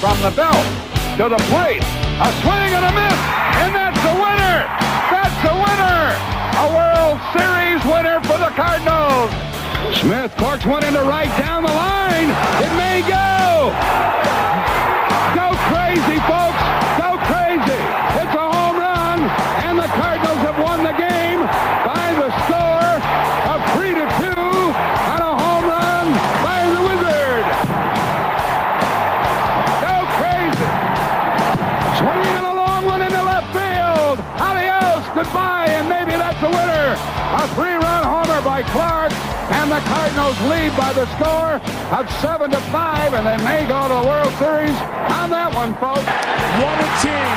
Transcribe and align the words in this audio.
from 0.00 0.20
the 0.20 0.30
belt 0.30 0.66
to 1.16 1.28
the 1.28 1.40
plate. 1.48 1.82
A 2.20 2.28
swing 2.44 2.70
and 2.76 2.84
a 2.84 2.92
miss, 2.92 3.20
and 3.64 3.72
that's 3.72 4.00
the 4.04 4.12
winner. 4.12 4.56
That's 5.08 5.38
the 5.40 5.56
winner. 5.56 6.00
A 6.60 6.66
World 6.76 7.16
Series 7.32 7.80
winner 7.84 8.20
for 8.28 8.36
the 8.36 8.52
Cardinals. 8.52 9.32
Smith 9.96 10.34
corks 10.36 10.66
one 10.66 10.84
into 10.84 11.02
right 11.02 11.32
down 11.38 11.62
the 11.62 11.72
line. 11.72 12.28
It 12.60 12.72
may 12.76 13.00
go. 13.08 14.45
The 39.76 39.82
Cardinals 39.82 40.40
lead 40.48 40.72
by 40.74 40.90
the 40.94 41.04
score 41.16 41.60
of 41.92 42.10
seven 42.22 42.50
to 42.50 42.56
five, 42.72 43.12
and 43.12 43.26
they 43.26 43.36
may 43.44 43.66
go 43.68 43.88
to 43.88 43.92
the 43.92 44.04
World 44.08 44.32
Series 44.40 44.72
on 45.12 45.28
that 45.28 45.52
one, 45.52 45.76
folks. 45.76 46.00
What 46.00 46.80
a 46.80 46.88
team. 47.04 47.36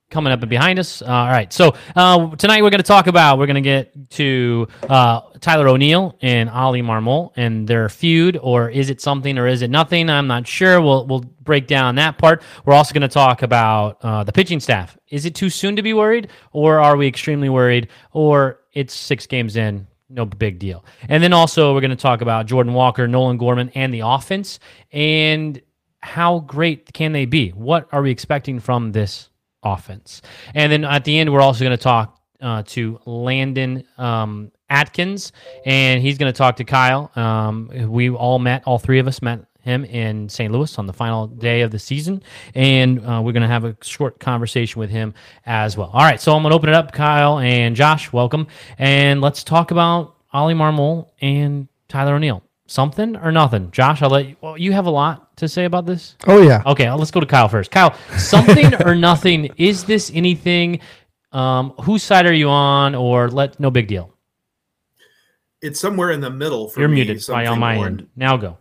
coming 0.09 0.31
up 0.31 0.41
and 0.41 0.49
behind 0.49 0.79
us. 0.79 1.01
Uh, 1.01 1.05
all 1.05 1.27
right, 1.27 1.51
so 1.51 1.75
uh, 1.95 2.35
tonight 2.37 2.63
we're 2.63 2.69
going 2.69 2.81
to 2.81 2.87
talk 2.87 3.07
about 3.07 3.37
we're 3.37 3.45
going 3.45 3.55
to 3.55 3.61
get 3.61 4.09
to 4.11 4.67
uh, 4.89 5.21
Tyler 5.41 5.67
O'Neill 5.67 6.17
and 6.21 6.49
Oli 6.49 6.81
Marmol 6.81 7.31
and 7.35 7.67
their 7.67 7.89
feud, 7.89 8.37
or 8.41 8.69
is 8.69 8.89
it 8.89 9.01
something 9.01 9.37
or 9.37 9.47
is 9.47 9.61
it 9.61 9.69
nothing? 9.69 10.09
I'm 10.09 10.27
not 10.27 10.47
sure. 10.47 10.81
We'll 10.81 11.05
we'll 11.05 11.25
break 11.41 11.67
down 11.67 11.95
that 11.95 12.17
part. 12.17 12.41
We're 12.65 12.73
also 12.73 12.93
going 12.93 13.01
to 13.01 13.07
talk 13.07 13.41
about 13.41 13.97
uh, 14.01 14.23
the 14.23 14.31
pitching 14.31 14.59
staff. 14.59 14.97
Is 15.09 15.25
it 15.25 15.35
too 15.35 15.49
soon 15.49 15.75
to 15.75 15.81
be 15.81 15.93
worried, 15.93 16.29
or 16.51 16.79
are 16.79 16.95
we 16.95 17.07
extremely 17.07 17.49
worried, 17.49 17.89
or 18.11 18.61
it's 18.73 18.93
six 18.93 19.27
games 19.27 19.55
in? 19.55 19.87
no 20.09 20.25
big 20.25 20.57
deal. 20.57 20.85
And 21.09 21.21
then 21.21 21.33
also 21.33 21.73
we're 21.73 21.81
going 21.81 21.91
to 21.91 21.97
talk 21.97 22.21
about 22.21 22.45
Jordan 22.45 22.73
Walker, 22.73 23.09
Nolan 23.09 23.37
Gorman, 23.37 23.69
and 23.75 23.93
the 23.93 24.01
offense, 24.05 24.57
and 24.93 25.61
how 26.01 26.39
great 26.39 26.93
can 26.93 27.11
they 27.11 27.25
be? 27.25 27.49
What 27.49 27.89
are 27.91 28.01
we 28.01 28.11
expecting 28.11 28.61
from 28.61 28.93
this 28.93 29.29
offense? 29.63 30.21
And 30.53 30.71
then 30.71 30.85
at 30.85 31.03
the 31.03 31.17
end, 31.17 31.31
we're 31.31 31.41
also 31.41 31.63
going 31.63 31.77
to 31.77 31.83
talk 31.83 32.19
uh, 32.41 32.63
to 32.67 32.99
Landon 33.05 33.83
um, 33.97 34.51
Atkins, 34.69 35.31
and 35.65 36.01
he's 36.01 36.17
going 36.17 36.31
to 36.31 36.37
talk 36.37 36.57
to 36.57 36.63
Kyle. 36.63 37.11
Um, 37.15 37.69
we 37.89 38.09
all 38.09 38.39
met, 38.39 38.63
all 38.65 38.79
three 38.79 38.99
of 38.99 39.07
us 39.07 39.21
met 39.21 39.45
him 39.61 39.83
in 39.85 40.29
St. 40.29 40.51
Louis 40.51 40.77
on 40.79 40.87
the 40.87 40.93
final 40.93 41.27
day 41.27 41.61
of 41.61 41.71
the 41.71 41.79
season, 41.79 42.23
and 42.55 42.99
uh, 42.99 43.21
we're 43.23 43.33
going 43.33 43.41
to 43.41 43.47
have 43.47 43.65
a 43.65 43.75
short 43.81 44.19
conversation 44.19 44.79
with 44.79 44.89
him 44.89 45.13
as 45.45 45.77
well. 45.77 45.89
All 45.93 46.01
right, 46.01 46.21
so 46.21 46.33
I'm 46.33 46.41
going 46.41 46.51
to 46.51 46.55
open 46.55 46.69
it 46.69 46.75
up, 46.75 46.91
Kyle 46.91 47.39
and 47.39 47.75
Josh, 47.75 48.13
welcome, 48.13 48.47
and 48.77 49.21
let's 49.21 49.43
talk 49.43 49.71
about 49.71 50.15
Oli 50.33 50.53
Marmol 50.53 51.09
and 51.21 51.67
Tyler 51.87 52.15
O'Neill. 52.15 52.46
Something 52.67 53.15
or 53.15 53.31
nothing, 53.31 53.71
Josh? 53.71 54.01
I'll 54.01 54.09
let 54.09 54.27
you. 54.27 54.35
Well, 54.41 54.57
you 54.57 54.73
have 54.73 54.85
a 54.85 54.89
lot 54.91 55.35
to 55.37 55.47
say 55.47 55.63
about 55.65 55.85
this. 55.85 56.15
Oh 56.27 56.41
yeah. 56.41 56.61
Okay, 56.65 56.91
let's 56.91 57.11
go 57.11 57.21
to 57.21 57.25
Kyle 57.25 57.47
first. 57.47 57.71
Kyle, 57.71 57.95
something 58.17 58.75
or 58.85 58.93
nothing? 59.09 59.49
Is 59.57 59.85
this 59.85 60.11
anything? 60.13 60.81
Um, 61.31 61.71
whose 61.83 62.03
side 62.03 62.25
are 62.25 62.33
you 62.33 62.49
on? 62.49 62.93
Or 62.93 63.29
let 63.29 63.57
no 63.59 63.71
big 63.71 63.87
deal. 63.87 64.13
It's 65.61 65.79
somewhere 65.79 66.11
in 66.11 66.19
the 66.21 66.29
middle 66.29 66.67
for 66.69 66.81
You're 66.81 66.89
me. 66.89 66.95
muted 66.95 67.17
by 67.17 67.21
something 67.21 67.47
on 67.47 67.59
my 67.59 67.77
end. 67.77 68.07
Now 68.15 68.35
go. 68.37 68.57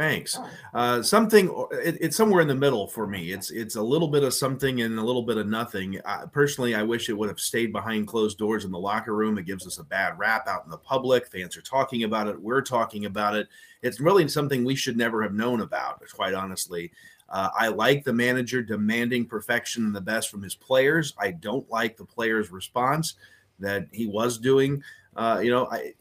Thanks. 0.00 0.38
Uh, 0.72 1.02
something. 1.02 1.54
It, 1.72 1.98
it's 2.00 2.16
somewhere 2.16 2.40
in 2.40 2.48
the 2.48 2.54
middle 2.54 2.86
for 2.86 3.06
me. 3.06 3.32
It's 3.32 3.50
it's 3.50 3.76
a 3.76 3.82
little 3.82 4.08
bit 4.08 4.22
of 4.22 4.32
something 4.32 4.80
and 4.80 4.98
a 4.98 5.02
little 5.02 5.20
bit 5.20 5.36
of 5.36 5.46
nothing. 5.46 6.00
Uh, 6.06 6.24
personally, 6.24 6.74
I 6.74 6.82
wish 6.82 7.10
it 7.10 7.12
would 7.12 7.28
have 7.28 7.38
stayed 7.38 7.70
behind 7.70 8.06
closed 8.06 8.38
doors 8.38 8.64
in 8.64 8.70
the 8.72 8.78
locker 8.78 9.14
room. 9.14 9.36
It 9.36 9.44
gives 9.44 9.66
us 9.66 9.76
a 9.76 9.84
bad 9.84 10.18
rap 10.18 10.48
out 10.48 10.64
in 10.64 10.70
the 10.70 10.78
public. 10.78 11.26
Fans 11.26 11.54
are 11.54 11.60
talking 11.60 12.04
about 12.04 12.28
it. 12.28 12.40
We're 12.40 12.62
talking 12.62 13.04
about 13.04 13.36
it. 13.36 13.48
It's 13.82 14.00
really 14.00 14.26
something 14.26 14.64
we 14.64 14.74
should 14.74 14.96
never 14.96 15.22
have 15.22 15.34
known 15.34 15.60
about. 15.60 16.02
Quite 16.14 16.32
honestly. 16.32 16.92
Uh, 17.28 17.50
I 17.54 17.68
like 17.68 18.02
the 18.02 18.14
manager 18.14 18.62
demanding 18.62 19.26
perfection 19.26 19.84
and 19.84 19.94
the 19.94 20.00
best 20.00 20.30
from 20.30 20.42
his 20.42 20.54
players. 20.54 21.12
I 21.18 21.32
don't 21.32 21.70
like 21.70 21.98
the 21.98 22.06
players' 22.06 22.50
response 22.50 23.16
that 23.58 23.86
he 23.92 24.06
was 24.06 24.38
doing. 24.38 24.82
Uh, 25.14 25.40
you 25.44 25.50
know, 25.50 25.66
I 25.70 25.92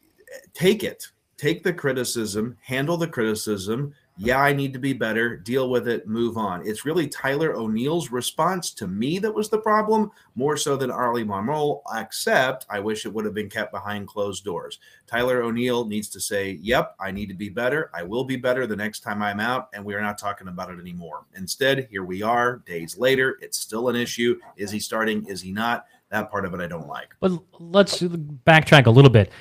take 0.53 0.85
it, 0.85 1.09
take 1.39 1.63
the 1.63 1.73
criticism, 1.73 2.57
handle 2.61 2.97
the 2.97 3.07
criticism. 3.07 3.93
Yeah, 4.17 4.41
I 4.41 4.51
need 4.51 4.73
to 4.73 4.79
be 4.79 4.91
better, 4.91 5.37
deal 5.37 5.69
with 5.69 5.87
it, 5.87 6.05
move 6.05 6.35
on. 6.35 6.67
It's 6.67 6.83
really 6.83 7.07
Tyler 7.07 7.55
O'Neill's 7.55 8.11
response 8.11 8.71
to 8.71 8.85
me 8.85 9.17
that 9.19 9.33
was 9.33 9.47
the 9.47 9.59
problem, 9.59 10.11
more 10.35 10.57
so 10.57 10.75
than 10.75 10.91
Oli 10.91 11.23
Marmol, 11.23 11.79
except 11.95 12.65
I 12.69 12.81
wish 12.81 13.05
it 13.05 13.13
would 13.13 13.23
have 13.23 13.33
been 13.33 13.49
kept 13.49 13.71
behind 13.71 14.09
closed 14.09 14.43
doors. 14.43 14.79
Tyler 15.07 15.41
O'Neill 15.41 15.87
needs 15.87 16.09
to 16.09 16.19
say, 16.19 16.59
Yep, 16.61 16.95
I 16.99 17.11
need 17.11 17.29
to 17.29 17.33
be 17.33 17.47
better. 17.47 17.89
I 17.93 18.03
will 18.03 18.25
be 18.25 18.35
better 18.35 18.67
the 18.67 18.75
next 18.75 18.99
time 18.99 19.23
I'm 19.23 19.39
out, 19.39 19.69
and 19.73 19.85
we 19.85 19.95
are 19.95 20.01
not 20.01 20.17
talking 20.17 20.49
about 20.49 20.69
it 20.69 20.79
anymore. 20.79 21.23
Instead, 21.35 21.87
here 21.89 22.03
we 22.03 22.21
are, 22.21 22.57
days 22.65 22.97
later. 22.97 23.37
It's 23.41 23.57
still 23.57 23.87
an 23.87 23.95
issue. 23.95 24.37
Is 24.57 24.71
he 24.71 24.81
starting? 24.81 25.25
Is 25.27 25.41
he 25.41 25.53
not? 25.53 25.85
That 26.09 26.31
part 26.31 26.43
of 26.43 26.55
it 26.55 26.59
I 26.59 26.67
don't 26.67 26.87
like. 26.87 27.15
But 27.19 27.33
let's 27.59 28.01
backtrack 28.01 28.87
a 28.87 28.89
little 28.89 29.11
bit. 29.11 29.31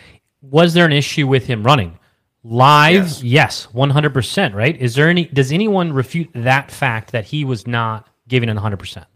Was 0.42 0.74
there 0.74 0.84
an 0.86 0.92
issue 0.92 1.26
with 1.26 1.46
him 1.46 1.64
running 1.64 1.98
live? 2.44 3.22
Yes, 3.22 3.64
one 3.72 3.90
hundred 3.90 4.14
percent. 4.14 4.54
Right? 4.54 4.76
Is 4.80 4.94
there 4.94 5.08
any? 5.08 5.24
Does 5.26 5.52
anyone 5.52 5.92
refute 5.92 6.30
that 6.34 6.70
fact 6.70 7.12
that 7.12 7.24
he 7.24 7.44
was 7.44 7.66
not 7.66 8.08
giving 8.28 8.48
it 8.48 8.54
one 8.54 8.62
hundred 8.62 8.78
percent? 8.78 9.06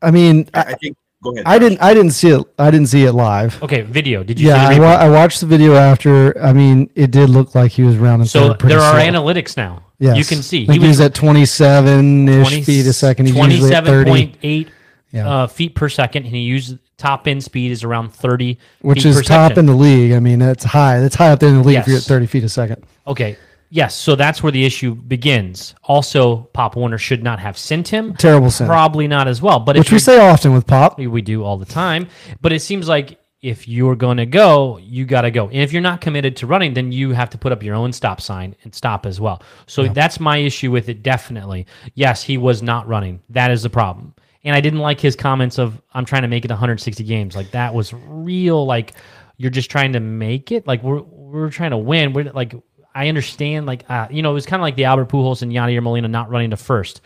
I 0.00 0.10
mean, 0.10 0.48
I, 0.54 0.58
I, 0.58 0.62
I 0.62 0.74
think. 0.74 0.96
Go 1.22 1.32
ahead. 1.32 1.44
I 1.46 1.58
didn't. 1.58 1.80
I 1.80 1.94
didn't 1.94 2.10
see 2.10 2.30
it. 2.30 2.44
I 2.58 2.70
didn't 2.72 2.88
see 2.88 3.04
it 3.04 3.12
live. 3.12 3.62
Okay, 3.62 3.82
video. 3.82 4.24
Did 4.24 4.40
you? 4.40 4.48
Yeah, 4.48 4.68
see 4.70 4.74
I, 4.76 4.78
wa- 4.80 4.86
I 4.96 5.08
watched 5.08 5.40
the 5.40 5.46
video 5.46 5.74
after. 5.74 6.36
I 6.42 6.52
mean, 6.52 6.90
it 6.96 7.12
did 7.12 7.30
look 7.30 7.54
like 7.54 7.70
he 7.70 7.82
was 7.84 7.96
rounding. 7.96 8.26
so 8.26 8.54
there 8.54 8.80
are 8.80 9.00
slow. 9.00 9.08
analytics 9.08 9.56
now. 9.56 9.84
Yes. 10.00 10.16
You 10.16 10.24
can 10.24 10.42
see 10.42 10.66
I 10.68 10.72
he 10.72 10.78
was 10.80 11.00
at 11.00 11.14
twenty-seven 11.14 12.28
ish 12.28 12.64
feet 12.64 12.86
a 12.86 12.92
second. 12.92 13.26
He's 13.26 13.36
usually 13.36 13.72
at 13.72 13.84
thirty, 13.84 14.10
27.8 14.10 14.68
Yeah. 15.12 15.30
uh, 15.30 15.46
feet 15.46 15.76
per 15.76 15.88
second, 15.88 16.24
and 16.24 16.34
he 16.34 16.40
used 16.40 16.76
top 17.02 17.26
end 17.26 17.42
speed 17.42 17.72
is 17.72 17.82
around 17.82 18.14
30 18.14 18.56
which 18.80 19.04
is 19.04 19.16
top 19.16 19.50
second. 19.50 19.58
in 19.58 19.66
the 19.66 19.74
league. 19.74 20.12
I 20.12 20.20
mean, 20.20 20.38
that's 20.38 20.62
high. 20.62 21.00
That's 21.00 21.16
high 21.16 21.30
up 21.30 21.40
there 21.40 21.48
in 21.48 21.56
the 21.56 21.64
league 21.64 21.78
if 21.78 21.88
you're 21.88 21.96
at 21.96 22.04
thirty 22.04 22.26
feet 22.26 22.44
a 22.44 22.48
second. 22.48 22.84
Okay. 23.06 23.36
Yes. 23.70 23.94
So 23.94 24.14
that's 24.14 24.42
where 24.42 24.52
the 24.52 24.64
issue 24.64 24.94
begins. 24.94 25.74
Also, 25.82 26.42
Pop 26.52 26.76
Warner 26.76 26.98
should 26.98 27.22
not 27.24 27.40
have 27.40 27.58
sent 27.58 27.88
him. 27.88 28.14
Terrible 28.14 28.50
sin. 28.50 28.66
Probably 28.66 29.08
not 29.08 29.26
as 29.26 29.42
well. 29.42 29.58
But 29.60 29.76
Which 29.76 29.90
we 29.90 29.98
say 29.98 30.20
often 30.20 30.52
with 30.52 30.66
Pop. 30.66 30.98
we 30.98 31.22
do 31.22 31.42
all 31.42 31.56
the 31.56 31.64
time. 31.64 32.08
But 32.40 32.52
it 32.52 32.60
seems 32.60 32.86
like 32.86 33.18
if 33.40 33.66
you're 33.66 33.96
going 33.96 34.18
to 34.18 34.26
go, 34.26 34.78
you 34.78 35.04
got 35.04 35.22
to 35.22 35.30
go. 35.30 35.46
And 35.46 35.56
if 35.56 35.72
you're 35.72 35.82
not 35.82 36.00
committed 36.00 36.36
to 36.36 36.46
running, 36.46 36.74
then 36.74 36.92
you 36.92 37.10
have 37.12 37.30
to 37.30 37.38
put 37.38 37.50
up 37.50 37.62
your 37.62 37.74
own 37.74 37.92
stop 37.92 38.20
sign 38.20 38.54
and 38.62 38.72
stop 38.72 39.04
as 39.04 39.20
well. 39.20 39.42
So 39.66 39.88
that's 39.88 40.20
my 40.20 40.36
issue 40.36 40.70
with 40.70 40.88
it. 40.88 41.02
Definitely. 41.02 41.66
Yes, 41.94 42.22
he 42.22 42.38
was 42.38 42.62
not 42.62 42.86
running. 42.86 43.20
That 43.30 43.50
is 43.50 43.62
the 43.64 43.70
problem. 43.70 44.14
And 44.44 44.56
I 44.56 44.60
didn't 44.60 44.80
like 44.80 45.00
his 45.00 45.14
comments 45.14 45.58
of 45.58 45.80
I'm 45.94 46.04
trying 46.04 46.22
to 46.22 46.28
make 46.28 46.44
it 46.44 46.50
160 46.50 47.04
games. 47.04 47.36
Like 47.36 47.52
that 47.52 47.74
was 47.74 47.92
real. 47.92 48.66
Like 48.66 48.94
you're 49.36 49.50
just 49.50 49.70
trying 49.70 49.92
to 49.92 50.00
make 50.00 50.50
it. 50.52 50.66
Like 50.66 50.82
we're 50.82 51.00
we're 51.02 51.50
trying 51.50 51.70
to 51.70 51.78
win. 51.78 52.12
We're 52.12 52.32
like 52.32 52.54
I 52.94 53.08
understand. 53.08 53.66
Like 53.66 53.84
uh, 53.88 54.08
you 54.10 54.22
know, 54.22 54.30
it 54.30 54.34
was 54.34 54.46
kind 54.46 54.60
of 54.60 54.64
like 54.64 54.76
the 54.76 54.84
Albert 54.84 55.08
Pujols 55.08 55.42
and 55.42 55.52
Yadier 55.52 55.82
Molina 55.82 56.08
not 56.08 56.28
running 56.30 56.50
to 56.50 56.56
first. 56.56 57.00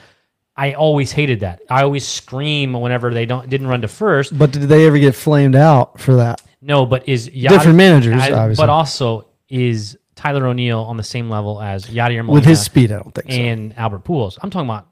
I 0.57 0.73
always 0.73 1.13
hated 1.13 1.41
that. 1.41 1.61
I 1.69 1.83
always 1.83 2.09
scream 2.09 2.73
whenever 2.73 3.13
they 3.13 3.27
don't 3.27 3.49
didn't 3.51 3.67
run 3.67 3.83
to 3.83 3.89
first. 3.89 4.37
But 4.37 4.53
did 4.53 4.63
they 4.63 4.87
ever 4.87 4.99
get 4.99 5.15
flamed 5.15 5.55
out 5.55 6.01
for 6.01 6.17
that? 6.17 6.41
No, 6.63 6.87
but 6.87 7.07
is 7.07 7.29
Yadi, 7.29 7.51
Different 7.51 7.77
managers, 7.77 8.23
I- 8.23 8.33
obviously. 8.33 8.63
but 8.63 8.71
also 8.71 9.29
is 9.51 9.99
Tyler 10.15 10.47
O'Neill 10.47 10.81
on 10.81 10.97
the 10.97 11.03
same 11.03 11.29
level 11.29 11.61
as 11.61 11.85
Yadier 11.85 12.25
Molina 12.25 12.33
With 12.33 12.45
his 12.47 12.61
speed, 12.63 12.91
I 12.91 12.97
don't 12.97 13.15
think 13.15 13.31
so. 13.31 13.37
and 13.37 13.79
Albert 13.79 14.05
Pujols? 14.05 14.39
I'm 14.43 14.49
talking 14.51 14.67
about 14.67 14.89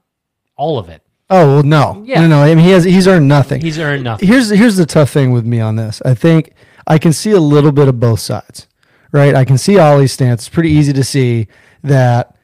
all 0.55 0.77
of 0.77 0.89
it. 0.89 1.01
Oh 1.29 1.47
well, 1.55 1.63
no, 1.63 2.03
Yeah. 2.05 2.21
no, 2.21 2.27
no. 2.27 2.43
I 2.43 2.53
mean, 2.53 2.63
he 2.63 2.71
has 2.71 2.83
he's 2.83 3.07
earned 3.07 3.27
nothing. 3.27 3.61
He's 3.61 3.79
earned 3.79 4.03
nothing. 4.03 4.27
here's 4.27 4.49
here's 4.49 4.75
the 4.75 4.85
tough 4.85 5.09
thing 5.09 5.31
with 5.31 5.45
me 5.45 5.59
on 5.59 5.75
this. 5.75 6.01
I 6.05 6.13
think 6.13 6.51
I 6.87 6.97
can 6.99 7.13
see 7.13 7.31
a 7.31 7.39
little 7.39 7.71
bit 7.71 7.87
of 7.87 7.99
both 7.99 8.19
sides, 8.19 8.67
right? 9.11 9.33
I 9.33 9.43
can 9.45 9.57
see 9.57 9.79
Oli's 9.79 10.11
stance. 10.11 10.41
It's 10.41 10.49
pretty 10.53 10.69
easy 10.69 10.93
to 10.93 11.03
see 11.03 11.47
that 11.83 12.35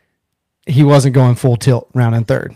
he 0.66 0.84
wasn't 0.84 1.14
going 1.14 1.36
full 1.36 1.58
tilt 1.58 1.90
round 1.94 2.16
and 2.16 2.28
third, 2.28 2.56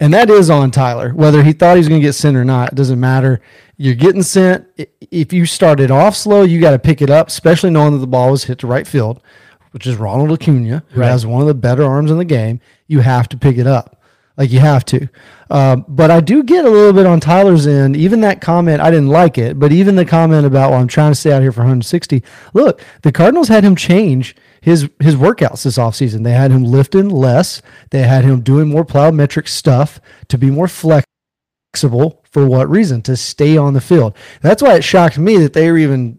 And 0.00 0.12
that 0.14 0.30
is 0.30 0.48
on 0.50 0.70
Tyler. 0.70 1.10
Whether 1.12 1.42
he 1.42 1.52
thought 1.52 1.74
he 1.76 1.78
was 1.80 1.88
going 1.88 2.00
to 2.00 2.06
get 2.06 2.12
sent 2.14 2.36
or 2.36 2.44
not, 2.44 2.72
it 2.72 2.74
doesn't 2.74 3.00
matter. 3.00 3.40
You're 3.78 3.94
getting 3.94 4.22
sent. 4.22 4.66
If 5.10 5.32
you 5.32 5.44
started 5.46 5.90
off 5.90 6.14
slow, 6.16 6.42
you 6.42 6.60
got 6.60 6.70
to 6.72 6.78
pick 6.78 7.00
it 7.02 7.10
up, 7.10 7.28
especially 7.28 7.70
knowing 7.70 7.92
that 7.92 7.98
the 7.98 8.06
ball 8.06 8.30
was 8.30 8.44
hit 8.44 8.58
to 8.60 8.66
right 8.66 8.86
field, 8.86 9.20
which 9.72 9.86
is 9.86 9.96
Ronald 9.96 10.32
Acuna, 10.32 10.82
who 10.90 11.00
Right. 11.00 11.10
has 11.10 11.24
one 11.26 11.40
of 11.42 11.46
the 11.48 11.54
better 11.54 11.82
arms 11.84 12.10
in 12.10 12.18
the 12.18 12.24
game. 12.26 12.60
You 12.86 13.00
have 13.00 13.26
to 13.30 13.36
pick 13.38 13.56
it 13.58 13.66
up. 13.66 13.95
Like 14.36 14.50
you 14.52 14.60
have 14.60 14.84
to. 14.86 15.08
Um, 15.50 15.84
but 15.88 16.10
I 16.10 16.20
do 16.20 16.42
get 16.42 16.64
a 16.66 16.70
little 16.70 16.92
bit 16.92 17.06
on 17.06 17.20
Tyler's 17.20 17.66
end. 17.66 17.96
Even 17.96 18.20
that 18.20 18.40
comment, 18.42 18.82
I 18.82 18.90
didn't 18.90 19.08
like 19.08 19.38
it, 19.38 19.58
but 19.58 19.72
even 19.72 19.96
the 19.96 20.04
comment 20.04 20.44
about, 20.44 20.70
well, 20.72 20.80
I'm 20.80 20.88
trying 20.88 21.12
to 21.12 21.14
stay 21.14 21.32
out 21.32 21.40
here 21.40 21.52
for 21.52 21.60
160. 21.60 22.22
Look, 22.52 22.82
the 23.02 23.12
Cardinals 23.12 23.48
had 23.48 23.64
him 23.64 23.76
change 23.76 24.36
his 24.60 24.90
his 25.00 25.14
workouts 25.16 25.62
this 25.62 25.78
offseason. 25.78 26.22
They 26.24 26.32
had 26.32 26.50
him 26.50 26.64
lifting 26.64 27.08
less. 27.08 27.62
They 27.90 28.02
had 28.02 28.24
him 28.24 28.40
doing 28.42 28.68
more 28.68 28.84
plyometric 28.84 29.48
stuff 29.48 30.00
to 30.28 30.36
be 30.36 30.50
more 30.50 30.68
flexible. 30.68 31.06
For 32.30 32.44
what 32.46 32.68
reason? 32.68 33.00
To 33.02 33.16
stay 33.16 33.56
on 33.56 33.72
the 33.72 33.80
field. 33.80 34.14
That's 34.42 34.62
why 34.62 34.74
it 34.76 34.84
shocked 34.84 35.16
me 35.18 35.38
that 35.38 35.52
they 35.54 35.70
were 35.70 35.78
even 35.78 36.18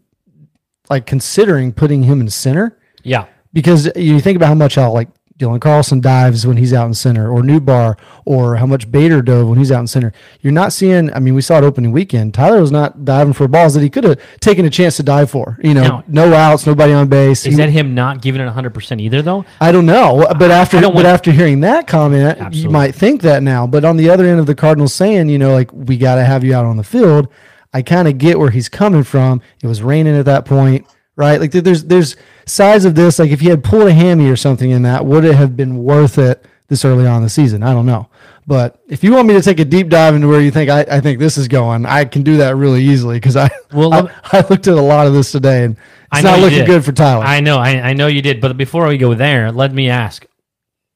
like 0.90 1.06
considering 1.06 1.72
putting 1.74 2.04
him 2.04 2.22
in 2.22 2.30
center 2.30 2.80
Yeah. 3.04 3.26
because 3.54 3.90
you 3.96 4.20
think 4.22 4.36
about 4.38 4.48
how 4.48 4.54
much 4.56 4.76
how 4.76 4.92
like 4.92 5.10
Dylan 5.38 5.62
Carlson 5.62 6.02
dives 6.02 6.48
when 6.48 6.58
he's 6.58 6.74
out 6.74 6.88
in 6.88 6.96
center, 6.96 7.30
or 7.30 7.42
Nootbaar, 7.42 7.96
or 8.26 8.56
how 8.56 8.66
much 8.66 8.92
Bader 8.92 9.22
dove 9.22 9.48
when 9.48 9.60
he's 9.60 9.72
out 9.72 9.82
in 9.82 9.88
center. 9.88 10.12
You're 10.42 10.52
not 10.54 10.74
seeing. 10.74 11.14
I 11.14 11.20
mean, 11.20 11.36
we 11.36 11.42
saw 11.42 11.60
it 11.60 11.64
opening 11.64 11.92
weekend. 11.92 12.34
Tyler 12.34 12.60
was 12.60 12.72
not 12.72 13.06
diving 13.06 13.34
for 13.34 13.48
balls 13.48 13.76
that 13.76 13.82
he 13.82 13.90
could 13.90 14.04
have 14.04 14.20
taken 14.40 14.66
a 14.66 14.70
chance 14.72 14.98
to 14.98 15.04
dive 15.04 15.30
for. 15.30 15.60
You 15.62 15.76
know, 15.76 15.84
Now- 15.84 16.04
no 16.08 16.34
outs, 16.34 16.66
nobody 16.66 16.92
on 16.92 17.08
base. 17.08 17.46
Is 17.46 17.54
He- 17.54 17.58
that 17.62 17.70
him 17.70 17.94
not 17.94 18.22
giving 18.22 18.42
it 18.42 18.48
100% 18.48 19.00
either, 19.00 19.22
though? 19.22 19.46
I 19.62 19.72
don't 19.72 19.86
know, 19.86 20.26
but 20.40 20.50
after 20.50 20.82
but 20.82 20.96
want- 20.96 21.06
after 21.06 21.32
hearing 21.32 21.60
that 21.62 21.86
comment, 21.86 22.30
Absolutely. 22.40 22.62
you 22.62 22.70
might 22.72 22.96
think 22.96 23.22
that 23.22 23.44
now. 23.44 23.68
But 23.68 23.86
on 23.86 23.98
the 23.98 24.10
other 24.10 24.26
end 24.26 24.40
of 24.40 24.48
the 24.48 24.56
Cardinals 24.56 24.94
saying, 24.94 25.30
you 25.30 25.38
know, 25.38 25.54
like 25.54 25.72
we 25.72 25.98
got 25.98 26.16
to 26.16 26.24
have 26.26 26.44
you 26.44 26.56
out 26.56 26.66
on 26.66 26.78
the 26.78 26.84
field, 26.84 27.28
I 27.76 27.84
kind 27.84 28.08
of 28.08 28.18
get 28.18 28.40
where 28.40 28.50
he's 28.50 28.70
coming 28.70 29.04
from. 29.04 29.42
It 29.62 29.68
was 29.68 29.84
raining 29.84 30.16
at 30.18 30.26
that 30.26 30.46
point, 30.46 30.86
right? 31.18 31.42
Like 31.42 31.52
there's 31.52 31.84
there's 31.84 32.16
sides 32.46 32.86
of 32.86 32.96
this. 32.96 33.20
Like 33.20 33.32
if 33.32 33.42
you 33.42 33.50
had 33.50 33.64
pulled 33.64 33.88
a 33.88 33.94
hammy 33.94 34.30
or 34.30 34.38
something 34.38 34.72
in 34.72 34.84
that, 34.84 35.06
would 35.06 35.26
it 35.26 35.36
have 35.36 35.58
been 35.58 35.84
worth 35.84 36.18
it 36.18 36.46
this 36.70 36.86
early 36.86 37.06
on 37.06 37.18
in 37.18 37.24
the 37.24 37.30
season? 37.30 37.64
I 37.64 37.74
don't 37.74 37.86
know. 37.86 38.08
But 38.46 38.82
if 38.88 39.04
you 39.04 39.12
want 39.12 39.28
me 39.28 39.34
to 39.34 39.42
take 39.42 39.60
a 39.60 39.66
deep 39.66 39.90
dive 39.90 40.16
into 40.16 40.30
where 40.30 40.40
you 40.40 40.52
think 40.52 40.70
I, 40.70 40.86
I 40.90 41.02
think 41.02 41.20
this 41.20 41.38
is 41.38 41.50
going, 41.50 41.86
I 41.86 42.06
can 42.06 42.24
do 42.24 42.38
that 42.38 42.56
really 42.56 42.82
easily 42.82 43.18
because 43.18 43.36
I, 43.36 43.50
Well, 43.74 43.94
I 43.94 44.10
I 44.32 44.46
looked 44.50 44.68
at 44.70 44.78
a 44.78 44.82
lot 44.82 45.06
of 45.06 45.14
this 45.14 45.34
today 45.34 45.66
and 45.66 45.76
it's 46.14 46.24
not 46.24 46.40
looking 46.40 46.64
good 46.66 46.86
for 46.86 46.94
Tyler. 46.94 47.26
I 47.26 47.42
know, 47.42 47.58
I, 47.58 47.90
I 47.90 47.94
know 47.94 48.08
you 48.08 48.22
did. 48.22 48.40
But 48.40 48.56
before 48.56 48.88
we 48.88 48.98
go 48.98 49.14
there, 49.14 49.52
let 49.52 49.74
me 49.74 49.90
ask, 49.90 50.26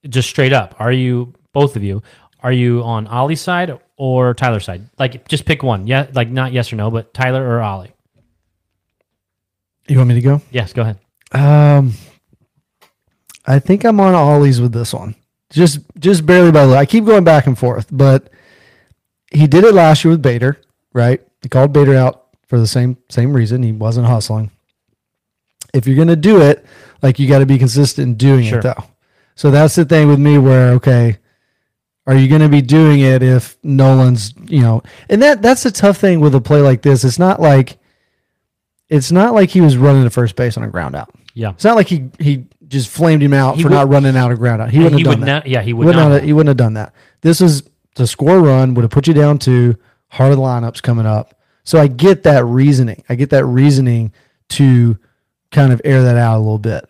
just 0.08 0.30
straight 0.30 0.54
up, 0.54 0.76
are 0.80 0.94
you 0.94 1.34
both 1.52 1.76
of 1.76 1.84
you? 1.84 2.02
Are 2.42 2.54
you 2.54 2.82
on 2.84 3.08
Oli's 3.08 3.42
side 3.42 3.78
or 3.98 4.34
Tyler's 4.34 4.64
side? 4.64 4.90
Like, 4.98 5.28
just 5.28 5.46
pick 5.46 5.62
one. 5.62 5.86
Yeah, 5.86 6.08
like 6.14 6.30
not 6.30 6.54
yes 6.54 6.72
or 6.72 6.78
no, 6.78 6.90
but 6.90 7.14
Tyler 7.14 7.46
or 7.46 7.62
Oli. 7.62 7.92
You 9.88 9.98
want 9.98 10.10
me 10.10 10.16
to 10.16 10.22
go? 10.22 10.42
Yes, 10.52 10.74
go 10.74 10.84
ahead. 10.84 11.00
Um, 11.34 11.94
I 13.46 13.60
think 13.60 13.84
I'm 13.84 14.00
on 14.00 14.14
Oli's 14.14 14.62
with 14.62 14.74
this 14.74 14.94
one. 14.94 15.16
Just 15.50 15.80
just 16.00 16.26
barely 16.26 16.52
by 16.52 16.66
the 16.66 16.72
way. 16.74 16.78
I 16.78 16.86
keep 16.86 17.06
going 17.06 17.24
back 17.24 17.46
and 17.48 17.58
forth, 17.58 17.88
but 17.92 18.30
he 19.32 19.48
did 19.48 19.64
it 19.64 19.74
last 19.74 20.04
year 20.04 20.12
with 20.12 20.22
Bader, 20.22 20.60
right? 20.94 21.22
He 21.42 21.50
called 21.50 21.74
Bader 21.74 21.96
out 21.96 22.28
for 22.48 22.60
the 22.60 22.68
same 22.68 22.98
same 23.10 23.34
reason. 23.34 23.64
He 23.64 23.72
wasn't 23.72 24.08
hustling. 24.08 24.52
If 25.74 25.88
you're 25.88 25.98
gonna 25.98 26.16
do 26.16 26.42
it, 26.42 26.66
like 27.02 27.20
you 27.20 27.28
got 27.28 27.40
to 27.40 27.46
be 27.46 27.58
consistent 27.58 28.08
in 28.08 28.16
doing 28.16 28.46
Sure. 28.46 28.60
it 28.60 28.64
though. 28.64 28.84
So 29.36 29.52
that's 29.52 29.76
the 29.76 29.86
thing 29.86 30.08
with 30.08 30.20
me 30.20 30.38
where 30.38 30.72
okay, 30.74 31.18
are 32.06 32.16
you 32.16 32.28
going 32.28 32.42
to 32.42 32.50
be 32.50 32.62
doing 32.62 33.00
it 33.00 33.24
if 33.24 33.58
Nolan's, 33.64 34.34
you 34.46 34.62
know, 34.62 34.84
and 35.10 35.22
that 35.22 35.42
that's 35.42 35.66
a 35.66 35.72
tough 35.72 35.98
thing 35.98 36.20
with 36.20 36.36
a 36.36 36.42
play 36.42 36.62
like 36.62 36.82
this. 36.82 37.04
It's 37.04 37.18
not 37.20 37.42
like 37.42 37.78
it's 38.92 39.12
not 39.12 39.34
like 39.34 39.50
he 39.50 39.62
was 39.62 39.76
running 39.78 40.04
to 40.04 40.10
first 40.12 40.36
base 40.36 40.56
on 40.58 40.64
a 40.64 40.68
ground 40.70 40.96
out. 40.96 41.10
Yeah. 41.34 41.50
It's 41.52 41.64
not 41.64 41.76
like 41.76 41.88
he 41.88 42.10
he 42.20 42.46
just 42.68 42.90
flamed 42.90 43.24
him 43.24 43.34
out 43.34 43.56
He 43.56 43.64
for 43.64 43.70
would- 43.70 43.76
not 43.76 43.90
running 43.90 44.16
out 44.16 44.32
of 44.32 44.38
ground 44.38 44.62
out. 44.62 44.70
He 44.70 44.78
wouldn't 44.80 44.98
he 45.00 45.04
have 45.04 45.08
would 45.10 45.16
done 45.22 45.26
that. 45.26 45.34
not. 45.46 45.48
Yeah, 45.48 45.62
he 45.64 45.74
would, 45.74 45.88
Would 45.88 45.96
not. 45.96 46.10
not. 46.10 46.24
He 46.24 46.34
wouldn't 46.34 46.50
have 46.50 46.58
done 46.58 46.76
that. 46.76 46.94
This 47.22 47.42
is 47.42 47.64
to 47.96 48.06
score 48.06 48.40
run. 48.40 48.74
Would 48.76 48.84
have 48.84 48.92
put 48.92 49.08
you 49.08 49.14
down 49.16 49.40
to 49.40 49.74
the 49.74 50.36
lineups 50.36 50.82
coming 50.84 51.06
up. 51.08 51.34
So 51.64 51.80
I 51.80 51.88
get 51.88 52.24
that 52.24 52.44
reasoning. 52.46 53.04
I 53.10 53.16
get 53.16 53.30
that 53.32 53.46
reasoning 53.46 54.14
to 54.50 54.98
kind 55.52 55.72
of 55.72 55.82
air 55.86 56.04
that 56.04 56.18
out 56.18 56.38
a 56.38 56.40
little 56.40 56.58
bit. 56.60 56.86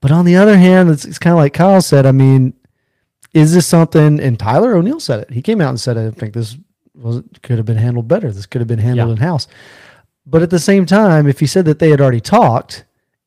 But 0.00 0.10
on 0.10 0.24
the 0.24 0.36
other 0.36 0.56
hand, 0.58 0.90
it's, 0.90 1.04
it's 1.04 1.18
kind 1.18 1.32
of 1.32 1.38
like 1.38 1.52
Kyle 1.54 1.80
said. 1.80 2.04
I 2.06 2.12
mean, 2.12 2.52
is 3.32 3.54
this 3.54 3.66
something? 3.66 4.20
And 4.20 4.38
Tyler 4.38 4.74
O'Neill 4.74 5.00
said 5.00 5.20
it. 5.20 5.30
He 5.30 5.40
came 5.40 5.60
out 5.60 5.70
and 5.70 5.80
said, 5.80 5.96
"I 5.96 6.10
think 6.10 6.34
this 6.34 6.56
was 6.94 7.22
could 7.42 7.56
have 7.58 7.66
been 7.66 7.76
handled 7.78 8.08
better. 8.08 8.30
This 8.32 8.44
could 8.46 8.60
have 8.60 8.68
been 8.68 8.78
handled 8.80 9.08
Yeah. 9.08 9.12
in 9.12 9.18
house." 9.18 9.46
But 10.24 10.42
at 10.42 10.50
the 10.50 10.58
same 10.58 10.86
time, 10.86 11.26
if 11.26 11.40
he 11.40 11.46
said 11.46 11.64
that 11.64 11.78
they 11.78 11.90
had 11.90 12.00
already 12.00 12.20
talked, 12.20 12.84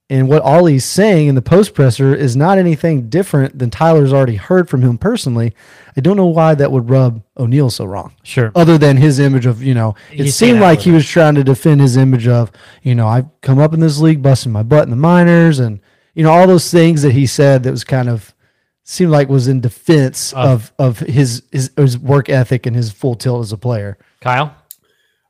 and 0.09 0.29
what 0.29 0.43
Oli's 0.43 0.85
saying 0.85 1.27
in 1.27 1.35
the 1.35 1.41
post 1.41 1.73
presser 1.73 2.13
is 2.13 2.35
not 2.35 2.59
anything 2.59 3.09
different 3.09 3.57
than 3.57 3.71
Tyler's 3.71 4.13
already 4.13 4.35
heard 4.35 4.69
from 4.69 4.83
him 4.83 4.97
personally, 4.99 5.55
I 5.97 6.01
don't 6.01 6.15
know 6.15 6.27
why 6.27 6.53
that 6.53 6.71
would 6.71 6.89
rub 6.89 7.23
O'Neill 7.37 7.71
so 7.71 7.85
wrong. 7.85 8.13
Sure. 8.21 8.51
Other 8.53 8.77
than 8.77 8.97
his 8.97 9.19
image 9.19 9.47
of, 9.47 9.63
you 9.63 9.73
know, 9.73 9.95
it 10.11 10.31
seemed 10.31 10.59
like 10.59 10.81
he 10.81 10.91
was 10.91 11.07
trying 11.07 11.35
to 11.35 11.43
defend 11.43 11.81
his 11.81 11.97
image 11.97 12.27
of, 12.27 12.51
you 12.83 12.93
know, 12.93 13.07
I've 13.07 13.25
come 13.41 13.57
up 13.57 13.73
in 13.73 13.79
this 13.79 13.99
league 13.99 14.21
busting 14.21 14.51
my 14.51 14.61
butt 14.61 14.83
in 14.83 14.91
the 14.91 14.95
minors 14.95 15.59
and, 15.59 15.79
you 16.13 16.23
know, 16.23 16.31
all 16.31 16.45
those 16.45 16.69
things 16.69 17.01
that 17.01 17.13
he 17.13 17.25
said 17.25 17.63
that 17.63 17.71
was 17.71 17.83
kind 17.83 18.07
of 18.07 18.35
seemed 18.83 19.11
like 19.11 19.27
was 19.27 19.47
in 19.47 19.59
defense 19.59 20.31
of 20.33 20.71
of 20.77 20.99
his 20.99 21.41
his, 21.51 21.71
his 21.75 21.97
work 21.97 22.29
ethic 22.29 22.67
and 22.67 22.75
his 22.75 22.91
full 22.91 23.15
tilt 23.15 23.41
as 23.41 23.51
a 23.51 23.57
player. 23.57 23.97
Kyle. 24.21 24.55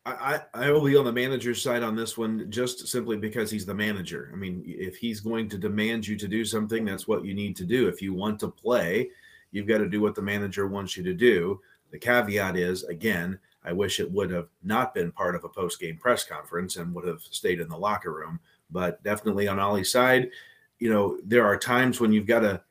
I, 0.05 0.41
I 0.53 0.71
will 0.71 0.83
be 0.83 0.95
on 0.95 1.05
the 1.05 1.11
manager's 1.11 1.63
side 1.63 1.81
on 1.81 1.95
this 1.95 2.15
one 2.15 2.45
just 2.51 2.87
simply 2.87 3.17
because 3.17 3.49
he's 3.49 3.65
the 3.65 3.73
manager. 3.73 4.29
I 4.31 4.35
mean, 4.35 4.63
if 4.65 4.97
he's 4.97 5.19
going 5.19 5.49
to 5.49 5.57
demand 5.57 6.07
you 6.07 6.15
to 6.15 6.27
do 6.27 6.45
something, 6.45 6.85
that's 6.85 7.07
what 7.07 7.25
you 7.25 7.33
need 7.33 7.55
to 7.55 7.65
do. 7.65 7.87
If 7.87 8.03
you 8.03 8.13
want 8.13 8.39
to 8.41 8.49
play, 8.49 9.09
you've 9.51 9.67
got 9.67 9.79
to 9.79 9.89
do 9.89 10.01
what 10.01 10.13
the 10.13 10.21
manager 10.21 10.67
wants 10.67 10.95
you 10.95 11.03
to 11.03 11.13
do. 11.13 11.59
The 11.91 11.97
caveat 11.97 12.55
is, 12.55 12.83
again, 12.83 13.39
I 13.63 13.73
wish 13.73 13.99
it 13.99 14.11
would 14.11 14.29
have 14.29 14.49
not 14.63 14.93
been 14.93 15.11
part 15.11 15.35
of 15.35 15.43
a 15.43 15.49
post 15.49 15.79
game 15.79 15.97
press 15.97 16.23
conference 16.23 16.75
and 16.75 16.93
would 16.93 17.07
have 17.07 17.21
stayed 17.21 17.59
in 17.59 17.67
the 17.67 17.77
locker 17.77 18.11
room. 18.11 18.39
But 18.69 19.01
definitely 19.01 19.47
on 19.47 19.59
Oli's 19.59 19.91
side, 19.91 20.29
you 20.77 20.91
know, 20.91 21.17
there 21.23 21.45
are 21.45 21.57
times 21.57 21.99
when 21.99 22.13
you've 22.13 22.27
got 22.27 22.41
to 22.41 22.61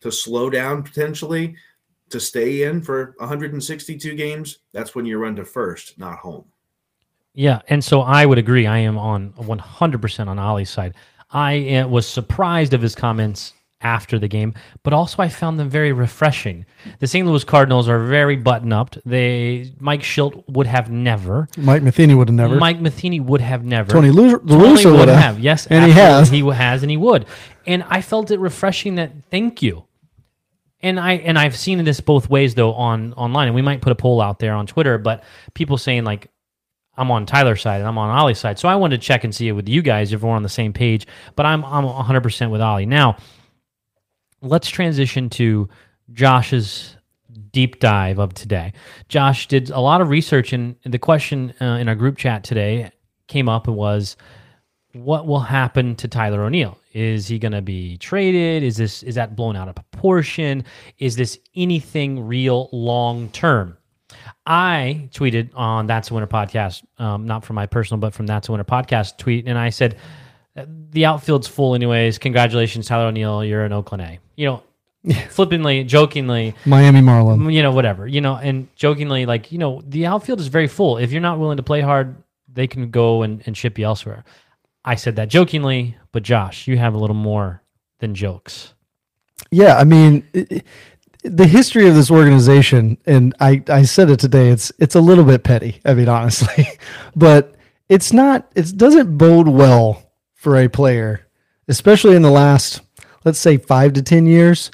to 0.00 0.12
slow 0.12 0.50
down 0.50 0.82
potentially 0.82 1.56
to 2.10 2.20
stay 2.20 2.64
in 2.64 2.82
for 2.82 3.14
162 3.18 4.14
games. 4.14 4.58
That's 4.72 4.94
when 4.94 5.06
you 5.06 5.16
run 5.16 5.34
to 5.36 5.46
first, 5.46 5.98
not 5.98 6.18
home. 6.18 6.44
Yeah, 7.34 7.60
and 7.68 7.82
so 7.82 8.00
I 8.00 8.24
would 8.24 8.38
agree. 8.38 8.66
I 8.66 8.78
am 8.78 8.96
on 8.96 9.32
100% 9.32 10.28
on 10.28 10.38
Oli's 10.38 10.70
side. 10.70 10.94
I 11.30 11.68
uh, 11.76 11.88
was 11.88 12.06
surprised 12.06 12.74
of 12.74 12.80
his 12.80 12.94
comments 12.94 13.52
after 13.80 14.18
the 14.18 14.28
game, 14.28 14.54
but 14.82 14.92
also 14.92 15.22
I 15.22 15.28
found 15.28 15.58
them 15.58 15.68
very 15.68 15.92
refreshing. 15.92 16.64
The 17.00 17.06
St. 17.06 17.26
Louis 17.26 17.44
Cardinals 17.44 17.88
are 17.88 17.98
very 18.04 18.36
button 18.36 18.72
up. 18.72 18.96
They 19.04 19.72
Mike 19.78 20.00
Shildt 20.00 20.42
would 20.48 20.66
have 20.66 20.90
never. 20.90 21.48
Mike 21.56 21.82
Matheny 21.82 22.14
would 22.14 22.28
have 22.28 22.34
never. 22.34 22.56
Mike 22.56 22.80
Matheny 22.80 23.20
would 23.20 23.40
have 23.40 23.64
never. 23.64 23.92
Tony 23.92 24.10
Lu- 24.10 24.40
La 24.44 24.76
Tony 24.76 24.96
would 24.96 25.08
have. 25.08 25.38
Yes, 25.38 25.66
And 25.66 25.84
he 25.84 25.92
has. 25.92 26.30
He 26.30 26.40
has, 26.40 26.82
and 26.82 26.90
he 26.90 26.96
would. 26.96 27.26
And 27.66 27.84
I 27.88 28.00
felt 28.00 28.30
it 28.30 28.40
refreshing. 28.40 28.94
That 28.94 29.12
thank 29.30 29.60
you. 29.60 29.84
And 30.80 31.00
I 31.00 31.14
and 31.14 31.38
I've 31.38 31.56
seen 31.56 31.82
this 31.84 32.00
both 32.00 32.28
ways 32.30 32.54
though 32.54 32.74
on 32.74 33.12
online, 33.14 33.48
and 33.48 33.54
we 33.54 33.62
might 33.62 33.80
put 33.80 33.92
a 33.92 33.96
poll 33.96 34.20
out 34.20 34.38
there 34.38 34.54
on 34.54 34.66
Twitter. 34.66 34.98
But 34.98 35.24
people 35.52 35.78
saying 35.78 36.04
like, 36.04 36.30
I'm 36.96 37.10
on 37.10 37.26
Tyler's 37.26 37.62
side 37.62 37.80
and 37.80 37.88
I'm 37.88 37.98
on 37.98 38.10
Oli's 38.16 38.38
side, 38.38 38.58
so 38.58 38.68
I 38.68 38.76
wanted 38.76 39.00
to 39.00 39.06
check 39.06 39.24
and 39.24 39.34
see 39.34 39.48
it 39.48 39.52
with 39.52 39.68
you 39.68 39.82
guys 39.82 40.12
if 40.12 40.22
we're 40.22 40.30
on 40.30 40.42
the 40.42 40.48
same 40.48 40.72
page. 40.72 41.06
But 41.36 41.46
I'm 41.46 41.64
I'm 41.64 41.84
100 41.84 42.22
percent 42.22 42.50
with 42.50 42.60
Oli 42.60 42.86
now. 42.86 43.16
Let's 44.42 44.68
transition 44.68 45.30
to 45.30 45.68
Josh's 46.12 46.96
deep 47.50 47.80
dive 47.80 48.18
of 48.18 48.34
today. 48.34 48.72
Josh 49.08 49.48
did 49.48 49.70
a 49.70 49.80
lot 49.80 50.00
of 50.00 50.08
research, 50.08 50.52
and 50.52 50.76
the 50.84 50.98
question 50.98 51.54
uh, 51.60 51.78
in 51.80 51.88
our 51.88 51.94
group 51.94 52.16
chat 52.16 52.44
today 52.44 52.90
came 53.26 53.48
up 53.48 53.66
and 53.66 53.76
was, 53.76 54.16
"What 54.92 55.26
will 55.26 55.40
happen 55.40 55.96
to 55.96 56.08
Tyler 56.08 56.44
O'Neill? 56.44 56.78
Is 56.92 57.26
he 57.26 57.38
going 57.38 57.52
to 57.52 57.62
be 57.62 57.96
traded? 57.96 58.62
Is 58.62 58.76
this 58.76 59.02
is 59.02 59.16
that 59.16 59.34
blown 59.34 59.56
out 59.56 59.68
of 59.68 59.74
proportion? 59.74 60.64
Is 60.98 61.16
this 61.16 61.38
anything 61.56 62.26
real 62.26 62.68
long 62.72 63.30
term?" 63.30 63.78
I 64.46 65.08
tweeted 65.12 65.50
on 65.54 65.86
That's 65.86 66.10
a 66.10 66.14
Winner 66.14 66.26
podcast, 66.26 66.82
um, 66.98 67.26
not 67.26 67.44
from 67.44 67.56
my 67.56 67.66
personal, 67.66 67.98
but 67.98 68.14
from 68.14 68.26
That's 68.26 68.48
a 68.48 68.52
Winner 68.52 68.64
podcast 68.64 69.18
tweet, 69.18 69.46
and 69.46 69.58
I 69.58 69.70
said, 69.70 69.96
"The 70.90 71.06
outfield's 71.06 71.48
full, 71.48 71.74
anyways. 71.74 72.18
Congratulations, 72.18 72.86
Tyler 72.86 73.06
O'Neill. 73.06 73.44
You're 73.44 73.64
an 73.64 73.72
Oakland 73.72 74.02
A." 74.02 74.18
You 74.36 74.46
know, 74.46 74.62
flippantly, 75.30 75.84
jokingly, 75.84 76.54
Miami 76.64 77.00
Marlin. 77.00 77.50
you 77.50 77.62
know, 77.62 77.72
whatever, 77.72 78.06
you 78.06 78.20
know, 78.20 78.36
and 78.36 78.74
jokingly, 78.74 79.26
like, 79.26 79.52
you 79.52 79.58
know, 79.58 79.82
the 79.86 80.06
outfield 80.06 80.40
is 80.40 80.46
very 80.46 80.68
full. 80.68 80.96
If 80.98 81.12
you're 81.12 81.20
not 81.20 81.38
willing 81.38 81.58
to 81.58 81.62
play 81.62 81.80
hard, 81.80 82.16
they 82.52 82.66
can 82.66 82.90
go 82.90 83.22
and, 83.22 83.42
and 83.46 83.56
ship 83.56 83.78
you 83.78 83.84
elsewhere. 83.84 84.24
I 84.84 84.94
said 84.94 85.16
that 85.16 85.28
jokingly, 85.28 85.96
but 86.12 86.22
Josh, 86.22 86.66
you 86.66 86.78
have 86.78 86.94
a 86.94 86.98
little 86.98 87.16
more 87.16 87.62
than 87.98 88.14
jokes. 88.14 88.74
Yeah, 89.50 89.76
I 89.76 89.84
mean, 89.84 90.26
it, 90.32 90.64
the 91.24 91.46
history 91.46 91.88
of 91.88 91.94
this 91.94 92.10
organization, 92.10 92.98
and 93.06 93.34
I, 93.40 93.62
I 93.68 93.82
said 93.82 94.10
it 94.10 94.20
today, 94.20 94.50
it's 94.50 94.70
it's 94.78 94.94
a 94.94 95.00
little 95.00 95.24
bit 95.24 95.42
petty. 95.42 95.80
I 95.84 95.94
mean, 95.94 96.08
honestly, 96.08 96.68
but 97.16 97.54
it's 97.88 98.12
not. 98.12 98.50
It 98.54 98.76
doesn't 98.76 99.16
bode 99.16 99.48
well 99.48 100.12
for 100.34 100.56
a 100.56 100.68
player, 100.68 101.26
especially 101.66 102.14
in 102.14 102.22
the 102.22 102.30
last, 102.30 102.82
let's 103.24 103.38
say, 103.38 103.56
five 103.56 103.94
to 103.94 104.02
ten 104.02 104.26
years, 104.26 104.70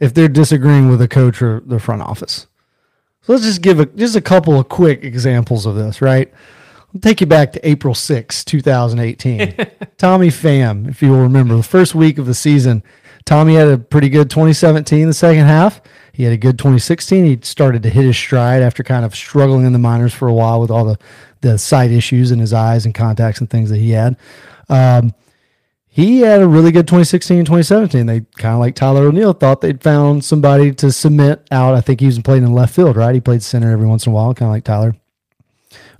if 0.00 0.12
they're 0.12 0.28
disagreeing 0.28 0.88
with 0.88 1.00
a 1.00 1.08
coach 1.08 1.40
or 1.40 1.60
the 1.64 1.78
front 1.78 2.02
office. 2.02 2.48
So 3.22 3.32
let's 3.32 3.44
just 3.44 3.62
give 3.62 3.80
a, 3.80 3.86
just 3.86 4.16
a 4.16 4.20
couple 4.20 4.58
of 4.58 4.68
quick 4.68 5.02
examples 5.02 5.64
of 5.64 5.76
this, 5.76 6.02
right? 6.02 6.30
I'll 6.94 7.00
take 7.00 7.20
you 7.20 7.26
back 7.26 7.52
to 7.52 7.68
April 7.68 7.94
6, 7.94 8.44
2018. 8.44 9.56
Tommy 9.96 10.28
Pham, 10.28 10.88
if 10.88 11.00
you 11.00 11.10
will 11.10 11.22
remember, 11.22 11.56
the 11.56 11.62
first 11.62 11.94
week 11.94 12.18
of 12.18 12.26
the 12.26 12.34
season, 12.34 12.82
Tommy 13.26 13.54
had 13.54 13.68
a 13.68 13.78
pretty 13.78 14.08
good 14.08 14.28
2017 14.28 15.06
the 15.06 15.14
second 15.14 15.46
half. 15.46 15.80
He 16.12 16.24
had 16.24 16.32
a 16.32 16.36
good 16.36 16.58
2016. 16.58 17.24
He 17.24 17.38
started 17.42 17.82
to 17.82 17.90
hit 17.90 18.04
his 18.04 18.16
stride 18.16 18.62
after 18.62 18.82
kind 18.82 19.04
of 19.04 19.14
struggling 19.14 19.64
in 19.64 19.72
the 19.72 19.78
minors 19.78 20.12
for 20.12 20.28
a 20.28 20.34
while 20.34 20.60
with 20.60 20.70
all 20.70 20.84
the, 20.84 20.98
the 21.40 21.58
sight 21.58 21.90
issues 21.90 22.30
in 22.30 22.38
his 22.38 22.52
eyes 22.52 22.84
and 22.84 22.94
contacts 22.94 23.40
and 23.40 23.48
things 23.48 23.70
that 23.70 23.78
he 23.78 23.90
had. 23.90 24.16
Um, 24.68 25.12
he 25.88 26.20
had 26.20 26.42
a 26.42 26.48
really 26.48 26.72
good 26.72 26.86
2016 26.86 27.38
and 27.38 27.46
2017. 27.46 28.06
They 28.06 28.20
kind 28.36 28.54
of 28.54 28.60
like 28.60 28.74
Tyler 28.74 29.06
O'Neill 29.06 29.32
thought 29.32 29.60
they'd 29.60 29.82
found 29.82 30.24
somebody 30.24 30.72
to 30.74 30.90
submit 30.92 31.46
out. 31.50 31.74
I 31.74 31.80
think 31.80 32.00
he 32.00 32.06
was 32.06 32.18
playing 32.18 32.42
in 32.42 32.52
left 32.52 32.74
field, 32.74 32.96
right? 32.96 33.14
He 33.14 33.20
played 33.20 33.42
center 33.42 33.70
every 33.70 33.86
once 33.86 34.04
in 34.04 34.12
a 34.12 34.14
while, 34.14 34.34
kind 34.34 34.48
of 34.48 34.54
like 34.54 34.64
Tyler. 34.64 34.96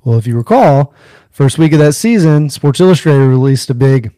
Well, 0.05 0.19
if 0.19 0.27
you 0.27 0.37
recall, 0.37 0.93
first 1.31 1.59
week 1.59 1.73
of 1.73 1.79
that 1.79 1.95
season, 1.95 2.51
Sports 2.51 2.81
Illustrated 2.81 3.25
released 3.25 3.71
a 3.71 3.75
big 3.75 4.13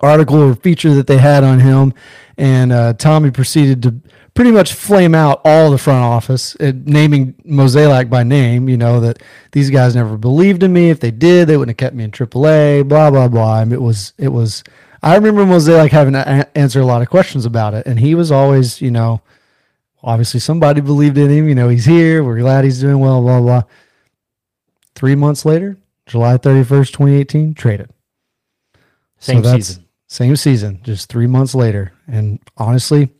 article 0.00 0.36
or 0.42 0.54
feature 0.54 0.94
that 0.94 1.06
they 1.06 1.18
had 1.18 1.44
on 1.44 1.60
him, 1.60 1.92
and 2.36 2.72
uh, 2.72 2.92
Tommy 2.94 3.30
proceeded 3.30 3.82
to 3.82 3.94
pretty 4.34 4.50
much 4.52 4.72
flame 4.74 5.14
out 5.14 5.40
all 5.44 5.70
the 5.70 5.78
front 5.78 6.04
office, 6.04 6.54
uh, 6.60 6.70
naming 6.84 7.32
Mozeliak 7.44 8.08
by 8.08 8.22
name. 8.22 8.68
You 8.68 8.76
know 8.76 9.00
that 9.00 9.20
these 9.52 9.70
guys 9.70 9.96
never 9.96 10.16
believed 10.16 10.62
in 10.62 10.72
me. 10.72 10.90
If 10.90 11.00
they 11.00 11.10
did, 11.10 11.48
they 11.48 11.56
wouldn't 11.56 11.78
have 11.78 11.84
kept 11.88 11.96
me 11.96 12.04
in 12.04 12.10
AAA. 12.12 12.86
Blah 12.88 13.10
blah 13.10 13.28
blah. 13.28 13.60
And 13.60 13.72
it 13.72 13.80
was 13.82 14.12
it 14.18 14.28
was. 14.28 14.62
I 15.02 15.14
remember 15.14 15.44
Mozeliak 15.44 15.90
having 15.90 16.14
to 16.14 16.20
a- 16.40 16.58
answer 16.58 16.80
a 16.80 16.86
lot 16.86 17.02
of 17.02 17.08
questions 17.10 17.44
about 17.46 17.74
it, 17.74 17.86
and 17.86 18.00
he 18.00 18.14
was 18.16 18.32
always, 18.32 18.80
you 18.82 18.90
know, 18.90 19.20
obviously 20.02 20.40
somebody 20.40 20.80
believed 20.80 21.18
in 21.18 21.30
him. 21.30 21.48
You 21.48 21.54
know, 21.54 21.68
he's 21.68 21.84
here. 21.84 22.22
We're 22.24 22.38
glad 22.40 22.64
he's 22.64 22.80
doing 22.80 22.98
well. 23.00 23.20
Blah 23.22 23.40
blah. 23.40 23.62
Three 24.94 25.14
months 25.14 25.44
later, 25.44 25.76
July 26.06 26.36
thirty 26.36 26.64
first, 26.64 26.94
twenty 26.94 27.14
eighteen, 27.16 27.54
traded. 27.54 27.90
Same 29.18 29.42
that's- 29.42 29.66
season. 29.68 29.84
Same 30.08 30.36
season, 30.36 30.80
just 30.82 31.08
three 31.10 31.26
months 31.26 31.54
later. 31.54 31.92
And 32.06 32.40
honestly, 32.56 33.10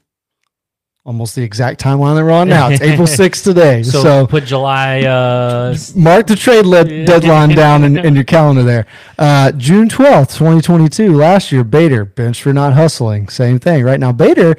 almost 1.04 1.34
the 1.34 1.42
exact 1.42 1.80
timeline 1.82 2.16
that 2.16 2.24
we're 2.24 2.30
on 2.30 2.48
now. 2.48 2.68
It's 2.70 2.80
April 2.82 3.06
6th 3.06 3.44
today. 3.44 3.82
So, 3.82 4.02
So, 4.02 4.26
put 4.26 4.44
July. 4.44 5.02
Uh, 5.02 5.76
mark 5.94 6.26
the 6.26 6.36
trade 6.36 6.64
le- 6.66 6.84
deadline 7.04 7.50
down 7.50 7.84
in, 7.84 7.98
in 7.98 8.14
your 8.14 8.24
calendar 8.36 8.62
there. 8.62 8.86
Uh, 9.18 9.52
June 9.52 9.88
12th, 9.88 10.36
2022, 10.36 11.14
last 11.14 11.52
year, 11.52 11.62
Bader, 11.62 12.04
benched 12.06 12.42
for 12.42 12.52
not 12.54 12.72
hustling. 12.72 13.28
Same 13.28 13.58
thing. 13.58 13.84
Right 13.84 14.00
now, 14.00 14.12
Bader, 14.12 14.56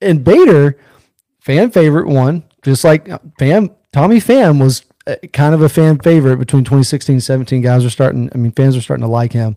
and 0.00 0.22
Bader, 0.22 0.78
fan 1.40 1.70
favorite 1.72 2.06
one, 2.06 2.44
just 2.62 2.84
like 2.84 3.08
uh, 3.08 3.18
fan, 3.40 3.70
Tommy 3.92 4.18
Pham 4.20 4.60
was 4.60 4.84
uh, 5.08 5.16
kind 5.32 5.52
of 5.54 5.62
a 5.62 5.68
fan 5.68 5.98
favorite 5.98 6.36
between 6.36 6.62
2016 6.64 7.14
and 7.16 7.22
17. 7.22 7.62
Guys 7.62 7.84
are 7.84 7.90
starting, 7.90 8.30
I 8.34 8.38
mean, 8.38 8.52
fans 8.52 8.76
are 8.76 8.80
starting 8.80 9.04
to 9.04 9.10
like 9.10 9.32
him. 9.32 9.56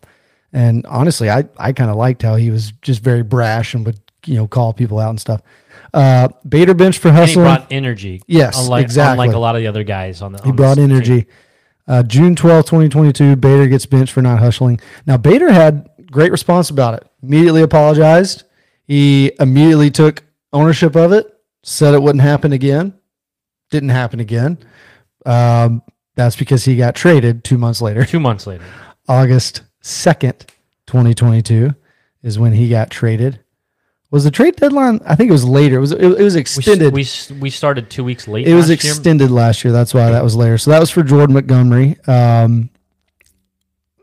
And 0.53 0.85
honestly, 0.87 1.29
I, 1.29 1.47
I 1.57 1.73
kind 1.73 1.89
of 1.89 1.95
liked 1.95 2.21
how 2.21 2.35
he 2.35 2.49
was 2.49 2.71
just 2.81 3.01
very 3.01 3.23
brash 3.23 3.73
and 3.73 3.85
would, 3.85 3.99
you 4.25 4.35
know, 4.35 4.47
call 4.47 4.73
people 4.73 4.99
out 4.99 5.09
and 5.09 5.19
stuff. 5.21 5.41
Uh, 5.93 6.29
Bader 6.47 6.73
bench 6.73 6.97
for 6.97 7.09
and 7.09 7.17
he 7.17 7.21
hustling. 7.21 7.45
brought 7.45 7.67
energy. 7.71 8.21
Yes, 8.27 8.59
unlike, 8.59 8.83
exactly. 8.83 9.23
Unlike 9.25 9.35
a 9.35 9.39
lot 9.39 9.55
of 9.55 9.61
the 9.61 9.67
other 9.67 9.83
guys 9.83 10.21
on 10.21 10.33
the. 10.33 10.41
He 10.43 10.51
brought 10.51 10.77
energy. 10.77 11.27
Uh, 11.87 12.03
June 12.03 12.35
twelfth, 12.35 12.67
2022, 12.67 13.35
Bader 13.35 13.67
gets 13.67 13.85
benched 13.85 14.13
for 14.13 14.21
not 14.21 14.37
hustling. 14.39 14.79
Now, 15.07 15.17
Bader 15.17 15.51
had 15.51 15.89
great 16.11 16.31
response 16.31 16.69
about 16.69 16.93
it. 16.95 17.07
Immediately 17.23 17.63
apologized. 17.63 18.43
He 18.85 19.31
immediately 19.39 19.89
took 19.89 20.23
ownership 20.53 20.95
of 20.95 21.11
it, 21.11 21.25
said 21.63 21.93
it 21.93 22.01
wouldn't 22.01 22.23
happen 22.23 22.53
again. 22.53 22.93
Didn't 23.71 23.89
happen 23.89 24.19
again. 24.19 24.57
Um, 25.25 25.81
that's 26.15 26.35
because 26.35 26.65
he 26.65 26.75
got 26.75 26.95
traded 26.95 27.43
two 27.43 27.57
months 27.57 27.81
later. 27.81 28.05
Two 28.05 28.19
months 28.19 28.45
later. 28.45 28.63
August 29.07 29.61
2nd, 29.83 30.45
2022 30.87 31.73
is 32.23 32.37
when 32.39 32.53
he 32.53 32.69
got 32.69 32.89
traded. 32.89 33.39
Was 34.11 34.23
the 34.23 34.31
trade 34.31 34.55
deadline? 34.55 34.99
I 35.05 35.15
think 35.15 35.29
it 35.29 35.33
was 35.33 35.45
later. 35.45 35.77
It 35.77 35.81
was 35.81 35.91
it, 35.91 36.01
it 36.01 36.23
was 36.23 36.35
extended. 36.35 36.97
s- 36.97 37.29
we, 37.31 37.39
we 37.41 37.49
started 37.51 37.89
two 37.91 38.03
weeks 38.03 38.27
late. 38.27 38.47
It 38.47 38.55
was 38.55 38.69
last 38.69 38.83
year. 38.83 38.91
extended 38.93 39.29
last 39.29 39.63
year. 39.63 39.71
That's 39.71 39.93
why 39.93 40.09
that 40.09 40.23
was 40.23 40.35
later. 40.35 40.57
So 40.57 40.71
that 40.71 40.79
was 40.79 40.89
for 40.89 41.03
Jordan 41.03 41.35
Montgomery. 41.35 41.95
Um, 42.07 42.71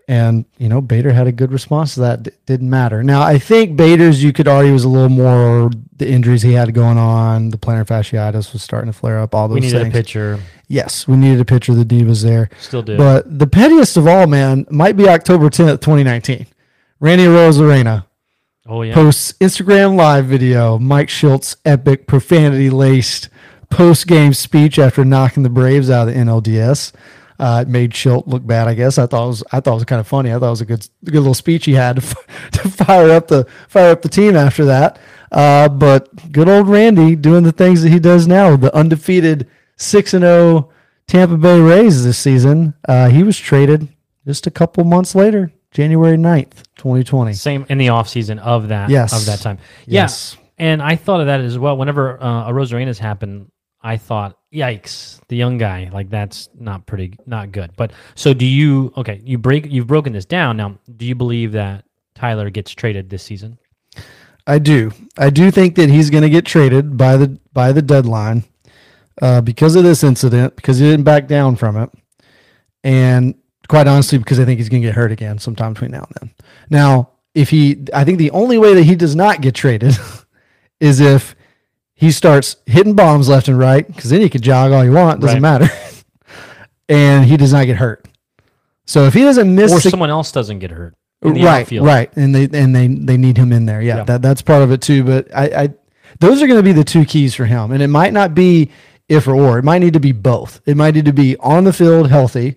and 0.09 0.45
you 0.59 0.68
know, 0.68 0.80
Bader 0.80 1.12
had 1.12 1.26
a 1.26 1.33
good 1.33 1.50
response 1.50 1.95
to 1.95 2.00
that. 2.00 2.23
D- 2.23 2.30
didn't 2.47 2.71
matter. 2.71 3.02
Now 3.02 3.23
I 3.23 3.38
think 3.40 3.76
Bader's 3.76 4.23
you 4.23 4.33
could 4.33 4.47
argue 4.47 4.73
was 4.73 4.85
a 4.85 4.88
little 4.88 5.09
more 5.09 5.71
the 5.97 6.09
injuries 6.09 6.42
he 6.42 6.52
had 6.52 6.73
going 6.73 6.99
on. 6.99 7.50
The 7.50 7.59
plantar 7.59 7.85
fasciitis 7.85 8.52
was 8.52 8.62
starting 8.62 8.92
to 8.92 8.97
flare 8.97 9.18
up. 9.18 9.35
All 9.35 9.49
those 9.49 9.54
We 9.56 9.61
needed 9.62 9.83
things. 9.83 9.95
a 9.95 9.99
pitcher. 9.99 10.38
Yes, 10.68 11.06
we 11.06 11.16
needed 11.16 11.40
a 11.40 11.44
pitcher. 11.44 11.75
The 11.75 11.85
D 11.85 12.02
was 12.04 12.23
there. 12.23 12.50
Still 12.58 12.82
do. 12.82 12.96
But 12.96 13.38
the 13.38 13.46
pettiest 13.46 13.96
of 13.96 14.06
all, 14.06 14.26
man, 14.26 14.66
might 14.70 14.96
be 14.96 15.08
October 15.08 15.49
10th, 15.49 15.80
2019. 15.80 16.46
Randy 16.99 17.25
Arozarena 17.25 18.06
oh 18.66 18.82
yeah. 18.82 18.94
posts 18.94 19.32
Instagram 19.35 19.96
live 19.96 20.26
video. 20.26 20.78
Mike 20.78 21.08
Shildt 21.08 21.56
epic 21.64 22.06
profanity 22.06 22.70
laced 22.70 23.28
post 23.70 24.06
game 24.06 24.32
speech 24.32 24.78
after 24.78 25.04
knocking 25.04 25.42
the 25.42 25.50
Braves 25.50 25.90
out 25.90 26.08
of 26.08 26.14
the 26.14 26.20
NLDS. 26.20 26.92
Uh, 27.38 27.64
it 27.66 27.68
made 27.68 27.92
Shildt 27.92 28.26
look 28.26 28.46
bad, 28.46 28.66
I 28.66 28.75
guess. 28.75 28.99
I 28.99 29.06
thought 29.06 29.25
it 29.25 29.28
was 29.28 29.44
I 29.52 29.61
thought 29.61 29.73
it 29.73 29.75
was 29.75 29.85
kind 29.85 30.00
of 30.00 30.08
funny. 30.08 30.32
I 30.32 30.38
thought 30.38 30.49
it 30.49 30.50
was 30.50 30.61
a 30.62 30.66
good 30.66 30.88
good 31.04 31.14
little 31.20 31.35
speech 31.35 31.66
he 31.66 31.75
had 31.75 31.96
to, 31.96 32.02
f- 32.02 32.50
to 32.52 32.68
fire 32.70 33.11
up 33.11 33.28
the 33.28 33.46
fire 33.68 33.90
up 33.90 34.02
the 34.02 34.08
team 34.08 34.37
after 34.37 34.64
that. 34.64 34.99
Uh, 35.30 35.68
but 35.68 36.32
good 36.32 36.49
old 36.49 36.68
Randy 36.68 37.14
doing 37.14 37.42
the 37.42 37.52
things 37.52 37.82
that 37.82 37.90
he 37.90 37.99
does 37.99 38.26
now. 38.26 38.56
The 38.56 38.75
undefeated 38.75 39.49
six 39.76 40.14
and 40.14 40.23
zero 40.23 40.71
Tampa 41.06 41.37
Bay 41.37 41.61
Rays 41.61 42.04
this 42.04 42.18
season. 42.18 42.75
Uh, 42.88 43.09
he 43.09 43.23
was 43.23 43.38
traded 43.38 43.88
just 44.26 44.47
a 44.47 44.50
couple 44.50 44.83
months 44.85 45.14
later, 45.14 45.52
January 45.71 46.16
9th, 46.16 46.64
2020. 46.76 47.33
Same 47.35 47.66
in 47.68 47.78
the 47.78 47.90
off 47.90 48.09
season 48.09 48.38
of 48.40 48.68
that. 48.68 48.90
Yes. 48.90 49.12
Of 49.12 49.26
that 49.26 49.40
time. 49.40 49.59
Yes. 49.87 50.37
And 50.59 50.83
I 50.83 50.97
thought 50.97 51.21
of 51.21 51.26
that 51.26 51.40
as 51.40 51.59
well. 51.59 51.76
Whenever 51.76 52.21
uh, 52.23 52.50
Arozarena's 52.50 52.99
happened, 52.99 53.50
I 53.83 53.99
thought, 53.99 54.38
yikes, 54.52 55.21
the 55.28 55.37
young 55.37 55.59
guy, 55.59 55.90
like 55.92 56.11
that's 56.11 56.49
not 56.59 56.87
pretty, 56.87 57.14
not 57.26 57.52
good. 57.52 57.73
But 57.76 57.92
so 58.14 58.35
do 58.35 58.45
you? 58.47 58.92
Okay, 58.97 59.21
you 59.25 59.38
break, 59.38 59.66
you've 59.66 59.87
broken 59.87 60.12
this 60.12 60.25
down. 60.25 60.56
Now, 60.56 60.78
do 60.97 61.06
you 61.06 61.14
believe 61.14 61.52
that 61.52 61.85
Tyler 62.14 62.50
gets 62.50 62.73
traded 62.73 63.11
this 63.11 63.23
season? 63.23 63.59
I 64.47 64.59
do. 64.59 64.92
I 65.18 65.30
do 65.30 65.50
think 65.50 65.76
that 65.76 65.90
he's 65.90 66.09
going 66.11 66.23
to 66.23 66.30
get 66.30 66.47
traded 66.47 66.97
by 66.97 67.16
the 67.16 67.38
by 67.52 67.73
the 67.73 67.83
deadline 67.83 68.45
uh, 69.23 69.40
because 69.40 69.76
of 69.76 69.85
this 69.85 70.02
incident, 70.04 70.56
because 70.56 70.78
he 70.78 70.85
didn't 70.88 71.04
back 71.04 71.26
down 71.26 71.56
from 71.56 71.76
it, 71.76 71.90
and 72.85 73.35
quite 73.68 73.87
honestly, 73.88 74.18
because 74.18 74.38
I 74.38 74.44
think 74.44 74.58
he's 74.58 74.68
going 74.68 74.82
to 74.82 74.88
get 74.88 74.94
hurt 74.94 75.12
again 75.12 75.38
sometime 75.38 75.73
between 75.73 75.90
now 75.90 76.06
and 76.08 76.14
then. 76.20 76.30
Now, 76.70 77.11
if 77.35 77.50
he, 77.50 77.85
I 77.92 78.04
think 78.04 78.18
the 78.18 78.30
only 78.30 78.58
way 78.58 78.75
that 78.75 78.85
he 78.85 78.94
does 78.94 79.16
not 79.16 79.40
get 79.40 79.54
traded 79.54 79.96
is 80.80 81.00
if 81.00 81.35
he 81.94 82.11
starts 82.11 82.56
hitting 82.66 82.94
bombs 82.94 83.28
left 83.28 83.49
and 83.49 83.58
right, 83.58 83.87
because 83.87 84.11
then 84.11 84.20
he 84.20 84.28
could 84.28 84.42
jog 84.42 84.73
all 84.73 84.85
you 84.85 84.92
want, 84.92 85.20
doesn't 85.20 85.42
Right. 85.42 85.61
matter, 85.61 85.68
and 86.88 87.25
he 87.25 87.37
does 87.37 87.52
not 87.52 87.66
get 87.66 87.76
hurt. 87.76 88.06
So 88.87 89.04
if 89.06 89.14
he 89.14 89.23
doesn't 89.23 89.52
miss 89.54 89.73
Or 89.73 89.80
sig- 89.80 89.90
someone 89.90 90.11
else 90.11 90.30
doesn't 90.30 90.61
get 90.61 90.70
hurt? 90.70 90.94
in 91.23 91.32
the 91.35 91.42
right, 91.44 91.62
outfield? 91.62 91.87
right, 91.87 92.14
and 92.16 92.35
they 92.35 92.44
and 92.56 92.76
they 92.76 92.87
they 92.87 93.16
need 93.16 93.37
him 93.38 93.50
in 93.52 93.64
there. 93.64 93.80
Yeah, 93.82 93.96
Yeah. 93.99 94.04
that 94.04 94.23
that's 94.23 94.42
part 94.42 94.62
of 94.62 94.70
it 94.70 94.80
too. 94.82 95.02
But 95.02 95.35
I, 95.35 95.44
I 95.64 95.68
those 96.20 96.40
are 96.42 96.46
going 96.46 96.58
to 96.58 96.62
be 96.62 96.73
the 96.73 96.85
two 96.85 97.04
keys 97.04 97.35
for 97.35 97.46
him, 97.46 97.73
and 97.73 97.82
it 97.82 97.88
might 97.88 98.12
not 98.12 98.35
be 98.35 98.70
if 99.09 99.27
or 99.29 99.35
or. 99.35 99.59
It 99.59 99.65
might 99.65 99.79
need 99.79 99.93
to 99.95 100.01
be 100.01 100.13
both. 100.13 100.61
It 100.67 100.77
might 100.77 100.95
need 100.95 101.05
to 101.05 101.13
be 101.13 101.37
on 101.39 101.65
the 101.65 101.73
field 101.73 102.11
healthy 102.11 102.57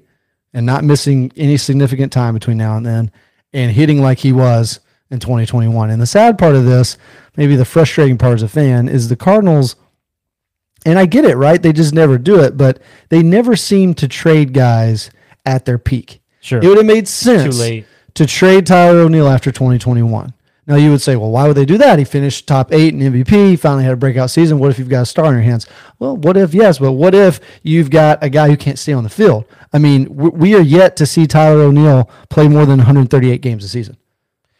and 0.53 0.65
not 0.65 0.83
missing 0.83 1.31
any 1.35 1.57
significant 1.57 2.11
time 2.11 2.33
between 2.33 2.57
now 2.57 2.75
and 2.75 2.85
then, 2.85 3.11
and 3.53 3.71
hitting 3.71 4.01
like 4.01 4.19
he 4.19 4.33
was 4.33 4.79
in 5.11 5.19
2021. 5.19 5.89
And 5.89 6.01
the 6.01 6.07
sad 6.07 6.37
part 6.37 6.55
of 6.55 6.65
this, 6.65 6.97
maybe 7.35 7.55
the 7.55 7.65
frustrating 7.65 8.17
part 8.17 8.35
as 8.35 8.43
a 8.43 8.47
fan, 8.47 8.87
is 8.87 9.09
the 9.09 9.15
Cardinals. 9.15 9.75
And 10.85 10.97
I 10.97 11.05
get 11.05 11.25
it, 11.25 11.35
right? 11.35 11.61
They 11.61 11.73
just 11.73 11.93
never 11.93 12.17
do 12.17 12.39
it, 12.41 12.57
but 12.57 12.81
they 13.09 13.21
never 13.21 13.55
seem 13.55 13.93
to 13.95 14.07
trade 14.07 14.53
guys 14.53 15.11
at 15.45 15.65
their 15.65 15.77
peak. 15.77 16.21
Sure. 16.39 16.59
It 16.63 16.67
would 16.67 16.77
have 16.77 16.85
made 16.85 17.07
sense 17.07 17.59
late. 17.59 17.85
to 18.15 18.25
trade 18.25 18.65
Tyler 18.65 18.99
O'Neill 18.99 19.27
after 19.27 19.51
2021. 19.51 20.33
Now 20.69 20.75
you 20.75 20.91
would 20.91 21.01
say, 21.01 21.15
well, 21.15 21.31
why 21.31 21.47
would 21.47 21.57
they 21.57 21.65
do 21.65 21.79
that? 21.79 21.97
He 21.97 22.05
finished 22.05 22.45
top 22.47 22.71
eight 22.71 22.93
in 22.93 22.99
MVP. 22.99 23.29
He 23.49 23.55
finally 23.55 23.83
had 23.83 23.93
a 23.93 23.97
breakout 23.97 24.29
season. 24.29 24.59
What 24.59 24.69
if 24.69 24.77
you've 24.77 24.87
got 24.87 25.01
a 25.01 25.05
star 25.05 25.25
in 25.25 25.33
your 25.33 25.41
hands? 25.41 25.65
Well, 25.97 26.15
what 26.15 26.37
if 26.37 26.53
yes, 26.53 26.77
but 26.77 26.91
what 26.91 27.15
if 27.15 27.39
you've 27.63 27.89
got 27.89 28.23
a 28.23 28.29
guy 28.29 28.47
who 28.49 28.55
can't 28.55 28.77
stay 28.77 28.93
on 28.93 29.03
the 29.03 29.09
field? 29.09 29.45
I 29.73 29.79
mean, 29.79 30.07
we 30.15 30.53
are 30.55 30.61
yet 30.61 30.95
to 30.97 31.07
see 31.07 31.25
Tyler 31.25 31.61
O'Neill 31.63 32.07
play 32.29 32.47
more 32.47 32.67
than 32.67 32.77
138 32.77 33.41
games 33.41 33.63
a 33.63 33.67
season. 33.67 33.97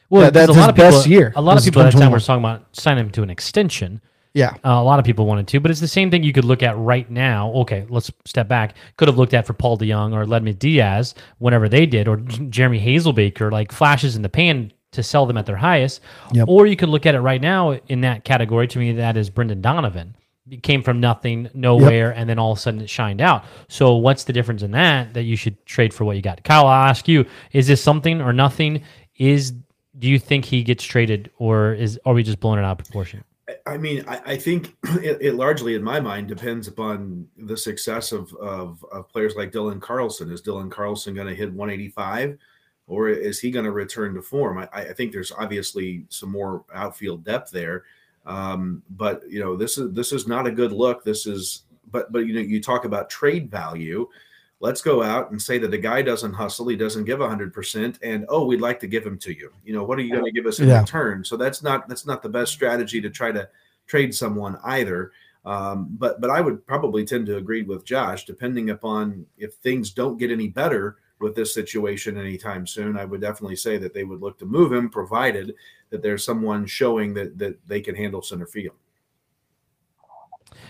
Well, 0.09 0.23
That- 0.23 0.33
that's 0.33 0.49
a 0.49 0.53
lot 0.59 0.69
of 0.71 0.75
people, 0.75 0.89
best 0.91 1.05
year, 1.07 1.31
A 1.35 1.41
lot 1.41 1.57
of 1.59 1.63
people 1.63 1.83
at 1.83 1.85
that 1.85 1.91
time 1.99 2.09
2021. 2.09 2.11
were 2.11 2.19
talking 2.19 2.43
about 2.43 2.65
signing 2.75 3.05
him 3.05 3.11
to 3.11 3.21
an 3.21 3.29
extension. 3.29 4.01
Yeah. 4.33 4.49
Uh, 4.65 4.69
a 4.71 4.83
lot 4.83 4.97
of 4.97 5.05
people 5.05 5.27
wanted 5.27 5.47
to, 5.49 5.59
but 5.59 5.69
it's 5.69 5.79
the 5.79 5.87
same 5.87 6.09
thing 6.09 6.23
you 6.23 6.33
could 6.33 6.45
look 6.45 6.63
at 6.63 6.75
right 6.77 7.09
now. 7.09 7.51
Okay, 7.51 7.85
let's 7.89 8.11
step 8.25 8.47
back. 8.47 8.73
Could 8.97 9.07
have 9.07 9.17
looked 9.17 9.35
at 9.35 9.45
for 9.45 9.53
Paul 9.53 9.77
DeJong 9.77 10.13
or 10.13 10.25
Ledman 10.25 10.57
Diaz 10.57 11.13
whenever 11.37 11.69
they 11.69 11.85
did, 11.85 12.07
or 12.07 12.17
Jeremy 12.17 12.79
Hazelbaker, 12.79 13.51
like 13.51 13.71
flashes 13.71 14.15
in 14.15 14.23
the 14.23 14.29
pan 14.29 14.71
to 14.91 15.03
sell 15.03 15.25
them 15.25 15.38
at 15.38 15.46
their 15.46 15.58
highest. 15.58 16.01
Yep. 16.34 16.48
Or 16.48 16.65
you 16.65 16.75
could 16.75 16.89
look 16.89 17.05
at 17.05 17.15
it 17.15 17.22
right 17.22 17.41
now 17.41 17.74
in 17.88 18.01
that 18.01 18.24
category. 18.24 18.67
To 18.67 18.79
me, 18.79 18.93
that 18.93 19.17
is 19.17 19.29
Brendan 19.29 19.62
Donovan. 19.62 20.15
It 20.50 20.63
came 20.63 20.81
from 20.81 21.00
nothing, 21.00 21.48
nowhere, 21.53 22.12
and 22.12 22.27
then 22.27 22.39
all 22.39 22.53
of 22.53 22.58
a 22.58 22.62
sudden 22.62 22.81
it 22.81 22.89
shined 22.89 23.22
out. 23.22 23.46
So 23.67 23.96
what's 23.96 24.24
the 24.24 24.34
difference 24.34 24.63
in 24.63 24.72
that? 24.72 25.13
That 25.13 25.24
you 25.24 25.36
should 25.36 25.63
trade 25.65 25.93
for 25.93 26.05
what 26.05 26.15
you 26.15 26.24
got. 26.24 26.43
Kyle, 26.43 26.65
I'll 26.65 26.89
ask 26.89 27.08
you: 27.08 27.25
Is 27.51 27.67
this 27.67 27.84
something 27.84 28.19
or 28.19 28.34
nothing? 28.34 28.81
Is 29.15 29.53
do 30.00 30.08
you 30.08 30.17
think 30.17 30.46
he 30.46 30.63
gets 30.63 30.84
traded, 30.84 31.29
or 31.38 31.74
is 31.74 32.00
are 32.05 32.13
we 32.13 32.24
just 32.24 32.39
blowing 32.39 32.58
it 32.58 32.65
out 32.65 32.79
of 32.79 32.86
proportion? 32.86 33.24
I 33.65 33.77
mean, 33.77 34.03
I, 34.08 34.22
I 34.25 34.38
think 34.38 34.75
it, 35.03 35.17
it, 35.22 35.36
largely, 35.36 35.75
in 35.75 35.84
my 35.84 36.00
mind, 36.00 36.27
depends 36.27 36.67
upon 36.67 37.27
the 37.38 37.58
success 37.58 38.12
of, 38.12 38.34
of, 38.36 38.84
of 38.91 39.10
players 39.10 39.36
like 39.36 39.51
Dylan 39.51 39.81
Carlson. 39.81 40.31
Is 40.31 40.41
Dylan 40.41 40.72
Carlson 40.72 41.13
going 41.13 41.27
to 41.27 41.36
hit 41.36 41.51
185, 41.51 42.38
or 42.89 43.08
is 43.08 43.39
he 43.39 43.51
going 43.51 43.63
to 43.63 43.72
return 43.72 44.13
to 44.15 44.22
form? 44.22 44.58
I, 44.58 44.67
I, 44.74 44.93
think 44.93 45.13
there's 45.13 45.31
obviously 45.31 46.05
some 46.10 46.31
more 46.31 46.65
outfield 46.74 47.24
depth 47.24 47.51
there, 47.51 47.84
um, 48.25 48.84
but 48.89 49.24
you 49.29 49.39
know, 49.39 49.55
this 49.55 49.77
is 49.77 49.93
this 49.93 50.12
is 50.12 50.27
not 50.27 50.48
a 50.48 50.51
good 50.51 50.74
look. 50.74 51.05
This 51.05 51.25
is, 51.25 51.63
but 51.91 52.12
but 52.12 52.27
you 52.27 52.34
know, 52.34 52.41
you 52.41 52.62
talk 52.62 52.84
about 52.84 53.10
trade 53.10 53.50
value 53.50 54.10
let's 54.62 54.81
go 54.81 55.01
out 55.01 55.31
and 55.31 55.41
say 55.41 55.58
that 55.58 55.72
the 55.72 55.77
guy 55.77 56.01
doesn't 56.01 56.34
hustle 56.34 56.67
he 56.67 56.75
doesn't 56.75 57.05
give 57.05 57.19
100% 57.19 58.00
and 58.03 58.25
oh 58.29 58.46
we'd 58.46 58.62
like 58.62 58.79
to 58.79 58.88
give 58.88 59.05
him 59.05 59.17
to 59.17 59.34
you 59.34 59.51
you 59.63 59.74
know 59.74 59.84
what 59.84 59.98
are 59.98 60.01
you 60.01 60.12
going 60.12 60.25
to 60.25 60.31
give 60.31 60.46
us 60.46 60.60
in 60.60 60.67
Yeah. 60.67 60.81
return 60.81 61.24
so 61.24 61.38
that's 61.38 61.63
not 61.63 61.88
that's 61.88 62.05
not 62.05 62.22
the 62.22 62.29
best 62.29 62.51
strategy 62.51 63.01
to 63.01 63.10
try 63.10 63.31
to 63.31 63.48
trade 63.88 64.13
someone 64.13 64.58
either 64.63 65.12
um, 65.46 65.88
but 65.91 66.19
but 66.22 66.29
i 66.29 66.41
would 66.41 66.65
probably 66.67 67.05
tend 67.05 67.25
to 67.27 67.38
agree 67.38 67.63
with 67.63 67.86
josh 67.86 68.25
depending 68.25 68.69
upon 68.69 69.25
if 69.38 69.53
things 69.55 69.91
don't 69.91 70.17
get 70.17 70.31
any 70.31 70.48
better 70.48 70.98
with 71.19 71.35
this 71.35 71.53
situation 71.53 72.17
anytime 72.17 72.65
soon 72.67 72.97
i 72.97 73.05
would 73.05 73.21
definitely 73.21 73.55
say 73.55 73.77
that 73.77 73.93
they 73.93 74.03
would 74.03 74.21
look 74.21 74.38
to 74.39 74.45
move 74.45 74.71
him 74.71 74.89
provided 74.89 75.53
that 75.89 76.01
there's 76.01 76.23
someone 76.23 76.65
showing 76.65 77.13
that 77.13 77.38
that 77.38 77.57
they 77.67 77.81
can 77.81 77.95
handle 77.95 78.21
center 78.21 78.45
field 78.47 78.75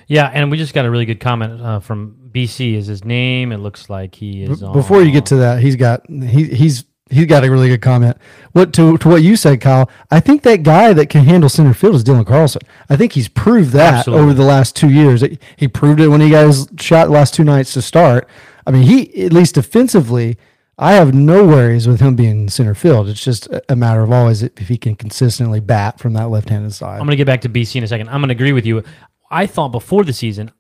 Yeah, 0.08 0.30
and 0.34 0.50
we 0.52 0.58
just 0.58 0.74
got 0.74 0.86
a 0.86 0.90
really 0.90 1.06
good 1.06 1.20
comment 1.20 1.62
uh, 1.62 1.80
from 1.80 2.16
BC. 2.32 2.74
Is 2.76 2.88
his 2.88 3.06
name? 3.06 3.52
It 3.52 3.58
looks 3.60 3.90
like 3.90 4.16
he 4.16 4.44
is. 4.44 4.62
B- 4.62 4.74
Before 4.74 5.04
you 5.04 5.12
get 5.12 5.26
to 5.28 5.36
that, 5.38 5.62
he's 5.62 5.76
got 5.76 6.02
he 6.10 6.46
he's 6.46 6.86
he's 7.12 7.26
got 7.28 7.44
a 7.44 7.52
really 7.52 7.70
good 7.70 7.82
comment. 7.82 8.18
What 8.54 8.74
to 8.74 8.98
to 8.98 9.08
what 9.08 9.22
you 9.22 9.36
said, 9.36 9.62
Kyle? 9.62 9.88
I 10.10 10.20
think 10.20 10.42
that 10.44 10.64
guy 10.64 10.94
that 10.94 11.10
can 11.10 11.26
handle 11.26 11.48
center 11.50 11.74
field 11.76 11.96
is 11.96 12.04
Dylan 12.04 12.26
Carlson. 12.26 12.62
I 12.90 12.96
think 12.98 13.14
he's 13.14 13.28
proved 13.28 13.72
that 13.74 13.94
Absolutely. 14.00 14.24
over 14.24 14.34
the 14.34 14.44
last 14.46 14.76
two 14.76 14.90
years. 14.90 15.24
He 15.58 15.68
proved 15.68 16.00
it 16.02 16.08
when 16.08 16.22
he 16.22 16.32
got 16.32 16.48
his 16.48 16.68
shot 16.80 17.06
the 17.06 17.12
last 17.12 17.34
two 17.36 17.44
nights 17.44 17.74
to 17.74 17.82
start. 17.82 18.28
I 18.68 18.72
mean, 18.72 18.84
he 18.84 19.26
at 19.26 19.34
least 19.34 19.56
defensively, 19.56 20.38
I 20.78 20.94
have 20.94 21.14
no 21.14 21.46
worries 21.46 21.88
with 21.88 22.00
him 22.00 22.16
being 22.16 22.50
center 22.50 22.74
field. 22.74 23.10
It's 23.10 23.24
just 23.24 23.48
a- 23.70 23.76
matter 23.76 24.02
of 24.02 24.12
always 24.12 24.44
if 24.44 24.68
he 24.68 24.78
can 24.78 24.96
consistently 24.96 25.60
bat 25.60 26.00
from 26.00 26.14
that 26.14 26.30
left-handed 26.30 26.74
side. 26.74 26.94
I'm 26.96 27.00
going 27.06 27.10
to 27.12 27.16
get 27.18 27.28
back 27.28 27.42
to 27.42 27.50
BC 27.50 27.76
in 27.78 27.84
a 27.84 27.88
second. 27.88 28.08
I'm 28.10 28.22
going 28.22 28.30
to 28.30 28.34
agree 28.36 28.54
with 28.54 28.66
you. 28.66 28.84
I 29.30 29.46
thought 29.46 29.70
before 29.70 30.04
the 30.04 30.14
season, 30.14 30.52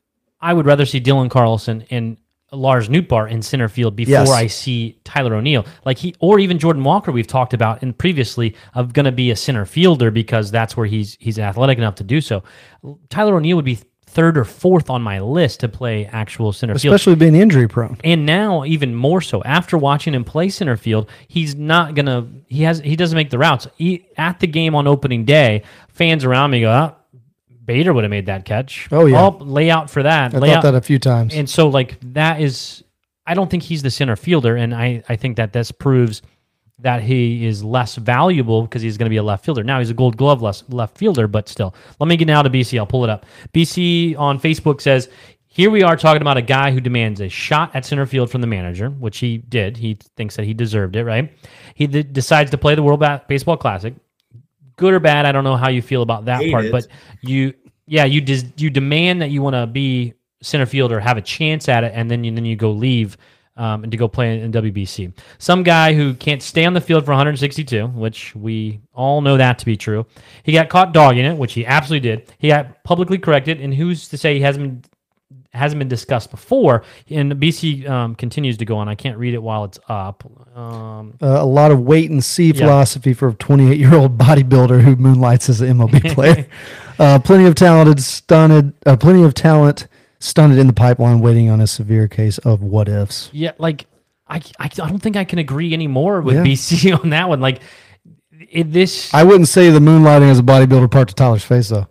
I 0.41 0.53
would 0.53 0.65
rather 0.65 0.86
see 0.86 1.00
Dylan 1.01 1.29
Carlson 1.29 1.86
and 1.89 2.18
Lars 2.51 2.89
Nootbaar 2.89 3.29
in 3.29 3.41
center 3.44 3.70
field 3.70 3.96
before 3.96 4.12
Yes. 4.12 4.29
I 4.32 4.48
see 4.48 5.00
Tyler 5.03 5.36
O'Neill. 5.36 5.65
Like 5.86 5.98
he, 6.00 6.15
or 6.20 6.39
even 6.39 6.58
Jordan 6.60 6.84
Walker, 6.84 7.12
we've 7.12 7.27
talked 7.27 7.53
about 7.53 7.82
and 7.84 7.96
previously 7.98 8.56
of 8.74 8.91
going 8.91 9.06
to 9.06 9.12
be 9.12 9.29
a 9.32 9.36
center 9.36 9.65
fielder 9.65 10.10
because 10.12 10.50
that's 10.50 10.75
where 10.75 10.88
he's 10.88 11.15
he's 11.20 11.38
athletic 11.38 11.77
enough 11.77 11.96
to 11.96 12.03
do 12.03 12.20
so. 12.22 12.44
Tyler 13.10 13.36
O'Neill 13.36 13.56
would 13.56 13.65
be 13.65 13.77
third 14.10 14.38
or 14.38 14.44
fourth 14.44 14.89
on 14.89 15.01
my 15.01 15.20
list 15.20 15.60
to 15.60 15.70
play 15.70 16.06
actual 16.08 16.51
center 16.51 16.78
field. 16.78 16.94
especially 16.96 17.16
being 17.16 17.36
injury 17.36 17.68
prone. 17.68 17.98
And 18.04 18.25
now 18.25 18.66
even 18.66 18.96
more 18.96 19.22
so 19.22 19.44
after 19.44 19.78
watching 19.78 20.13
him 20.16 20.24
play 20.24 20.50
center 20.50 20.78
field, 20.78 21.10
he's 21.28 21.56
not 21.56 21.96
gonna. 21.96 22.28
He 22.48 22.63
has. 22.63 22.80
He 22.80 22.96
doesn't 22.96 23.16
make 23.16 23.30
the 23.30 23.38
routes. 23.38 23.68
He, 23.78 24.08
at 24.18 24.39
the 24.39 24.48
game 24.48 24.76
on 24.76 24.88
opening 24.88 25.26
day, 25.26 25.63
fans 25.89 26.26
around 26.26 26.52
me 26.52 26.62
go, 26.62 26.72
oh, 26.72 26.95
"Bader 27.63 27.93
would 27.93 28.04
have 28.04 28.12
made 28.12 28.26
that 28.26 28.45
catch." 28.45 28.88
Oh, 28.91 29.06
yeah. 29.06 29.28
lay 29.39 29.69
out 29.69 29.89
for 29.89 30.04
that. 30.04 30.34
I 30.34 30.39
lay 30.39 30.50
thought 30.50 30.58
out. 30.58 30.63
that 30.63 30.76
a 30.76 30.82
few 30.82 31.00
times. 31.00 31.34
and 31.34 31.50
so 31.50 31.69
like 31.69 31.98
that 32.13 32.41
is. 32.41 32.84
I 33.28 33.36
don't 33.36 33.50
think 33.52 33.62
he's 33.62 33.84
the 33.84 33.91
center 33.91 34.15
fielder, 34.15 34.56
and 34.56 34.74
I 34.74 35.04
I 35.08 35.15
think 35.15 35.38
that 35.38 35.54
this 35.54 35.72
proves 35.72 36.24
that 36.82 37.02
he 37.04 37.46
is 37.46 37.63
less 37.63 37.96
valuable 37.96 38.62
because 38.63 38.82
he's 38.82 38.98
going 38.98 39.06
to 39.06 39.10
be 39.10 39.18
a 39.18 39.24
left 39.24 39.44
fielder. 39.46 39.63
Now 39.63 39.80
he's 39.80 39.89
a 39.89 39.94
gold 39.94 40.18
glove 40.18 40.42
less 40.42 40.63
left 40.70 40.98
fielder, 40.98 41.28
but 41.28 41.50
still. 41.50 41.76
Let 42.00 42.08
me 42.08 42.15
get 42.18 42.26
now 42.26 42.42
to 42.42 42.50
BC. 42.50 42.78
I'll 42.80 42.86
pull 42.86 43.04
it 43.04 43.10
up. 43.10 43.26
BC 43.54 44.18
on 44.18 44.39
Facebook 44.39 44.80
says, 44.82 45.10
here 45.48 45.70
we 45.72 45.84
are 45.84 45.98
talking 45.98 46.22
about 46.22 46.38
a 46.38 46.42
guy 46.42 46.72
who 46.72 46.80
demands 46.80 47.20
a 47.20 47.28
shot 47.28 47.76
at 47.76 47.86
center 47.86 48.06
field 48.06 48.30
from 48.32 48.42
the 48.42 48.48
manager, 48.48 48.89
which 48.92 49.18
he 49.18 49.38
did. 49.39 49.76
He 49.78 49.96
thinks 50.15 50.36
that 50.38 50.46
he 50.46 50.54
deserved 50.54 50.96
it, 50.96 51.04
right? 51.04 51.34
He 51.76 51.88
d- 51.88 52.04
decides 52.04 52.52
to 52.52 52.58
play 52.58 52.76
the 52.76 52.84
World 52.84 53.00
Ba- 53.02 53.24
Baseball 53.28 53.58
Classic. 53.58 53.94
Good 54.78 54.94
or 54.94 55.00
bad, 55.00 55.26
I 55.26 55.32
don't 55.34 55.44
know 55.44 55.58
how 55.58 55.70
you 55.70 55.82
feel 55.82 56.02
about 56.02 56.26
that 56.26 56.42
Hate 56.42 56.52
part, 56.52 56.65
it. 56.65 56.72
but 56.72 56.88
you, 57.22 57.54
yeah, 57.88 58.06
you 58.06 58.22
des- 58.22 58.54
you 58.56 58.70
demand 58.70 59.22
that 59.22 59.32
you 59.32 59.42
want 59.42 59.56
to 59.56 59.68
be 59.68 60.13
center 60.42 60.65
field 60.65 60.94
or 60.94 61.02
have 61.02 61.18
a 61.18 61.22
chance 61.22 61.68
at 61.68 61.84
it, 61.84 61.92
and 61.94 62.10
then 62.10 62.24
you 62.24 62.32
then 62.32 62.46
you 62.46 62.56
go 62.56 62.72
leave 62.72 63.18
um, 63.60 63.84
and 63.84 63.91
to 63.91 63.98
go 63.98 64.08
play 64.08 64.39
in 64.39 64.52
WBC. 64.52 65.13
Some 65.38 65.63
guy 65.63 65.93
who 65.93 66.13
can't 66.13 66.41
stay 66.41 66.65
on 66.65 66.74
the 66.74 66.82
field 66.82 67.06
for 67.06 67.12
162, 67.12 67.88
which 67.88 68.34
we 68.34 68.80
all 68.93 69.22
know 69.22 69.36
that 69.38 69.60
to 69.60 69.65
be 69.65 69.76
true. 69.76 70.06
He 70.43 70.54
got 70.54 70.69
caught 70.69 70.93
dogging 70.93 71.26
it, 71.26 71.38
which 71.38 71.54
he 71.54 71.65
absolutely 71.65 72.10
did. 72.10 72.34
He 72.39 72.48
got 72.48 72.84
publicly 72.84 73.17
corrected, 73.17 73.60
and 73.60 73.74
who's 73.74 74.08
to 74.10 74.17
say 74.17 74.34
he 74.34 74.41
hasn't 74.41 74.65
been 74.65 74.84
hasn't 75.52 75.80
been 75.80 75.89
discussed 75.89 76.32
before? 76.32 76.84
And 77.10 77.34
BC 77.34 77.88
um, 77.89 78.15
continues 78.15 78.58
to 78.58 78.65
go 78.65 78.78
on. 78.78 78.88
I 78.88 78.95
can't 78.95 79.17
read 79.17 79.34
it 79.34 79.41
while 79.41 79.65
it's 79.65 79.80
up. 79.89 80.24
Um, 80.56 81.17
uh, 81.22 81.28
a 81.41 81.45
lot 81.45 81.72
of 81.72 81.82
wait 81.82 82.10
and 82.12 82.24
see 82.24 82.54
philosophy 82.54 83.13
for 83.13 83.30
a 83.30 83.34
28 83.34 83.78
year 83.78 83.93
old 83.93 84.17
bodybuilder 84.17 84.82
who 84.82 84.95
moonlights 84.95 85.50
as 85.50 85.60
an 85.60 85.78
MLB 85.78 86.13
player. 86.13 86.48
uh, 86.98 87.19
plenty 87.19 87.45
of 87.45 87.56
talented, 87.56 88.02
stunted, 88.02 88.74
uh, 88.86 88.95
plenty 88.95 89.24
of 89.24 89.34
talent 89.34 89.88
stunted 90.19 90.58
in 90.60 90.67
the 90.67 90.73
pipeline, 90.73 91.19
waiting 91.19 91.49
on 91.49 91.62
a 91.62 91.67
severe 91.67 92.08
case 92.08 92.38
of 92.39 92.62
what 92.62 92.88
ifs. 92.89 93.29
yeah, 93.34 93.51
like 93.58 93.86
I, 94.27 94.38
I, 94.60 94.65
I 94.65 94.67
don't 94.67 94.99
think 94.99 95.15
I 95.15 95.23
can 95.23 95.39
agree 95.39 95.73
anymore 95.73 96.21
with 96.21 96.36
Yeah. 96.36 96.43
BC 96.43 96.97
on 97.03 97.10
that 97.12 97.29
one. 97.29 97.39
Like 97.41 97.62
it, 98.51 98.71
this, 98.71 99.13
I 99.13 99.23
wouldn't 99.23 99.47
say 99.47 99.69
the 99.69 99.79
moonlighting 99.79 100.29
as 100.29 100.39
a 100.39 100.43
bodybuilder 100.43 100.91
part 100.91 101.08
to 101.10 101.15
Tyler's 101.15 101.43
face 101.43 101.69
though. 101.69 101.88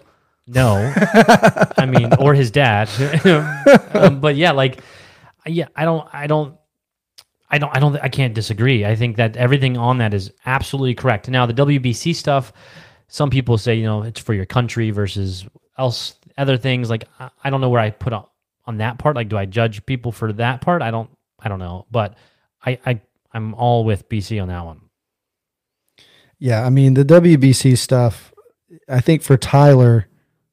No, 0.51 0.93
I 1.77 1.85
mean, 1.85 2.15
or 2.15 2.33
his 2.33 2.51
dad. 2.51 2.89
um, 3.95 4.19
but 4.21 4.35
yeah, 4.35 4.53
like, 4.53 4.81
yeah, 5.45 5.69
I 5.77 5.85
don't, 5.85 6.09
I 6.11 6.27
don't, 6.27 6.57
I 7.51 7.59
don't, 7.59 7.77
I 7.77 7.81
don't, 7.81 7.97
I 7.97 8.09
can't 8.09 8.33
disagree. 8.35 8.87
I 8.87 8.97
think 8.97 9.17
that 9.17 9.37
everything 9.37 9.77
on 9.77 9.99
that 9.99 10.15
is 10.15 10.33
absolutely 10.47 10.95
correct. 10.95 11.29
Now, 11.29 11.45
the 11.45 11.53
WBC 11.53 12.15
stuff, 12.15 12.55
some 13.09 13.29
people 13.29 13.59
say, 13.59 13.75
you 13.75 13.85
know, 13.85 14.03
it's 14.05 14.21
for 14.21 14.33
your 14.33 14.47
country 14.47 14.91
versus 14.91 15.47
else, 15.77 16.15
other 16.39 16.57
things. 16.57 16.89
Like, 16.89 17.05
I, 17.19 17.31
I 17.45 17.51
don't 17.51 17.61
know 17.61 17.71
where 17.71 17.81
I 17.81 17.91
put 17.91 18.13
on, 18.13 18.27
on 18.65 18.79
that 18.79 18.99
part. 18.99 19.17
Like, 19.17 19.29
do 19.29 19.37
I 19.37 19.45
judge 19.45 19.85
people 19.85 20.13
for 20.13 20.33
that 20.35 20.61
part? 20.61 20.83
I 20.83 20.91
don't, 20.91 21.11
I 21.39 21.49
don't 21.49 21.59
know. 21.59 21.87
But 21.91 22.17
I, 22.65 22.79
I, 22.87 23.01
I'm 23.33 23.55
all 23.55 23.85
with 23.85 24.09
BC 24.09 24.41
on 24.41 24.49
that 24.49 24.65
one. 24.65 24.81
Yeah, 26.39 26.65
I 26.65 26.71
mean 26.71 26.95
the 26.95 27.05
WBC 27.05 27.77
stuff. 27.77 28.33
I 28.89 29.01
think 29.01 29.23
for 29.23 29.37
Tyler 29.37 30.07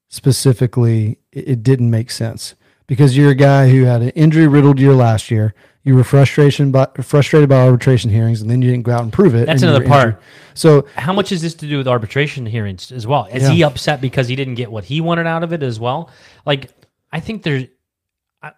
specifically, 0.10 1.20
it, 1.32 1.50
it 1.50 1.64
didn't 1.64 1.92
make 1.92 2.10
sense 2.10 2.56
because 2.88 3.16
you're 3.16 3.32
a 3.32 3.36
guy 3.36 3.70
who 3.70 3.84
had 3.84 4.02
an 4.02 4.10
injury 4.10 4.48
riddled 4.48 4.80
year 4.80 4.94
last 4.94 5.30
year. 5.30 5.54
You 5.86 5.96
were 5.96 6.04
frustration 6.04 6.72
by, 6.72 6.88
frustrated 7.02 7.48
by 7.48 7.64
arbitration 7.66 8.10
hearings, 8.12 8.42
and 8.42 8.50
then 8.50 8.62
you 8.62 8.72
didn't 8.72 8.84
go 8.84 8.92
out 8.92 9.04
and 9.04 9.14
prove 9.14 9.34
it. 9.36 9.46
That's 9.46 9.62
another 9.62 9.80
were 9.80 9.86
injured. 9.86 10.14
part. 10.16 10.22
So 10.56 10.88
How 10.96 11.14
much 11.14 11.32
is 11.32 11.42
this 11.42 11.54
to 11.56 11.68
do 11.68 11.78
with 11.78 11.88
arbitration 11.88 12.46
hearings 12.46 12.92
as 12.92 13.06
well? 13.06 13.26
Is 13.32 13.44
Yeah. 13.44 13.52
he 13.52 13.64
upset 13.64 14.02
because 14.02 14.28
he 14.28 14.36
didn't 14.36 14.56
get 14.56 14.72
what 14.72 14.84
he 14.84 15.00
wanted 15.00 15.28
out 15.28 15.44
of 15.44 15.54
it 15.54 15.62
as 15.64 15.80
well? 15.80 16.10
Like, 16.46 16.72
I 17.14 17.20
think 17.22 17.44
there's. 17.44 17.66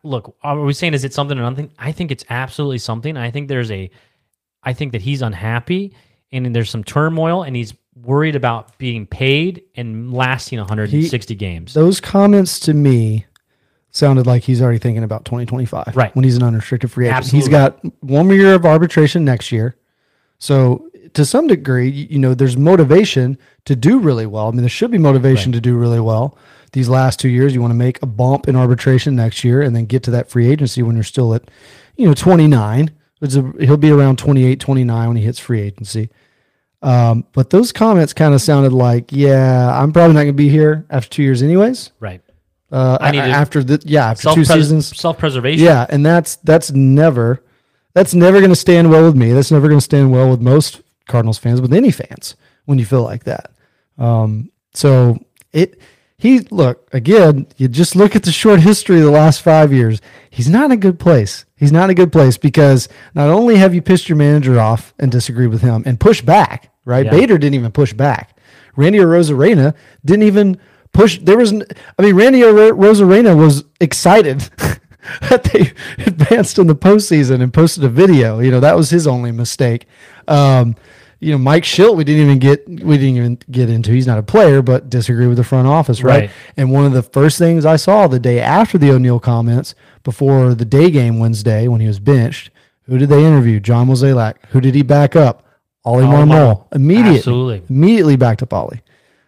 Look, 0.04 0.36
are 0.42 0.60
we 0.62 0.74
saying 0.74 0.94
is 0.96 1.04
it 1.06 1.14
something 1.14 1.38
or 1.38 1.42
nothing? 1.44 1.70
I 1.80 1.92
think 1.92 2.12
it's 2.12 2.26
absolutely 2.30 2.80
something. 2.80 3.16
I 3.16 3.30
think 3.32 3.48
there's 3.48 3.72
a. 3.72 3.90
I 4.64 4.74
think 4.74 4.92
that 4.94 5.02
he's 5.02 5.22
unhappy 5.22 5.94
and 6.32 6.54
there's 6.56 6.70
some 6.70 6.84
turmoil 6.84 7.44
and 7.44 7.56
he's 7.56 7.74
worried 8.04 8.36
about 8.36 8.78
being 8.78 9.06
paid 9.06 9.64
and 9.76 10.14
lasting 10.14 10.60
160 10.60 11.36
games. 11.36 11.74
those 11.74 12.00
comments 12.02 12.60
to 12.60 12.74
me 12.74 13.26
sounded 13.92 14.28
like 14.28 14.44
he's 14.44 14.62
already 14.62 14.80
thinking 14.80 15.04
about 15.04 15.26
2025, 15.26 15.96
Right. 15.96 16.16
When 16.16 16.24
he's 16.24 16.38
an 16.38 16.44
unrestricted 16.44 16.92
free 16.92 17.06
agent, 17.06 17.18
Absolutely. 17.18 17.40
he's 17.40 17.50
got 17.50 17.80
one 18.02 18.28
more 18.28 18.36
year 18.36 18.54
of 18.54 18.66
arbitration 18.66 19.26
next 19.26 19.52
year. 19.52 19.76
So 20.40 20.90
to 21.14 21.26
some 21.26 21.48
degree, 21.48 21.90
you 21.90 22.20
know, 22.20 22.34
there's 22.34 22.58
motivation 22.58 23.38
to 23.66 23.76
do 23.76 23.98
really 24.00 24.26
well. 24.26 24.48
I 24.48 24.52
mean, 24.52 24.62
there 24.62 24.70
should 24.70 24.92
be 24.92 24.98
motivation 24.98 25.52
to 25.54 25.62
do 25.62 25.76
really 25.76 26.00
well. 26.00 26.38
These 26.74 26.90
last 26.90 27.20
two 27.20 27.30
years, 27.30 27.56
you 27.56 27.62
want 27.62 27.72
to 27.72 27.76
make 27.78 28.02
a 28.04 28.06
bump 28.06 28.48
in 28.48 28.56
arbitration 28.56 29.16
next 29.16 29.44
year, 29.44 29.62
and 29.62 29.76
then 29.76 29.86
get 29.86 30.04
to 30.04 30.12
that 30.12 30.30
free 30.30 30.48
agency 30.52 30.84
when 30.84 30.96
you're 30.96 31.04
still 31.04 31.34
at, 31.34 31.50
you 31.96 32.06
know, 32.08 32.14
29. 32.14 32.92
It's 33.22 33.36
a, 33.36 33.54
he'll 33.60 33.78
be 33.78 33.90
around 33.90 34.20
28, 34.20 34.60
29 34.60 35.08
when 35.08 35.18
he 35.18 35.24
hits 35.24 35.40
free 35.40 35.62
agency. 35.62 36.10
Um, 36.84 37.26
but 37.34 37.50
those 37.50 37.72
comments 37.72 38.14
kind 38.14 38.34
of 38.36 38.42
sounded 38.42 38.74
like, 38.74 39.12
yeah, 39.12 39.82
I'm 39.82 39.92
probably 39.92 40.14
not 40.14 40.20
going 40.24 40.28
to 40.28 40.34
be 40.34 40.50
here 40.50 40.86
after 40.90 41.10
two 41.10 41.24
years, 41.24 41.42
anyways. 41.42 41.92
Right. 42.00 42.22
Uh, 42.72 42.98
I 43.00 43.12
need 43.12 43.20
after 43.20 43.64
the 43.64 43.82
yeah 43.86 44.12
after 44.12 44.34
two 44.34 44.46
seasons. 44.46 44.98
self 44.98 45.18
preservation. 45.18 45.64
Yeah, 45.64 45.86
and 45.90 46.06
that's 46.06 46.36
that's 46.38 46.72
never 46.72 47.44
that's 47.94 48.14
never 48.14 48.40
going 48.40 48.50
to 48.50 48.56
stand 48.56 48.90
well 48.90 49.06
with 49.06 49.16
me. 49.16 49.32
That's 49.32 49.52
never 49.52 49.68
going 49.68 49.80
to 49.80 49.84
stand 49.86 50.12
well 50.12 50.30
with 50.30 50.42
most 50.42 50.82
Cardinals 51.08 51.38
fans, 51.38 51.62
with 51.62 51.74
any 51.74 51.92
fans 51.92 52.36
when 52.66 52.78
you 52.78 52.86
feel 52.86 53.04
like 53.04 53.24
that. 53.24 53.52
Um, 53.98 54.52
so 54.74 55.18
it 55.54 55.80
he 56.18 56.40
look 56.52 56.90
again. 56.94 57.48
You 57.58 57.68
just 57.68 57.96
look 57.96 58.16
at 58.16 58.24
the 58.24 58.32
short 58.32 58.60
history 58.60 58.98
of 58.98 59.06
the 59.06 59.12
last 59.12 59.42
five 59.42 59.72
years. 59.72 60.02
He's 60.30 60.50
not 60.50 60.66
in 60.66 60.72
a 60.72 60.78
good 60.78 61.00
place. 61.00 61.46
He's 61.56 61.72
not 61.72 61.86
in 61.86 61.90
a 61.92 61.96
good 61.96 62.12
place 62.12 62.38
because 62.38 62.90
not 63.16 63.30
only 63.30 63.56
have 63.56 63.74
you 63.74 63.82
pissed 63.82 64.10
your 64.10 64.18
manager 64.18 64.60
off 64.60 64.94
and 65.00 65.12
disagreed 65.12 65.50
with 65.50 65.62
him 65.62 65.84
and 65.86 66.00
pushed 66.00 66.26
back, 66.26 66.72
right? 66.86 67.06
Yeah. 67.06 67.12
Bader 67.12 67.38
didn't 67.38 67.56
even 67.56 67.72
push 67.72 67.94
back. 67.94 68.38
Randy 68.76 69.00
Arozarena 69.00 69.74
didn't 70.06 70.24
even 70.24 70.60
push. 70.94 71.20
There 71.20 71.38
was, 71.38 71.54
I 71.54 72.02
mean, 72.02 72.16
Randy 72.16 72.42
Arozarena 72.42 73.38
was 73.38 73.64
excited 73.80 74.40
that 75.30 75.44
they 75.46 75.72
advanced 76.06 76.60
in 76.60 76.68
the 76.68 76.76
postseason 76.76 77.42
and 77.42 77.54
posted 77.54 77.84
a 77.84 77.90
video. 77.90 78.40
You 78.40 78.52
know, 78.52 78.60
that 78.60 78.76
was 78.76 78.90
his 78.90 79.08
only 79.08 79.32
mistake. 79.32 79.88
Um, 80.28 80.76
you 81.20 81.32
know, 81.32 81.40
Mike 81.40 81.64
Shildt, 81.64 81.96
we 81.96 82.04
didn't 82.04 82.26
even 82.26 82.40
get 82.40 82.68
we 82.68 82.98
didn't 82.98 83.18
even 83.18 83.40
get 83.50 83.70
into. 83.70 83.92
He's 83.92 84.06
not 84.06 84.20
a 84.20 84.24
player, 84.24 84.62
but 84.62 84.90
disagree 84.90 85.26
with 85.26 85.38
the 85.38 85.44
front 85.44 85.68
office, 85.68 86.04
right? 86.04 86.22
Right. 86.22 86.30
And 86.56 86.72
one 86.72 86.86
of 86.86 86.94
the 86.94 87.02
first 87.02 87.40
things 87.40 87.66
I 87.66 87.76
saw 87.76 88.08
the 88.08 88.20
day 88.20 88.40
after 88.40 88.78
the 88.78 88.92
O'Neill 88.92 89.20
comments, 89.20 89.74
before 90.04 90.54
the 90.54 90.66
day 90.66 90.92
game 90.92 91.18
Wednesday 91.18 91.68
when 91.68 91.82
he 91.82 91.88
was 91.88 92.00
benched, 92.00 92.52
who 92.84 92.98
did 93.00 93.10
they 93.10 93.26
interview? 93.26 93.60
John 93.60 93.88
Mozeliak. 93.88 94.36
Who 94.50 94.62
did 94.62 94.76
he 94.76 94.84
back 94.84 95.16
up? 95.16 95.44
Oli. 95.86 96.04
Marmol. 96.04 96.68
Immediately. 96.74 97.18
Absolutely. 97.18 97.64
Immediately 97.70 98.16
backed 98.18 98.44
up 98.44 98.54
Oli. 98.54 98.82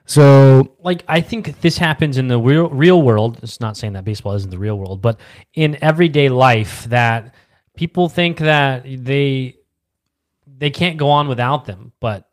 So 0.10 0.76
like 0.80 1.04
I 1.08 1.22
think 1.22 1.62
this 1.62 1.78
happens 1.78 2.18
in 2.18 2.30
the 2.30 2.40
real 2.40 2.68
real 2.70 3.00
world. 3.00 3.38
It's 3.44 3.60
not 3.60 3.78
saying 3.78 3.94
that 3.94 4.06
baseball 4.06 4.34
isn't 4.34 4.50
the 4.50 4.58
real 4.58 4.76
world, 4.76 5.04
but 5.04 5.20
in 5.54 5.78
everyday 5.84 6.30
life, 6.30 6.86
that 6.86 7.36
people 7.76 8.10
think 8.10 8.40
that 8.40 8.86
they 8.86 9.56
they 10.48 10.72
can't 10.72 10.98
go 10.98 11.12
on 11.12 11.28
without 11.28 11.66
them, 11.66 11.94
but 12.00 12.28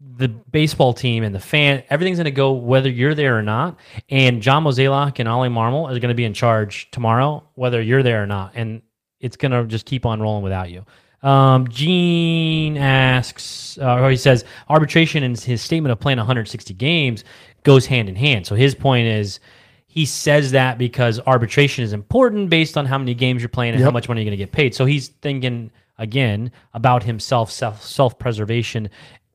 the 0.00 0.28
baseball 0.28 0.94
team 0.94 1.24
and 1.24 1.34
the 1.34 1.40
fan, 1.40 1.82
everything's 1.90 2.18
going 2.18 2.26
to 2.26 2.30
go 2.30 2.52
whether 2.52 2.88
you're 2.88 3.16
there 3.16 3.36
or 3.36 3.42
not. 3.42 3.80
And 4.08 4.40
John 4.40 4.62
Mozeliak 4.62 5.18
and 5.18 5.28
Oli 5.28 5.48
Marmol 5.48 5.86
are 5.90 5.98
going 5.98 6.08
to 6.08 6.14
be 6.14 6.24
in 6.24 6.34
charge 6.34 6.88
tomorrow, 6.92 7.42
whether 7.54 7.82
you're 7.82 8.04
there 8.04 8.22
or 8.22 8.26
not. 8.28 8.52
And 8.54 8.80
it's 9.18 9.36
going 9.36 9.50
to 9.50 9.64
just 9.66 9.86
keep 9.86 10.06
on 10.06 10.20
rolling 10.20 10.44
without 10.44 10.70
you. 10.70 10.84
Um, 11.22 11.68
Gene 11.68 12.76
asks, 12.76 13.78
uh, 13.80 14.00
or 14.00 14.10
he 14.10 14.16
says, 14.16 14.44
arbitration 14.68 15.22
and 15.22 15.38
his 15.38 15.62
statement 15.62 15.92
of 15.92 16.00
playing 16.00 16.18
160 16.18 16.74
games 16.74 17.24
goes 17.62 17.86
hand 17.86 18.08
in 18.08 18.16
hand. 18.16 18.46
So 18.46 18.54
his 18.54 18.74
point 18.74 19.06
is, 19.06 19.38
he 19.86 20.06
says 20.06 20.52
that 20.52 20.78
because 20.78 21.20
arbitration 21.20 21.84
is 21.84 21.92
important 21.92 22.48
based 22.50 22.76
on 22.78 22.86
how 22.86 22.96
many 22.98 23.14
games 23.14 23.42
you're 23.42 23.48
playing 23.50 23.74
and 23.74 23.84
how 23.84 23.90
much 23.90 24.08
money 24.08 24.22
you're 24.22 24.30
going 24.30 24.38
to 24.38 24.42
get 24.42 24.50
paid. 24.50 24.74
So 24.74 24.84
he's 24.86 25.08
thinking 25.08 25.70
again 25.98 26.50
about 26.72 27.02
himself, 27.02 27.50
self 27.52 27.82
self 27.82 28.18
preservation, 28.18 28.88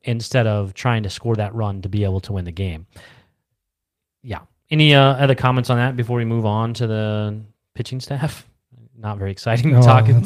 instead 0.04 0.48
of 0.48 0.74
trying 0.74 1.04
to 1.04 1.10
score 1.12 1.36
that 1.36 1.54
run 1.54 1.84
to 1.84 1.90
be 1.90 2.04
able 2.04 2.20
to 2.22 2.34
win 2.34 2.46
the 2.46 2.52
game. 2.52 2.88
Yeah. 4.24 4.40
Any 4.72 4.96
uh, 4.96 5.02
other 5.02 5.36
comments 5.36 5.70
on 5.70 5.78
that 5.78 5.96
before 5.96 6.18
we 6.18 6.26
move 6.26 6.46
on 6.46 6.74
to 6.76 6.88
the 6.88 7.40
pitching 7.76 8.00
staff? 8.00 8.46
Not 8.98 9.20
very 9.20 9.32
exciting 9.32 9.76
Oh, 9.76 9.82
talking. 9.82 10.26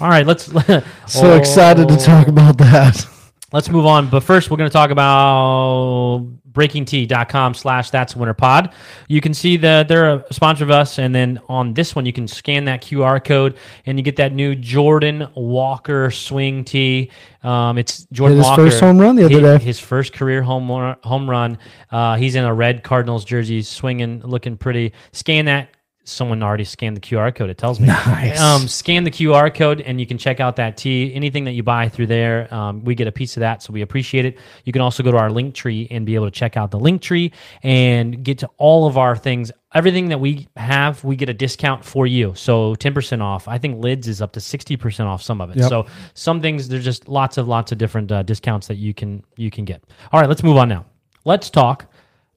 All 0.00 0.08
right, 0.08 0.26
let's. 0.26 0.44
so 1.06 1.36
excited 1.36 1.88
to 1.88 1.96
talk 1.96 2.28
about 2.28 2.56
that. 2.58 3.06
Let's 3.52 3.68
move 3.68 3.84
on. 3.84 4.08
But 4.08 4.22
first, 4.22 4.50
we're 4.50 4.56
going 4.56 4.70
to 4.70 4.72
talk 4.72 4.90
about 4.90 6.24
breakingt.com 6.52 7.54
slash 7.54 7.90
that's 7.90 8.16
winter 8.16 8.34
pod. 8.34 8.72
You 9.08 9.20
can 9.20 9.34
see 9.34 9.56
that 9.58 9.88
they're 9.88 10.16
a 10.16 10.32
sponsor 10.32 10.64
of 10.64 10.70
us. 10.70 10.98
And 10.98 11.14
then 11.14 11.40
on 11.48 11.74
this 11.74 11.94
one, 11.94 12.06
you 12.06 12.12
can 12.12 12.26
scan 12.26 12.64
that 12.64 12.82
QR 12.82 13.22
code 13.22 13.56
and 13.86 13.98
you 13.98 14.02
get 14.02 14.16
that 14.16 14.32
new 14.32 14.54
Jordan 14.54 15.28
Walker 15.34 16.10
swing 16.10 16.64
tee. 16.64 17.10
Um, 17.42 17.78
it's 17.78 18.04
Jordan 18.12 18.38
his 18.38 18.46
Walker. 18.46 18.66
first 18.66 18.80
home 18.80 18.98
run 18.98 19.16
the 19.16 19.24
other 19.24 19.34
hit 19.34 19.58
day. 19.58 19.64
His 19.64 19.78
first 19.78 20.12
career 20.12 20.42
home 20.42 20.70
run, 20.70 20.96
home 21.02 21.28
run. 21.28 21.58
Uh, 21.90 22.16
he's 22.16 22.36
in 22.36 22.44
a 22.44 22.54
red 22.54 22.82
Cardinals 22.82 23.24
jersey, 23.24 23.62
swinging, 23.62 24.20
looking 24.20 24.56
pretty. 24.56 24.92
Scan 25.12 25.44
that. 25.46 25.70
Someone 26.04 26.42
already 26.42 26.64
scanned 26.64 26.96
the 26.96 27.00
QR 27.00 27.34
code. 27.34 27.50
It 27.50 27.58
tells 27.58 27.78
me. 27.78 27.86
Nice. 27.86 28.40
Um, 28.40 28.66
scan 28.66 29.04
the 29.04 29.10
QR 29.10 29.54
code 29.54 29.80
and 29.82 30.00
you 30.00 30.06
can 30.06 30.18
check 30.18 30.40
out 30.40 30.56
that 30.56 30.76
tea. 30.76 31.14
Anything 31.14 31.44
that 31.44 31.52
you 31.52 31.62
buy 31.62 31.88
through 31.88 32.06
there, 32.06 32.52
um, 32.52 32.82
we 32.84 32.94
get 32.94 33.06
a 33.06 33.12
piece 33.12 33.36
of 33.36 33.40
that, 33.40 33.62
so 33.62 33.72
we 33.72 33.82
appreciate 33.82 34.24
it. 34.24 34.38
You 34.64 34.72
can 34.72 34.82
also 34.82 35.02
go 35.02 35.10
to 35.12 35.18
our 35.18 35.30
link 35.30 35.54
tree 35.54 35.86
and 35.90 36.06
be 36.06 36.14
able 36.14 36.26
to 36.26 36.30
check 36.30 36.56
out 36.56 36.70
the 36.70 36.78
link 36.78 37.02
tree 37.02 37.32
and 37.62 38.24
get 38.24 38.38
to 38.38 38.48
all 38.56 38.86
of 38.86 38.96
our 38.96 39.14
things. 39.14 39.52
Everything 39.74 40.08
that 40.08 40.18
we 40.18 40.48
have, 40.56 41.04
we 41.04 41.16
get 41.16 41.28
a 41.28 41.34
discount 41.34 41.84
for 41.84 42.06
you. 42.06 42.34
So 42.34 42.74
10% 42.76 43.20
off. 43.20 43.46
I 43.46 43.58
think 43.58 43.82
lids 43.82 44.08
is 44.08 44.20
up 44.22 44.32
to 44.32 44.40
60% 44.40 45.04
off 45.04 45.22
some 45.22 45.40
of 45.40 45.50
it. 45.50 45.58
Yep. 45.58 45.68
So 45.68 45.86
some 46.14 46.40
things 46.40 46.68
there's 46.68 46.84
just 46.84 47.08
lots 47.08 47.38
of 47.38 47.46
lots 47.46 47.72
of 47.72 47.78
different 47.78 48.10
uh, 48.10 48.22
discounts 48.22 48.66
that 48.68 48.76
you 48.76 48.94
can 48.94 49.22
you 49.36 49.50
can 49.50 49.64
get. 49.64 49.84
All 50.12 50.20
right, 50.20 50.28
let's 50.28 50.42
move 50.42 50.56
on 50.56 50.68
now. 50.68 50.86
Let's 51.24 51.50
talk 51.50 51.86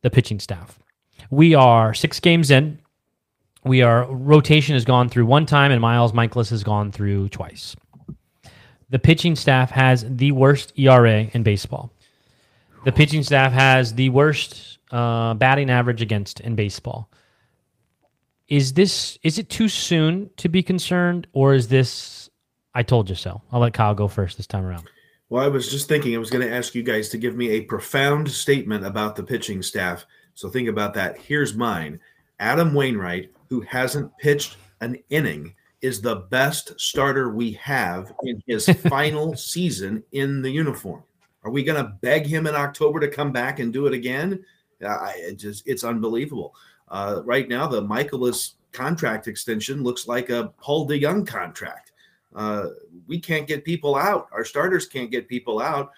the 0.02 0.10
pitching 0.10 0.40
staff. 0.40 0.78
We 1.32 1.56
are 1.56 1.94
6 1.94 2.20
games 2.20 2.52
in 2.52 2.80
we 3.64 3.82
are 3.82 4.06
rotation 4.06 4.74
has 4.74 4.86
gone 4.86 5.10
through 5.10 5.26
one 5.26 5.46
time 5.46 5.72
and 5.72 5.82
Miles 5.82 6.12
Mikolas 6.12 6.50
has 6.50 6.64
gone 6.64 6.92
through 6.92 7.30
twice. 7.30 7.76
The 8.90 9.00
pitching 9.00 9.36
staff 9.36 9.72
has 9.72 10.06
the 10.08 10.32
worst 10.32 10.78
ERA 10.78 11.30
in 11.34 11.44
baseball. 11.44 11.92
The 12.86 12.92
pitching 12.92 13.24
staff 13.24 13.52
has 13.54 13.96
the 13.96 14.10
worst 14.10 14.78
uh, 14.92 15.34
batting 15.34 15.70
average 15.70 16.02
against 16.02 16.42
in 16.42 16.56
baseball. 16.56 17.10
Is 18.48 18.74
this 18.74 19.18
is 19.24 19.40
it 19.40 19.50
too 19.50 19.70
soon 19.70 20.30
to 20.38 20.50
be 20.50 20.62
concerned, 20.62 21.28
or 21.34 21.54
is 21.54 21.70
this 21.70 22.30
I 22.76 22.84
told 22.84 23.10
you 23.10 23.16
so? 23.16 23.42
I'll 23.52 23.62
let 23.62 23.74
Kyle 23.74 23.96
go 23.96 24.08
first 24.08 24.38
this 24.38 24.48
time 24.48 24.66
around. 24.66 24.88
Well, 25.30 25.44
I 25.44 25.48
was 25.48 25.72
just 25.72 25.88
thinking 25.88 26.14
I 26.14 26.20
was 26.20 26.30
going 26.30 26.48
to 26.48 26.54
ask 26.54 26.76
you 26.76 26.84
guys 26.84 27.10
to 27.10 27.18
give 27.18 27.36
me 27.36 27.50
a 27.52 27.62
profound 27.62 28.30
statement 28.30 28.86
about 28.86 29.16
the 29.16 29.24
pitching 29.24 29.64
staff. 29.64 30.06
So 30.36 30.50
think 30.50 30.68
about 30.68 30.94
that. 30.94 31.18
Here's 31.18 31.56
mine 31.56 32.00
Adam 32.40 32.74
Wainwright, 32.74 33.32
who 33.54 33.62
hasn't 33.62 34.18
pitched 34.18 34.58
an 34.82 34.98
inning, 35.12 35.54
is 35.84 36.02
the 36.02 36.16
best 36.16 36.74
starter 36.80 37.30
we 37.30 37.52
have 37.52 38.12
in 38.24 38.42
his 38.48 38.66
final 38.90 39.36
season 39.36 40.02
in 40.12 40.42
the 40.42 40.50
uniform. 40.50 41.04
Are 41.44 41.52
we 41.52 41.64
going 41.64 41.84
to 41.84 41.92
beg 42.02 42.26
him 42.26 42.48
in 42.48 42.56
October 42.56 43.00
to 43.00 43.08
come 43.08 43.32
back 43.32 43.60
and 43.60 43.72
do 43.72 43.86
it 43.86 43.94
again? 43.94 44.44
I, 44.84 45.14
it 45.18 45.36
just 45.36 45.68
it's 45.68 45.84
unbelievable. 45.84 46.56
Uh, 46.88 47.22
right 47.26 47.48
now, 47.48 47.68
the 47.68 47.84
Mikolas 47.84 48.54
contract 48.72 49.28
extension 49.28 49.84
looks 49.84 50.08
like 50.08 50.32
a 50.32 50.52
Paul 50.60 50.90
DeJong 50.90 51.28
contract. 51.28 51.92
Uh, 52.36 52.70
we 53.08 53.20
can't 53.20 53.48
get 53.48 53.64
people 53.64 53.96
out. 53.96 54.30
Our 54.32 54.46
starters 54.46 54.88
can't 54.88 55.12
get 55.12 55.28
people 55.28 55.62
out. 55.62 55.92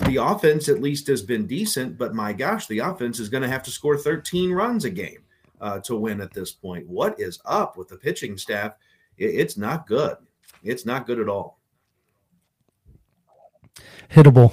The 0.00 0.16
offense, 0.16 0.68
at 0.68 0.82
least, 0.82 1.06
has 1.06 1.22
been 1.22 1.46
decent, 1.46 1.96
but 1.96 2.14
my 2.14 2.34
gosh, 2.34 2.66
the 2.66 2.80
offense 2.80 3.18
is 3.20 3.30
going 3.30 3.42
to 3.42 3.48
have 3.48 3.62
to 3.62 3.70
score 3.70 3.96
13 3.96 4.52
runs 4.52 4.84
a 4.84 4.90
game 4.90 5.24
uh, 5.60 5.78
to 5.80 5.96
win 5.96 6.20
at 6.20 6.32
this 6.32 6.52
point. 6.52 6.86
What 6.88 7.18
is 7.20 7.40
up 7.44 7.76
with 7.76 7.88
the 7.88 7.96
pitching 7.96 8.36
staff? 8.38 8.72
It- 9.18 9.34
it's 9.34 9.56
not 9.56 9.86
good. 9.86 10.16
It's 10.62 10.84
not 10.86 11.06
good 11.06 11.18
at 11.18 11.28
all. 11.28 11.58
Hittable. 14.10 14.52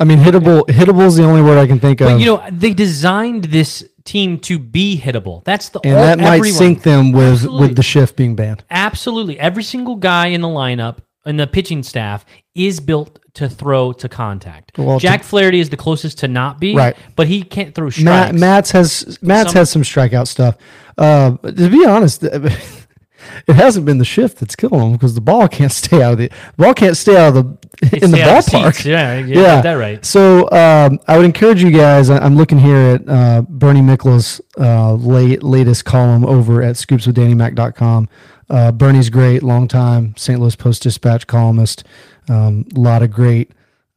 I 0.00 0.04
mean, 0.04 0.18
hittable. 0.18 0.62
hittable 0.66 1.06
is 1.06 1.14
the 1.16 1.22
only 1.24 1.42
word 1.42 1.58
I 1.58 1.66
can 1.66 1.78
think 1.78 2.00
of. 2.00 2.08
But 2.08 2.18
you 2.20 2.26
know, 2.26 2.42
they 2.50 2.72
designed 2.74 3.44
this 3.44 3.84
team 4.04 4.38
to 4.40 4.58
be 4.58 4.98
hittable. 5.00 5.44
That's 5.44 5.68
the 5.68 5.80
and 5.84 5.94
all- 5.96 6.02
that 6.02 6.18
might 6.18 6.36
everyone- 6.38 6.58
sink 6.58 6.82
them 6.82 7.12
with 7.12 7.24
Absolutely. 7.34 7.60
with 7.68 7.76
the 7.76 7.82
shift 7.82 8.16
being 8.16 8.34
banned. 8.34 8.64
Absolutely. 8.70 9.38
Every 9.38 9.62
single 9.62 9.96
guy 9.96 10.28
in 10.28 10.40
the 10.40 10.48
lineup 10.48 10.98
and 11.24 11.38
the 11.38 11.46
pitching 11.46 11.82
staff 11.82 12.24
is 12.54 12.80
built 12.80 13.18
to 13.36 13.48
throw 13.48 13.92
to 13.94 14.08
contact. 14.08 14.76
Well, 14.78 14.98
Jack 14.98 15.22
Flaherty 15.22 15.60
is 15.60 15.70
the 15.70 15.76
closest 15.76 16.18
to 16.18 16.28
not 16.28 16.58
be, 16.60 16.74
Right. 16.74 16.96
but 17.16 17.26
he 17.28 17.42
can't 17.42 17.74
throw 17.74 17.90
strikes. 17.90 18.04
Matt 18.04 18.34
Matz 18.34 18.70
has 18.72 19.18
Matz 19.22 19.52
Some- 19.52 19.58
has 19.58 19.70
some 19.70 19.82
strikeout 19.82 20.26
stuff. 20.28 20.56
Uh, 20.98 21.36
to 21.38 21.68
be 21.70 21.84
honest, 21.86 22.22
it 23.46 23.54
hasn't 23.54 23.84
been 23.86 23.98
the 23.98 24.04
shift 24.04 24.38
that's 24.38 24.56
killing 24.56 24.80
him 24.80 24.92
because 24.92 25.14
the 25.14 25.20
ball 25.20 25.48
can't 25.48 25.72
stay 25.72 26.02
out 26.02 26.12
of 26.12 26.18
the, 26.18 26.28
the 26.28 26.62
ball 26.62 26.74
can't 26.74 26.96
stay 26.96 27.16
out 27.16 27.36
of 27.36 27.44
the 27.44 27.96
in 28.04 28.10
the 28.10 28.16
stay 28.16 28.22
out 28.22 28.38
of 28.38 28.44
ballpark. 28.52 28.84
Yeah, 28.84 29.18
you 29.18 29.34
got 29.34 29.62
that 29.64 29.74
right. 29.74 30.04
So 30.04 30.50
um, 30.50 30.98
I 31.06 31.16
would 31.16 31.26
encourage 31.26 31.62
you 31.62 31.70
guys. 31.70 32.08
I- 32.10 32.18
I'm 32.24 32.36
looking 32.36 32.58
here 32.58 32.94
at 32.94 33.08
uh, 33.08 33.42
Bernie 33.42 33.80
Miklasz 33.82 34.40
uh, 34.58 34.94
late 34.94 35.42
latest 35.42 35.84
column 35.84 36.24
over 36.24 36.62
at 36.62 36.76
scoopswithdannymac.com. 36.76 38.08
Uh, 38.48 38.70
Bernie's 38.72 39.10
great, 39.10 39.42
longtime 39.42 40.14
St. 40.16 40.38
Louis 40.40 40.54
Post 40.56 40.84
Dispatch 40.84 41.26
columnist. 41.26 41.84
Um, 42.28 42.66
a 42.74 42.80
lot 42.80 43.02
of 43.02 43.10
great 43.10 43.52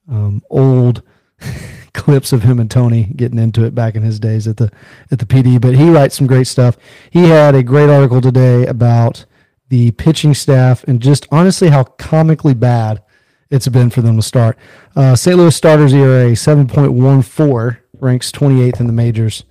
um, 0.10 0.44
old 0.50 1.02
clips 1.94 2.32
of 2.32 2.44
him 2.44 2.60
and 2.60 2.70
Tony 2.70 3.06
getting 3.16 3.40
into 3.40 3.66
it 3.66 3.74
back 3.74 3.96
in 3.96 4.04
his 4.04 4.20
days 4.20 4.48
at 4.48 4.58
the 4.58 4.72
at 5.12 5.20
the 5.20 5.26
PD. 5.26 5.60
But 5.60 5.76
he 5.76 5.90
writes 5.90 6.18
some 6.18 6.28
great 6.28 6.48
stuff. 6.48 6.78
He 7.10 7.24
had 7.24 7.56
a 7.56 7.64
great 7.64 7.90
article 7.90 8.22
today 8.22 8.66
about 8.66 9.26
the 9.70 9.92
pitching 9.92 10.34
staff 10.34 10.84
and 10.86 11.02
just 11.02 11.28
honestly 11.32 11.70
how 11.70 11.84
comically 11.84 12.54
bad 12.54 13.02
it's 13.50 13.68
been 13.68 13.90
for 13.90 14.02
them 14.02 14.16
to 14.16 14.22
start. 14.22 14.58
Uh, 14.96 15.16
St. 15.16 15.38
Louis 15.38 15.56
starters 15.56 15.94
ERA 15.94 16.32
7.14 16.32 17.78
ranks 18.00 18.32
28th 18.32 18.80
in 18.80 18.88
the 18.88 18.94
majors. 18.94 19.44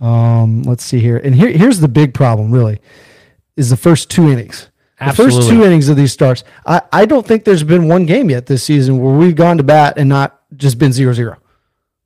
Um, 0.00 0.62
let's 0.62 0.84
see 0.84 0.98
here. 0.98 1.16
And 1.18 1.34
here, 1.34 1.50
here's 1.50 1.80
the 1.80 1.88
big 1.88 2.14
problem, 2.14 2.50
really, 2.50 2.80
is 3.56 3.70
the 3.70 3.76
first 3.76 4.10
two 4.10 4.28
innings. 4.28 4.68
The 5.06 5.14
first 5.14 5.48
two 5.48 5.64
innings 5.64 5.88
of 5.88 5.96
these 5.96 6.12
starts. 6.12 6.44
I, 6.66 6.82
I 6.92 7.06
don't 7.06 7.26
think 7.26 7.44
there's 7.44 7.64
been 7.64 7.88
one 7.88 8.06
game 8.06 8.30
yet 8.30 8.46
this 8.46 8.62
season 8.62 8.98
where 9.00 9.14
we've 9.14 9.36
gone 9.36 9.56
to 9.58 9.62
bat 9.62 9.94
and 9.96 10.08
not 10.08 10.40
just 10.56 10.78
been 10.78 10.92
zero 10.92 11.12
zero. 11.12 11.38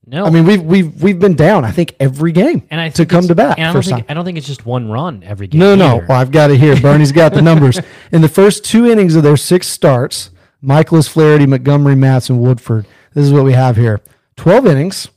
No, 0.09 0.25
I 0.25 0.31
mean, 0.31 0.45
we've 0.45 0.63
we've 0.63 1.03
we've 1.03 1.19
been 1.19 1.35
down. 1.35 1.65
I 1.65 1.73
think 1.73 1.97
every 1.99 2.31
game 2.31 2.63
and 2.71 2.81
I 2.81 2.91
to 2.91 3.05
come 3.05 3.27
to 3.27 3.35
bat 3.35 3.59
And 3.59 3.67
I 3.67 3.73
don't 3.73 3.85
think. 3.85 4.07
I 4.09 4.15
don't 4.15 4.25
think 4.25 4.39
it's 4.39 4.47
just 4.47 4.65
one 4.65 4.89
run 4.89 5.25
every 5.25 5.49
game. 5.49 5.59
No, 5.59 5.75
no. 5.75 5.97
either. 5.97 6.07
Well, 6.09 6.21
I've 6.21 6.31
got 6.31 6.53
it 6.53 6.59
here. 6.59 6.77
Bernie's 6.81 7.11
got 7.11 7.35
the 7.35 7.43
numbers. 7.43 7.81
In 8.13 8.23
the 8.23 8.29
first 8.29 8.65
two 8.65 8.87
innings 8.87 9.17
of 9.17 9.25
their 9.25 9.37
six 9.37 9.67
starts, 9.67 10.31
Mikolas, 10.63 11.09
Flaherty, 11.09 11.47
Montgomery, 11.47 11.97
Matz, 11.97 12.31
and 12.31 12.41
Woodford. 12.41 12.87
This 13.15 13.25
is 13.25 13.33
what 13.33 13.45
we 13.45 13.55
have 13.55 13.77
here: 13.77 14.01
twelve 14.37 14.69
innings, 14.69 15.09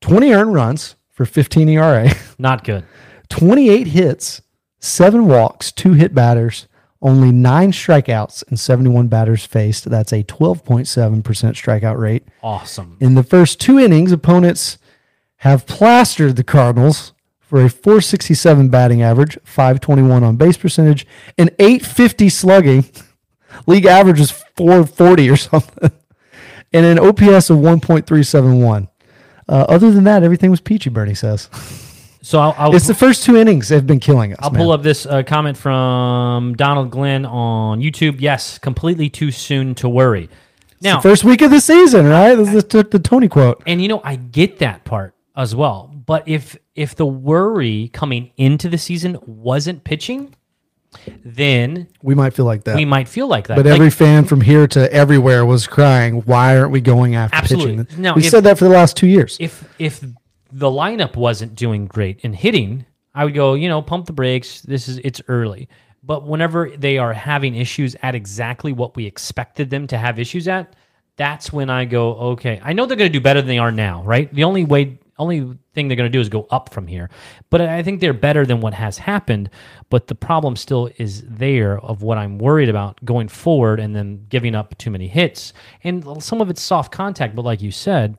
twenty 0.00 0.32
earned 0.32 0.54
runs 0.54 0.96
for 1.10 1.24
fifteen 1.24 1.68
ERA, 1.68 2.10
not 2.36 2.64
good. 2.64 2.84
twenty-eight 3.28 3.86
hits, 3.86 4.42
seven 4.80 5.28
walks, 5.28 5.70
two 5.70 5.92
hit 5.92 6.16
batters, 6.16 6.66
only 7.02 7.32
nine 7.32 7.72
strikeouts, 7.72 8.46
and 8.48 8.58
seventy-one 8.58 9.08
batters 9.08 9.44
faced. 9.44 9.90
That's 9.90 10.12
a 10.12 10.22
twelve 10.22 10.64
point 10.64 10.88
seven 10.88 11.22
percent 11.22 11.56
strikeout 11.56 11.98
rate. 11.98 12.24
Awesome. 12.42 12.96
In 13.00 13.14
the 13.14 13.22
first 13.22 13.60
two 13.60 13.78
innings, 13.78 14.12
opponents 14.12 14.78
have 15.38 15.66
plastered 15.66 16.36
the 16.36 16.44
Cardinals 16.44 17.12
for 17.40 17.62
a 17.62 17.68
467 17.68 18.68
batting 18.70 19.02
average, 19.02 19.36
521 19.44 20.24
on 20.24 20.36
base 20.36 20.56
percentage, 20.56 21.06
and 21.36 21.50
850 21.58 22.30
slugging. 22.30 22.84
League 23.66 23.84
average 23.84 24.20
is 24.20 24.30
440 24.30 25.28
or 25.28 25.36
something, 25.36 25.90
and 26.72 26.86
an 26.86 26.98
OPS 26.98 27.50
of 27.50 27.58
1.371. 27.58 28.88
Uh, 29.48 29.52
other 29.68 29.90
than 29.90 30.04
that, 30.04 30.22
everything 30.22 30.50
was 30.50 30.62
peachy, 30.62 30.88
Bernie 30.88 31.12
says. 31.12 31.50
So 32.24 32.38
I'll, 32.38 32.54
I'll 32.56 32.74
It's 32.76 32.86
the 32.86 32.94
first 32.94 33.24
two 33.24 33.36
innings 33.36 33.68
have 33.70 33.86
been 33.86 33.98
killing 34.00 34.32
us. 34.32 34.38
I'll 34.40 34.50
man. 34.50 34.62
pull 34.62 34.70
up 34.72 34.82
this 34.82 35.06
uh, 35.06 35.22
comment 35.24 35.58
from 35.58 36.54
Donald 36.54 36.90
Glenn 36.90 37.26
on 37.26 37.80
YouTube. 37.80 38.20
Yes, 38.20 38.58
completely 38.58 39.10
too 39.10 39.30
soon 39.32 39.74
to 39.76 39.88
worry. 39.88 40.28
Now, 40.80 41.00
First 41.00 41.24
week 41.24 41.42
of 41.42 41.50
the 41.50 41.60
season, 41.60 42.06
right? 42.06 42.34
This 42.36 42.54
is 42.54 42.64
the, 42.64 42.82
the 42.84 42.98
Tony 42.98 43.28
quote. 43.28 43.62
and 43.66 43.82
you 43.82 43.88
know, 43.88 44.00
I 44.04 44.16
get 44.16 44.58
that 44.60 44.84
part 44.84 45.14
as 45.36 45.54
well. 45.54 45.90
But 46.06 46.26
if 46.28 46.56
if 46.74 46.94
the 46.94 47.06
worry 47.06 47.88
coming 47.92 48.30
into 48.36 48.68
the 48.68 48.78
season 48.78 49.18
wasn't 49.26 49.84
pitching, 49.84 50.34
then 51.24 51.86
We 52.02 52.14
might 52.14 52.34
feel 52.34 52.44
like 52.44 52.64
that. 52.64 52.76
we 52.76 52.84
might 52.84 53.08
feel 53.08 53.26
like 53.28 53.46
that. 53.48 53.56
But 53.56 53.66
Like, 53.66 53.74
every 53.74 53.90
fan 53.90 54.24
from 54.24 54.40
here 54.40 54.66
to 54.68 54.92
everywhere 54.92 55.44
was 55.44 55.66
crying, 55.66 56.22
"Why 56.22 56.56
aren't 56.58 56.70
we 56.70 56.80
going 56.80 57.14
after 57.14 57.36
Absolutely. 57.36 57.84
pitching?" 57.84 58.02
Now, 58.02 58.14
we 58.14 58.22
if- 58.24 58.30
said 58.30 58.44
that 58.44 58.58
for 58.58 58.64
the 58.64 58.70
last 58.70 58.96
two 58.96 59.06
years. 59.06 59.36
if 59.40 59.64
if 59.78 60.04
the 60.52 60.68
lineup 60.70 61.16
wasn't 61.16 61.54
doing 61.54 61.86
great 61.86 62.20
in 62.20 62.32
hitting, 62.32 62.84
I 63.14 63.24
would 63.24 63.34
go, 63.34 63.54
you 63.54 63.68
know, 63.68 63.82
pump 63.82 64.06
the 64.06 64.12
brakes. 64.12 64.60
This 64.60 64.88
is 64.88 64.98
it's 64.98 65.20
early. 65.28 65.68
But 66.02 66.26
whenever 66.26 66.70
they 66.70 66.98
are 66.98 67.12
having 67.12 67.54
issues 67.54 67.96
at 68.02 68.14
exactly 68.14 68.72
what 68.72 68.96
we 68.96 69.06
expected 69.06 69.70
them 69.70 69.86
to 69.88 69.98
have 69.98 70.18
issues 70.18 70.48
at, 70.48 70.74
that's 71.16 71.52
when 71.52 71.70
I 71.70 71.84
go, 71.84 72.14
okay. 72.14 72.60
I 72.64 72.72
know 72.72 72.86
they're 72.86 72.96
going 72.96 73.12
to 73.12 73.18
do 73.18 73.22
better 73.22 73.40
than 73.40 73.48
they 73.48 73.58
are 73.58 73.70
now, 73.70 74.02
right? 74.02 74.32
The 74.34 74.44
only 74.44 74.64
way 74.64 74.98
only 75.18 75.56
thing 75.74 75.88
they're 75.88 75.96
going 75.96 76.10
to 76.10 76.16
do 76.16 76.20
is 76.20 76.28
go 76.28 76.46
up 76.50 76.72
from 76.72 76.86
here. 76.86 77.08
But 77.50 77.60
I 77.60 77.82
think 77.82 78.00
they're 78.00 78.12
better 78.12 78.44
than 78.44 78.60
what 78.60 78.74
has 78.74 78.98
happened, 78.98 79.50
but 79.88 80.08
the 80.08 80.14
problem 80.14 80.56
still 80.56 80.90
is 80.96 81.22
there 81.22 81.78
of 81.80 82.02
what 82.02 82.18
I'm 82.18 82.38
worried 82.38 82.68
about 82.68 83.02
going 83.04 83.28
forward 83.28 83.78
and 83.78 83.94
then 83.94 84.26
giving 84.28 84.54
up 84.54 84.76
too 84.78 84.90
many 84.90 85.06
hits. 85.06 85.52
And 85.84 86.22
some 86.22 86.40
of 86.40 86.50
it's 86.50 86.62
soft 86.62 86.92
contact, 86.92 87.36
but 87.36 87.44
like 87.44 87.62
you 87.62 87.70
said, 87.70 88.18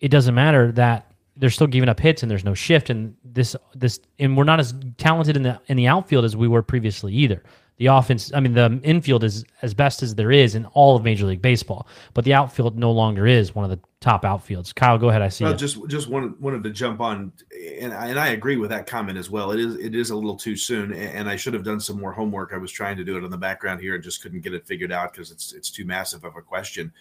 it 0.00 0.08
doesn't 0.08 0.34
matter 0.34 0.72
that 0.72 1.10
they're 1.36 1.50
still 1.50 1.66
giving 1.66 1.88
up 1.88 1.98
hits 1.98 2.22
and 2.22 2.30
there's 2.30 2.44
no 2.44 2.54
shift 2.54 2.90
and 2.90 3.16
this 3.24 3.56
this 3.74 4.00
and 4.18 4.36
we're 4.36 4.44
not 4.44 4.60
as 4.60 4.74
talented 4.98 5.36
in 5.36 5.42
the 5.42 5.60
in 5.66 5.76
the 5.76 5.86
outfield 5.86 6.24
as 6.24 6.36
we 6.36 6.48
were 6.48 6.62
previously 6.62 7.12
either. 7.12 7.42
The 7.78 7.86
offense, 7.86 8.32
I 8.32 8.38
mean, 8.38 8.52
the 8.52 8.80
infield 8.84 9.24
is 9.24 9.44
as 9.62 9.74
best 9.74 10.00
as 10.04 10.14
there 10.14 10.30
is 10.30 10.54
in 10.54 10.64
all 10.66 10.94
of 10.94 11.02
Major 11.02 11.26
League 11.26 11.42
Baseball, 11.42 11.88
but 12.12 12.24
the 12.24 12.32
outfield 12.32 12.78
no 12.78 12.92
longer 12.92 13.26
is 13.26 13.52
one 13.52 13.64
of 13.64 13.70
the 13.70 13.80
top 13.98 14.22
outfields. 14.22 14.72
Kyle, 14.72 14.96
go 14.96 15.08
ahead. 15.08 15.22
I 15.22 15.28
see. 15.28 15.42
Well, 15.42 15.54
you. 15.54 15.58
just 15.58 15.88
just 15.88 16.08
wanted 16.08 16.40
wanted 16.40 16.62
to 16.62 16.70
jump 16.70 17.00
on, 17.00 17.32
and 17.80 17.92
I, 17.92 18.06
and 18.06 18.20
I 18.20 18.28
agree 18.28 18.58
with 18.58 18.70
that 18.70 18.86
comment 18.86 19.18
as 19.18 19.28
well. 19.28 19.50
It 19.50 19.58
is 19.58 19.74
it 19.76 19.96
is 19.96 20.10
a 20.10 20.14
little 20.14 20.36
too 20.36 20.56
soon, 20.56 20.92
and 20.92 21.28
I 21.28 21.34
should 21.34 21.52
have 21.52 21.64
done 21.64 21.80
some 21.80 21.98
more 21.98 22.12
homework. 22.12 22.52
I 22.52 22.58
was 22.58 22.70
trying 22.70 22.96
to 22.96 23.04
do 23.04 23.16
it 23.16 23.24
on 23.24 23.30
the 23.30 23.36
background 23.36 23.80
here 23.80 23.96
and 23.96 24.04
just 24.04 24.22
couldn't 24.22 24.42
get 24.42 24.54
it 24.54 24.64
figured 24.64 24.92
out 24.92 25.12
because 25.12 25.32
it's 25.32 25.52
it's 25.52 25.70
too 25.70 25.84
massive 25.84 26.22
of 26.22 26.36
a 26.36 26.42
question. 26.42 26.92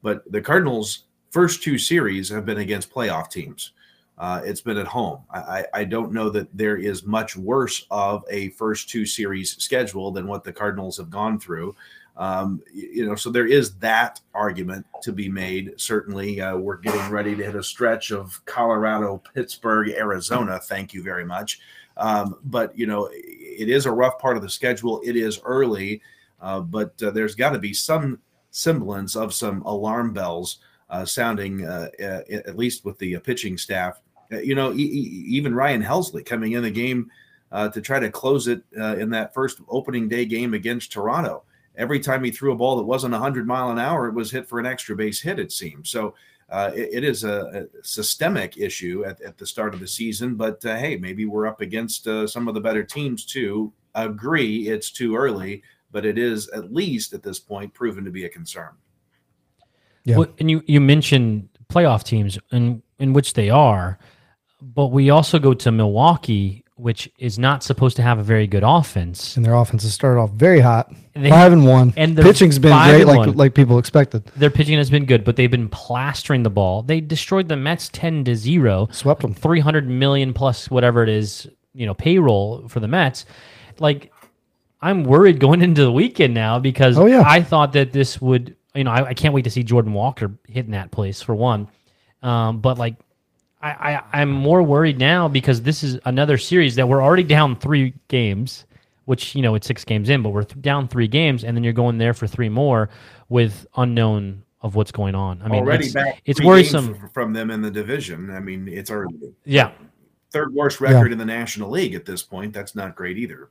But 0.00 0.30
the 0.30 0.40
Cardinals' 0.40 1.06
first 1.30 1.64
two 1.64 1.76
series 1.76 2.28
have 2.28 2.46
been 2.46 2.58
against 2.58 2.94
playoff 2.94 3.30
teams. 3.30 3.72
Uh, 4.20 4.42
it's 4.44 4.60
been 4.60 4.76
at 4.76 4.86
home. 4.86 5.18
I, 5.30 5.64
I 5.72 5.84
don't 5.84 6.12
know 6.12 6.28
that 6.28 6.54
there 6.54 6.76
is 6.76 7.06
much 7.06 7.38
worse 7.38 7.86
of 7.90 8.22
a 8.28 8.50
first 8.50 8.90
two 8.90 9.06
series 9.06 9.56
schedule 9.56 10.10
than 10.10 10.26
what 10.26 10.44
the 10.44 10.52
Cardinals 10.52 10.98
have 10.98 11.08
gone 11.08 11.40
through. 11.40 11.74
Um, 12.18 12.62
you 12.70 13.06
know, 13.06 13.14
so 13.14 13.30
there 13.30 13.46
is 13.46 13.76
that 13.76 14.20
argument 14.34 14.84
to 15.04 15.12
be 15.12 15.30
made. 15.30 15.72
Certainly, 15.80 16.38
uh, 16.38 16.58
we're 16.58 16.76
getting 16.76 17.10
ready 17.10 17.34
to 17.34 17.42
hit 17.42 17.54
a 17.54 17.62
stretch 17.62 18.12
of 18.12 18.44
Colorado, 18.44 19.22
Pittsburgh, 19.32 19.88
Arizona. 19.88 20.58
Thank 20.58 20.92
you 20.92 21.02
very 21.02 21.24
much. 21.24 21.60
Um, 21.96 22.36
but 22.44 22.76
you 22.78 22.86
know, 22.86 23.08
it 23.10 23.70
is 23.70 23.86
a 23.86 23.90
rough 23.90 24.18
part 24.18 24.36
of 24.36 24.42
the 24.42 24.50
schedule. 24.50 25.00
It 25.02 25.16
is 25.16 25.40
early, 25.46 26.02
uh, 26.42 26.60
but 26.60 27.02
uh, 27.02 27.10
there's 27.10 27.34
got 27.34 27.50
to 27.50 27.58
be 27.58 27.72
some 27.72 28.18
semblance 28.50 29.16
of 29.16 29.32
some 29.32 29.62
alarm 29.62 30.12
bells 30.12 30.58
uh, 30.90 31.06
sounding, 31.06 31.64
uh, 31.64 31.88
at 31.98 32.58
least 32.58 32.84
with 32.84 32.98
the 32.98 33.18
pitching 33.20 33.56
staff. 33.56 33.98
Uh, 34.32 34.38
you 34.38 34.54
know, 34.54 34.72
e- 34.72 34.76
e- 34.76 35.24
even 35.28 35.54
Ryan 35.54 35.82
Helsley 35.82 36.24
coming 36.24 36.52
in 36.52 36.62
the 36.62 36.70
game 36.70 37.10
uh, 37.52 37.68
to 37.68 37.80
try 37.80 37.98
to 37.98 38.10
close 38.10 38.48
it 38.48 38.62
uh, 38.78 38.96
in 38.96 39.10
that 39.10 39.34
first 39.34 39.60
opening 39.68 40.08
day 40.08 40.24
game 40.24 40.54
against 40.54 40.92
Toronto. 40.92 41.42
Every 41.76 42.00
time 42.00 42.22
he 42.24 42.30
threw 42.30 42.52
a 42.52 42.56
ball 42.56 42.76
that 42.76 42.84
wasn't 42.84 43.12
100 43.12 43.46
mile 43.46 43.70
an 43.70 43.78
hour, 43.78 44.08
it 44.08 44.14
was 44.14 44.30
hit 44.30 44.48
for 44.48 44.58
an 44.60 44.66
extra 44.66 44.94
base 44.96 45.20
hit. 45.20 45.38
It 45.38 45.52
seemed 45.52 45.86
so. 45.86 46.14
Uh, 46.48 46.72
it, 46.74 46.88
it 46.94 47.04
is 47.04 47.22
a, 47.22 47.68
a 47.78 47.84
systemic 47.84 48.56
issue 48.56 49.04
at, 49.04 49.20
at 49.20 49.38
the 49.38 49.46
start 49.46 49.72
of 49.72 49.78
the 49.78 49.86
season, 49.86 50.34
but 50.34 50.64
uh, 50.64 50.76
hey, 50.76 50.96
maybe 50.96 51.24
we're 51.24 51.46
up 51.46 51.60
against 51.60 52.08
uh, 52.08 52.26
some 52.26 52.48
of 52.48 52.54
the 52.54 52.60
better 52.60 52.82
teams 52.82 53.24
too. 53.24 53.72
Agree, 53.94 54.68
it's 54.68 54.90
too 54.90 55.14
early, 55.14 55.62
but 55.92 56.04
it 56.04 56.18
is 56.18 56.48
at 56.48 56.72
least 56.72 57.12
at 57.12 57.22
this 57.22 57.38
point 57.38 57.72
proven 57.72 58.04
to 58.04 58.10
be 58.10 58.24
a 58.24 58.28
concern. 58.28 58.70
Yeah. 60.04 60.16
Well, 60.18 60.28
and 60.38 60.50
you 60.50 60.62
you 60.66 60.80
mentioned 60.80 61.48
playoff 61.68 62.02
teams 62.02 62.38
in 62.50 62.82
in 62.98 63.12
which 63.12 63.34
they 63.34 63.48
are, 63.48 63.98
but 64.60 64.88
we 64.88 65.10
also 65.10 65.38
go 65.38 65.54
to 65.54 65.70
Milwaukee, 65.72 66.64
which 66.76 67.10
is 67.18 67.38
not 67.38 67.62
supposed 67.62 67.96
to 67.96 68.02
have 68.02 68.18
a 68.18 68.22
very 68.22 68.46
good 68.46 68.62
offense. 68.64 69.36
and 69.36 69.44
their 69.44 69.54
offense 69.54 69.82
has 69.82 69.92
started 69.92 70.20
off 70.20 70.30
very 70.30 70.60
hot, 70.60 70.92
They- 71.14 71.28
five 71.30 71.52
and 71.52 71.66
one. 71.66 71.92
and 71.96 72.16
they're 72.16 72.24
pitching's 72.24 72.58
been 72.58 72.72
great, 72.88 73.04
like 73.04 73.18
one. 73.18 73.36
like 73.36 73.54
people 73.54 73.78
expected. 73.78 74.24
Their 74.36 74.50
pitching 74.50 74.78
has 74.78 74.88
been 74.90 75.04
good, 75.04 75.24
but 75.24 75.36
they've 75.36 75.50
been 75.50 75.68
plastering 75.68 76.42
the 76.42 76.50
ball. 76.50 76.82
They 76.82 77.00
destroyed 77.00 77.48
the 77.48 77.56
Mets 77.56 77.90
ten 77.92 78.24
to 78.24 78.34
zero. 78.34 78.88
Swept 78.92 79.22
them. 79.22 79.34
300 79.34 79.88
million 79.88 80.32
plus 80.32 80.70
whatever 80.70 81.02
it 81.02 81.08
is, 81.10 81.46
you 81.74 81.84
know, 81.86 81.94
payroll 81.94 82.66
for 82.68 82.80
the 82.80 82.88
Mets. 82.88 83.26
Like, 83.78 84.12
I'm 84.80 85.04
worried 85.04 85.38
going 85.40 85.60
into 85.68 85.82
the 85.82 85.92
weekend 85.92 86.32
now 86.34 86.58
because 86.58 86.96
Oh, 86.98 87.06
yeah. 87.06 87.22
I 87.26 87.42
thought 87.42 87.74
that 87.74 87.92
this 87.92 88.20
would, 88.20 88.56
you 88.74 88.84
know, 88.84 88.90
I, 88.90 89.08
I 89.08 89.14
can't 89.14 89.34
wait 89.34 89.44
to 89.44 89.50
see 89.50 89.62
Jordan 89.62 89.92
Walker 89.92 90.32
hitting 90.48 90.72
that 90.72 90.90
place 90.90 91.20
for 91.20 91.34
one. 91.34 91.68
Um, 92.22 92.60
but 92.60 92.78
like, 92.78 92.96
I, 93.62 93.70
I, 93.70 94.02
I'm 94.22 94.30
more 94.30 94.62
worried 94.62 94.98
now 94.98 95.28
because 95.28 95.62
this 95.62 95.82
is 95.82 95.98
another 96.06 96.38
series 96.38 96.74
that 96.76 96.88
we're 96.88 97.02
already 97.02 97.22
down 97.24 97.56
three 97.56 97.92
games, 98.08 98.64
which, 99.04 99.34
you 99.34 99.42
know, 99.42 99.54
it's 99.54 99.66
six 99.66 99.84
games 99.84 100.08
in, 100.08 100.22
but 100.22 100.30
we're 100.30 100.44
th- 100.44 100.60
down 100.62 100.88
three 100.88 101.08
games, 101.08 101.44
and 101.44 101.56
then 101.56 101.62
you're 101.64 101.72
going 101.74 101.98
there 101.98 102.14
for 102.14 102.26
three 102.26 102.48
more 102.48 102.88
with 103.28 103.66
unknown 103.76 104.42
of 104.62 104.74
what's 104.76 104.92
going 104.92 105.14
on. 105.14 105.40
I 105.42 105.48
mean, 105.48 105.60
Already 105.60 105.86
it's, 105.86 105.94
back 105.94 106.22
it's 106.24 106.40
worrisome. 106.42 107.08
from 107.12 107.32
them 107.32 107.50
in 107.50 107.60
the 107.62 107.70
division. 107.70 108.30
I 108.30 108.40
mean, 108.40 108.66
it's 108.68 108.90
our 108.90 109.06
Yeah. 109.44 109.72
third 110.30 110.54
worst 110.54 110.80
record 110.80 111.12
in 111.12 111.18
the 111.18 111.24
National 111.24 111.70
League 111.70 111.94
at 111.94 112.04
this 112.06 112.22
point. 112.22 112.52
That's 112.52 112.74
not 112.74 112.94
great 112.94 113.18
either. 113.18 113.48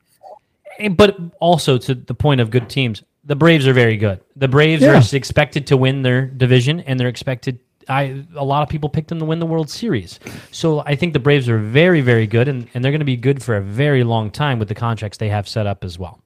And- 0.80 0.96
but 0.98 1.18
also 1.40 1.78
to 1.78 1.94
the 1.96 2.14
point 2.14 2.42
of 2.42 2.50
good 2.52 2.70
teams, 2.70 3.04
the 3.26 3.36
Braves 3.36 3.68
are 3.68 3.74
very 3.74 3.98
good. 3.98 4.22
The 4.36 4.48
Braves 4.48 4.82
Yeah. 4.82 5.00
are 5.00 5.16
expected 5.16 5.68
to 5.68 5.78
win 5.78 6.02
their 6.02 6.26
division, 6.26 6.80
and 6.82 7.00
they're 7.00 7.08
expected. 7.10 7.60
I 7.90 8.24
a 8.36 8.46
lot 8.46 8.64
of 8.64 8.70
people 8.70 8.90
picked 8.90 9.10
them 9.10 9.20
to 9.20 9.26
win 9.26 9.40
the 9.40 9.46
World 9.46 9.70
Series, 9.70 10.20
so 10.52 10.82
I 10.86 10.96
think 10.96 11.14
the 11.14 11.20
Braves 11.20 11.50
are 11.50 11.58
very, 11.58 12.02
very 12.02 12.28
good, 12.28 12.48
and, 12.48 12.68
and 12.74 12.84
they're 12.84 12.92
going 12.92 13.00
to 13.00 13.06
be 13.06 13.18
good 13.18 13.42
for 13.42 13.56
a 13.56 13.62
very 13.62 14.04
long 14.04 14.32
time 14.32 14.60
with 14.60 14.68
the 14.68 14.76
contracts 14.76 15.18
they 15.18 15.30
have 15.30 15.48
set 15.48 15.66
up 15.68 15.84
as 15.84 15.98
well. 15.98 16.20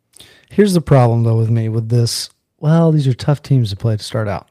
Here's 0.49 0.73
the 0.73 0.81
problem 0.81 1.23
though 1.23 1.37
with 1.37 1.49
me 1.49 1.69
with 1.69 1.89
this. 1.89 2.29
Well, 2.59 2.91
these 2.91 3.07
are 3.07 3.13
tough 3.13 3.41
teams 3.41 3.71
to 3.71 3.75
play 3.75 3.97
to 3.97 4.03
start 4.03 4.27
out. 4.27 4.47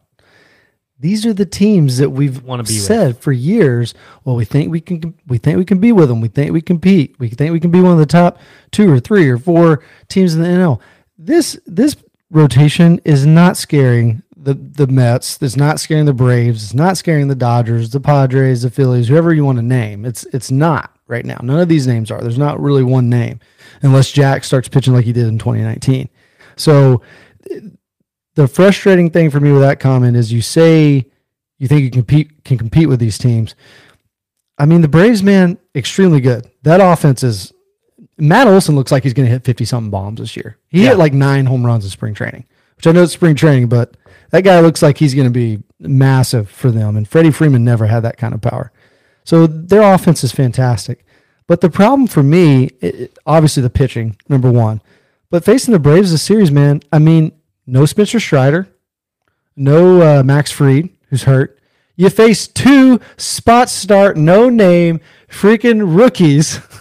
These 0.98 1.26
are 1.26 1.32
the 1.32 1.46
teams 1.46 1.98
that 1.98 2.10
we've 2.10 2.42
Wanna 2.44 2.62
be 2.62 2.74
with. 2.74 2.82
said 2.82 3.18
for 3.18 3.32
years. 3.32 3.92
Well, 4.24 4.36
we 4.36 4.44
think 4.44 4.70
we 4.70 4.80
can. 4.80 5.14
We 5.26 5.38
think 5.38 5.58
we 5.58 5.64
can 5.64 5.80
be 5.80 5.90
with 5.90 6.08
them. 6.08 6.20
We 6.20 6.28
think 6.28 6.52
we 6.52 6.60
compete. 6.60 7.16
We 7.18 7.28
think 7.28 7.52
we 7.52 7.58
can 7.58 7.72
be 7.72 7.80
one 7.80 7.92
of 7.92 7.98
the 7.98 8.06
top 8.06 8.38
two 8.70 8.88
or 8.88 9.00
three 9.00 9.28
or 9.28 9.36
four 9.36 9.82
teams 10.08 10.34
in 10.34 10.42
the 10.42 10.48
NL. 10.48 10.80
This 11.18 11.58
this 11.66 11.96
rotation 12.30 13.00
is 13.04 13.26
not 13.26 13.56
scaring 13.56 14.21
the 14.42 14.54
the 14.54 14.86
Mets. 14.86 15.38
It's 15.40 15.56
not 15.56 15.80
scaring 15.80 16.04
the 16.06 16.12
Braves. 16.14 16.62
It's 16.64 16.74
not 16.74 16.96
scaring 16.96 17.28
the 17.28 17.34
Dodgers, 17.34 17.90
the 17.90 18.00
Padres, 18.00 18.62
the 18.62 18.70
Phillies, 18.70 19.08
whoever 19.08 19.32
you 19.32 19.44
want 19.44 19.58
to 19.58 19.62
name. 19.62 20.04
It's 20.04 20.24
it's 20.32 20.50
not 20.50 20.96
right 21.06 21.24
now. 21.24 21.38
None 21.42 21.60
of 21.60 21.68
these 21.68 21.86
names 21.86 22.10
are. 22.10 22.20
There's 22.20 22.38
not 22.38 22.60
really 22.60 22.82
one 22.82 23.08
name, 23.08 23.40
unless 23.82 24.10
Jack 24.12 24.44
starts 24.44 24.68
pitching 24.68 24.92
like 24.94 25.04
he 25.04 25.12
did 25.12 25.26
in 25.26 25.38
2019. 25.38 26.08
So 26.56 27.02
the 28.34 28.48
frustrating 28.48 29.10
thing 29.10 29.30
for 29.30 29.40
me 29.40 29.52
with 29.52 29.62
that 29.62 29.80
comment 29.80 30.16
is 30.16 30.32
you 30.32 30.42
say 30.42 31.06
you 31.58 31.68
think 31.68 31.82
you 31.82 31.90
compete 31.90 32.44
can 32.44 32.58
compete 32.58 32.88
with 32.88 33.00
these 33.00 33.18
teams. 33.18 33.54
I 34.58 34.66
mean, 34.66 34.80
the 34.80 34.88
Braves, 34.88 35.22
man, 35.22 35.58
extremely 35.74 36.20
good. 36.20 36.50
That 36.62 36.80
offense 36.80 37.22
is. 37.22 37.52
Matt 38.18 38.46
Olson 38.46 38.74
looks 38.76 38.92
like 38.92 39.02
he's 39.02 39.14
going 39.14 39.26
to 39.26 39.32
hit 39.32 39.42
50 39.44 39.64
something 39.64 39.90
bombs 39.90 40.20
this 40.20 40.36
year. 40.36 40.58
He 40.68 40.82
Yeah. 40.82 40.90
hit 40.90 40.98
like 40.98 41.12
nine 41.14 41.46
home 41.46 41.64
runs 41.64 41.82
in 41.84 41.90
spring 41.90 42.14
training, 42.14 42.44
which 42.82 42.88
I 42.88 42.92
know 42.96 43.04
it's 43.04 43.12
spring 43.12 43.36
training, 43.36 43.68
but 43.68 43.96
that 44.30 44.40
guy 44.42 44.58
looks 44.58 44.82
like 44.82 44.98
he's 44.98 45.14
going 45.14 45.28
to 45.28 45.30
be 45.30 45.62
massive 45.78 46.50
for 46.50 46.72
them. 46.72 46.96
And 46.96 47.06
Freddie 47.06 47.30
Freeman 47.30 47.62
never 47.64 47.86
had 47.86 48.00
that 48.00 48.16
kind 48.16 48.34
of 48.34 48.40
power. 48.40 48.72
So 49.22 49.46
their 49.46 49.82
offense 49.94 50.24
is 50.24 50.32
fantastic. 50.32 51.06
But 51.46 51.60
the 51.60 51.70
problem 51.70 52.08
for 52.08 52.24
me, 52.24 52.70
it, 52.80 53.16
obviously 53.24 53.62
the 53.62 53.70
pitching, 53.70 54.16
number 54.28 54.50
one. 54.50 54.82
But 55.30 55.44
facing 55.44 55.70
the 55.70 55.78
Braves 55.78 56.10
this 56.10 56.24
series, 56.24 56.50
man, 56.50 56.80
I 56.92 56.98
mean, 56.98 57.30
no 57.68 57.86
Spencer 57.86 58.18
Strider, 58.18 58.66
no 59.54 60.18
uh, 60.18 60.24
Max 60.24 60.50
Fried, 60.50 60.88
who's 61.08 61.22
hurt. 61.22 61.60
You 61.94 62.10
face 62.10 62.48
two 62.48 63.00
spot 63.16 63.68
start, 63.70 64.16
no 64.16 64.48
name, 64.48 65.00
freaking 65.28 65.96
rookies 65.96 66.56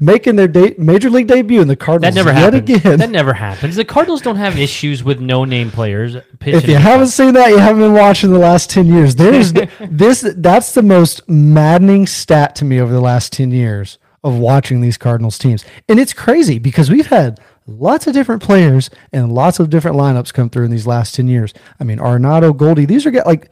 making 0.00 0.36
their 0.36 0.48
de- 0.48 0.74
major 0.78 1.10
league 1.10 1.26
debut 1.26 1.60
in 1.60 1.68
the 1.68 1.76
Cardinals. 1.76 2.14
That 2.14 2.18
never 2.24 2.32
yet 2.38 2.52
happens. 2.54 2.70
again. 2.78 2.98
That 2.98 3.10
never 3.10 3.32
happens. 3.32 3.76
The 3.76 3.84
Cardinals 3.84 4.22
don't 4.22 4.36
have 4.36 4.58
issues 4.58 5.02
with 5.04 5.20
no 5.20 5.44
name 5.44 5.70
players. 5.70 6.16
pitching 6.38 6.58
if 6.60 6.68
you 6.68 6.76
haven't 6.76 7.06
playoffs. 7.06 7.12
seen 7.12 7.34
that, 7.34 7.48
you 7.50 7.58
haven't 7.58 7.82
been 7.82 7.92
watching 7.94 8.30
the 8.30 8.38
last 8.38 8.70
10 8.70 8.86
years. 8.86 9.14
There's 9.14 9.52
this 9.90 10.24
that's 10.36 10.72
the 10.74 10.82
most 10.82 11.28
maddening 11.28 12.06
stat 12.06 12.54
to 12.56 12.64
me 12.64 12.80
over 12.80 12.92
the 12.92 13.00
last 13.00 13.32
10 13.32 13.50
years 13.50 13.98
of 14.24 14.36
watching 14.36 14.80
these 14.80 14.96
Cardinals 14.98 15.38
teams. 15.38 15.64
And 15.88 15.98
it's 16.00 16.12
crazy 16.12 16.58
because 16.58 16.90
we've 16.90 17.06
had 17.06 17.40
lots 17.66 18.06
of 18.06 18.14
different 18.14 18.42
players 18.42 18.90
and 19.12 19.32
lots 19.32 19.60
of 19.60 19.70
different 19.70 19.96
lineups 19.96 20.32
come 20.32 20.50
through 20.50 20.64
in 20.64 20.70
these 20.70 20.86
last 20.86 21.14
10 21.14 21.28
years. 21.28 21.54
I 21.78 21.84
mean, 21.84 21.98
Arenado, 21.98 22.56
Goldie, 22.56 22.84
these 22.86 23.06
are 23.06 23.12
like 23.12 23.50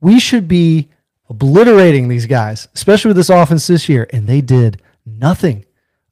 we 0.00 0.20
should 0.20 0.46
be 0.46 0.88
obliterating 1.30 2.08
these 2.08 2.26
guys, 2.26 2.68
especially 2.74 3.08
with 3.10 3.16
this 3.16 3.30
offense 3.30 3.66
this 3.66 3.88
year, 3.88 4.06
and 4.12 4.26
they 4.26 4.40
did 4.40 4.80
nothing 5.16 5.64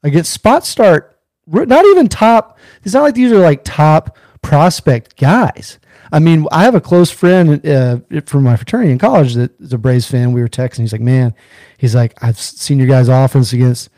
against 0.03 0.31
spot 0.33 0.65
start. 0.65 1.19
Not 1.45 1.85
even 1.85 2.07
top. 2.07 2.57
It's 2.83 2.93
not 2.93 3.03
like 3.03 3.15
these 3.15 3.31
are 3.31 3.39
like 3.39 3.61
top 3.63 4.17
prospect 4.41 5.17
guys. 5.17 5.79
I 6.11 6.19
mean, 6.19 6.45
I 6.51 6.63
have 6.63 6.75
a 6.75 6.81
close 6.81 7.11
friend 7.11 7.65
uh, 7.65 7.99
from 8.25 8.43
my 8.43 8.55
fraternity 8.55 8.91
in 8.91 8.99
college 8.99 9.33
that 9.35 9.59
is 9.59 9.73
a 9.73 9.77
Braves 9.77 10.09
fan. 10.09 10.31
We 10.31 10.41
were 10.41 10.47
texting. 10.47 10.79
He's 10.79 10.93
like, 10.93 11.01
"Man, 11.01 11.33
he's 11.77 11.95
like, 11.95 12.21
I've 12.23 12.39
seen 12.39 12.77
your 12.77 12.87
guys' 12.87 13.09
offense 13.09 13.51
against, 13.53 13.89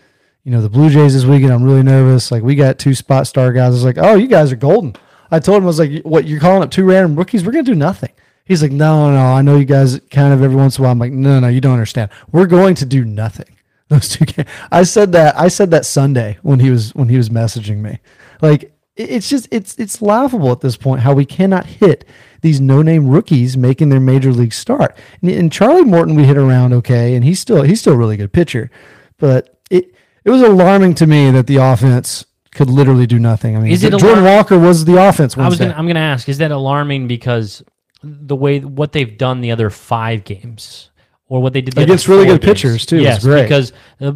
you 0.44 0.52
know, 0.52 0.62
the 0.62 0.70
Blue 0.70 0.90
Jays 0.90 1.14
this 1.14 1.26
weekend. 1.26 1.54
I'm 1.54 1.64
really 1.64 1.84
nervous. 1.84 2.32
Like, 2.32 2.44
we 2.44 2.56
got 2.56 2.80
two 2.80 2.96
spot 2.96 3.28
star 3.28 3.52
guys. 3.54 3.68
I 3.68 3.70
was 3.70 3.84
like, 3.84 3.98
oh, 4.00 4.16
you 4.16 4.28
guys 4.28 4.52
are 4.52 4.56
golden. 4.56 4.96
I 5.32 5.40
told 5.40 5.58
him 5.58 5.64
I 5.66 5.68
was 5.68 5.80
like, 5.80 6.02
what? 6.02 6.26
You're 6.26 6.40
calling 6.40 6.64
up 6.64 6.72
two 6.72 6.86
random 6.86 7.16
rookies? 7.16 7.46
We're 7.46 7.52
gonna 7.52 7.64
do 7.64 7.76
nothing. 7.76 8.12
He's 8.46 8.64
like, 8.64 8.72
no, 8.72 9.12
no, 9.12 9.20
I 9.20 9.44
know 9.44 9.58
you 9.58 9.66
guys 9.66 10.00
kind 10.10 10.34
of 10.34 10.42
every 10.42 10.56
once 10.56 10.78
in 10.78 10.82
a 10.82 10.84
while. 10.84 10.92
I'm 10.92 10.98
like, 10.98 11.12
no, 11.12 11.40
no, 11.40 11.48
you 11.48 11.62
don't 11.62 11.74
understand. 11.74 12.10
We're 12.32 12.48
going 12.48 12.74
to 12.76 12.86
do 12.86 13.06
nothing. 13.06 13.56
Those 13.89 14.10
two 14.10 14.25
games. 14.25 14.47
I 14.71 14.84
said 14.84 15.12
that. 15.13 15.38
I 15.38 15.47
said 15.47 15.71
that 15.71 15.86
Sunday 15.86 16.38
when 16.43 16.60
he 16.60 16.69
was 16.69 16.93
when 16.93 17.10
he 17.10 17.17
was 17.17 17.30
messaging 17.30 17.78
me. 17.78 17.99
Like 18.41 18.71
it's 18.95 19.30
just 19.30 19.47
it's 19.52 19.75
it's 19.80 20.02
laughable 20.02 20.52
at 20.52 20.62
this 20.62 20.78
point 20.78 21.02
how 21.02 21.13
we 21.13 21.25
cannot 21.25 21.65
hit 21.65 22.06
these 22.41 22.62
no 22.62 22.82
name 22.82 23.08
rookies 23.08 23.58
making 23.58 23.89
their 23.89 23.99
major 23.99 24.32
league 24.32 24.54
start. 24.54 24.95
And, 25.21 25.32
and 25.32 25.52
Charlie 25.52 25.86
Morton 25.86 26.15
we 26.15 26.25
hit 26.25 26.38
around 26.38 26.73
okay, 26.73 27.15
and 27.15 27.23
he's 27.25 27.39
still 27.39 27.63
he's 27.63 27.82
still 27.82 27.93
a 27.93 27.97
really 27.97 28.17
good 28.17 28.32
pitcher, 28.32 28.69
but 29.17 29.60
it 29.71 29.95
it 30.23 30.30
was 30.30 30.41
alarming 30.41 30.95
to 30.95 31.08
me 31.08 31.32
that 31.32 31.47
the 31.47 31.58
offense 31.58 32.25
could 32.52 32.69
literally 32.69 33.08
do 33.08 33.19
nothing. 33.19 33.56
I 33.56 33.60
mean, 33.60 33.71
Is 33.71 33.84
it 33.84 33.91
Jordan 33.91 34.10
alarming? 34.10 34.34
Walker 34.34 34.60
was 34.60 34.86
the 34.86 34.97
offense. 35.02 35.38
I 35.38 35.47
was 35.47 35.60
gonna, 35.60 35.73
I'm 35.73 35.86
going 35.86 35.95
to 35.95 36.02
ask: 36.02 36.28
Is 36.28 36.39
that 36.39 36.52
alarming 36.52 37.08
because 37.08 37.63
the 38.04 38.36
way 38.36 38.60
what 38.60 38.91
they've 38.91 39.17
done 39.17 39.41
the 39.41 39.52
other 39.52 39.69
five 39.69 40.23
games, 40.23 40.89
or 41.30 41.42
what 41.42 41.54
they 41.54 41.62
did 41.62 41.74
the 41.76 41.84
Against 41.84 42.08
really 42.08 42.26
good 42.26 42.42
pitchers, 42.42 42.86
too. 42.86 42.98
It 42.98 43.00
was 43.00 43.06
Yes, 43.06 43.24
great. 43.24 43.44
because 43.44 43.72
uh, 44.02 44.13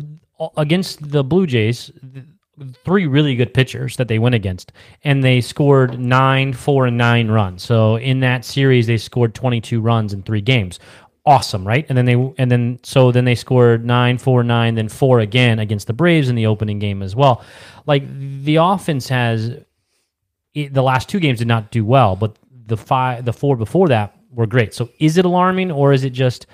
against 0.58 1.10
the 1.12 1.24
Blue 1.24 1.48
Jays, 1.48 1.92
three 2.84 3.08
really 3.08 3.36
good 3.36 3.54
pitchers 3.54 3.96
that 3.98 4.08
they 4.08 4.20
went 4.20 4.36
against, 4.36 4.72
and 5.04 5.24
they 5.24 5.42
scored 5.42 6.00
nine, 6.00 6.54
four, 6.54 6.86
and 6.88 6.98
nine 6.98 7.30
runs. 7.30 7.64
So 7.64 7.96
in 7.98 8.20
that 8.20 8.44
series, 8.46 8.88
they 8.88 8.98
scored 8.98 9.34
22 9.34 9.80
runs 9.82 10.14
in 10.14 10.22
three 10.24 10.42
games. 10.42 10.80
Awesome, 11.26 11.66
right? 11.66 11.86
And 11.88 11.98
then 11.98 12.04
they 12.06 12.34
and 12.38 12.52
then 12.52 12.80
so 12.84 13.12
then 13.14 13.24
they 13.24 13.36
scored 13.36 13.86
nine, 13.86 14.18
four, 14.18 14.44
nine, 14.44 14.76
then 14.76 14.90
four 14.90 15.22
again 15.22 15.60
against 15.60 15.88
the 15.88 15.94
Braves 15.94 16.28
in 16.28 16.36
the 16.36 16.48
opening 16.48 16.80
game 16.80 17.02
as 17.02 17.16
well. 17.16 17.44
Like 17.86 18.04
the 18.44 18.58
offense 18.58 19.08
has 19.08 19.52
it, 20.54 20.74
the 20.74 20.84
last 20.84 21.08
two 21.08 21.20
games 21.22 21.40
did 21.40 21.48
not 21.48 21.72
do 21.72 21.86
well, 21.86 22.18
but 22.18 22.38
the 22.66 22.76
five, 22.76 23.24
the 23.24 23.32
four 23.32 23.56
before 23.56 23.88
that 23.88 24.16
were 24.32 24.46
great. 24.46 24.74
So 24.74 24.90
is 25.00 25.18
it 25.18 25.24
alarming, 25.24 25.72
or 25.72 25.94
is 25.94 26.04
it 26.04 26.10
just 26.12 26.46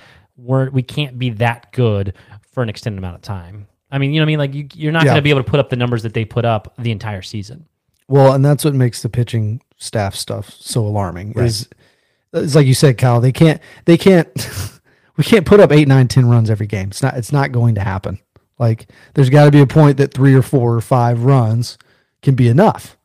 we're 0.42 0.70
we 0.70 0.82
can't 0.84 1.18
be 1.20 1.30
that 1.32 1.72
good 1.72 2.14
for 2.52 2.64
an 2.64 2.70
extended 2.70 2.98
amount 2.98 3.16
of 3.16 3.22
time? 3.22 3.68
I 3.92 3.98
mean, 3.98 4.14
you 4.14 4.20
know 4.20 4.24
what 4.24 4.28
I 4.28 4.28
mean? 4.28 4.40
Like 4.40 4.54
you, 4.54 4.68
you're 4.76 4.92
not 4.92 5.04
Yeah. 5.04 5.10
going 5.12 5.18
to 5.18 5.22
be 5.24 5.30
able 5.32 5.44
to 5.44 5.50
put 5.50 5.60
up 5.60 5.70
the 5.70 5.76
numbers 5.76 6.04
that 6.04 6.14
they 6.14 6.26
put 6.26 6.46
up 6.46 6.74
the 6.78 6.92
entire 6.92 7.22
season. 7.22 7.66
Well, 8.08 8.34
and 8.34 8.44
that's 8.46 8.64
what 8.66 8.74
makes 8.76 9.02
the 9.02 9.10
pitching 9.10 9.62
staff 9.78 10.16
stuff 10.16 10.50
so 10.52 10.82
alarming. 10.86 11.34
Is 11.38 11.68
it's 12.34 12.56
like 12.56 12.68
you 12.68 12.74
said, 12.74 12.98
Kyle. 12.98 13.22
They 13.22 13.32
can't. 13.32 13.62
They 13.86 13.98
can't. 13.98 14.28
we 15.18 15.24
can't 15.24 15.46
put 15.46 15.60
up 15.60 15.72
eight, 15.72 15.88
nine, 15.88 16.08
ten 16.08 16.28
runs 16.28 16.50
every 16.50 16.68
game. 16.68 16.90
It's 16.90 17.02
not. 17.02 17.16
It's 17.18 17.32
not 17.32 17.52
going 17.52 17.76
to 17.76 17.82
happen. 17.82 18.20
Like 18.58 18.90
there's 19.14 19.30
got 19.30 19.46
to 19.46 19.52
be 19.52 19.62
a 19.62 19.68
point 19.68 19.98
that 19.98 20.14
three 20.14 20.34
or 20.36 20.42
four 20.42 20.76
or 20.76 20.82
five 20.82 21.24
runs 21.24 21.78
can 22.22 22.36
be 22.36 22.48
enough. 22.48 22.98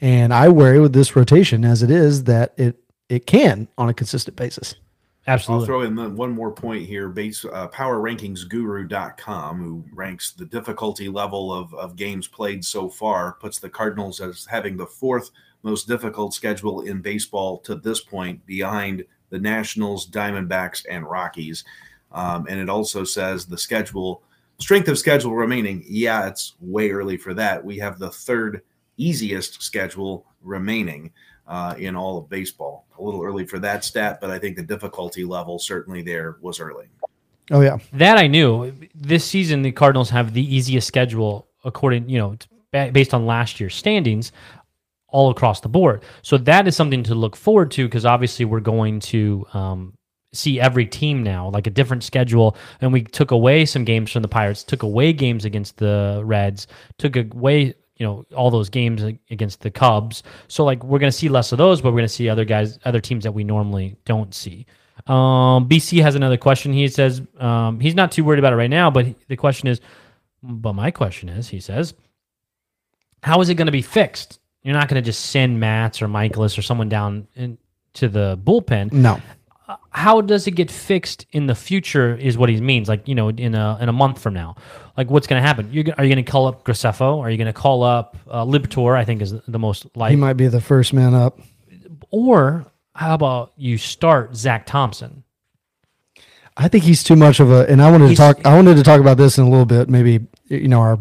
And 0.00 0.34
I 0.34 0.48
worry 0.48 0.80
with 0.80 0.92
this 0.92 1.14
rotation 1.14 1.64
as 1.64 1.82
it 1.82 1.90
is 1.90 2.24
that 2.24 2.54
it 2.56 2.78
it 3.08 3.26
can 3.26 3.68
on 3.78 3.88
a 3.88 3.94
consistent 3.94 4.36
basis. 4.36 4.74
I'll 5.26 5.34
Absolutely. 5.34 5.66
throw 5.66 5.80
in 5.82 5.94
the- 5.94 6.10
one 6.10 6.32
more 6.32 6.52
point 6.52 6.84
here. 6.86 7.08
Base 7.08 7.44
uh, 7.46 7.68
PowerRankingsGuru.com, 7.68 9.58
who 9.58 9.84
ranks 9.92 10.32
the 10.32 10.44
difficulty 10.44 11.08
level 11.08 11.52
of, 11.52 11.72
of 11.74 11.96
games 11.96 12.28
played 12.28 12.62
so 12.64 12.90
far, 12.90 13.32
puts 13.40 13.58
the 13.58 13.70
Cardinals 13.70 14.20
as 14.20 14.44
having 14.44 14.76
the 14.76 14.86
fourth 14.86 15.30
most 15.62 15.88
difficult 15.88 16.34
schedule 16.34 16.82
in 16.82 17.00
baseball 17.00 17.58
to 17.60 17.74
this 17.74 18.00
point, 18.00 18.44
behind 18.44 19.02
the 19.30 19.38
Nationals, 19.38 20.06
Diamondbacks, 20.10 20.84
and 20.90 21.08
Rockies. 21.08 21.64
Um, 22.12 22.46
and 22.48 22.60
it 22.60 22.68
also 22.68 23.02
says 23.02 23.46
the 23.46 23.56
schedule 23.58 24.22
strength 24.58 24.88
of 24.88 24.98
schedule 24.98 25.34
remaining. 25.34 25.82
Yeah, 25.86 26.28
it's 26.28 26.54
way 26.60 26.90
early 26.90 27.16
for 27.16 27.32
that. 27.34 27.64
We 27.64 27.78
have 27.78 27.98
the 27.98 28.10
third 28.10 28.60
easiest 28.98 29.62
schedule 29.62 30.26
remaining 30.42 31.10
uh, 31.46 31.74
in 31.78 31.96
all 31.96 32.18
of 32.18 32.28
baseball. 32.28 32.86
A 32.98 33.02
little 33.02 33.22
early 33.22 33.46
for 33.46 33.58
that 33.58 33.84
stat, 33.84 34.18
but 34.20 34.30
I 34.30 34.38
think 34.38 34.56
the 34.56 34.62
difficulty 34.62 35.24
level 35.24 35.58
certainly 35.58 36.02
there 36.02 36.38
was 36.40 36.60
early. 36.60 36.86
Oh 37.50 37.60
yeah, 37.60 37.76
That 37.92 38.16
I 38.16 38.26
knew. 38.26 38.72
This 38.94 39.24
season, 39.24 39.62
the 39.62 39.72
Cardinals 39.72 40.10
have 40.10 40.32
the 40.32 40.54
easiest 40.54 40.86
schedule 40.86 41.48
according, 41.64 42.08
you 42.08 42.18
know, 42.18 42.36
based 42.90 43.12
on 43.12 43.26
last 43.26 43.60
year's 43.60 43.74
standings, 43.74 44.32
all 45.08 45.30
across 45.30 45.60
the 45.60 45.68
board. 45.68 46.02
So 46.22 46.38
that 46.38 46.66
is 46.66 46.74
something 46.74 47.02
to 47.04 47.14
look 47.14 47.36
forward 47.36 47.70
to 47.72 47.86
because 47.86 48.04
obviously 48.04 48.44
we're 48.44 48.60
going 48.60 49.00
to 49.00 49.46
um, 49.52 49.94
see 50.32 50.58
every 50.58 50.86
team 50.86 51.22
now 51.22 51.50
like 51.50 51.66
a 51.66 51.70
different 51.70 52.02
schedule. 52.02 52.56
And 52.80 52.92
we 52.92 53.02
took 53.02 53.30
away 53.30 53.64
some 53.64 53.84
games 53.84 54.10
from 54.10 54.22
the 54.22 54.28
Pirates, 54.28 54.64
took 54.64 54.82
away 54.82 55.12
games 55.12 55.44
against 55.44 55.76
the 55.76 56.22
Reds, 56.24 56.66
took 56.98 57.16
away 57.16 57.74
you 57.96 58.06
know 58.06 58.24
all 58.34 58.50
those 58.50 58.68
games 58.68 59.02
against 59.30 59.60
the 59.60 59.70
Cubs. 59.70 60.22
So 60.48 60.64
like 60.64 60.82
we're 60.82 60.98
to 60.98 61.12
see 61.12 61.28
less 61.28 61.52
of 61.52 61.58
those, 61.58 61.80
but 61.80 61.92
we're 61.92 62.00
to 62.00 62.08
see 62.08 62.28
other 62.28 62.44
guys, 62.44 62.78
other 62.84 63.00
teams 63.00 63.24
that 63.24 63.32
we 63.32 63.44
normally 63.44 63.96
don't 64.04 64.34
see. 64.34 64.66
Um, 65.06 65.68
BC 65.68 66.02
has 66.02 66.14
another 66.14 66.36
question. 66.36 66.72
He 66.72 66.88
says 66.88 67.22
um, 67.38 67.80
he's 67.80 67.94
not 67.94 68.12
too 68.12 68.24
worried 68.24 68.38
about 68.38 68.52
it 68.52 68.56
right 68.56 68.70
now, 68.70 68.90
but 68.90 69.06
the 69.28 69.36
question 69.36 69.68
is, 69.68 69.80
but 70.42 70.74
my 70.74 70.90
question 70.90 71.28
is, 71.28 71.48
he 71.48 71.60
says, 71.60 71.94
how 73.22 73.40
is 73.40 73.48
it 73.48 73.54
going 73.54 73.66
to 73.66 73.72
be 73.72 73.82
fixed? 73.82 74.38
You're 74.62 74.74
not 74.74 74.88
going 74.88 75.02
to 75.02 75.06
just 75.06 75.26
send 75.26 75.60
Matz 75.60 76.00
or 76.00 76.08
Mikolas 76.08 76.58
or 76.58 76.62
someone 76.62 76.88
down 76.88 77.26
into 77.34 78.08
the 78.08 78.38
bullpen. 78.42 78.92
no. 78.92 79.20
How 79.90 80.20
does 80.20 80.46
it 80.46 80.52
get 80.52 80.70
fixed 80.70 81.26
in 81.32 81.46
the 81.46 81.54
future? 81.54 82.16
Is 82.16 82.36
what 82.36 82.48
he 82.48 82.60
means. 82.60 82.88
Like 82.88 83.06
you 83.08 83.14
know, 83.14 83.28
in 83.28 83.54
a 83.54 83.78
in 83.80 83.88
a 83.88 83.92
month 83.92 84.20
from 84.20 84.34
now, 84.34 84.56
like 84.96 85.10
what's 85.10 85.26
going 85.26 85.40
to 85.42 85.46
happen? 85.46 85.68
You're, 85.72 85.84
are 85.96 86.04
you 86.04 86.14
going 86.14 86.24
to 86.24 86.30
call 86.30 86.46
up 86.46 86.64
Graceffo? 86.64 87.20
Are 87.20 87.30
you 87.30 87.36
going 87.36 87.46
to 87.46 87.52
call 87.52 87.82
up 87.82 88.16
uh, 88.28 88.44
Liberatore? 88.44 88.96
I 88.96 89.04
think 89.04 89.22
is 89.22 89.32
the 89.46 89.58
most 89.58 89.86
likely 89.96 90.16
He 90.16 90.20
might 90.20 90.34
be 90.34 90.48
the 90.48 90.60
first 90.60 90.92
man 90.92 91.14
up. 91.14 91.40
or 92.10 92.66
how 92.94 93.14
about 93.14 93.52
you 93.56 93.78
start 93.78 94.36
Zach 94.36 94.66
Thompson? 94.66 95.24
I 96.56 96.68
think 96.68 96.84
he's 96.84 97.02
too 97.02 97.16
much 97.16 97.40
of 97.40 97.50
a. 97.50 97.68
And 97.68 97.82
I 97.82 97.90
wanted 97.90 98.08
to 98.08 98.14
talk. 98.16 98.44
I 98.46 98.54
wanted 98.54 98.76
to 98.76 98.82
talk 98.84 99.00
about 99.00 99.16
this 99.16 99.38
in 99.38 99.44
a 99.44 99.50
little 99.50 99.66
bit. 99.66 99.88
Maybe 99.88 100.26
you 100.48 100.68
know 100.68 100.80
our 100.80 100.98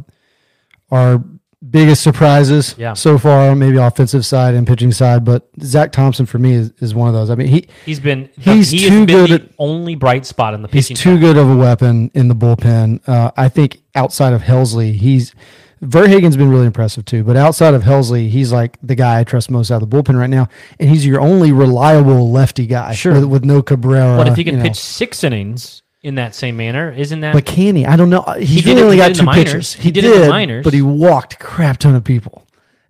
our 0.91 1.24
biggest 1.70 2.03
surprises 2.03 2.76
Yeah. 2.78 2.93
so 2.93 3.18
far, 3.18 3.55
maybe 3.55 3.78
offensive 3.78 4.26
side 4.26 4.53
and 4.53 4.68
pitching 4.68 4.91
side. 4.91 5.24
But 5.24 5.47
Zach 5.61 5.91
Thompson 5.91 6.26
for 6.26 6.38
me 6.39 6.53
is, 6.53 6.72
is 6.80 6.93
one 6.93 7.07
of 7.07 7.14
those. 7.14 7.30
I 7.30 7.36
mean, 7.36 7.47
he 7.47 7.68
He's 7.86 7.99
been 7.99 8.30
He's 8.39 8.70
he 8.72 8.80
too 8.80 8.84
has 8.89 8.91
been 8.91 9.05
good 9.05 9.30
the 9.30 9.36
at- 9.45 9.49
only 9.59 9.95
bright 9.95 10.26
spot 10.26 10.53
in 10.53 10.61
the 10.61 10.68
pitching. 10.68 10.95
he's 10.95 11.01
too 11.03 11.20
good 11.20 11.38
of 11.38 11.49
a 11.49 11.55
weapon 11.55 12.11
in 12.14 12.28
the 12.28 12.36
bullpen. 12.36 13.07
Uh, 13.07 13.32
I 13.38 13.49
think 13.49 13.82
outside 13.95 14.34
of 14.34 14.41
Helsley, 14.41 14.93
he's 14.93 15.34
VerHagen's 15.84 16.38
been 16.38 16.49
really 16.49 16.66
impressive 16.66 17.03
too. 17.05 17.24
But 17.24 17.36
outside 17.36 17.74
of 17.74 17.84
Helsley, 17.84 18.30
he's 18.30 18.51
like 18.51 18.78
the 18.82 18.95
guy 18.95 19.20
I 19.20 19.24
trust 19.24 19.51
most 19.51 19.70
out 19.70 19.82
of 19.82 19.89
the 19.89 19.95
bullpen 19.97 20.18
right 20.18 20.30
now, 20.30 20.47
and 20.80 20.89
he's 20.89 21.05
your 21.05 21.20
only 21.22 21.51
reliable 21.51 22.32
lefty 22.32 22.66
guy. 22.66 22.93
Sure. 22.93 23.14
with, 23.14 23.26
with 23.26 23.45
no 23.45 23.61
Cabrera. 23.61 24.18
But 24.18 24.28
if 24.30 24.36
he 24.36 24.43
can 24.43 24.53
you 24.55 24.57
know. 24.59 24.64
pitch 24.70 24.78
six 24.80 25.24
innings 25.24 25.83
in 26.04 26.16
that 26.16 26.36
same 26.36 26.58
manner, 26.58 26.91
isn't 26.91 27.22
that? 27.22 27.34
But 27.34 27.45
can 27.45 27.76
he? 27.76 27.86
I 27.86 27.95
don't 27.95 28.10
know. 28.10 28.22
He's 28.38 28.64
did 28.64 28.72
really 28.76 28.82
only 28.84 28.97
got 28.97 29.16
two 29.16 29.26
pitches. 29.26 29.74
He 29.74 29.89
did 29.89 30.04
the 30.04 30.30
minors. 30.30 30.64
but 30.64 30.74
he 30.74 30.82
walked 30.82 31.34
a 31.34 31.38
crap 31.38 31.78
ton 31.78 31.95
of 31.95 32.04
people. 32.04 32.45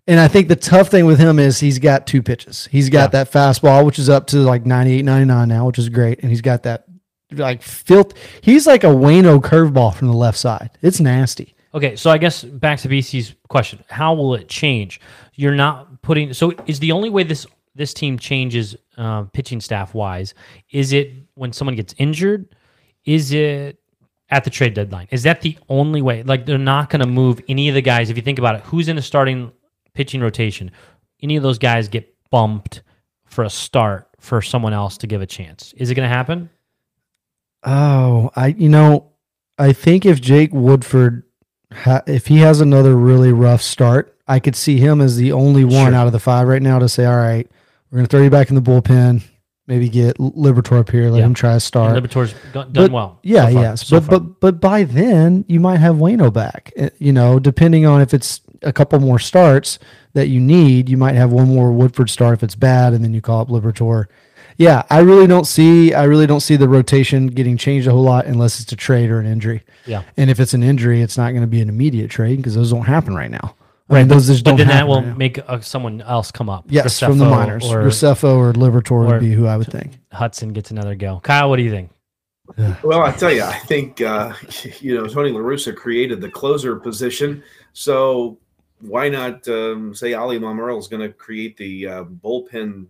And 0.05 0.19
I 0.19 0.27
think 0.27 0.49
the 0.49 0.55
tough 0.57 0.89
thing 0.89 1.05
with 1.05 1.17
him 1.19 1.39
is 1.39 1.59
he's 1.61 1.79
got 1.79 2.05
two 2.07 2.21
pitches. 2.21 2.67
He's 2.71 2.89
got 2.89 3.13
Yeah. 3.13 3.23
that 3.23 3.31
fastball, 3.31 3.85
which 3.85 3.97
is 3.99 4.09
up 4.09 4.27
to 4.27 4.37
like 4.39 4.65
98, 4.65 5.05
99 5.05 5.47
now, 5.47 5.65
which 5.67 5.79
is 5.79 5.87
great. 5.87 6.19
And 6.19 6.29
he's 6.29 6.41
got 6.41 6.63
that 6.63 6.83
like 7.31 7.61
filth. 7.61 8.13
He's 8.41 8.67
like 8.67 8.83
a 8.83 8.87
Wayno 8.87 9.39
curveball 9.39 9.95
from 9.95 10.07
the 10.09 10.13
left 10.13 10.37
side. 10.37 10.71
It's 10.81 10.99
nasty. 10.99 11.55
Okay, 11.73 11.95
so 11.95 12.11
I 12.11 12.17
guess 12.17 12.43
back 12.43 12.79
to 12.79 12.89
BC's 12.89 13.33
question: 13.47 13.83
How 13.89 14.13
will 14.13 14.35
it 14.35 14.47
change? 14.47 14.99
You're 15.35 15.55
not 15.55 16.01
putting. 16.01 16.33
So 16.33 16.53
is 16.67 16.79
the 16.79 16.91
only 16.91 17.09
way 17.09 17.23
this 17.23 17.47
this 17.73 17.93
team 17.93 18.19
changes 18.19 18.75
uh, 18.97 19.23
pitching 19.33 19.59
staff 19.61 19.95
wise? 19.95 20.35
Is 20.71 20.93
it 20.93 21.13
when 21.35 21.51
someone 21.53 21.75
gets 21.75 21.95
injured? 21.97 22.47
Is 23.05 23.31
it 23.33 23.79
at 24.29 24.43
the 24.43 24.49
trade 24.49 24.73
deadline? 24.73 25.07
Is 25.11 25.23
that 25.23 25.41
the 25.41 25.57
only 25.69 26.01
way? 26.01 26.23
Like 26.23 26.45
they're 26.45 26.57
not 26.57 26.89
going 26.89 27.01
to 27.01 27.07
move 27.07 27.41
any 27.47 27.69
of 27.69 27.75
the 27.75 27.81
guys. 27.81 28.09
If 28.09 28.17
you 28.17 28.23
think 28.23 28.39
about 28.39 28.55
it, 28.55 28.61
who's 28.61 28.87
in 28.87 28.97
a 28.97 29.01
starting 29.01 29.51
pitching 29.93 30.21
rotation? 30.21 30.71
Any 31.21 31.35
of 31.35 31.43
those 31.43 31.59
guys 31.59 31.87
get 31.87 32.13
bumped 32.31 32.81
for 33.25 33.43
a 33.43 33.49
start 33.49 34.09
for 34.19 34.41
someone 34.41 34.73
else 34.73 34.97
to 34.99 35.07
give 35.07 35.21
a 35.21 35.25
chance? 35.25 35.73
Is 35.77 35.89
it 35.91 35.95
going 35.95 36.07
to 36.09 36.13
happen? 36.15 36.49
Oh, 37.63 38.29
I 38.35 38.47
you 38.47 38.69
know, 38.69 39.11
I 39.57 39.73
think 39.73 40.05
if 40.05 40.19
Jake 40.19 40.51
Woodford, 40.51 41.23
ha- 41.71 42.01
if 42.07 42.27
he 42.27 42.37
has 42.39 42.59
another 42.61 42.95
really 42.95 43.31
rough 43.31 43.61
start, 43.61 44.17
I 44.27 44.39
could 44.39 44.55
see 44.55 44.77
him 44.79 44.99
as 45.01 45.15
the 45.17 45.31
only 45.31 45.63
one 45.63 45.87
Sure. 45.91 45.95
out 45.95 46.07
of 46.07 46.13
the 46.13 46.19
five 46.19 46.47
right 46.47 46.61
now 46.61 46.79
to 46.79 46.89
say, 46.89 47.05
all 47.05 47.15
right, 47.17 47.49
we're 47.91 47.97
going 47.97 48.05
to 48.07 48.09
throw 48.09 48.23
you 48.23 48.29
back 48.29 48.49
in 48.49 48.55
the 48.55 48.61
bullpen. 48.61 49.21
Maybe 49.65 49.87
get 49.87 50.17
Liberatore 50.17 50.79
up 50.79 50.89
here, 50.91 51.09
let 51.09 51.19
Yeah. 51.19 51.25
him 51.25 51.33
try 51.33 51.53
a 51.55 51.59
start. 51.59 51.95
And 51.95 52.05
Liberatore's 52.05 52.35
done 52.51 52.67
But- 52.73 52.91
well. 52.91 53.19
Yeah, 53.23 53.47
so 53.47 53.53
far- 53.53 53.61
yes, 53.63 53.87
so 53.87 53.99
but 54.01 54.05
far. 54.09 54.19
but 54.19 54.39
but 54.41 54.61
by 54.61 54.83
then 54.83 55.45
you 55.47 55.59
might 55.61 55.77
have 55.79 55.95
Wayno 55.95 56.31
back. 56.33 56.73
Uh, 56.79 56.89
You 56.99 57.13
know, 57.13 57.39
depending 57.39 57.85
on 57.85 58.01
if 58.01 58.13
it's 58.13 58.41
a 58.61 58.73
couple 58.73 58.99
more 58.99 59.19
starts 59.19 59.79
that 60.13 60.27
you 60.27 60.39
need, 60.41 60.89
you 60.89 60.97
might 60.97 61.15
have 61.15 61.31
one 61.31 61.47
more 61.47 61.71
Woodford 61.71 62.09
start 62.09 62.33
if 62.33 62.43
it's 62.43 62.55
bad, 62.55 62.93
and 62.93 63.03
then 63.03 63.13
you 63.13 63.21
call 63.21 63.39
up 63.41 63.49
Liberatore. 63.49 64.05
Yeah, 64.57 64.83
I 64.89 64.99
really 64.99 65.27
don't 65.27 65.47
see 65.47 65.93
I 65.93 66.03
really 66.03 66.27
don't 66.27 66.41
see 66.41 66.57
the 66.57 66.67
rotation 66.69 67.27
getting 67.27 67.55
changed 67.57 67.87
a 67.87 67.91
whole 67.91 68.03
lot 68.03 68.25
unless 68.25 68.59
it's 68.59 68.71
a 68.71 68.75
trade 68.75 69.09
or 69.09 69.19
an 69.19 69.25
injury. 69.25 69.63
Yeah. 69.85 70.01
and 70.17 70.29
if 70.29 70.39
it's 70.41 70.53
an 70.53 70.61
injury, 70.63 71.01
it's 71.01 71.17
not 71.17 71.29
going 71.31 71.41
to 71.41 71.47
be 71.47 71.61
an 71.61 71.69
immediate 71.69 72.09
trade 72.09 72.37
because 72.37 72.55
those 72.55 72.71
don't 72.71 72.83
happen 72.85 73.15
right 73.15 73.31
now. 73.31 73.55
I 73.89 73.93
Right, 73.95 73.99
mean, 73.99 74.07
but, 74.07 74.13
those 74.15 74.27
just 74.27 74.43
but 74.45 74.51
don't 74.51 74.57
then 74.59 74.67
that 74.67 74.87
will 74.87 75.01
right 75.03 75.17
make 75.17 75.39
uh, 75.47 75.59
someone 75.59 76.01
else 76.01 76.31
come 76.31 76.49
up. 76.49 76.65
yes 76.69 76.99
from 76.99 77.17
the 77.17 77.25
Graceffo 77.25 77.29
minors. 77.29 77.65
or 77.65 77.83
Graceffo 77.83 78.37
or 78.37 78.53
Liberatore 78.53 78.91
or- 78.91 79.05
would 79.07 79.19
be 79.19 79.33
who 79.33 79.45
I 79.45 79.57
would 79.57 79.67
think. 79.71 79.99
Hudson 80.11 80.53
gets 80.53 80.71
another 80.71 80.95
go. 80.95 81.19
Kyle, 81.21 81.49
what 81.49 81.57
do 81.57 81.63
you 81.63 81.71
think? 81.71 81.89
Well, 82.83 83.01
I 83.01 83.11
tell 83.11 83.31
you, 83.31 83.43
I 83.43 83.57
think 83.59 83.99
uh, 84.01 84.33
you 84.79 84.95
know 84.95 85.07
Tony 85.07 85.31
La 85.31 85.39
Russa 85.39 85.75
created 85.75 86.21
the 86.21 86.29
closer 86.29 86.75
position, 86.77 87.43
so 87.73 88.37
why 88.79 89.07
not 89.09 89.47
um, 89.47 89.93
say 89.95 90.13
Oli 90.13 90.39
Marmol 90.39 90.77
is 90.79 90.87
going 90.87 91.01
to 91.01 91.09
create 91.13 91.55
the 91.57 91.87
uh, 91.87 92.03
bullpen? 92.03 92.85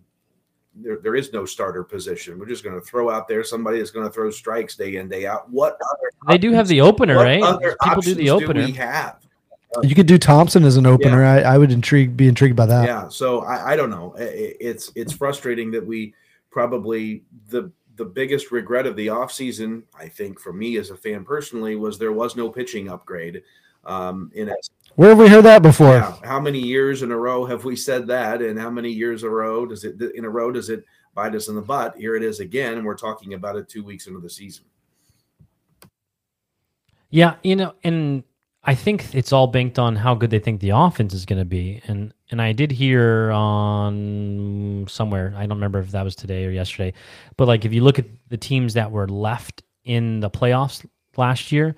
There, 0.76 0.98
there 0.98 1.16
is 1.16 1.32
no 1.32 1.46
starter 1.46 1.84
position. 1.84 2.40
We're 2.40 2.48
just 2.48 2.64
going 2.64 2.74
to 2.80 2.82
throw 2.82 3.12
out 3.12 3.28
there 3.28 3.44
somebody 3.44 3.78
that's 3.78 3.92
going 3.92 4.08
to 4.08 4.12
throw 4.12 4.32
strikes 4.32 4.76
day 4.76 4.96
in 4.96 5.08
day 5.08 5.28
out. 5.28 5.48
What 5.52 5.74
other 5.74 6.10
They 6.28 6.40
do 6.40 6.52
have 6.52 6.68
the 6.68 6.82
opener, 6.82 7.16
what 7.18 7.26
right? 7.26 7.44
other 7.44 7.76
People 7.84 8.02
do 8.02 8.16
the 8.16 8.30
options 8.32 8.50
opener. 8.50 8.66
we 8.66 8.72
have? 8.72 9.23
You 9.82 9.96
could 9.96 10.06
do 10.06 10.18
Thompson 10.20 10.64
as 10.64 10.78
an 10.78 10.86
opener. 10.86 11.24
I, 11.26 11.40
I 11.42 11.58
would 11.58 11.72
intrigue 11.72 12.16
be 12.16 12.28
intrigued 12.28 12.56
by 12.56 12.66
that. 12.68 12.86
yeah 12.86 13.08
so 13.08 13.42
I, 13.42 13.72
I 13.74 13.76
don't 13.76 13.90
know 13.90 14.14
I- 14.18 14.22
I- 14.24 14.56
it's 14.60 14.92
it's 14.96 15.12
frustrating 15.14 15.72
that 15.72 15.86
we 15.86 16.14
probably 16.52 17.24
the 17.50 17.72
the 17.96 18.06
biggest 18.06 18.52
regret 18.52 18.86
of 18.88 18.96
the 18.96 19.08
offseason 19.08 19.84
i 20.00 20.08
think 20.08 20.40
for 20.40 20.52
me 20.54 20.78
as 20.78 20.90
a 20.92 20.98
fan 20.98 21.24
personally 21.24 21.76
was 21.76 21.98
there 22.00 22.12
was 22.12 22.36
no 22.36 22.50
pitching 22.50 22.90
upgrade 22.90 23.44
um 23.86 24.32
in 24.34 24.50
it 24.50 24.70
Where 24.96 25.10
have 25.10 25.18
we 25.20 25.28
heard 25.28 25.46
that 25.46 25.62
before? 25.62 25.96
yeah, 25.96 26.16
how 26.24 26.40
many 26.40 26.60
years 26.60 27.02
in 27.04 27.12
a 27.12 27.18
row 27.18 27.46
have 27.46 27.66
we 27.66 27.76
said 27.76 28.08
that 28.08 28.42
and 28.42 28.60
how 28.60 28.70
many 28.70 28.92
years 28.92 29.24
in 29.24 29.30
a 29.30 29.32
row 29.32 29.66
does 29.66 29.84
it 29.84 30.00
in 30.02 30.26
a 30.26 30.30
row 30.30 30.52
does 30.52 30.70
it 30.70 30.84
bite 31.16 31.36
us 31.36 31.48
in 31.50 31.56
the 31.56 31.62
butt 31.62 31.96
here 31.98 32.16
it 32.16 32.24
is 32.24 32.40
again 32.40 32.78
and 32.78 32.86
we're 32.86 32.96
talking 32.96 33.34
about 33.34 33.56
it 33.56 33.68
two 33.70 33.84
weeks 33.84 34.08
into 34.08 34.20
the 34.20 34.30
season 34.30 34.66
Yeah, 37.10 37.36
you 37.44 37.56
know, 37.56 37.74
and 37.84 38.24
I 38.66 38.76
think 38.76 39.14
it's 39.14 39.34
all 39.34 39.48
banked 39.48 39.78
on 39.78 39.98
how 39.98 40.16
good 40.16 40.30
they 40.30 40.40
think 40.40 40.62
the 40.62 40.70
offense 40.70 41.14
is 41.14 41.26
going 41.26 41.40
to 41.40 41.46
be. 41.46 41.82
And 41.86 42.14
and 42.32 42.42
I 42.42 42.54
did 42.54 42.72
hear 42.72 43.32
on 43.32 44.86
somewhere, 44.90 45.34
I 45.36 45.42
don't 45.42 45.58
remember 45.58 45.80
if 45.80 45.92
that 45.92 46.04
was 46.04 46.16
today 46.16 46.46
or 46.46 46.50
yesterday, 46.52 46.94
but 47.38 47.48
like 47.48 47.66
if 47.66 47.74
you 47.74 47.84
look 47.84 48.00
at 48.00 48.06
the 48.30 48.38
teams 48.38 48.74
that 48.76 48.92
were 48.92 49.08
left 49.08 49.64
in 49.84 50.20
the 50.22 50.30
playoffs 50.30 50.86
last 51.18 51.52
year, 51.52 51.76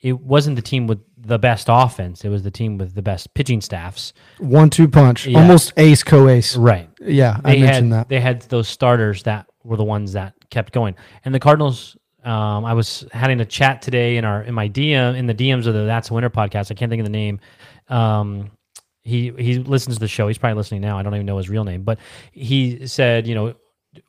it 0.00 0.18
wasn't 0.20 0.54
the 0.56 0.62
team 0.62 0.86
with 0.86 1.00
the 1.20 1.38
best 1.40 1.66
offense. 1.68 2.24
It 2.24 2.28
was 2.28 2.44
the 2.44 2.50
team 2.52 2.78
with 2.78 2.94
the 2.94 3.02
best 3.02 3.34
pitching 3.34 3.60
staffs. 3.60 4.12
One 4.38 4.70
two 4.70 4.88
punch, 4.88 5.26
Yeah. 5.26 5.40
almost 5.40 5.72
ace 5.76 6.04
co 6.04 6.28
ace. 6.28 6.56
Right. 6.56 6.88
Yeah, 7.00 7.40
I 7.44 7.56
mentioned 7.56 7.92
had 7.92 8.00
that. 8.02 8.08
they 8.08 8.20
had 8.20 8.42
those 8.42 8.68
starters 8.68 9.24
that 9.24 9.46
were 9.64 9.76
the 9.76 9.84
ones 9.84 10.12
that 10.12 10.34
kept 10.50 10.72
going. 10.72 10.94
And 11.24 11.34
the 11.34 11.40
Cardinals 11.40 11.96
um, 12.28 12.66
I 12.66 12.74
was 12.74 13.06
having 13.10 13.40
a 13.40 13.46
chat 13.46 13.80
today 13.80 14.18
in 14.18 14.24
our 14.26 14.42
in 14.42 14.54
my 14.54 14.68
DM 14.68 15.16
in 15.16 15.26
the 15.26 15.34
DMs 15.34 15.66
of 15.66 15.72
the 15.72 15.84
That's 15.84 16.10
Winter 16.10 16.28
podcast. 16.28 16.70
I 16.70 16.74
can't 16.74 16.90
think 16.90 17.00
of 17.00 17.06
the 17.06 17.10
name. 17.10 17.40
Um, 17.88 18.50
he 19.02 19.32
he 19.38 19.58
listens 19.60 19.96
to 19.96 20.00
the 20.00 20.08
show. 20.08 20.28
He's 20.28 20.36
probably 20.36 20.56
listening 20.56 20.82
now. 20.82 20.98
I 20.98 21.02
don't 21.02 21.14
even 21.14 21.24
know 21.24 21.38
his 21.38 21.48
real 21.48 21.64
name, 21.64 21.84
but 21.84 21.98
he 22.32 22.86
said, 22.86 23.26
you 23.26 23.34
know, 23.34 23.54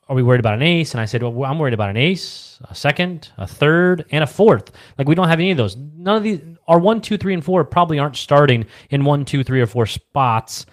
are 0.09 0.15
we 0.15 0.21
worried 0.21 0.41
about 0.41 0.55
an 0.55 0.61
ace? 0.61 0.91
And 0.91 0.99
I 0.99 1.05
said, 1.05 1.23
well, 1.23 1.49
I'm 1.49 1.57
worried 1.57 1.73
about 1.73 1.89
an 1.89 1.95
ace, 1.95 2.59
a 2.69 2.75
second, 2.75 3.31
a 3.37 3.47
third, 3.47 4.05
and 4.11 4.21
a 4.21 4.27
fourth. 4.27 4.71
Like 4.97 5.07
we 5.07 5.15
don't 5.15 5.29
have 5.29 5.39
any 5.39 5.51
of 5.51 5.57
those. 5.57 5.77
None 5.77 6.17
of 6.17 6.23
these 6.23 6.41
our 6.67 6.77
one, 6.77 6.99
two, 6.99 7.17
three, 7.17 7.33
and 7.33 7.43
four 7.43 7.63
probably 7.63 7.99
aren't 7.99 8.17
starting 8.17 8.65
in 8.89 9.05
one, 9.05 9.23
two, 9.23 9.45
three, 9.45 9.61
or 9.61 9.67
four 9.67 9.85
spots 9.85 10.65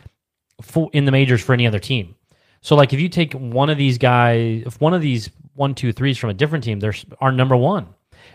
for, 0.62 0.90
in 0.92 1.04
the 1.04 1.12
majors 1.12 1.42
for 1.42 1.52
any 1.52 1.66
other 1.66 1.78
team. 1.78 2.16
So 2.60 2.74
like 2.74 2.92
if 2.92 2.98
you 2.98 3.08
take 3.08 3.34
one 3.34 3.70
of 3.70 3.78
these 3.78 3.98
guys, 3.98 4.64
if 4.66 4.80
one 4.80 4.94
of 4.94 5.00
these 5.00 5.30
one, 5.56 5.74
two, 5.74 5.92
threes 5.92 6.18
from 6.18 6.30
a 6.30 6.34
different 6.34 6.64
team, 6.64 6.80
they're 6.80 6.94
our 7.20 7.32
number 7.32 7.56
one, 7.56 7.88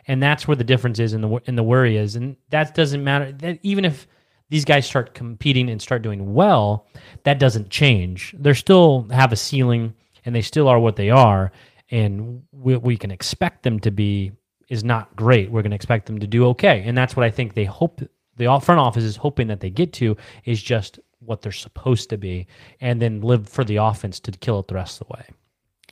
and 0.07 0.22
that's 0.22 0.47
where 0.47 0.57
the 0.57 0.63
difference 0.63 0.99
is 0.99 1.13
in 1.13 1.22
the 1.22 1.41
in 1.45 1.55
the 1.55 1.63
worry 1.63 1.97
is, 1.97 2.15
and 2.15 2.36
that 2.49 2.76
doesn't 2.76 3.03
matter. 3.03 3.32
That 3.32 3.59
even 3.63 3.86
if 3.86 4.07
these 4.49 4.65
guys 4.65 4.86
start 4.86 5.13
competing 5.13 5.69
and 5.69 5.82
start 5.82 6.01
doing 6.01 6.34
well, 6.34 6.88
that 7.24 7.39
doesn't 7.39 7.69
change. 7.69 8.36
They 8.38 8.53
still 8.53 9.07
have 9.11 9.32
a 9.32 9.38
ceiling, 9.38 9.93
and 10.26 10.36
they 10.36 10.41
still 10.41 10.67
are 10.67 10.80
what 10.80 10.97
they 10.97 11.09
are, 11.09 11.51
and 11.89 12.43
what 12.51 12.84
we 12.84 12.97
can 12.97 13.11
expect 13.11 13.63
them 13.63 13.80
to 13.80 13.91
be 13.91 14.34
is 14.67 14.84
not 14.84 15.15
great. 15.15 15.51
We're 15.51 15.61
going 15.61 15.72
to 15.72 15.76
expect 15.76 16.05
them 16.05 16.19
to 16.19 16.28
do 16.28 16.45
okay, 16.47 16.84
and 16.86 16.97
that's 16.97 17.15
what 17.15 17.26
I 17.26 17.32
think 17.32 17.53
they 17.53 17.65
hope. 17.65 18.01
The 18.38 18.59
front 18.61 18.80
office 18.80 19.03
is 19.03 19.15
hoping 19.15 19.47
that 19.47 19.59
they 19.59 19.69
get 19.69 19.93
to 19.93 20.17
is 20.45 20.61
just 20.61 20.99
what 21.19 21.41
they're 21.41 21.51
supposed 21.51 22.09
to 22.09 22.17
be, 22.17 22.47
and 22.80 23.01
then 23.01 23.22
live 23.22 23.47
for 23.47 23.63
the 23.63 23.76
offense 23.78 24.19
to 24.22 24.32
kill 24.32 24.59
it 24.59 24.67
the 24.67 24.76
rest 24.76 24.99
of 24.99 25.07
the 25.07 25.13
way. 25.13 25.26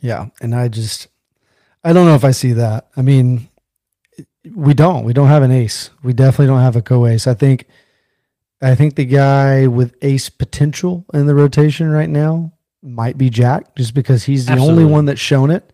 Yeah, 0.01 0.27
and 0.41 0.55
I 0.55 0.69
just 0.69 1.07
I 1.83 1.93
don't 1.93 2.05
know 2.05 2.15
if 2.15 2.25
I 2.25 2.31
see 2.31 2.53
that. 2.53 2.89
I 2.97 3.01
mean, 3.01 3.49
we 4.53 4.73
don't. 4.73 5.05
We 5.05 5.13
don't 5.13 5.27
have 5.27 5.43
an 5.43 5.51
ace. 5.51 5.89
We 6.03 6.13
definitely 6.13 6.47
don't 6.47 6.61
have 6.61 6.75
a 6.75 6.81
co-ace. 6.81 7.27
I 7.27 7.33
think 7.33 7.67
I 8.61 8.75
think 8.75 8.95
the 8.95 9.05
guy 9.05 9.67
with 9.67 9.95
ace 10.01 10.29
potential 10.29 11.05
in 11.13 11.27
the 11.27 11.35
rotation 11.35 11.89
right 11.89 12.09
now 12.09 12.53
might 12.81 13.17
be 13.17 13.29
Jack 13.29 13.75
just 13.75 13.93
because 13.93 14.25
he's 14.25 14.45
the 14.45 14.53
Absolutely. 14.53 14.83
only 14.83 14.93
one 14.93 15.05
that's 15.05 15.19
shown 15.19 15.51
it. 15.51 15.71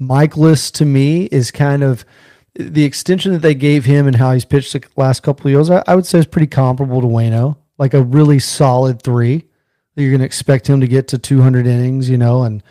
Mikolas 0.00 0.70
to 0.72 0.84
me 0.84 1.24
is 1.24 1.50
kind 1.50 1.82
of 1.82 2.04
the 2.54 2.84
extension 2.84 3.32
that 3.32 3.42
they 3.42 3.54
gave 3.54 3.84
him 3.84 4.06
and 4.06 4.16
how 4.16 4.32
he's 4.32 4.44
pitched 4.44 4.72
the 4.72 4.82
last 4.96 5.22
couple 5.22 5.46
of 5.46 5.52
years. 5.52 5.70
I, 5.70 5.82
I 5.86 5.94
would 5.94 6.06
say 6.06 6.18
is 6.18 6.26
pretty 6.26 6.46
comparable 6.46 7.00
to 7.00 7.06
Wayno, 7.06 7.56
like 7.78 7.94
a 7.94 8.02
really 8.02 8.38
solid 8.38 9.02
three. 9.02 9.44
You're 9.96 10.10
going 10.10 10.20
to 10.20 10.26
expect 10.26 10.68
him 10.68 10.80
to 10.80 10.86
get 10.86 11.08
to 11.08 11.18
200 11.18 11.66
innings, 11.66 12.08
you 12.08 12.18
know, 12.18 12.44
and 12.44 12.62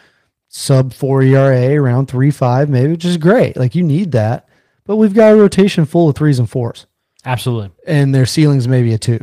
sub 0.57 0.91
four 0.91 1.21
ERA, 1.21 1.79
around 1.79 2.07
three 2.07 2.31
five, 2.31 2.67
maybe, 2.67 2.91
which 2.91 3.05
is 3.05 3.17
great. 3.17 3.55
Like 3.55 3.75
you 3.75 3.83
need 3.83 4.11
that, 4.13 4.47
but 4.85 4.95
we've 4.97 5.13
got 5.13 5.33
a 5.33 5.35
rotation 5.35 5.85
full 5.85 6.09
of 6.09 6.15
threes 6.15 6.39
and 6.39 6.49
fours, 6.49 6.87
Absolutely. 7.23 7.69
and 7.85 8.13
their 8.13 8.25
ceiling's 8.25 8.67
maybe 8.67 8.91
a 8.93 8.97
two. 8.97 9.19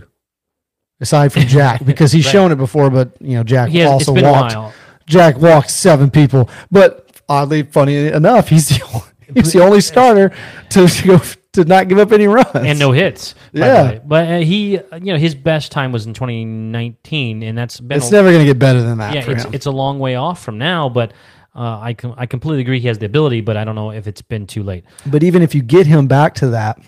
Aside 1.01 1.33
from 1.33 1.43
Jack, 1.43 1.85
because 1.87 2.13
he's 2.13 2.25
Right. 2.27 2.33
shown 2.33 2.53
it 2.53 2.57
before, 2.57 2.89
but 2.89 3.13
you 3.21 3.37
know 3.37 3.43
Jack 3.43 3.71
has, 3.71 3.91
also 3.91 4.13
walked. 4.13 4.77
Jack 5.07 5.37
walked 5.39 5.71
seven 5.71 6.09
people, 6.11 6.49
but 6.71 7.11
oddly, 7.29 7.65
funny 7.65 8.07
enough, 8.07 8.49
he's 8.49 8.69
the 8.69 8.83
only, 8.87 9.07
he's 9.35 9.53
the 9.53 9.61
only 9.63 9.81
starter 9.81 10.33
to 10.71 10.89
go 11.05 11.21
to 11.55 11.65
not 11.65 11.89
give 11.89 11.99
up 11.99 12.13
any 12.13 12.27
runs 12.27 12.49
and 12.55 12.79
no 12.79 12.93
hits. 12.93 13.35
Yeah. 13.53 13.99
but 14.05 14.29
uh, 14.29 14.39
he, 14.39 14.73
you 14.73 15.13
know, 15.13 15.17
his 15.17 15.35
best 15.35 15.73
time 15.73 15.93
was 15.93 16.07
in 16.07 16.15
2019, 16.15 17.43
and 17.43 17.57
that's 17.57 17.81
been 17.81 17.99
It's 17.99 18.11
a, 18.11 18.13
never 18.13 18.31
going 18.31 18.45
to 18.45 18.51
get 18.53 18.59
better 18.59 18.83
than 18.83 18.99
that 18.99 19.15
yeah, 19.15 19.31
it's 19.31 19.45
it's 19.47 19.67
a 19.67 19.71
long 19.71 19.99
way 19.99 20.17
off 20.17 20.43
from 20.43 20.59
now. 20.59 20.89
But 20.89 21.13
uh, 21.55 21.79
I 21.81 21.95
com- 21.95 22.15
I 22.17 22.27
completely 22.27 22.63
agree 22.63 22.81
he 22.81 22.89
has 22.89 22.99
the 22.99 23.07
ability, 23.07 23.41
but 23.41 23.57
I 23.57 23.65
don't 23.65 23.75
know 23.75 23.91
if 23.93 24.07
it's 24.07 24.23
been 24.23 24.47
too 24.47 24.63
late. 24.63 24.85
but 25.07 25.23
even 25.23 25.43
if 25.43 25.55
you 25.55 25.63
get 25.63 25.87
him 25.87 26.07
back 26.07 26.35
to 26.37 26.49
that, 26.51 26.81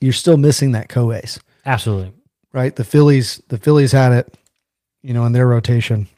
you're 0.00 0.12
still 0.12 0.36
missing 0.36 0.72
that 0.72 0.88
co-ace, 0.88 1.38
Absolutely, 1.66 2.12
right? 2.52 2.74
The 2.76 2.84
Phillies, 2.84 3.42
the 3.48 3.58
Phillies 3.58 3.92
had 3.92 4.12
it, 4.12 4.34
you 5.02 5.14
know, 5.14 5.24
in 5.24 5.32
their 5.32 5.46
rotation, 5.46 6.08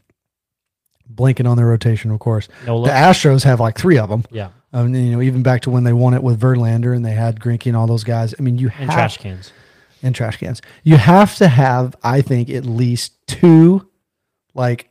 blinking 1.09 1.47
on 1.47 1.57
their 1.57 1.67
rotation, 1.67 2.11
of 2.11 2.19
course. 2.19 2.49
no 2.67 2.85
The. 2.85 2.91
Astros 2.91 3.45
have 3.45 3.61
like 3.61 3.79
three 3.79 3.99
of 3.99 4.09
them. 4.09 4.25
Yeah, 4.31 4.49
Um, 4.73 4.95
you 4.95 5.13
know, 5.13 5.21
even 5.21 5.43
back 5.43 5.63
to 5.63 5.71
when 5.71 5.85
they 5.85 5.93
won 5.93 6.15
it 6.15 6.23
with 6.23 6.41
Verlander 6.41 6.97
and 6.97 7.05
they 7.05 7.13
had 7.13 7.41
Greinke 7.41 7.67
and 7.67 7.77
all 7.77 7.87
those 7.87 8.05
guys. 8.05 8.35
I 8.39 8.43
mean, 8.43 8.57
you 8.59 8.69
and 8.79 8.91
have 8.91 8.95
trash 8.95 9.19
cans. 9.19 9.53
and 10.03 10.15
trash 10.15 10.39
cans. 10.39 10.63
You 10.83 10.97
have 10.97 11.37
to 11.37 11.49
have, 11.49 11.95
I 12.03 12.23
think, 12.23 12.49
at 12.49 12.65
least 12.65 13.15
two. 13.27 13.87
Like 14.55 14.91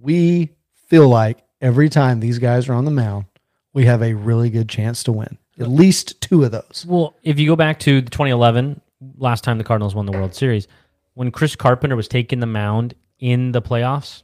we 0.00 0.50
feel 0.88 1.08
like 1.08 1.42
every 1.60 1.88
time 1.88 2.20
these 2.20 2.38
guys 2.38 2.68
are 2.68 2.74
on 2.74 2.84
the 2.84 2.90
mound, 2.90 3.24
we 3.72 3.86
have 3.86 4.02
a 4.02 4.12
really 4.14 4.50
good 4.50 4.68
chance 4.68 5.02
to 5.04 5.12
win. 5.12 5.38
At 5.58 5.68
least 5.68 6.20
two 6.20 6.44
of 6.44 6.50
those. 6.50 6.84
Well, 6.88 7.14
if 7.22 7.38
you 7.38 7.46
go 7.46 7.56
back 7.56 7.78
to 7.80 8.00
the 8.00 8.10
2011, 8.10 8.80
last 9.16 9.44
time 9.44 9.58
the 9.58 9.64
Cardinals 9.64 9.94
won 9.94 10.06
the 10.06 10.12
World 10.12 10.34
Series, 10.34 10.66
when 11.14 11.30
Chris 11.30 11.56
Carpenter 11.56 11.94
was 11.94 12.08
taking 12.08 12.40
the 12.40 12.46
mound 12.46 12.94
in 13.18 13.52
the 13.52 13.62
playoffs, 13.62 14.22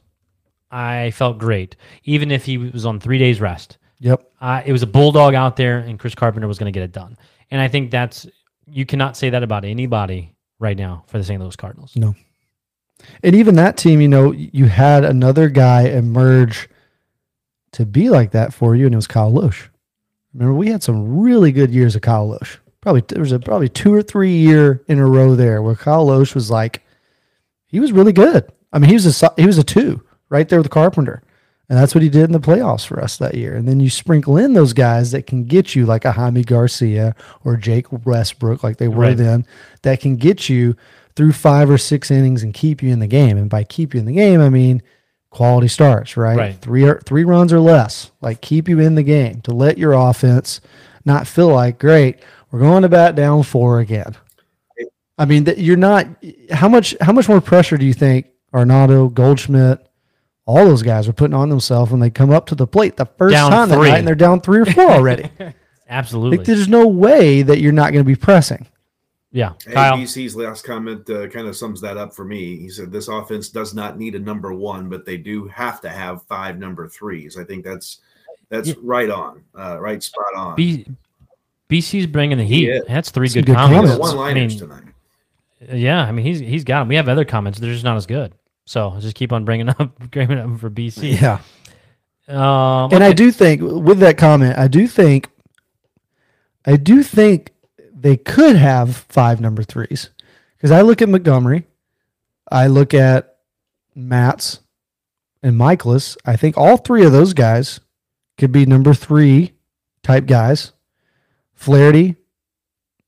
I 0.71 1.11
felt 1.11 1.37
great, 1.37 1.75
even 2.03 2.29
if 2.31 2.45
he 2.45 2.57
was 2.57 2.85
on 2.85 2.99
three 2.99 3.17
days 3.17 3.39
rest. 3.41 3.77
Yep. 3.99 4.31
Uh, 4.39 4.61
it 4.65 4.71
was 4.71 4.83
a 4.83 4.87
bulldog 4.87 5.33
out 5.33 5.55
there, 5.55 5.79
and 5.79 5.99
Chris 5.99 6.15
Carpenter 6.15 6.47
was 6.47 6.57
going 6.57 6.71
to 6.71 6.77
get 6.77 6.83
it 6.83 6.91
done. 6.91 7.17
And 7.51 7.59
I 7.59 7.67
think 7.67 7.91
that's 7.91 8.27
you 8.67 8.85
cannot 8.85 9.17
say 9.17 9.29
that 9.31 9.43
about 9.43 9.65
anybody 9.65 10.35
right 10.59 10.77
now 10.77 11.03
for 11.07 11.17
the 11.17 11.23
St. 11.23 11.41
Louis 11.41 11.55
Cardinals. 11.55 11.95
No. 11.95 12.15
And 13.23 13.35
even 13.35 13.55
that 13.55 13.77
team, 13.77 14.01
you 14.01 14.07
know, 14.07 14.31
you 14.31 14.65
had 14.65 15.03
another 15.03 15.49
guy 15.49 15.83
emerge 15.83 16.69
to 17.71 17.85
be 17.85 18.09
like 18.09 18.31
that 18.31 18.53
for 18.53 18.75
you, 18.75 18.85
and 18.85 18.93
it 18.93 18.97
was 18.97 19.07
Kyle 19.07 19.31
Lohse. 19.31 19.69
Remember, 20.33 20.53
we 20.53 20.69
had 20.69 20.83
some 20.83 21.19
really 21.19 21.51
good 21.51 21.71
years 21.71 21.95
of 21.95 22.01
Kyle 22.01 22.29
Lohse. 22.29 22.57
Probably 22.81 23.03
there 23.07 23.21
was 23.21 23.31
a 23.31 23.39
probably 23.39 23.69
two 23.69 23.93
or 23.93 24.01
three 24.01 24.35
year 24.35 24.83
in 24.87 24.99
a 24.99 25.05
row 25.05 25.35
there 25.35 25.61
where 25.61 25.75
Kyle 25.75 26.07
Lohse 26.07 26.33
was 26.33 26.49
like, 26.49 26.83
he 27.67 27.79
was 27.79 27.91
really 27.91 28.13
good. 28.13 28.49
I 28.71 28.79
mean, 28.79 28.89
he 28.89 28.95
was 28.95 29.21
a 29.23 29.33
he 29.35 29.45
was 29.45 29.57
a 29.57 29.63
two 29.63 30.01
right 30.29 30.47
there 30.47 30.59
with 30.59 30.69
Carpenter, 30.69 31.21
and 31.69 31.77
that's 31.77 31.93
what 31.93 32.01
he 32.01 32.09
did 32.09 32.23
in 32.23 32.31
the 32.31 32.39
playoffs 32.39 32.85
for 32.85 32.99
us 32.99 33.17
that 33.17 33.35
year. 33.35 33.55
And 33.55 33.67
then 33.67 33.79
you 33.79 33.89
sprinkle 33.89 34.37
in 34.37 34.53
those 34.53 34.73
guys 34.73 35.11
that 35.11 35.27
can 35.27 35.45
get 35.45 35.75
you 35.75 35.85
like 35.85 36.03
a 36.03 36.11
Jaime 36.11 36.43
Garcia 36.43 37.15
or 37.45 37.55
Jake 37.55 37.85
Westbrook, 38.05 38.63
like 38.63 38.77
they 38.77 38.87
were 38.87 39.03
Right. 39.03 39.17
then, 39.17 39.45
that 39.83 39.99
can 39.99 40.15
get 40.15 40.49
you 40.49 40.75
through 41.15 41.33
five 41.33 41.69
or 41.69 41.77
six 41.77 42.09
innings 42.11 42.43
and 42.43 42.53
keep 42.53 42.81
you 42.81 42.91
in 42.91 42.99
the 42.99 43.07
game. 43.07 43.37
And 43.37 43.49
by 43.49 43.63
keep 43.63 43.93
you 43.93 43.99
in 43.99 44.05
the 44.05 44.13
game, 44.13 44.41
I 44.41 44.49
mean 44.49 44.81
quality 45.29 45.67
starts, 45.67 46.17
right? 46.17 46.37
Right. 46.37 46.55
Three 46.61 46.83
or 46.85 47.01
three 47.05 47.23
runs 47.23 47.53
or 47.53 47.59
less, 47.59 48.09
like 48.21 48.41
keep 48.41 48.67
you 48.67 48.79
in 48.79 48.95
the 48.95 49.03
game 49.03 49.41
to 49.41 49.51
let 49.53 49.77
your 49.77 49.93
offense 49.93 50.61
not 51.05 51.27
feel 51.27 51.49
like 51.49 51.77
great. 51.79 52.17
We're 52.51 52.59
going 52.61 52.81
to 52.81 52.89
bat 52.89 53.15
down 53.15 53.43
four 53.43 53.79
again. 53.79 54.15
I 55.19 55.25
mean, 55.25 55.43
that 55.43 55.57
you're 55.59 55.75
not. 55.77 56.07
How 56.51 56.69
much? 56.69 56.95
How 57.01 57.11
much 57.11 57.27
more 57.27 57.41
pressure 57.41 57.77
do 57.77 57.85
you 57.85 57.93
think 57.93 58.27
Arenado, 58.53 59.13
Goldschmidt, 59.13 59.85
all 60.49 60.65
those 60.65 60.81
guys 60.81 61.07
are 61.07 61.13
putting 61.13 61.35
on 61.35 61.49
themselves 61.49 61.91
when 61.91 61.99
they 61.99 62.09
come 62.09 62.31
up 62.31 62.47
to 62.47 62.55
the 62.55 62.65
plate 62.65 62.97
the 62.97 63.05
first 63.05 63.33
Down 63.33 63.51
time 63.51 63.69
that 63.69 63.75
three. 63.75 63.89
night 63.89 63.99
and 63.99 64.07
they're 64.07 64.15
down 64.15 64.41
three 64.41 64.59
or 64.61 64.65
four 64.65 64.89
already? 64.89 65.29
Absolutely. 65.89 66.37
like, 66.37 66.45
there's 66.47 66.67
no 66.67 66.87
way 66.87 67.41
that 67.43 67.59
you're 67.59 67.71
not 67.71 67.91
going 67.93 68.03
to 68.03 68.07
be 68.07 68.15
pressing. 68.15 68.67
yeah. 69.31 69.53
Kyle. 69.71 69.95
BC's 69.97 70.35
last 70.35 70.63
comment 70.63 71.07
uh, 71.09 71.27
kind 71.27 71.47
of 71.47 71.55
sums 71.55 71.79
that 71.81 71.97
up 71.97 72.15
for 72.15 72.25
me. 72.25 72.57
He 72.57 72.69
said 72.69 72.91
this 72.91 73.07
offense 73.09 73.49
does 73.49 73.73
not 73.75 73.97
need 73.99 74.15
a 74.15 74.19
number 74.19 74.53
one, 74.53 74.89
but 74.89 75.05
they 75.05 75.17
do 75.17 75.47
have 75.49 75.81
to 75.81 75.89
have 75.89 76.23
five 76.23 76.57
number 76.57 76.87
threes. 76.89 77.37
I 77.37 77.43
think 77.43 77.63
that's 77.63 77.99
that's 78.49 78.69
Yeah. 78.69 78.75
right 78.81 79.09
on, 79.11 79.43
uh, 79.57 79.79
right 79.79 80.01
spot 80.01 80.33
on. 80.35 80.55
B, 80.55 80.85
BC's 81.69 82.07
bringing 82.07 82.39
the 82.39 82.43
heat. 82.43 82.67
Yeah. 82.69 82.79
That's 82.87 83.11
three 83.11 83.27
Some 83.27 83.41
good, 83.41 83.45
good 83.47 83.55
comments. 83.55 83.91
comments. 83.91 83.99
one 83.99 84.17
liners 84.17 84.61
I 84.61 84.65
mean, 84.65 84.69
tonight. 84.75 84.93
Yeah, 85.75 86.01
I 86.03 86.11
mean 86.11 86.25
he's 86.25 86.39
he's 86.39 86.63
got 86.63 86.79
them. 86.79 86.87
We 86.87 86.95
have 86.95 87.07
other 87.09 87.25
comments. 87.25 87.59
They're 87.59 87.71
just 87.73 87.83
not 87.83 87.97
as 87.97 88.05
good. 88.07 88.33
So 88.69 88.95
just 88.99 89.15
keep 89.15 89.33
on 89.33 89.45
bringing 89.45 89.67
up 89.79 89.97
bringing 90.11 90.37
up 90.37 90.59
for 90.59 90.69
BC. 90.69 91.19
Yeah. 91.19 91.39
Um, 92.27 92.93
And 92.93 93.03
I 93.03 93.13
do 93.13 93.31
think 93.31 93.61
with 93.63 93.97
that 94.01 94.19
comment, 94.19 94.59
I 94.59 94.67
do 94.67 94.85
think, 94.87 95.27
I 96.65 96.75
do 96.75 97.01
think 97.01 97.51
they 97.91 98.15
could 98.15 98.55
have 98.55 98.95
five 99.09 99.41
number 99.41 99.63
threes 99.63 100.11
because 100.55 100.69
I 100.69 100.81
look 100.81 101.01
at 101.01 101.09
Montgomery, 101.09 101.65
I 102.51 102.67
look 102.67 102.93
at 102.93 103.37
Matz 103.95 104.59
and 105.41 105.55
Mikolas. 105.55 106.15
I 106.23 106.35
think 106.35 106.55
all 106.55 106.77
three 106.77 107.03
of 107.03 107.11
those 107.11 107.33
guys 107.33 107.79
could 108.37 108.51
be 108.51 108.67
number 108.67 108.93
three 108.93 109.53
type 110.03 110.27
guys. 110.27 110.73
Flaherty, 111.55 112.17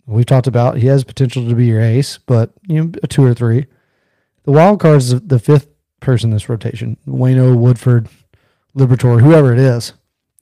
we've 0.07 0.25
talked 0.25 0.47
about, 0.47 0.77
he 0.77 0.87
has 0.87 1.03
potential 1.03 1.47
to 1.47 1.53
be 1.53 1.67
your 1.67 1.81
ace, 1.81 2.17
but 2.17 2.51
you 2.67 2.83
know, 2.83 2.91
a 3.03 3.07
two 3.07 3.23
or 3.23 3.35
three. 3.35 3.67
The 4.43 4.51
wild 4.51 4.79
card 4.79 4.97
is 4.97 5.19
the 5.21 5.39
fifth 5.39 5.67
person 5.99 6.29
in 6.29 6.35
this 6.35 6.49
rotation. 6.49 6.97
Wayno, 7.07 7.55
Woodford, 7.55 8.09
Liberatore, 8.75 9.21
whoever 9.21 9.53
it 9.53 9.59
is. 9.59 9.93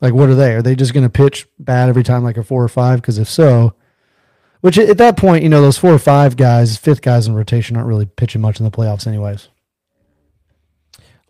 Like, 0.02 0.14
what 0.14 0.30
are 0.30 0.36
they? 0.36 0.56
Are 0.56 0.62
they 0.62 0.76
just 0.76 0.94
going 0.94 1.04
to 1.04 1.10
pitch 1.10 1.48
bad 1.60 1.90
every 1.90 2.04
time, 2.04 2.24
like 2.24 2.38
a 2.38 2.44
four 2.44 2.64
or 2.64 2.70
five? 2.70 3.02
Because 3.02 3.18
if 3.18 3.28
so, 3.30 3.74
which 4.62 4.78
at 4.78 4.98
that 4.98 5.18
point, 5.18 5.44
you 5.44 5.50
know, 5.50 5.62
those 5.62 5.78
four 5.78 5.94
or 5.94 6.00
five 6.00 6.38
guys, 6.38 6.78
fifth 6.78 7.02
guys 7.02 7.28
in 7.28 7.36
rotation, 7.36 7.76
aren't 7.76 7.88
really 7.88 8.06
pitching 8.06 8.42
much 8.42 8.60
in 8.60 8.64
the 8.66 8.72
playoffs, 8.72 9.08
anyways. 9.08 9.50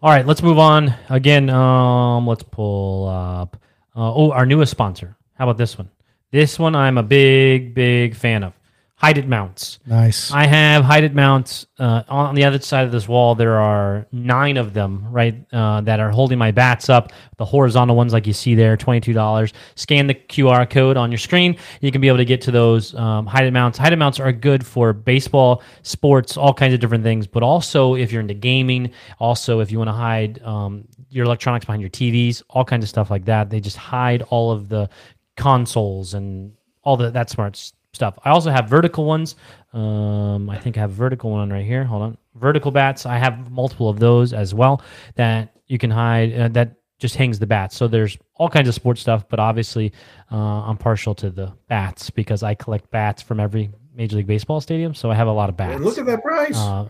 All 0.02 0.10
right, 0.12 0.26
let's 0.26 0.42
move 0.42 0.60
on. 0.60 0.94
Again, 1.10 1.50
um, 1.50 2.26
let's 2.26 2.44
pull 2.44 3.08
up. 3.08 3.58
Uh, 3.96 4.14
oh, 4.14 4.32
our 4.32 4.46
newest 4.46 4.72
sponsor. 4.72 5.16
How 5.34 5.46
about 5.46 5.58
this 5.58 5.78
one? 5.78 5.90
This 6.32 6.60
one 6.60 6.76
I'm 6.76 6.98
a 6.98 7.04
big, 7.04 7.74
big 7.74 8.16
fan 8.16 8.44
of. 8.44 8.54
Hide 9.00 9.18
It 9.18 9.30
Mounts. 9.30 9.80
Nice. 9.86 10.30
I 10.30 10.46
have 10.46 10.84
Hide 10.84 11.06
It 11.06 11.16
Mounts 11.16 11.66
uh, 11.80 12.04
on 12.10 12.36
the 12.36 12.44
other 12.44 12.60
side 12.60 12.86
of 12.86 12.92
this 12.92 13.08
wall. 13.08 13.34
There 13.34 13.58
are 13.58 14.06
nine 14.12 14.58
of 14.58 14.74
them, 14.74 15.10
right, 15.10 15.42
uh, 15.54 15.80
that 15.82 16.02
are 16.02 16.10
holding 16.12 16.38
my 16.38 16.52
bats 16.52 16.90
up. 16.90 17.14
The 17.38 17.46
horizontal 17.46 17.96
ones, 17.96 18.12
like 18.12 18.28
you 18.28 18.34
see 18.34 18.56
there, 18.56 18.76
twenty-two 18.76 19.14
dollars. 19.14 19.54
Scan 19.76 20.08
the 20.08 20.16
QR 20.16 20.70
code 20.70 20.98
on 20.98 21.14
your 21.14 21.18
screen. 21.18 21.56
You 21.80 21.94
can 21.94 22.02
be 22.02 22.10
able 22.10 22.18
to 22.18 22.26
get 22.26 22.42
to 22.42 22.52
those 22.52 22.94
um, 22.96 23.26
Hide 23.26 23.52
Mounts. 23.54 23.78
Hide 23.78 23.94
It 23.94 23.96
Mounts 23.96 24.20
are 24.20 24.34
good 24.34 24.66
for 24.66 24.92
baseball, 24.92 25.64
sports, 25.82 26.36
all 26.36 26.54
kinds 26.54 26.74
of 26.74 26.82
different 26.82 27.06
things. 27.06 27.26
But 27.26 27.42
also, 27.42 27.96
if 27.96 28.12
you're 28.12 28.22
into 28.22 28.34
gaming, 28.34 28.92
also 29.18 29.62
if 29.62 29.72
you 29.72 29.78
want 29.78 29.88
to 29.88 29.94
hide 29.94 30.44
um, 30.44 30.86
your 31.10 31.24
electronics 31.24 31.66
behind 31.66 31.82
your 31.82 31.90
TVs, 31.90 32.44
all 32.50 32.66
kinds 32.66 32.84
of 32.84 32.90
stuff 32.90 33.10
like 33.10 33.24
that. 33.26 33.50
They 33.50 33.62
just 33.62 33.78
hide 33.78 34.24
all 34.24 34.52
of 34.52 34.68
the 34.68 34.90
consoles 35.38 36.16
and 36.16 36.52
all 36.84 36.98
the 36.98 37.12
that 37.12 37.30
smart 37.30 37.72
stuff. 37.94 38.18
I 38.24 38.30
also 38.30 38.52
have 38.52 38.70
vertical 38.70 39.06
ones. 39.06 39.36
Um, 39.74 40.50
I 40.50 40.58
think 40.58 40.78
I 40.78 40.82
have 40.82 40.92
a 40.92 40.94
vertical 40.94 41.32
one 41.32 41.52
right 41.52 41.66
here. 41.66 41.84
Hold 41.84 42.02
on, 42.02 42.18
vertical 42.36 42.72
bats. 42.72 43.06
I 43.06 43.18
have 43.18 43.52
multiple 43.52 43.90
of 43.90 44.00
those 44.00 44.34
as 44.34 44.54
well 44.54 44.82
that 45.16 45.56
you 45.68 45.78
can 45.78 45.92
hide. 45.92 46.34
Uh, 46.38 46.48
that 46.50 46.76
just 47.00 47.16
hangs 47.16 47.40
the 47.40 47.48
bats. 47.48 47.78
So 47.78 47.88
there's 47.88 48.18
all 48.36 48.50
kinds 48.50 48.68
of 48.68 48.76
sports 48.76 49.00
stuff, 49.00 49.26
but 49.30 49.40
obviously 49.40 49.94
uh, 50.32 50.36
I'm 50.36 50.78
partial 50.78 51.16
to 51.16 51.30
the 51.30 51.54
bats 51.70 52.10
because 52.10 52.44
I 52.44 52.56
collect 52.56 52.92
bats 52.92 53.22
from 53.22 53.40
every 53.40 53.72
Major 53.96 54.18
League 54.18 54.28
Baseball 54.28 54.60
stadium. 54.60 54.94
So 54.94 55.10
I 55.10 55.16
have 55.16 55.28
a 55.28 55.32
lot 55.32 55.50
of 55.50 55.56
bats. 55.56 55.76
And 55.76 55.86
look 55.86 55.98
at 55.98 56.06
that 56.06 56.22
price. 56.22 56.58
Uh, 56.58 56.90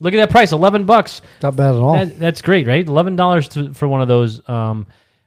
look 0.00 0.14
at 0.14 0.18
that 0.18 0.30
price, 0.30 0.52
eleven 0.52 0.84
bucks. 0.84 1.22
Not 1.42 1.56
bad 1.56 1.74
at 1.74 1.80
all. 1.80 1.94
That, 1.94 2.18
that's 2.18 2.42
great, 2.42 2.66
right? 2.66 2.86
Eleven 2.86 3.16
dollars 3.16 3.48
for 3.72 3.88
one 3.88 4.00
of 4.00 4.08
those, 4.08 4.46
um, 4.48 4.86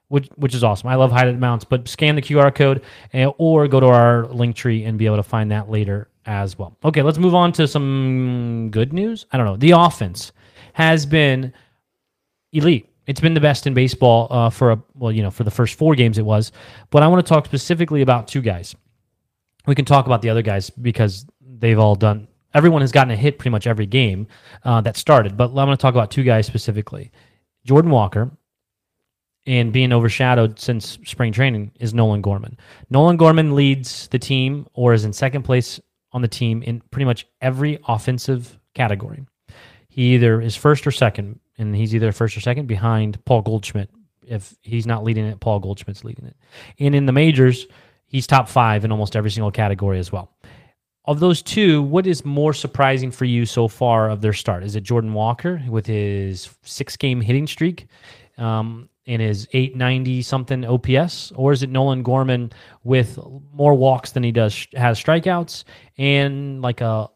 which 0.09 0.27
which 0.35 0.55
is 0.55 0.63
awesome. 0.63 0.89
I 0.89 0.95
love 0.95 1.11
hide 1.11 1.27
it 1.27 1.37
mounts, 1.37 1.65
but 1.65 1.87
scan 1.87 2.15
the 2.15 2.21
QR 2.21 2.53
code 2.53 2.83
and, 3.13 3.31
or 3.37 3.67
go 3.67 3.79
to 3.79 3.87
our 3.87 4.27
link 4.27 4.55
tree 4.55 4.83
and 4.85 4.97
be 4.97 5.05
able 5.05 5.17
to 5.17 5.23
find 5.23 5.51
that 5.51 5.69
later 5.69 6.09
as 6.25 6.57
well. 6.57 6.77
Okay, 6.83 7.01
let's 7.01 7.17
move 7.17 7.35
on 7.35 7.51
to 7.53 7.67
some 7.67 8.69
good 8.71 8.93
news. 8.93 9.25
I 9.31 9.37
don't 9.37 9.45
know. 9.45 9.57
The 9.57 9.71
offense 9.71 10.31
has 10.73 11.05
been 11.05 11.53
elite. 12.53 12.89
It's 13.07 13.21
been 13.21 13.33
the 13.33 13.39
best 13.39 13.67
in 13.67 13.73
baseball 13.73 14.27
uh, 14.29 14.49
for 14.49 14.71
a 14.71 14.83
well, 14.95 15.11
you 15.11 15.23
know, 15.23 15.31
for 15.31 15.43
the 15.43 15.51
first 15.51 15.75
four 15.77 15.95
games 15.95 16.17
it 16.17 16.25
was. 16.25 16.51
But 16.89 17.03
I 17.03 17.07
want 17.07 17.25
to 17.25 17.29
talk 17.29 17.45
specifically 17.45 18.01
about 18.01 18.27
two 18.27 18.41
guys. 18.41 18.75
We 19.65 19.75
can 19.75 19.85
talk 19.85 20.05
about 20.05 20.21
the 20.21 20.29
other 20.29 20.41
guys 20.41 20.69
because 20.69 21.25
they've 21.41 21.79
all 21.79 21.95
done. 21.95 22.27
Everyone 22.53 22.81
has 22.81 22.91
gotten 22.91 23.11
a 23.11 23.15
hit 23.15 23.37
pretty 23.37 23.51
much 23.51 23.67
every 23.67 23.85
game 23.85 24.27
uh, 24.63 24.81
that 24.81 24.97
started. 24.97 25.35
But 25.35 25.49
I'm 25.49 25.55
going 25.55 25.69
to 25.69 25.77
talk 25.77 25.93
about 25.93 26.11
two 26.11 26.23
guys 26.23 26.47
specifically. 26.47 27.11
Jordan 27.65 27.91
Walker 27.91 28.31
and 29.47 29.71
being 29.71 29.93
overshadowed 29.93 30.59
since 30.59 30.99
spring 31.05 31.31
training 31.31 31.71
is 31.79 31.93
Nolan 31.93 32.21
Gorman. 32.21 32.57
Nolan 32.89 33.15
Gorman 33.15 33.55
leads 33.55 34.09
the 34.09 34.19
team 34.19 34.67
or 34.73 34.93
is 34.93 35.05
in 35.05 35.13
second 35.13 35.43
place 35.43 35.79
on 36.11 36.21
the 36.21 36.27
team 36.27 36.61
in 36.61 36.81
pretty 36.91 37.05
much 37.05 37.25
every 37.41 37.79
offensive 37.87 38.59
category. 38.75 39.25
He 39.87 40.15
either 40.15 40.41
is 40.41 40.55
first 40.55 40.85
or 40.85 40.91
second, 40.91 41.39
and 41.57 41.75
he's 41.75 41.95
either 41.95 42.11
first 42.11 42.35
or 42.35 42.41
second 42.41 42.67
behind 42.67 43.23
Paul 43.25 43.41
Goldschmidt. 43.41 43.89
If 44.27 44.53
he's 44.61 44.85
not 44.85 45.05
leading 45.05 45.25
it, 45.25 45.39
Paul 45.39 45.59
Goldschmidt's 45.59 46.03
leading 46.03 46.25
it. 46.25 46.35
And 46.79 46.93
in 46.93 47.05
the 47.05 47.13
majors, 47.13 47.65
he's 48.05 48.27
top 48.27 48.49
five 48.49 48.83
in 48.83 48.91
almost 48.91 49.15
every 49.15 49.31
single 49.31 49.51
category 49.51 49.97
as 49.97 50.11
well. 50.11 50.29
Of 51.05 51.21
those 51.21 51.41
two, 51.41 51.81
what 51.83 52.05
is 52.05 52.25
more 52.25 52.53
surprising 52.53 53.11
for 53.11 53.23
you 53.23 53.45
so 53.45 53.69
far 53.69 54.09
of 54.09 54.19
their 54.19 54.33
start? 54.33 54.63
Is 54.65 54.75
it 54.75 54.83
Jordan 54.83 55.13
Walker 55.13 55.63
with 55.69 55.85
his 55.85 56.49
six 56.63 56.97
game 56.97 57.21
hitting 57.21 57.47
streak 57.47 57.87
um, 58.37 58.89
and 59.07 59.21
his 59.21 59.47
890 59.53 60.21
something 60.21 60.65
OPS? 60.65 61.31
Or 61.35 61.51
is 61.51 61.63
it 61.63 61.69
Nolan 61.69 62.03
Gorman 62.03 62.51
with 62.83 63.17
more 63.53 63.73
walks 63.73 64.11
than 64.11 64.23
he 64.23 64.31
does 64.31 64.67
has 64.73 65.01
strikeouts 65.01 65.63
and 65.97 66.61
like 66.61 66.81
a 66.81 67.09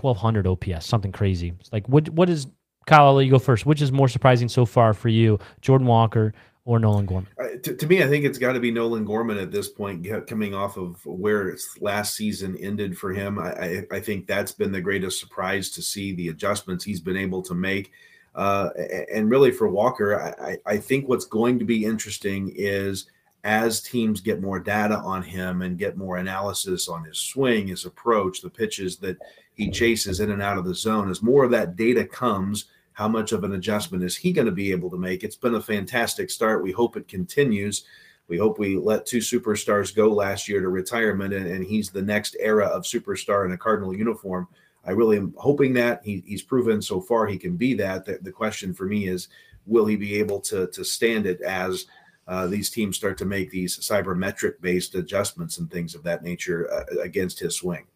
1200 0.00 0.46
OPS, 0.46 0.86
something 0.86 1.12
crazy? 1.12 1.52
It's 1.60 1.72
Like, 1.72 1.88
what 1.88 2.08
what 2.10 2.30
is 2.30 2.46
Kyle? 2.86 3.06
I'll 3.06 3.14
let 3.14 3.24
you 3.24 3.30
go 3.30 3.38
first. 3.38 3.66
Which 3.66 3.82
is 3.82 3.92
more 3.92 4.08
surprising 4.08 4.48
so 4.48 4.64
far 4.64 4.94
for 4.94 5.08
you, 5.08 5.38
Jordan 5.60 5.86
Walker 5.86 6.32
or 6.64 6.78
Nolan 6.78 7.06
Gorman? 7.06 7.28
Uh, 7.38 7.58
to, 7.62 7.74
to, 7.74 7.86
me, 7.86 8.02
I 8.02 8.08
think 8.08 8.24
it's 8.24 8.38
got 8.38 8.52
to 8.52 8.60
be 8.60 8.70
Nolan 8.70 9.04
Gorman 9.04 9.38
at 9.38 9.50
this 9.50 9.68
point, 9.68 10.06
coming 10.28 10.54
off 10.54 10.76
of 10.76 11.04
where 11.04 11.56
last 11.80 12.14
season 12.14 12.56
ended 12.58 12.96
for 12.96 13.12
him. 13.12 13.38
I, 13.38 13.52
I, 13.52 13.86
I, 13.92 14.00
think 14.00 14.26
that's 14.26 14.52
been 14.52 14.70
the 14.70 14.80
greatest 14.80 15.18
surprise 15.18 15.70
to 15.70 15.82
see 15.82 16.14
the 16.14 16.28
adjustments 16.28 16.84
he's 16.84 17.00
been 17.00 17.16
able 17.16 17.42
to 17.42 17.54
make. 17.54 17.90
Uh, 18.34 18.70
and 19.12 19.30
really 19.30 19.50
for 19.50 19.68
Walker, 19.68 20.34
I, 20.40 20.56
I 20.64 20.76
think 20.78 21.08
what's 21.08 21.26
going 21.26 21.58
to 21.58 21.64
be 21.64 21.84
interesting 21.84 22.52
is 22.54 23.06
as 23.44 23.82
teams 23.82 24.20
get 24.20 24.40
more 24.40 24.60
data 24.60 24.96
on 24.96 25.22
him 25.22 25.62
and 25.62 25.78
get 25.78 25.96
more 25.96 26.16
analysis 26.16 26.88
on 26.88 27.04
his 27.04 27.18
swing, 27.18 27.66
his 27.66 27.84
approach, 27.84 28.40
the 28.40 28.48
pitches 28.48 28.96
that 28.98 29.18
he 29.54 29.70
chases 29.70 30.20
in 30.20 30.30
and 30.30 30.40
out 30.40 30.58
of 30.58 30.64
the 30.64 30.74
zone, 30.74 31.10
as 31.10 31.22
more 31.22 31.44
of 31.44 31.50
that 31.50 31.76
data 31.76 32.04
comes– 32.04 32.66
how 32.92 33.08
much 33.08 33.32
of 33.32 33.44
an 33.44 33.54
adjustment 33.54 34.04
is 34.04 34.16
he 34.16 34.32
going 34.32 34.46
to 34.46 34.52
be 34.52 34.70
able 34.70 34.90
to 34.90 34.98
make? 34.98 35.24
It's 35.24 35.36
been 35.36 35.54
a 35.54 35.62
fantastic 35.62 36.30
start. 36.30 36.62
We 36.62 36.72
hope 36.72 36.96
it 36.96 37.08
continues. 37.08 37.84
We 38.28 38.38
hope 38.38 38.58
we 38.58 38.76
let 38.76 39.06
two 39.06 39.18
superstars 39.18 39.94
go 39.94 40.08
last 40.08 40.48
year 40.48 40.60
to 40.60 40.68
retirement, 40.68 41.34
and, 41.34 41.46
and 41.46 41.64
he's 41.64 41.90
the 41.90 42.02
next 42.02 42.36
era 42.38 42.66
of 42.66 42.82
superstar 42.82 43.44
in 43.44 43.52
a 43.52 43.58
Cardinal 43.58 43.96
uniform. 43.96 44.46
I 44.84 44.90
really 44.90 45.16
am 45.16 45.34
hoping 45.36 45.72
that 45.74 46.02
he, 46.04 46.22
he's 46.26 46.42
proven 46.42 46.82
so 46.82 47.00
far 47.00 47.26
he 47.26 47.38
can 47.38 47.56
be 47.56 47.74
that. 47.74 48.04
The, 48.04 48.18
the, 48.22 48.32
question 48.32 48.74
for 48.74 48.84
me 48.84 49.06
is, 49.06 49.28
will 49.66 49.86
he 49.86 49.96
be 49.96 50.16
able 50.16 50.40
to 50.40 50.66
to 50.68 50.84
stand 50.84 51.26
it 51.26 51.40
as 51.40 51.86
uh, 52.26 52.46
these 52.46 52.70
teams 52.70 52.96
start 52.96 53.18
to 53.18 53.24
make 53.24 53.50
these 53.50 53.78
sabermetric 53.78 54.60
based 54.60 54.94
adjustments 54.94 55.58
and 55.58 55.70
things 55.70 55.94
of 55.94 56.02
that 56.02 56.22
nature 56.22 56.72
uh, 56.72 57.00
against 57.00 57.38
his 57.38 57.56
swing? 57.56 57.86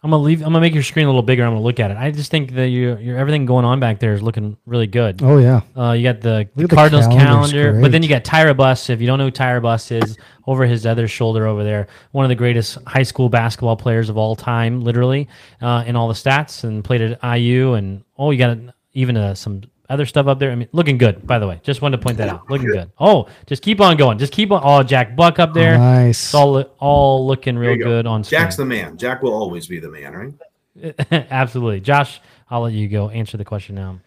I'm 0.00 0.10
gonna 0.10 0.22
leave. 0.22 0.42
I'm 0.42 0.52
gonna 0.52 0.60
make 0.60 0.74
your 0.74 0.84
screen 0.84 1.06
a 1.06 1.08
little 1.08 1.22
bigger. 1.22 1.42
I'm 1.44 1.50
gonna 1.50 1.62
look 1.62 1.80
at 1.80 1.90
it. 1.90 1.96
I 1.96 2.12
just 2.12 2.30
think 2.30 2.52
that 2.52 2.68
your 2.68 3.00
your 3.00 3.18
everything 3.18 3.46
going 3.46 3.64
on 3.64 3.80
back 3.80 3.98
there 3.98 4.14
is 4.14 4.22
looking 4.22 4.56
really 4.64 4.86
good. 4.86 5.20
Oh 5.22 5.38
yeah. 5.38 5.62
Uh, 5.76 5.90
you 5.90 6.04
got 6.04 6.20
the, 6.20 6.48
the 6.54 6.68
Cardinals 6.68 7.08
calendar, 7.08 7.80
but 7.80 7.90
then 7.90 8.04
you 8.04 8.08
got 8.08 8.22
Tyra 8.22 8.56
Buss. 8.56 8.90
If 8.90 9.00
you 9.00 9.08
don't 9.08 9.18
know 9.18 9.24
who 9.24 9.32
Tyra 9.32 9.60
Buss 9.60 9.90
is, 9.90 10.16
over 10.46 10.66
his 10.66 10.86
other 10.86 11.08
shoulder 11.08 11.46
over 11.48 11.64
there, 11.64 11.88
one 12.12 12.24
of 12.24 12.28
the 12.28 12.36
greatest 12.36 12.78
high 12.86 13.02
school 13.02 13.28
basketball 13.28 13.76
players 13.76 14.08
of 14.08 14.16
all 14.16 14.36
time, 14.36 14.82
literally, 14.82 15.28
uh, 15.60 15.82
in 15.84 15.96
all 15.96 16.06
the 16.06 16.14
stats, 16.14 16.62
and 16.62 16.84
played 16.84 17.00
at 17.00 17.38
IU. 17.38 17.72
And 17.72 18.04
oh, 18.16 18.30
you 18.30 18.38
got 18.38 18.56
even 18.92 19.16
uh, 19.16 19.34
some 19.34 19.62
other 19.88 20.06
stuff 20.06 20.26
up 20.26 20.38
there. 20.38 20.50
I 20.50 20.54
mean, 20.54 20.68
looking 20.72 20.98
good, 20.98 21.26
by 21.26 21.38
the 21.38 21.46
way. 21.46 21.60
Just 21.62 21.80
wanted 21.80 21.98
to 21.98 22.02
point 22.02 22.18
that 22.18 22.28
out. 22.28 22.50
Looking 22.50 22.68
good. 22.68 22.90
Oh, 22.98 23.28
just 23.46 23.62
keep 23.62 23.80
on 23.80 23.96
going. 23.96 24.18
Just 24.18 24.32
keep 24.32 24.50
on. 24.50 24.60
Oh, 24.62 24.82
Jack 24.82 25.16
Buck 25.16 25.38
up 25.38 25.54
there. 25.54 25.78
Nice. 25.78 26.26
It's 26.26 26.34
all, 26.34 26.60
all 26.78 27.26
looking 27.26 27.56
real 27.56 27.76
go. 27.76 27.84
good 27.84 28.06
on 28.06 28.24
screen. 28.24 28.40
Jack's 28.40 28.56
the 28.56 28.64
man. 28.64 28.98
Jack 28.98 29.22
will 29.22 29.32
always 29.32 29.66
be 29.66 29.78
the 29.78 29.90
man, 29.90 30.12
right? 30.12 30.94
Absolutely. 31.30 31.80
Josh, 31.80 32.20
I'll 32.50 32.62
let 32.62 32.72
you 32.72 32.88
go 32.88 33.08
answer 33.08 33.36
the 33.36 33.44
question 33.44 33.74
now. 33.74 34.00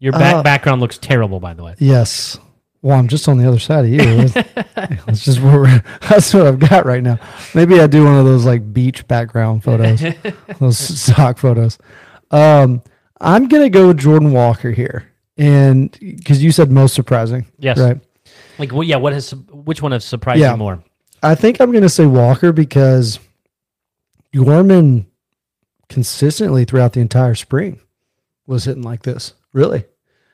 Your 0.00 0.12
back, 0.12 0.34
uh, 0.36 0.42
background 0.42 0.80
looks 0.80 0.96
terrible, 0.96 1.40
by 1.40 1.54
the 1.54 1.64
way. 1.64 1.74
Yes. 1.78 2.38
Well, 2.80 2.96
I'm 2.96 3.08
just 3.08 3.28
on 3.28 3.38
the 3.38 3.48
other 3.48 3.58
side 3.58 3.84
of 3.84 3.90
you. 3.90 4.44
It's 5.08 5.24
just 5.24 5.40
where 5.40 5.82
that's 6.08 6.32
what 6.32 6.46
I've 6.46 6.58
got 6.58 6.86
right 6.86 7.02
now. 7.02 7.18
Maybe 7.54 7.80
I 7.80 7.86
do 7.86 8.04
one 8.04 8.16
of 8.16 8.24
those 8.24 8.44
like 8.44 8.72
beach 8.72 9.06
background 9.08 9.64
photos, 9.64 10.02
those 10.60 10.78
stock 10.78 11.38
photos. 11.38 11.78
Um, 12.30 12.82
I'm 13.20 13.48
gonna 13.48 13.70
go 13.70 13.88
with 13.88 13.98
Jordan 13.98 14.32
Walker 14.32 14.70
here, 14.70 15.10
and 15.36 15.90
because 16.00 16.42
you 16.42 16.52
said 16.52 16.70
most 16.70 16.94
surprising, 16.94 17.46
yes, 17.58 17.78
right? 17.78 17.98
Like, 18.58 18.72
well, 18.72 18.82
yeah. 18.82 18.96
What 18.96 19.12
has 19.12 19.30
which 19.30 19.82
one 19.82 19.92
has 19.92 20.04
surprised 20.04 20.40
yeah. 20.40 20.52
you 20.52 20.56
more? 20.56 20.82
I 21.22 21.34
think 21.34 21.60
I'm 21.60 21.72
gonna 21.72 21.88
say 21.88 22.06
Walker 22.06 22.52
because 22.52 23.18
Gorman 24.34 25.06
consistently 25.88 26.64
throughout 26.64 26.92
the 26.92 27.00
entire 27.00 27.34
spring 27.34 27.80
was 28.46 28.64
hitting 28.64 28.82
like 28.82 29.02
this. 29.02 29.34
Really, 29.52 29.84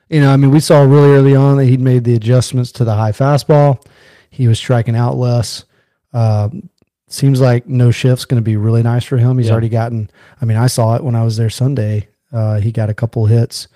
you 0.09 0.21
know, 0.21 0.31
I 0.31 0.37
mean, 0.37 0.51
we 0.51 0.59
saw 0.59 0.81
really 0.81 1.11
early 1.11 1.35
on 1.35 1.57
that 1.57 1.65
he'd 1.65 1.81
made 1.81 2.03
the 2.03 2.15
adjustments 2.15 2.71
to 2.73 2.83
the 2.83 2.95
high 2.95 3.11
fastball. 3.11 3.83
He 4.29 4.47
was 4.47 4.59
striking 4.59 4.95
out 4.95 5.15
less. 5.15 5.65
Um, 6.13 6.69
seems 7.07 7.41
like 7.41 7.67
no 7.67 7.91
shift's 7.91 8.25
going 8.25 8.41
to 8.41 8.45
be 8.45 8.57
really 8.57 8.83
nice 8.83 9.03
for 9.03 9.17
him. 9.17 9.37
He's 9.37 9.47
yeah. 9.47 9.53
already 9.53 9.69
gotten. 9.69 10.09
I 10.41 10.45
mean, 10.45 10.57
I 10.57 10.67
saw 10.67 10.95
it 10.95 11.03
when 11.03 11.15
I 11.15 11.23
was 11.23 11.37
there 11.37 11.49
Sunday. 11.49 12.09
Uh, 12.35 12.59
he 12.59 12.69
got 12.69 12.89
a 12.89 12.93
couple 12.93 13.25
hits, 13.27 13.69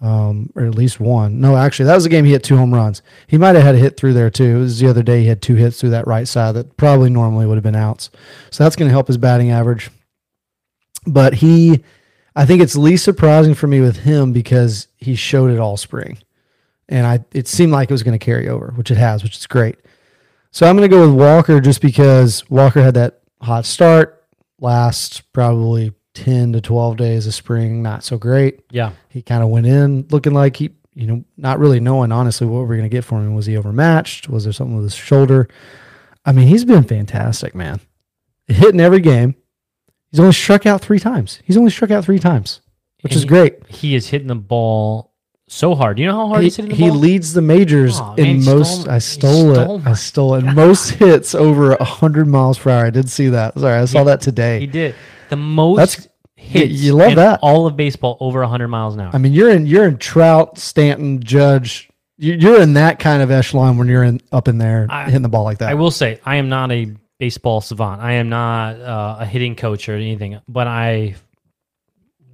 um, 0.00 0.52
or 0.54 0.64
at 0.64 0.76
least 0.76 1.00
one. 1.00 1.40
No, 1.40 1.56
actually, 1.56 1.86
that 1.86 1.96
was 1.96 2.06
a 2.06 2.08
game 2.08 2.24
he 2.24 2.30
hit 2.30 2.44
two 2.44 2.56
home 2.56 2.72
runs. 2.72 3.02
He 3.26 3.36
might 3.36 3.56
have 3.56 3.64
had 3.64 3.74
a 3.74 3.78
hit 3.78 3.96
through 3.96 4.12
there 4.12 4.30
too. 4.30 4.56
It 4.56 4.60
was 4.60 4.78
the 4.78 4.88
other 4.88 5.02
day 5.02 5.22
he 5.22 5.26
had 5.26 5.42
two 5.42 5.56
hits 5.56 5.80
through 5.80 5.90
that 5.90 6.06
right 6.06 6.28
side 6.28 6.54
that 6.54 6.76
probably 6.76 7.10
normally 7.10 7.46
would 7.46 7.56
have 7.56 7.64
been 7.64 7.74
outs. 7.74 8.10
So 8.50 8.62
that's 8.62 8.76
going 8.76 8.88
to 8.88 8.92
help 8.92 9.08
his 9.08 9.18
batting 9.18 9.50
average. 9.50 9.90
But 11.04 11.34
he, 11.34 11.82
I 12.36 12.46
think 12.46 12.62
it's 12.62 12.76
least 12.76 13.04
surprising 13.04 13.54
for 13.54 13.66
me 13.66 13.80
with 13.80 13.98
him 13.98 14.32
because 14.32 14.86
he 14.98 15.16
showed 15.16 15.50
it 15.50 15.58
all 15.58 15.76
spring, 15.76 16.18
and 16.88 17.06
I 17.08 17.24
it 17.32 17.48
seemed 17.48 17.72
like 17.72 17.90
it 17.90 17.94
was 17.94 18.04
going 18.04 18.16
to 18.18 18.24
carry 18.24 18.48
over, 18.48 18.72
which 18.76 18.92
it 18.92 18.98
has, 18.98 19.24
which 19.24 19.36
is 19.36 19.48
great. 19.48 19.78
So 20.52 20.66
I'm 20.66 20.76
going 20.76 20.88
to 20.88 20.96
go 20.96 21.06
with 21.08 21.18
Walker 21.18 21.60
just 21.60 21.82
because 21.82 22.48
Walker 22.48 22.82
had 22.82 22.94
that 22.94 23.20
hot 23.42 23.66
start 23.66 24.24
last 24.60 25.32
probably 25.32 25.92
10 26.16 26.54
to 26.54 26.60
12 26.60 26.96
days 26.96 27.26
of 27.26 27.34
spring, 27.34 27.82
not 27.82 28.02
so 28.02 28.16
great. 28.16 28.60
Yeah. 28.70 28.92
He 29.08 29.20
kind 29.20 29.42
of 29.42 29.50
went 29.50 29.66
in 29.66 30.06
looking 30.10 30.32
like 30.32 30.56
he, 30.56 30.70
you 30.94 31.06
know, 31.06 31.24
not 31.36 31.58
really 31.58 31.78
knowing 31.78 32.10
honestly 32.10 32.46
what 32.46 32.60
we're 32.60 32.76
going 32.76 32.82
to 32.82 32.88
get 32.88 33.04
from 33.04 33.18
him. 33.18 33.34
Was 33.34 33.46
he 33.46 33.56
overmatched? 33.56 34.28
Was 34.28 34.44
there 34.44 34.52
something 34.52 34.74
with 34.74 34.84
his 34.84 34.94
shoulder? 34.94 35.48
I 36.24 36.32
mean, 36.32 36.48
he's 36.48 36.64
been 36.64 36.84
fantastic, 36.84 37.54
man. 37.54 37.80
Hitting 38.48 38.80
every 38.80 39.00
game. 39.00 39.36
He's 40.10 40.18
only 40.18 40.32
struck 40.32 40.64
out 40.64 40.80
three 40.80 40.98
times. 40.98 41.40
He's 41.44 41.58
only 41.58 41.70
struck 41.70 41.90
out 41.90 42.04
three 42.04 42.18
times, 42.18 42.62
which 43.02 43.12
and 43.12 43.16
is 43.16 43.22
he, 43.22 43.28
great. 43.28 43.66
He 43.68 43.94
is 43.94 44.08
hitting 44.08 44.28
the 44.28 44.34
ball 44.34 45.12
so 45.48 45.74
hard. 45.74 45.98
Do 45.98 46.02
you 46.02 46.08
know 46.08 46.16
how 46.16 46.28
hard 46.28 46.40
he, 46.40 46.46
he's 46.46 46.56
hitting 46.56 46.70
the 46.70 46.76
he 46.76 46.88
ball? 46.88 46.96
leads 46.96 47.34
the 47.34 47.42
majors 47.42 48.00
oh, 48.00 48.14
in 48.14 48.38
man, 48.38 48.44
most. 48.44 48.80
Stole, 48.82 48.90
I 48.90 48.98
stole 48.98 49.58
it. 49.58 49.86
I 49.86 49.92
stole 49.92 50.34
it. 50.36 50.42
most 50.54 50.90
hits 50.90 51.34
over 51.34 51.76
hundred 51.84 52.26
miles 52.26 52.58
per 52.58 52.70
hour. 52.70 52.86
I 52.86 52.90
did 52.90 53.10
see 53.10 53.28
that. 53.28 53.58
Sorry, 53.58 53.74
I 53.78 53.84
saw 53.84 54.04
that 54.04 54.22
today. 54.22 54.60
He 54.60 54.66
did 54.66 54.94
the 55.28 55.36
most. 55.36 55.76
That's 55.78 56.08
hits. 56.36 56.72
You 56.72 56.94
love 56.94 57.16
that. 57.16 57.40
All 57.42 57.66
of 57.66 57.76
baseball 57.76 58.16
over 58.20 58.40
100 58.40 58.68
miles 58.68 58.94
an 58.94 59.00
hour. 59.00 59.10
I 59.12 59.18
mean, 59.18 59.32
you're 59.32 59.50
in 59.50 59.66
you're 59.66 59.86
in 59.86 59.98
Trout, 59.98 60.58
Stanton, 60.58 61.22
Judge. 61.22 61.90
You're 62.18 62.62
in 62.62 62.74
that 62.74 62.98
kind 62.98 63.22
of 63.22 63.30
echelon 63.30 63.76
when 63.76 63.88
you're 63.88 64.04
in 64.04 64.22
up 64.32 64.48
in 64.48 64.56
there 64.56 64.86
I, 64.88 65.04
hitting 65.04 65.20
the 65.20 65.28
ball 65.28 65.44
like 65.44 65.58
that. 65.58 65.68
I 65.68 65.74
will 65.74 65.90
say, 65.90 66.18
I 66.24 66.36
am 66.36 66.48
not 66.48 66.72
a 66.72 66.94
baseball 67.18 67.60
savant. 67.60 68.00
I 68.00 68.12
am 68.12 68.30
not 68.30 68.80
uh, 68.80 69.16
a 69.20 69.26
hitting 69.26 69.54
coach 69.54 69.86
or 69.88 69.94
anything, 69.94 70.40
but 70.48 70.66
I 70.66 71.16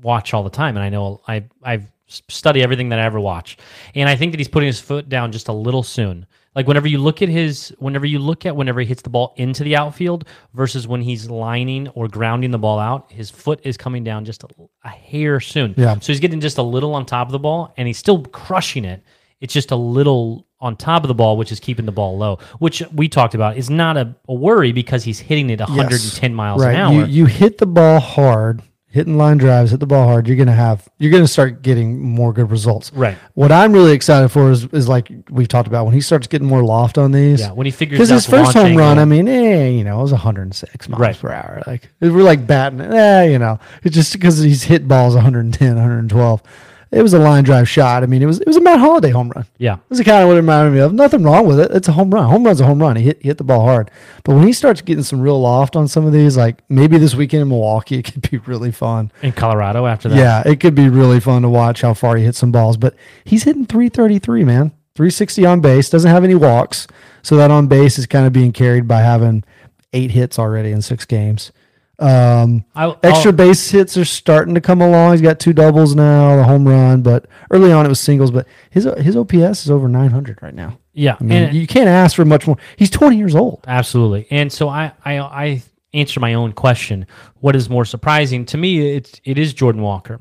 watch 0.00 0.34
all 0.34 0.44
the 0.44 0.50
time, 0.50 0.76
and 0.76 0.84
I 0.84 0.88
know 0.88 1.20
I 1.26 1.44
I've 1.62 1.86
study 2.06 2.62
everything 2.62 2.90
that 2.90 2.98
I 2.98 3.04
ever 3.04 3.18
watch, 3.18 3.56
and 3.94 4.08
I 4.08 4.16
think 4.16 4.32
that 4.32 4.38
he's 4.38 4.48
putting 4.48 4.68
his 4.68 4.80
foot 4.80 5.08
down 5.08 5.32
just 5.32 5.48
a 5.48 5.52
little 5.52 5.82
soon. 5.82 6.26
Like 6.54 6.66
whenever 6.66 6.86
you 6.86 6.98
look 6.98 7.22
at 7.22 7.28
his, 7.28 7.74
whenever 7.78 8.04
you 8.04 8.18
look 8.18 8.44
at 8.44 8.54
whenever 8.54 8.80
he 8.80 8.86
hits 8.86 9.02
the 9.02 9.10
ball 9.10 9.32
into 9.36 9.64
the 9.64 9.76
outfield 9.76 10.26
versus 10.52 10.86
when 10.86 11.00
he's 11.00 11.30
lining 11.30 11.88
or 11.88 12.08
grounding 12.08 12.50
the 12.50 12.58
ball 12.58 12.78
out, 12.78 13.10
his 13.10 13.30
foot 13.30 13.60
is 13.64 13.76
coming 13.76 14.04
down 14.04 14.24
just 14.24 14.44
a, 14.44 14.48
a 14.84 14.88
hair 14.88 15.40
soon. 15.40 15.74
Yeah. 15.76 15.98
So 15.98 16.12
he's 16.12 16.20
getting 16.20 16.40
just 16.40 16.58
a 16.58 16.62
little 16.62 16.94
on 16.94 17.06
top 17.06 17.28
of 17.28 17.32
the 17.32 17.38
ball, 17.38 17.72
and 17.76 17.86
he's 17.86 17.98
still 17.98 18.22
crushing 18.24 18.84
it. 18.84 19.02
It's 19.40 19.54
just 19.54 19.70
a 19.70 19.76
little 19.76 20.46
on 20.60 20.76
top 20.76 21.02
of 21.02 21.08
the 21.08 21.14
ball, 21.14 21.36
which 21.36 21.50
is 21.50 21.58
keeping 21.58 21.86
the 21.86 21.92
ball 21.92 22.16
low, 22.16 22.38
which 22.60 22.82
we 22.92 23.08
talked 23.08 23.34
about 23.34 23.56
is 23.56 23.68
not 23.68 23.96
a, 23.96 24.14
a 24.28 24.34
worry 24.34 24.72
because 24.72 25.02
he's 25.02 25.18
hitting 25.18 25.50
it 25.50 25.58
110 25.58 26.30
yes. 26.30 26.36
miles 26.36 26.62
right. 26.62 26.74
an 26.74 26.80
hour. 26.80 26.92
You, 26.92 27.04
you 27.06 27.26
hit 27.26 27.58
the 27.58 27.66
ball 27.66 27.98
hard 27.98 28.62
hitting 28.92 29.16
line 29.16 29.38
drives, 29.38 29.70
hit 29.70 29.80
the 29.80 29.86
ball 29.86 30.06
hard, 30.06 30.28
you're 30.28 30.36
gonna 30.36 30.52
have 30.52 30.86
you're 30.98 31.10
gonna 31.10 31.26
start 31.26 31.62
getting 31.62 32.00
more 32.00 32.32
good 32.32 32.50
results. 32.50 32.92
Right. 32.92 33.16
What 33.34 33.50
I'm 33.50 33.72
really 33.72 33.92
excited 33.92 34.28
for 34.28 34.50
is, 34.50 34.64
is 34.66 34.86
like 34.86 35.10
we've 35.30 35.48
talked 35.48 35.66
about 35.66 35.86
when 35.86 35.94
he 35.94 36.02
starts 36.02 36.26
getting 36.26 36.46
more 36.46 36.62
loft 36.62 36.98
on 36.98 37.10
these. 37.10 37.40
Yeah. 37.40 37.52
When 37.52 37.64
he 37.64 37.70
figures 37.70 37.98
because 37.98 38.10
his 38.10 38.26
first 38.26 38.52
home 38.52 38.76
run, 38.76 38.98
I 38.98 39.06
mean, 39.06 39.26
eh, 39.28 39.68
you 39.68 39.82
know, 39.82 39.98
it 39.98 40.02
was 40.02 40.12
106 40.12 40.88
miles 40.88 41.00
right. 41.00 41.18
per 41.18 41.32
hour. 41.32 41.62
Like 41.66 41.88
we're 42.00 42.22
like 42.22 42.46
batting, 42.46 42.82
eh, 42.82 43.24
you 43.24 43.38
know, 43.38 43.58
it's 43.82 43.94
just 43.94 44.12
because 44.12 44.38
he's 44.38 44.62
hit 44.62 44.86
balls 44.86 45.14
110, 45.14 45.74
112 45.74 46.42
it 46.92 47.02
was 47.02 47.14
a 47.14 47.18
line 47.18 47.42
drive 47.42 47.68
shot. 47.68 48.02
I 48.02 48.06
mean, 48.06 48.22
it 48.22 48.26
was 48.26 48.40
it 48.40 48.46
was 48.46 48.58
a 48.58 48.60
Matt 48.60 48.78
Holliday 48.78 49.10
home 49.10 49.30
run. 49.34 49.46
Yeah, 49.56 49.78
this 49.88 49.98
is 49.98 50.04
kind 50.04 50.22
of 50.22 50.28
what 50.28 50.34
it 50.34 50.40
reminded 50.40 50.74
me 50.74 50.80
of. 50.80 50.92
Nothing 50.92 51.22
wrong 51.22 51.46
with 51.46 51.58
it. 51.58 51.70
It's 51.70 51.88
a 51.88 51.92
home 51.92 52.10
run. 52.10 52.28
Home 52.28 52.44
run's 52.44 52.60
a 52.60 52.66
home 52.66 52.80
run. 52.80 52.96
He 52.96 53.04
hit, 53.04 53.22
he 53.22 53.28
hit 53.28 53.38
the 53.38 53.44
ball 53.44 53.64
hard. 53.64 53.90
But 54.24 54.34
when 54.34 54.46
he 54.46 54.52
starts 54.52 54.82
getting 54.82 55.02
some 55.02 55.20
real 55.20 55.40
loft 55.40 55.74
on 55.74 55.88
some 55.88 56.04
of 56.04 56.12
these, 56.12 56.36
like 56.36 56.62
maybe 56.68 56.98
this 56.98 57.14
weekend 57.14 57.42
in 57.42 57.48
Milwaukee, 57.48 57.98
it 58.00 58.12
could 58.12 58.30
be 58.30 58.38
really 58.38 58.70
fun. 58.70 59.10
In 59.22 59.32
Colorado 59.32 59.86
after 59.86 60.10
that, 60.10 60.16
yeah, 60.16 60.42
it 60.44 60.60
could 60.60 60.74
be 60.74 60.90
really 60.90 61.18
fun 61.18 61.42
to 61.42 61.48
watch 61.48 61.80
how 61.80 61.94
far 61.94 62.16
he 62.16 62.24
hits 62.24 62.38
some 62.38 62.52
balls. 62.52 62.76
But 62.76 62.94
he's 63.24 63.44
hitting 63.44 63.64
333, 63.66 64.44
man. 64.44 64.72
360 64.94 65.46
on 65.46 65.60
base. 65.62 65.88
Doesn't 65.88 66.10
have 66.10 66.24
any 66.24 66.34
walks. 66.34 66.86
So 67.22 67.36
that 67.36 67.50
on 67.50 67.68
base 67.68 67.98
is 67.98 68.06
kind 68.06 68.26
of 68.26 68.34
being 68.34 68.52
carried 68.52 68.86
by 68.86 69.00
having 69.00 69.44
eight 69.94 70.10
hits 70.10 70.38
already 70.38 70.72
in 70.72 70.82
six 70.82 71.06
games. 71.06 71.52
Um, 72.02 72.64
I, 72.74 72.94
extra 73.02 73.30
I'll- 73.30 73.36
base 73.36 73.70
hits 73.70 73.96
are 73.96 74.04
starting 74.04 74.54
to 74.54 74.60
come 74.60 74.80
along. 74.80 75.12
He's 75.12 75.20
got 75.22 75.38
two 75.40 75.52
doubles 75.52 75.94
now, 75.94 76.36
the 76.36 76.44
home 76.44 76.66
run, 76.66 77.02
but 77.02 77.26
early 77.50 77.72
on 77.72 77.86
it 77.86 77.88
was 77.88 78.00
singles. 78.00 78.30
But 78.30 78.46
his 78.70 78.84
his 78.98 79.16
OPS 79.16 79.64
is 79.64 79.70
over 79.70 79.88
900 79.88 80.42
right 80.42 80.54
now. 80.54 80.78
yeah, 80.92 81.16
I 81.20 81.24
mean, 81.24 81.32
and 81.44 81.56
you 81.56 81.66
can't 81.66 81.88
ask 81.88 82.16
for 82.16 82.24
much 82.24 82.46
more. 82.46 82.56
He's 82.76 82.90
20 82.90 83.16
years 83.16 83.34
old. 83.34 83.64
Absolutely. 83.66 84.26
And 84.30 84.52
so 84.52 84.68
I, 84.68 84.92
I, 85.04 85.18
I 85.18 85.62
answer 85.94 86.20
my 86.20 86.34
own 86.34 86.52
question. 86.52 87.06
What 87.40 87.54
is 87.56 87.68
more 87.70 87.84
surprising 87.84 88.44
to 88.46 88.56
me? 88.58 88.96
It's 88.96 89.20
it 89.24 89.38
is 89.38 89.54
Jordan 89.54 89.82
Walker. 89.82 90.20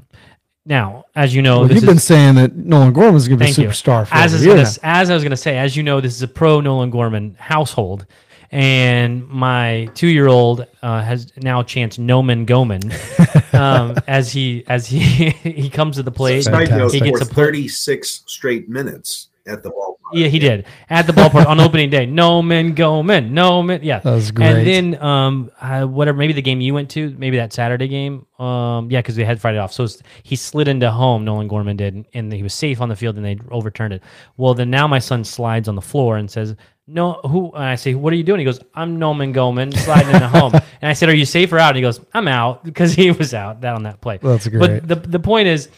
Now, 0.64 1.06
as 1.16 1.34
you 1.34 1.42
know, 1.42 1.60
Well, 1.62 1.68
this 1.70 1.76
you've 1.76 1.86
is, 1.86 1.90
been 1.90 2.00
saying 2.00 2.36
that 2.36 2.56
Nolan 2.56 2.94
Gorman 2.94 3.16
is 3.16 3.28
going 3.28 3.40
to 3.40 3.46
be 3.46 3.50
a 3.52 3.54
superstar 3.56 4.06
for 4.08 4.14
as, 4.14 4.22
I 4.22 4.26
over 4.26 4.34
was 4.36 4.42
a 4.42 4.46
year 4.46 4.56
gonna, 4.58 4.70
as 4.84 5.10
I 5.10 5.14
was 5.16 5.24
going 5.24 5.32
to 5.32 5.38
say, 5.38 5.58
as 5.58 5.76
you 5.76 5.82
know, 5.82 6.00
this 6.02 6.14
is 6.14 6.22
a 6.22 6.28
pro 6.28 6.62
Nolan 6.62 6.92
Gorman 6.92 7.36
household, 7.40 8.06
and 8.52 9.28
my 9.30 9.90
two 9.96 10.08
year 10.08 10.28
old 10.28 10.68
uh, 10.82 11.02
has 11.02 11.32
now 11.38 11.64
chanced 11.64 12.00
Noman 12.00 12.46
Goman 12.46 12.82
um, 13.54 13.96
as 14.08 14.32
he 14.32 14.64
as 14.68 14.88
he 14.88 15.00
he 15.30 15.70
comes 15.70 15.96
to 15.98 16.04
the 16.04 16.12
plate. 16.12 16.44
Side 16.44 16.68
He 16.92 17.00
gets 17.00 17.22
a 17.22 17.26
put- 17.26 17.34
36 17.36 18.24
straight 18.28 18.68
minutes 18.70 19.30
at 19.48 19.64
the 19.64 19.70
ballpark. 19.70 19.96
Yeah, 20.14 20.28
he 20.28 20.40
did 20.40 20.66
at 20.90 21.08
the 21.08 21.14
ballpark 21.14 21.46
on 21.46 21.62
opening 21.62 21.90
day. 21.90 22.06
No 22.06 22.42
man, 22.42 22.74
go 22.74 23.02
man, 23.02 23.34
no 23.34 23.64
man. 23.64 23.80
Yeah, 23.82 24.00
That 24.00 24.12
was 24.12 24.30
great. 24.32 24.48
And 24.58 24.68
then 24.68 25.02
um, 25.02 25.50
uh, 25.62 25.86
whatever, 25.86 26.18
maybe 26.18 26.34
the 26.34 26.42
game 26.42 26.60
you 26.60 26.74
went 26.74 26.90
to, 26.92 27.16
maybe 27.18 27.38
that 27.38 27.54
Saturday 27.54 27.88
game. 27.88 28.26
Um, 28.38 28.92
yeah, 28.92 29.00
because 29.00 29.16
they 29.16 29.24
had 29.24 29.40
Friday 29.40 29.58
off, 29.58 29.72
so 29.72 29.84
it's- 29.86 30.02
he 30.24 30.36
slid 30.36 30.68
into 30.68 30.92
home. 30.92 31.24
Nolan 31.24 31.48
Gorman 31.48 31.78
did, 31.78 32.06
and 32.14 32.34
he 32.34 32.44
was 32.44 32.54
safe 32.54 32.82
on 32.82 32.90
the 32.90 32.96
field, 32.98 33.16
and 33.16 33.24
they 33.26 33.40
overturned 33.52 33.94
it. 33.94 34.04
Well, 34.36 34.54
then 34.54 34.70
now 34.70 34.86
my 34.86 35.00
son 35.00 35.24
slides 35.24 35.70
on 35.70 35.76
the 35.76 35.82
floor 35.82 36.18
and 36.18 36.30
says. 36.30 36.56
No, 36.94 37.14
who? 37.24 37.52
And 37.54 37.64
I 37.64 37.76
say, 37.76 37.94
what 37.94 38.12
are 38.12 38.18
you 38.18 38.24
doing? 38.24 38.40
He 38.40 38.46
goes, 38.46 38.60
I'm 38.76 39.00
Noman 39.00 39.32
Goman 39.32 39.72
sliding 39.72 40.14
into 40.14 40.28
home. 40.28 40.54
And 40.82 40.90
I 40.90 40.94
said, 40.94 41.10
are 41.10 41.16
you 41.16 41.26
safe 41.26 41.54
or 41.54 41.60
out? 41.60 41.70
And 41.70 41.76
he 41.76 41.84
goes, 41.84 42.02
I'm 42.12 42.28
out 42.28 42.64
because 42.64 42.94
he 42.94 43.12
was 43.12 43.36
out 43.36 43.62
that 43.62 43.76
on 43.76 43.84
that 43.84 44.02
play. 44.02 44.18
That's 44.18 44.48
great. 44.48 44.82
But 44.82 44.88
the 44.88 44.96
the 44.96 45.20
point 45.20 45.48
is, 45.48 45.70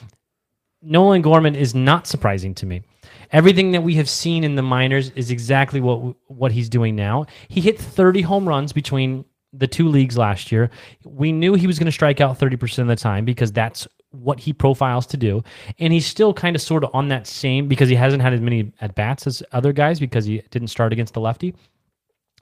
Nolan 0.81 1.21
Gorman 1.21 1.55
is 1.55 1.75
not 1.75 2.07
surprising 2.07 2.55
to 2.55 2.65
me. 2.65 2.83
Everything 3.31 3.73
that 3.73 3.83
we 3.83 3.95
have 3.95 4.07
seen 4.07 4.45
in 4.45 4.55
the 4.55 4.61
minors 4.61 5.09
is 5.09 5.29
exactly 5.29 5.81
what 5.81 6.15
what 6.27 6.53
he's 6.53 6.69
doing 6.69 6.95
now. 6.95 7.25
He 7.49 7.59
hit 7.59 7.77
30 7.77 8.21
home 8.21 8.47
runs 8.47 8.71
between 8.71 9.25
the 9.51 9.67
two 9.67 9.89
leagues 9.89 10.17
last 10.17 10.51
year. 10.51 10.71
We 11.03 11.33
knew 11.33 11.53
he 11.53 11.67
was 11.67 11.77
going 11.77 11.85
to 11.85 11.91
strike 11.91 12.21
out 12.21 12.39
30% 12.39 12.79
of 12.79 12.87
the 12.87 12.95
time 12.95 13.25
because 13.25 13.51
that's 13.51 13.87
what 14.13 14.39
he 14.39 14.53
profiles 14.53 15.05
to 15.07 15.17
do. 15.17 15.43
And 15.79 15.91
he's 15.91 16.05
still 16.05 16.33
kind 16.33 16.55
of 16.55 16.61
sort 16.61 16.83
of 16.83 16.91
on 16.93 17.07
that 17.09 17.27
same 17.27 17.67
because 17.67 17.89
he 17.89 17.95
hasn't 17.95 18.21
had 18.21 18.33
as 18.33 18.41
many 18.41 18.71
at 18.79 18.95
bats 18.95 19.27
as 19.27 19.43
other 19.51 19.73
guys 19.73 19.99
because 19.99 20.25
he 20.25 20.41
didn't 20.51 20.69
start 20.69 20.93
against 20.93 21.13
the 21.13 21.19
lefty. 21.19 21.55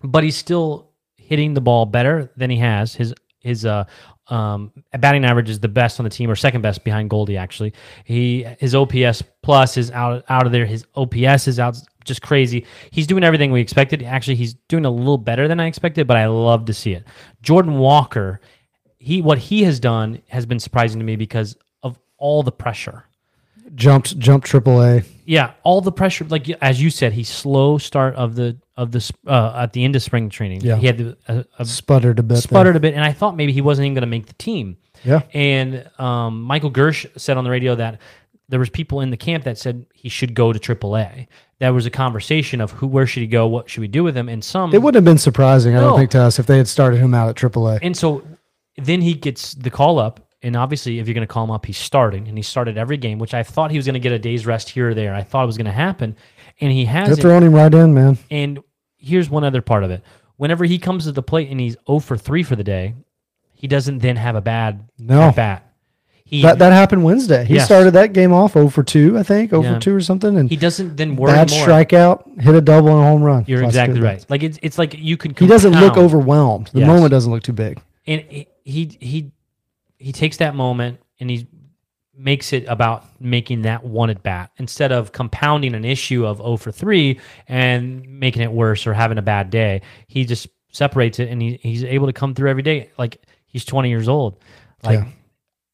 But 0.03 0.23
he's 0.23 0.35
still 0.35 0.91
hitting 1.17 1.53
the 1.53 1.61
ball 1.61 1.85
better 1.85 2.31
than 2.35 2.49
he 2.49 2.57
has. 2.57 2.93
His 2.93 3.13
his 3.39 3.65
uh 3.65 3.85
um 4.27 4.71
batting 4.99 5.25
average 5.25 5.49
is 5.49 5.59
the 5.59 5.67
best 5.67 5.99
on 5.99 6.03
the 6.03 6.09
team 6.09 6.29
or 6.29 6.35
second 6.35 6.61
best 6.61 6.83
behind 6.83 7.09
Goldie 7.09 7.37
actually. 7.37 7.73
He 8.03 8.45
his 8.59 8.75
OPS 8.75 9.23
plus 9.41 9.77
is 9.77 9.91
out 9.91 10.23
out 10.29 10.45
of 10.45 10.51
there. 10.51 10.65
His 10.65 10.85
OPS 10.95 11.47
is 11.47 11.59
out 11.59 11.77
just 12.03 12.21
crazy. 12.21 12.65
He's 12.91 13.07
doing 13.07 13.23
everything 13.23 13.51
we 13.51 13.61
expected. 13.61 14.03
Actually, 14.03 14.35
he's 14.35 14.55
doing 14.67 14.85
a 14.85 14.89
little 14.89 15.17
better 15.17 15.47
than 15.47 15.59
I 15.59 15.67
expected, 15.67 16.07
but 16.07 16.17
I 16.17 16.27
love 16.27 16.65
to 16.65 16.73
see 16.73 16.93
it. 16.93 17.05
Jordan 17.41 17.77
Walker, 17.77 18.41
he 19.01 19.21
what 19.21 19.39
he 19.39 19.63
has 19.63 19.79
done 19.79 20.21
has 20.27 20.45
been 20.45 20.59
surprising 20.59 20.99
to 20.99 21.05
me 21.05 21.15
because 21.15 21.57
of 21.81 21.97
all 22.17 22.43
the 22.43 22.51
pressure. 22.51 23.05
jumped 23.73 24.17
jumped 24.19 24.47
triple 24.47 24.81
A. 24.83 25.03
Yeah, 25.25 25.53
all 25.63 25.81
the 25.81 25.91
pressure, 25.91 26.25
like 26.25 26.49
as 26.61 26.81
you 26.81 26.89
said, 26.89 27.13
he 27.13 27.23
slow 27.23 27.77
start 27.79 28.13
of 28.15 28.35
the 28.35 28.57
of 28.77 28.91
the 28.91 29.11
uh, 29.25 29.53
at 29.55 29.73
the 29.73 29.83
end 29.83 29.95
of 29.95 30.03
spring 30.03 30.29
training. 30.29 30.61
Yeah. 30.61 30.77
he 30.77 30.85
had 30.85 30.97
the, 30.97 31.17
a, 31.27 31.45
a 31.59 31.65
Sputtered 31.65 32.19
a 32.19 32.23
bit. 32.23 32.35
there. 32.35 32.41
sputtered 32.41 32.75
a 32.75 32.79
bit, 32.79 32.93
and 32.93 33.03
I 33.03 33.11
thought 33.11 33.35
maybe 33.35 33.51
he 33.53 33.61
wasn't 33.61 33.85
even 33.85 33.95
going 33.95 34.01
to 34.01 34.07
make 34.07 34.27
the 34.27 34.33
team. 34.33 34.77
Yeah. 35.03 35.21
And 35.33 35.89
um, 35.97 36.43
Michael 36.43 36.71
Gersh 36.71 37.07
said 37.19 37.37
on 37.37 37.43
the 37.43 37.49
radio 37.49 37.73
that 37.75 37.99
there 38.49 38.59
was 38.59 38.69
people 38.69 39.01
in 39.01 39.09
the 39.09 39.17
camp 39.17 39.45
that 39.45 39.57
said 39.57 39.85
he 39.93 40.09
should 40.09 40.35
go 40.35 40.53
to 40.53 40.59
AAA. 40.59 41.27
There 41.59 41.73
was 41.73 41.85
a 41.85 41.89
conversation 41.91 42.59
of 42.59 42.71
who, 42.71 42.87
where 42.87 43.07
should 43.07 43.21
he 43.21 43.27
go, 43.27 43.47
what 43.47 43.69
should 43.69 43.81
we 43.81 43.87
do 43.87 44.03
with 44.03 44.15
him, 44.15 44.27
and 44.29 44.43
some 44.43 44.73
It 44.73 44.81
wouldn't 44.81 44.95
have 44.95 45.05
been 45.05 45.17
surprising, 45.17 45.75
I 45.75 45.79
don't 45.79 45.97
think, 45.97 46.11
to 46.11 46.21
us 46.21 46.37
if 46.37 46.45
they 46.45 46.57
had 46.57 46.67
started 46.67 46.99
him 46.99 47.13
out 47.13 47.29
at 47.29 47.35
triple 47.35 47.67
A. 47.67 47.79
And 47.81 47.95
so 47.95 48.23
then 48.77 49.01
he 49.01 49.13
gets 49.13 49.53
the 49.53 49.69
call 49.69 49.99
up. 49.99 50.27
And 50.43 50.55
obviously, 50.55 50.97
if 50.97 51.07
you're 51.07 51.13
going 51.13 51.27
to 51.27 51.31
call 51.31 51.43
him 51.43 51.51
up, 51.51 51.67
he's 51.67 51.77
starting. 51.77 52.27
And 52.27 52.35
he 52.35 52.41
started 52.41 52.75
every 52.77 52.97
game, 52.97 53.19
which 53.19 53.33
I 53.35 53.43
thought 53.43 53.69
he 53.69 53.77
was 53.77 53.85
going 53.85 53.93
to 53.93 53.99
get 53.99 54.11
a 54.11 54.17
day's 54.17 54.45
rest 54.47 54.69
here 54.69 54.89
or 54.89 54.93
there. 54.95 55.13
I 55.13 55.21
thought 55.21 55.43
it 55.43 55.47
was 55.47 55.57
going 55.57 55.65
to 55.65 55.71
happen. 55.71 56.15
And 56.59 56.71
he 56.71 56.83
They're 56.85 56.93
hasn't. 56.93 57.21
throwing 57.21 57.43
him 57.43 57.53
right 57.53 57.71
in, 57.71 57.93
man. 57.93 58.17
And 58.31 58.59
here's 58.97 59.29
one 59.29 59.43
other 59.43 59.61
part 59.61 59.83
of 59.83 59.91
it. 59.91 60.03
Whenever 60.37 60.65
he 60.65 60.79
comes 60.79 61.03
to 61.03 61.11
the 61.11 61.21
plate 61.21 61.49
and 61.51 61.59
he's 61.59 61.77
0 61.87 61.99
for 61.99 62.17
3 62.17 62.41
for 62.41 62.55
the 62.55 62.63
day, 62.63 62.95
he 63.53 63.67
doesn't 63.67 63.99
then 63.99 64.15
have 64.15 64.35
a 64.35 64.41
bad 64.41 64.89
No. 64.97 65.21
at 65.29 65.35
bat. 65.35 65.67
He, 66.25 66.41
That 66.41 66.57
that 66.59 66.71
happened 66.73 67.03
Wednesday. 67.03 67.43
He 67.45 67.55
Yes. 67.55 67.65
started 67.65 67.91
that 67.91 68.13
game 68.13 68.31
off 68.33 68.53
0 68.53 68.69
for 68.69 68.81
2, 68.83 69.19
I 69.19 69.23
think, 69.23 69.51
0 69.51 69.61
Yeah. 69.61 69.73
for 69.75 69.79
2 69.81 69.95
or 69.95 70.01
something. 70.01 70.37
And 70.37 70.49
he 70.49 70.55
doesn't 70.55 70.95
then 70.97 71.17
worry 71.17 71.33
bad 71.33 71.51
more. 71.51 71.67
strikeout, 71.67 72.41
hit 72.41 72.55
a 72.55 72.61
double 72.61 72.87
and 72.89 72.99
a 72.99 73.03
home 73.03 73.21
run. 73.21 73.43
You're 73.47 73.61
exactly 73.63 73.99
right. 74.01 74.25
Like 74.29 74.41
it's 74.41 74.57
it's 74.63 74.79
like 74.79 74.95
you 74.97 75.17
can. 75.17 75.35
He 75.37 75.45
doesn't 75.45 75.73
look 75.73 75.97
overwhelmed. 75.97 76.71
The 76.73 76.79
Yes. 76.79 76.87
moment 76.87 77.11
doesn't 77.11 77.31
look 77.31 77.43
too 77.43 77.53
big. 77.53 77.79
and 78.07 78.23
he 78.63 78.97
he 78.99 79.31
he 79.97 80.11
takes 80.11 80.37
that 80.37 80.55
moment 80.55 80.99
and 81.19 81.29
he 81.29 81.47
makes 82.17 82.53
it 82.53 82.65
about 82.67 83.05
making 83.21 83.61
that 83.63 83.83
one 83.83 84.09
at 84.09 84.21
bat 84.21 84.51
instead 84.57 84.91
of 84.91 85.11
compounding 85.11 85.73
an 85.73 85.85
issue 85.85 86.25
of 86.25 86.37
0 86.37 86.57
for 86.57 86.71
3 86.71 87.19
and 87.47 88.05
making 88.19 88.41
it 88.41 88.51
worse 88.51 88.85
or 88.85 88.93
having 88.93 89.17
a 89.17 89.21
bad 89.21 89.49
day 89.49 89.81
he 90.07 90.25
just 90.25 90.47
separates 90.71 91.19
it 91.19 91.29
and 91.29 91.41
he, 91.41 91.59
he's 91.63 91.83
able 91.83 92.07
to 92.07 92.13
come 92.13 92.35
through 92.35 92.49
every 92.49 92.61
day 92.63 92.89
like 92.97 93.21
he's 93.47 93.65
20 93.65 93.89
years 93.89 94.07
old 94.07 94.37
like 94.83 94.99
Yeah. 94.99 95.07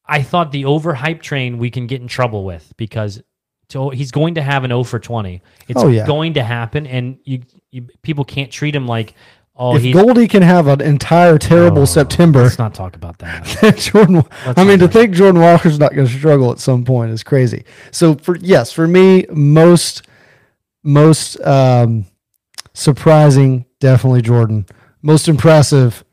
i 0.06 0.22
thought 0.22 0.52
the 0.52 0.62
overhype 0.62 1.20
train 1.22 1.58
we 1.58 1.70
can 1.70 1.86
get 1.86 2.00
in 2.00 2.08
trouble 2.08 2.44
with 2.44 2.72
because 2.76 3.20
so 3.68 3.90
he's 3.90 4.10
going 4.12 4.34
to 4.36 4.42
have 4.42 4.64
an 4.64 4.70
0 4.70 4.84
for 4.84 4.98
20 4.98 5.42
it's 5.68 5.82
Oh, 5.82 5.88
yeah. 5.88 6.06
going 6.06 6.34
to 6.34 6.42
happen 6.44 6.86
and 6.86 7.18
you, 7.24 7.42
you 7.70 7.86
people 8.02 8.24
can't 8.24 8.50
treat 8.50 8.74
him 8.74 8.86
like 8.86 9.14
oh 9.58 9.76
if 9.76 9.92
Goldie 9.92 10.28
can 10.28 10.42
have 10.42 10.66
an 10.66 10.80
entire 10.80 11.38
terrible 11.38 11.82
Oh, 11.82 11.86
September, 11.86 12.42
let's 12.42 12.58
not 12.58 12.74
talk 12.74 12.96
about 12.96 13.18
that 13.18 13.76
Jordan. 13.78 14.24
Let's 14.46 14.58
I 14.58 14.64
mean, 14.64 14.78
to 14.78 14.88
think 14.88 15.14
Jordan 15.14 15.40
Walker's 15.40 15.78
not 15.78 15.94
going 15.94 16.06
to 16.06 16.12
struggle 16.12 16.50
at 16.52 16.58
some 16.58 16.84
point 16.84 17.12
is 17.12 17.22
crazy. 17.22 17.64
So 17.90 18.14
for 18.14 18.36
yes, 18.36 18.72
for 18.72 18.86
me, 18.86 19.26
most 19.30 20.06
most 20.82 21.40
um, 21.40 22.06
surprising, 22.74 23.66
definitely 23.80 24.22
Jordan. 24.22 24.66
Most 25.02 25.28
impressive, 25.28 26.04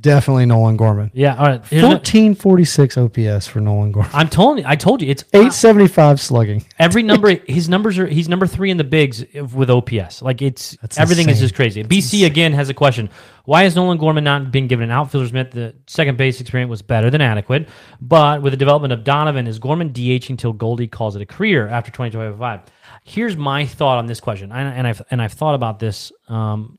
definitely 0.00 0.46
Nolan 0.46 0.76
Gorman. 0.76 1.10
yeah 1.14 1.36
all 1.36 1.46
right 1.46 1.64
Here's 1.66 1.82
a- 1.84 1.86
Fourteen 1.90 2.34
forty 2.34 2.64
six 2.64 2.96
OPS 2.96 3.46
for 3.46 3.60
Nolan 3.60 3.92
Gorman. 3.92 4.10
I'm 4.14 4.28
telling 4.28 4.58
you, 4.58 4.64
I 4.66 4.76
told 4.76 5.02
you, 5.02 5.10
it's 5.10 5.24
Eight 5.34 5.52
seventy 5.52 5.86
five 5.88 6.20
slugging. 6.20 6.64
every 6.78 7.02
number. 7.02 7.30
his 7.46 7.68
numbers 7.68 7.98
are 7.98 8.06
he's 8.06 8.28
number 8.28 8.46
three 8.46 8.70
in 8.70 8.76
the 8.76 8.84
bigs 8.84 9.24
with 9.54 9.70
OPS. 9.70 10.22
Like 10.22 10.42
it's 10.42 10.76
That's 10.80 10.98
everything 10.98 11.28
is 11.28 11.36
insane. 11.36 11.44
just 11.44 11.54
crazy. 11.54 11.84
BC 11.84 12.26
again 12.26 12.52
has 12.52 12.68
a 12.68 12.74
question: 12.74 13.10
Why 13.44 13.64
has 13.64 13.76
Nolan 13.76 13.98
Gorman 13.98 14.24
not 14.24 14.50
been 14.50 14.66
given 14.68 14.84
an 14.84 14.90
outfielder's 14.90 15.32
mitt? 15.32 15.50
The 15.50 15.74
second 15.86 16.16
base 16.16 16.40
experience 16.40 16.70
was 16.70 16.82
better 16.82 17.10
than 17.10 17.20
adequate, 17.20 17.68
but 18.00 18.42
with 18.42 18.52
the 18.52 18.56
development 18.56 18.92
of 18.92 19.04
Donovan, 19.04 19.46
is 19.46 19.58
Gorman 19.58 19.92
DH 19.92 20.30
until 20.30 20.52
Goldie 20.52 20.88
calls 20.88 21.16
it 21.16 21.22
a 21.22 21.26
career 21.26 21.68
after 21.68 21.90
2025? 21.90 22.60
Here's 23.04 23.36
my 23.36 23.64
thought 23.66 23.98
on 23.98 24.06
this 24.06 24.20
question, 24.20 24.52
and, 24.52 24.68
and 24.76 24.86
I've 24.86 25.02
and 25.10 25.20
I've 25.22 25.32
thought 25.32 25.54
about 25.54 25.78
this 25.78 26.12
um, 26.28 26.78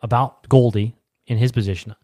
about 0.00 0.48
Goldie 0.48 0.94
in 1.26 1.38
his 1.38 1.52
position. 1.52 1.94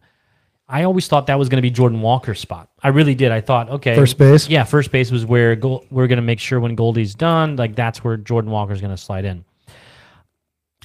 I 0.69 0.83
always 0.83 1.09
thought 1.09 1.29
that 1.29 1.39
was 1.39 1.49
going 1.49 1.57
to 1.57 1.63
be 1.63 1.71
Jordan 1.71 2.03
Walker's 2.03 2.41
spot. 2.41 2.69
I 2.83 2.89
really 2.89 3.15
did. 3.15 3.33
I 3.33 3.41
thought, 3.41 3.71
okay, 3.71 3.95
First 3.95 4.19
base? 4.19 4.49
Yeah, 4.49 4.65
first 4.65 4.93
base 4.93 5.11
was 5.11 5.25
where 5.25 5.57
we're 5.91 6.07
going 6.07 6.17
to 6.17 6.23
make 6.23 6.41
sure 6.41 6.61
when 6.61 6.75
Goldie's 6.75 7.15
done, 7.15 7.57
like 7.57 7.75
that's 7.75 8.05
where 8.05 8.19
Jordan 8.19 8.51
Walker's 8.51 8.81
going 8.81 8.95
to 8.95 9.03
slide 9.03 9.25
in. 9.25 9.45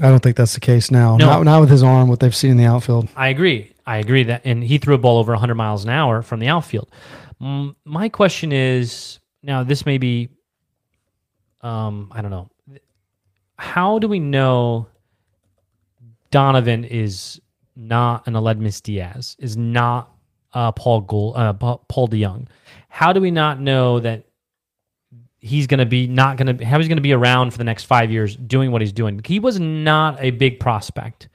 I 0.01 0.09
don't 0.09 0.21
think 0.21 0.38
that's 0.38 0.53
the 0.53 0.59
case 0.59 0.89
now. 0.89 1.17
No. 1.17 1.25
Not, 1.25 1.43
not 1.43 1.61
with 1.61 1.69
his 1.69 1.84
arm, 1.84 2.07
what 2.07 2.19
they've 2.19 2.36
seen 2.36 2.51
in 2.51 2.57
the 2.57 2.65
outfield. 2.65 3.09
I 3.15 3.27
agree. 3.27 3.73
I 3.86 3.97
agree 3.97 4.23
that, 4.23 4.41
and 4.45 4.63
he 4.63 4.77
threw 4.77 4.95
a 4.95 4.97
ball 4.97 5.17
over 5.17 5.34
100 5.34 5.55
miles 5.55 5.84
an 5.84 5.89
hour 5.89 6.21
from 6.21 6.39
the 6.39 6.47
outfield. 6.47 6.89
Mm, 7.41 7.75
my 7.84 8.09
question 8.09 8.51
is 8.53 9.19
now, 9.43 9.63
this 9.63 9.86
may 9.86 9.97
be, 9.97 10.29
um, 11.61 12.09
I 12.11 12.21
don't 12.21 12.31
know. 12.31 12.49
How 13.57 13.99
do 13.99 14.07
we 14.07 14.19
know 14.19 14.88
Donovan 16.31 16.86
is 16.86 17.39
not 17.76 18.28
an 18.28 18.34
Aledmys 18.34 18.82
Diaz, 18.82 19.36
is 19.39 19.57
not 19.57 20.11
uh, 20.53 20.71
Paul 20.71 21.01
Gold, 21.01 21.36
uh, 21.36 21.53
Paul 21.53 22.07
DeJong? 22.07 22.47
How 22.89 23.13
do 23.13 23.21
we 23.21 23.32
not 23.32 23.59
know 23.59 23.99
that 23.99 24.26
he's 25.39 25.67
going 25.67 25.80
to 25.80 25.86
be 25.86 26.07
not 26.07 26.38
going 26.38 26.57
to 26.57 26.65
how 26.65 26.78
he's 26.78 26.88
going 26.88 26.97
to 26.97 27.01
be 27.01 27.13
around 27.13 27.51
for 27.51 27.57
the 27.57 27.63
next 27.63 27.84
five 27.84 28.11
years 28.11 28.36
doing 28.36 28.71
what 28.71 28.82
he's 28.82 28.93
doing? 28.93 29.19
He 29.26 29.39
was 29.39 29.59
not 29.59 30.17
a 30.19 30.32
big 30.32 30.59
prospect 30.59 31.30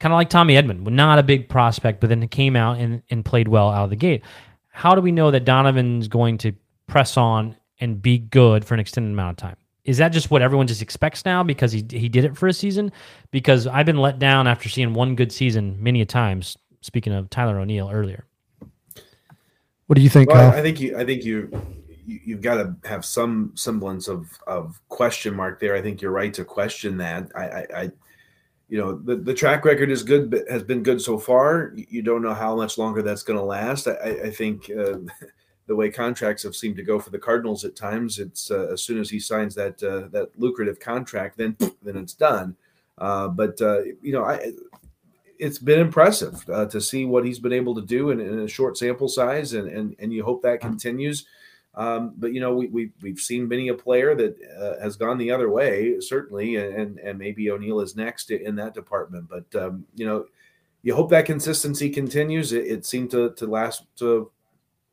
kind 0.00 0.12
of 0.12 0.16
like 0.16 0.30
Tommy 0.30 0.54
Edman, 0.54 0.86
not 0.88 1.18
a 1.18 1.22
big 1.22 1.48
prospect, 1.48 2.00
but 2.00 2.08
then 2.08 2.22
he 2.22 2.28
came 2.28 2.56
out 2.56 2.78
and, 2.78 3.02
and 3.10 3.24
played 3.24 3.48
well 3.48 3.70
out 3.70 3.84
of 3.84 3.90
the 3.90 3.96
gate. 3.96 4.22
How 4.68 4.94
do 4.94 5.00
we 5.00 5.12
know 5.12 5.30
that 5.30 5.44
Donovan's 5.44 6.08
going 6.08 6.38
to 6.38 6.52
press 6.86 7.16
on 7.16 7.56
and 7.80 8.00
be 8.00 8.18
good 8.18 8.64
for 8.64 8.74
an 8.74 8.80
extended 8.80 9.12
amount 9.12 9.32
of 9.32 9.36
time? 9.36 9.56
Is 9.84 9.98
that 9.98 10.10
just 10.10 10.30
what 10.30 10.40
everyone 10.42 10.66
just 10.66 10.80
expects 10.82 11.24
now 11.24 11.42
because 11.42 11.72
he 11.72 11.84
he 11.90 12.08
did 12.08 12.24
it 12.24 12.36
for 12.36 12.46
a 12.48 12.52
season? 12.52 12.90
Because 13.30 13.66
I've 13.66 13.86
been 13.86 13.98
let 13.98 14.18
down 14.18 14.46
after 14.46 14.68
seeing 14.68 14.94
one 14.94 15.14
good 15.14 15.30
season 15.32 15.76
many 15.82 16.00
a 16.00 16.06
times. 16.06 16.56
Speaking 16.80 17.12
of 17.12 17.30
Tyler 17.30 17.58
O'Neill 17.58 17.90
earlier, 17.90 18.26
What 19.86 19.96
do 19.96 20.02
you 20.02 20.08
think, 20.10 20.30
Well, 20.30 20.50
Kyle? 20.50 20.58
I 20.58 20.62
think 20.62 20.80
you. 20.80 20.96
I 20.98 21.04
think 21.04 21.24
you. 21.24 21.48
you- 21.52 21.70
You've 22.06 22.42
got 22.42 22.56
to 22.56 22.76
have 22.86 23.02
some 23.02 23.52
semblance 23.54 24.08
of 24.08 24.28
of 24.46 24.78
question 24.90 25.34
mark 25.34 25.58
there. 25.58 25.74
I 25.74 25.80
think 25.80 26.02
you're 26.02 26.10
right 26.12 26.34
to 26.34 26.44
question 26.44 26.98
that. 26.98 27.30
I, 27.34 27.44
I, 27.48 27.66
I 27.76 27.90
you 28.68 28.76
know, 28.76 28.98
the, 28.98 29.16
the 29.16 29.32
track 29.32 29.64
record 29.64 29.90
is 29.90 30.02
good, 30.02 30.30
but 30.30 30.42
has 30.50 30.62
been 30.62 30.82
good 30.82 31.00
so 31.00 31.16
far. 31.18 31.72
You 31.74 31.86
you 31.88 32.02
don't 32.02 32.20
know 32.20 32.34
how 32.34 32.54
much 32.56 32.76
longer 32.76 33.00
that's 33.00 33.22
going 33.22 33.38
to 33.38 33.44
last. 33.44 33.88
I, 33.88 33.92
I- 33.92 34.22
I 34.24 34.30
think 34.30 34.70
uh, 34.70 34.98
the 35.66 35.76
way 35.76 35.90
contracts 35.90 36.42
have 36.42 36.54
seemed 36.54 36.76
to 36.76 36.82
go 36.82 36.98
for 36.98 37.10
the 37.10 37.18
Cardinals 37.18 37.64
at 37.64 37.76
times, 37.76 38.18
it's 38.18 38.50
uh, 38.50 38.68
as 38.72 38.82
soon 38.82 39.00
as 39.00 39.10
he 39.10 39.18
signs 39.18 39.54
that 39.54 39.82
uh, 39.82 40.08
that 40.08 40.30
lucrative 40.38 40.78
contract, 40.78 41.38
then 41.38 41.56
then 41.82 41.96
it's 41.96 42.14
done. 42.14 42.56
Uh, 42.98 43.28
but 43.28 43.60
uh, 43.60 43.82
you 44.02 44.12
know, 44.12 44.24
I 44.24 44.52
it's 45.38 45.58
been 45.58 45.80
impressive 45.80 46.48
uh, 46.48 46.66
to 46.66 46.80
see 46.80 47.04
what 47.04 47.24
he's 47.24 47.38
been 47.38 47.52
able 47.52 47.74
to 47.74 47.82
do 47.82 48.10
in, 48.10 48.20
in 48.20 48.40
a 48.40 48.48
short 48.48 48.76
sample 48.78 49.08
size, 49.08 49.54
and 49.54 49.68
and 49.68 49.96
and 49.98 50.12
you 50.12 50.24
hope 50.24 50.42
that 50.42 50.60
continues. 50.60 51.26
Um, 51.76 52.14
but 52.16 52.32
you 52.32 52.40
know, 52.40 52.54
we, 52.54 52.68
we 52.68 52.90
we've 53.00 53.18
seen 53.18 53.48
many 53.48 53.68
a 53.68 53.74
player 53.74 54.14
that 54.14 54.36
uh, 54.58 54.80
has 54.82 54.96
gone 54.96 55.18
the 55.18 55.30
other 55.30 55.50
way, 55.50 55.98
certainly, 56.00 56.56
and 56.56 56.98
and 56.98 57.18
maybe 57.18 57.50
O'Neill 57.50 57.80
is 57.80 57.96
next 57.96 58.30
in 58.30 58.54
that 58.56 58.74
department. 58.74 59.28
But 59.28 59.60
um, 59.60 59.84
you 59.96 60.06
know, 60.06 60.26
you 60.82 60.94
hope 60.94 61.10
that 61.10 61.26
consistency 61.26 61.90
continues. 61.90 62.52
It, 62.52 62.66
it 62.66 62.86
seemed 62.86 63.10
to 63.10 63.30
to 63.32 63.46
last 63.46 63.84
to, 63.96 64.30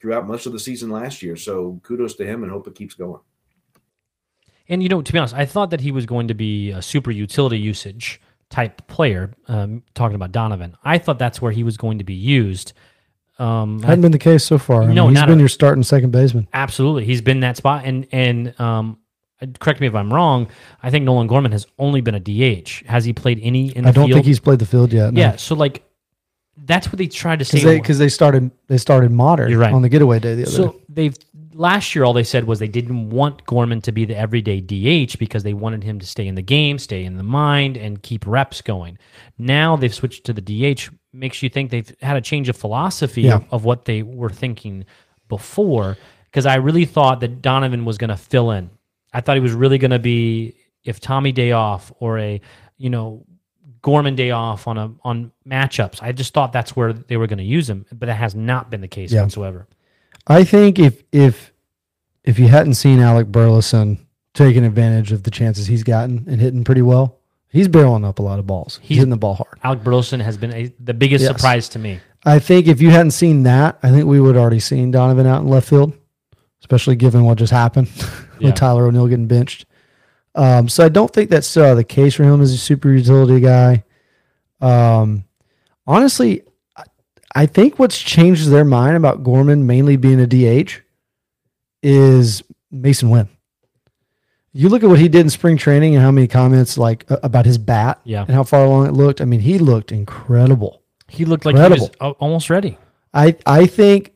throughout 0.01 0.27
much 0.27 0.45
of 0.45 0.51
the 0.51 0.59
season 0.59 0.89
last 0.89 1.21
year. 1.21 1.35
So 1.37 1.79
kudos 1.83 2.15
to 2.15 2.25
him, 2.25 2.43
and 2.43 2.51
hope 2.51 2.67
it 2.67 2.75
keeps 2.75 2.95
going. 2.95 3.21
and 4.67 4.81
you 4.81 4.89
know, 4.89 5.01
to 5.01 5.13
be 5.13 5.19
honest, 5.19 5.33
I 5.35 5.45
thought 5.45 5.69
that 5.71 5.81
he 5.81 5.91
was 5.91 6.05
going 6.05 6.27
to 6.29 6.33
be 6.33 6.71
a 6.71 6.81
super 6.81 7.11
utility 7.11 7.57
usage 7.59 8.19
type 8.49 8.87
player. 8.87 9.33
Um, 9.47 9.83
talking 9.93 10.15
about 10.15 10.31
Donovan, 10.31 10.75
I 10.83 10.97
thought 10.97 11.19
that's 11.19 11.41
where 11.41 11.51
he 11.51 11.63
was 11.63 11.77
going 11.77 11.97
to 11.99 12.03
be 12.03 12.13
used. 12.13 12.73
Um, 13.39 13.81
Hadn't 13.81 14.01
been 14.01 14.11
the 14.11 14.19
case 14.19 14.43
so 14.43 14.57
far. 14.57 14.83
I 14.83 14.93
No, 14.93 15.03
mean, 15.05 15.11
he's 15.11 15.19
not 15.21 15.27
been 15.27 15.39
a- 15.39 15.41
your 15.41 15.49
starting 15.49 15.83
second 15.83 16.11
baseman. 16.11 16.47
Absolutely, 16.53 17.05
he's 17.05 17.21
been 17.21 17.39
that 17.41 17.57
spot, 17.57 17.83
and 17.85 18.07
and 18.11 18.59
um, 18.59 18.97
correct 19.59 19.81
me 19.81 19.87
if 19.87 19.95
I'm 19.95 20.13
wrong. 20.13 20.47
I 20.83 20.89
think 20.91 21.05
Nolan 21.05 21.27
Gorman 21.27 21.51
has 21.51 21.65
only 21.79 22.01
been 22.01 22.15
a 22.15 22.19
DH. 22.19 22.83
Has 22.87 23.03
he 23.05 23.13
played 23.13 23.39
any 23.41 23.75
in 23.75 23.83
the 23.83 23.89
I 23.89 23.91
don't 23.93 24.07
field? 24.07 24.17
think 24.17 24.25
he's 24.27 24.39
played 24.39 24.59
the 24.59 24.65
field 24.65 24.93
yet. 24.93 25.13
yeah. 25.15 25.35
So 25.37 25.55
like, 25.55 25.83
that's 26.57 26.87
what 26.87 26.97
they 26.97 27.07
tried 27.07 27.39
to 27.39 27.45
say. 27.45 27.77
because 27.79 27.97
they 27.97 28.05
they 28.05 28.09
started 28.09 28.51
they 28.67 28.77
started 28.77 29.11
modern 29.11 29.49
You're 29.49 29.59
right. 29.59 29.73
on 29.73 29.81
the 29.81 29.89
getaway 29.89 30.19
day 30.19 30.35
the 30.35 30.43
other 30.43 30.51
so 30.51 30.67
day. 30.71 30.77
they've 30.89 31.15
last 31.53 31.95
year 31.95 32.03
all 32.03 32.13
they 32.13 32.23
said 32.23 32.45
was 32.45 32.59
they 32.59 32.67
didn't 32.67 33.09
want 33.09 33.45
Gorman 33.45 33.81
to 33.81 33.91
be 33.91 34.05
the 34.05 34.15
everyday 34.17 34.59
DH 34.61 35.17
because 35.19 35.43
they 35.43 35.53
wanted 35.53 35.83
him 35.83 35.99
to 35.99 36.05
stay 36.05 36.27
in 36.27 36.35
the 36.35 36.41
game, 36.41 36.77
stay 36.79 37.03
in 37.03 37.17
the 37.17 37.23
mind, 37.23 37.77
and 37.77 38.01
keep 38.01 38.25
reps 38.25 38.61
going. 38.61 38.97
Now 39.37 39.75
they've 39.75 39.93
switched 39.93 40.25
to 40.25 40.33
the 40.33 40.41
DH. 40.41 40.89
Makes 41.13 41.43
you 41.43 41.49
think 41.49 41.71
they've 41.71 41.93
had 42.01 42.15
a 42.15 42.21
change 42.21 42.47
of 42.47 42.55
philosophy 42.55 43.23
Yeah. 43.23 43.35
of, 43.35 43.45
of 43.51 43.65
what 43.65 43.83
they 43.85 44.01
were 44.01 44.29
thinking 44.29 44.85
before. 45.27 45.97
Because 46.25 46.45
I 46.45 46.55
really 46.55 46.85
thought 46.85 47.19
that 47.19 47.41
Donovan 47.41 47.83
was 47.83 47.97
going 47.97 48.09
to 48.11 48.15
fill 48.17 48.51
in. 48.51 48.69
I 49.13 49.19
thought 49.19 49.35
he 49.35 49.41
was 49.41 49.51
really 49.53 49.77
going 49.77 49.91
to 49.91 49.99
be 49.99 50.55
if 50.85 51.01
Tommy 51.01 51.33
day 51.33 51.51
off 51.51 51.91
or 51.99 52.17
a 52.17 52.39
you 52.77 52.89
know 52.89 53.25
Gorman 53.81 54.15
day 54.15 54.31
off 54.31 54.67
on 54.67 54.77
a 54.77 54.91
on 55.03 55.31
matchups. 55.47 56.01
I 56.03 56.11
just 56.11 56.33
thought 56.33 56.53
that's 56.53 56.75
where 56.75 56.93
they 56.93 57.17
were 57.17 57.27
going 57.27 57.39
to 57.39 57.43
use 57.43 57.69
him, 57.69 57.85
but 57.91 58.09
it 58.09 58.13
has 58.13 58.35
not 58.35 58.69
been 58.69 58.81
the 58.81 58.87
case 58.87 59.11
Yeah. 59.11 59.21
whatsoever. 59.23 59.67
I 60.27 60.43
think 60.43 60.77
if 60.79 61.03
if 61.11 61.51
if 62.23 62.37
you 62.37 62.47
hadn't 62.47 62.75
seen 62.75 62.99
Alec 62.99 63.27
Burleson 63.27 64.05
taking 64.33 64.63
advantage 64.63 65.11
of 65.11 65.23
the 65.23 65.31
chances 65.31 65.67
he's 65.67 65.83
gotten 65.83 66.25
and 66.27 66.39
hitting 66.39 66.63
pretty 66.63 66.83
well, 66.83 67.17
he's 67.49 67.67
barreling 67.67 68.05
up 68.05 68.19
a 68.19 68.21
lot 68.21 68.37
of 68.39 68.45
balls. 68.45 68.77
He's, 68.81 68.89
He's- 68.89 68.97
hitting 68.99 69.09
the 69.09 69.17
ball 69.17 69.33
hard. 69.35 69.59
Alec 69.63 69.83
Burleson 69.83 70.19
has 70.19 70.37
been 70.37 70.53
a, 70.53 70.71
the 70.79 70.93
biggest 70.93 71.23
Yes. 71.23 71.31
surprise 71.35 71.67
to 71.69 71.79
me. 71.79 71.99
I 72.23 72.37
think 72.37 72.67
if 72.67 72.81
you 72.81 72.91
hadn't 72.91 73.11
seen 73.11 73.43
that, 73.43 73.79
I 73.81 73.89
think 73.89 74.05
we 74.05 74.21
would 74.21 74.37
already 74.37 74.59
seen 74.59 74.91
Donovan 74.91 75.25
out 75.25 75.41
in 75.41 75.47
left 75.47 75.67
field, 75.67 75.91
especially 76.61 76.95
given 76.95 77.23
what 77.23 77.39
just 77.39 77.51
happened 77.51 77.89
Yeah. 78.39 78.49
with 78.49 78.55
Tyler 78.55 78.85
O'Neill 78.85 79.07
getting 79.07 79.25
benched. 79.27 79.65
Um, 80.35 80.69
so 80.69 80.85
I 80.85 80.89
don't 80.89 81.11
think 81.13 81.29
that's 81.29 81.55
uh, 81.57 81.75
the 81.75 81.83
case 81.83 82.15
for 82.15 82.23
him 82.23 82.41
as 82.41 82.53
a 82.53 82.57
super 82.57 82.89
utility 82.89 83.39
guy. 83.41 83.83
Um, 84.61 85.25
honestly, 85.85 86.43
I- 86.77 86.83
I 87.35 87.45
think 87.45 87.79
what's 87.79 87.97
changed 87.99 88.47
their 88.49 88.65
mind 88.65 88.95
about 88.97 89.23
Gorman 89.23 89.65
mainly 89.67 89.95
being 89.97 90.19
a 90.21 90.27
DH 90.27 90.81
is 91.83 92.43
Masyn 92.73 93.09
Winn. 93.09 93.27
You 94.53 94.67
look 94.69 94.83
at 94.83 94.89
what 94.89 94.99
he 94.99 95.07
did 95.07 95.21
in 95.21 95.29
spring 95.29 95.55
training 95.57 95.95
and 95.95 96.03
how 96.03 96.11
many 96.11 96.27
comments 96.27 96.77
like 96.77 97.05
about 97.09 97.45
his 97.45 97.57
bat 97.57 98.01
Yeah. 98.03 98.21
and 98.23 98.31
how 98.31 98.43
far 98.43 98.65
along 98.65 98.87
it 98.87 98.91
looked. 98.93 99.21
I 99.21 99.25
mean, 99.25 99.39
he 99.39 99.57
looked 99.59 99.91
incredible. 99.93 100.81
He 101.07 101.23
looked 101.25 101.45
like 101.45 101.55
he 101.55 101.61
was 101.61 101.89
almost 102.19 102.49
ready. 102.49 102.77
I 103.13 103.35
I 103.45 103.65
think 103.65 104.11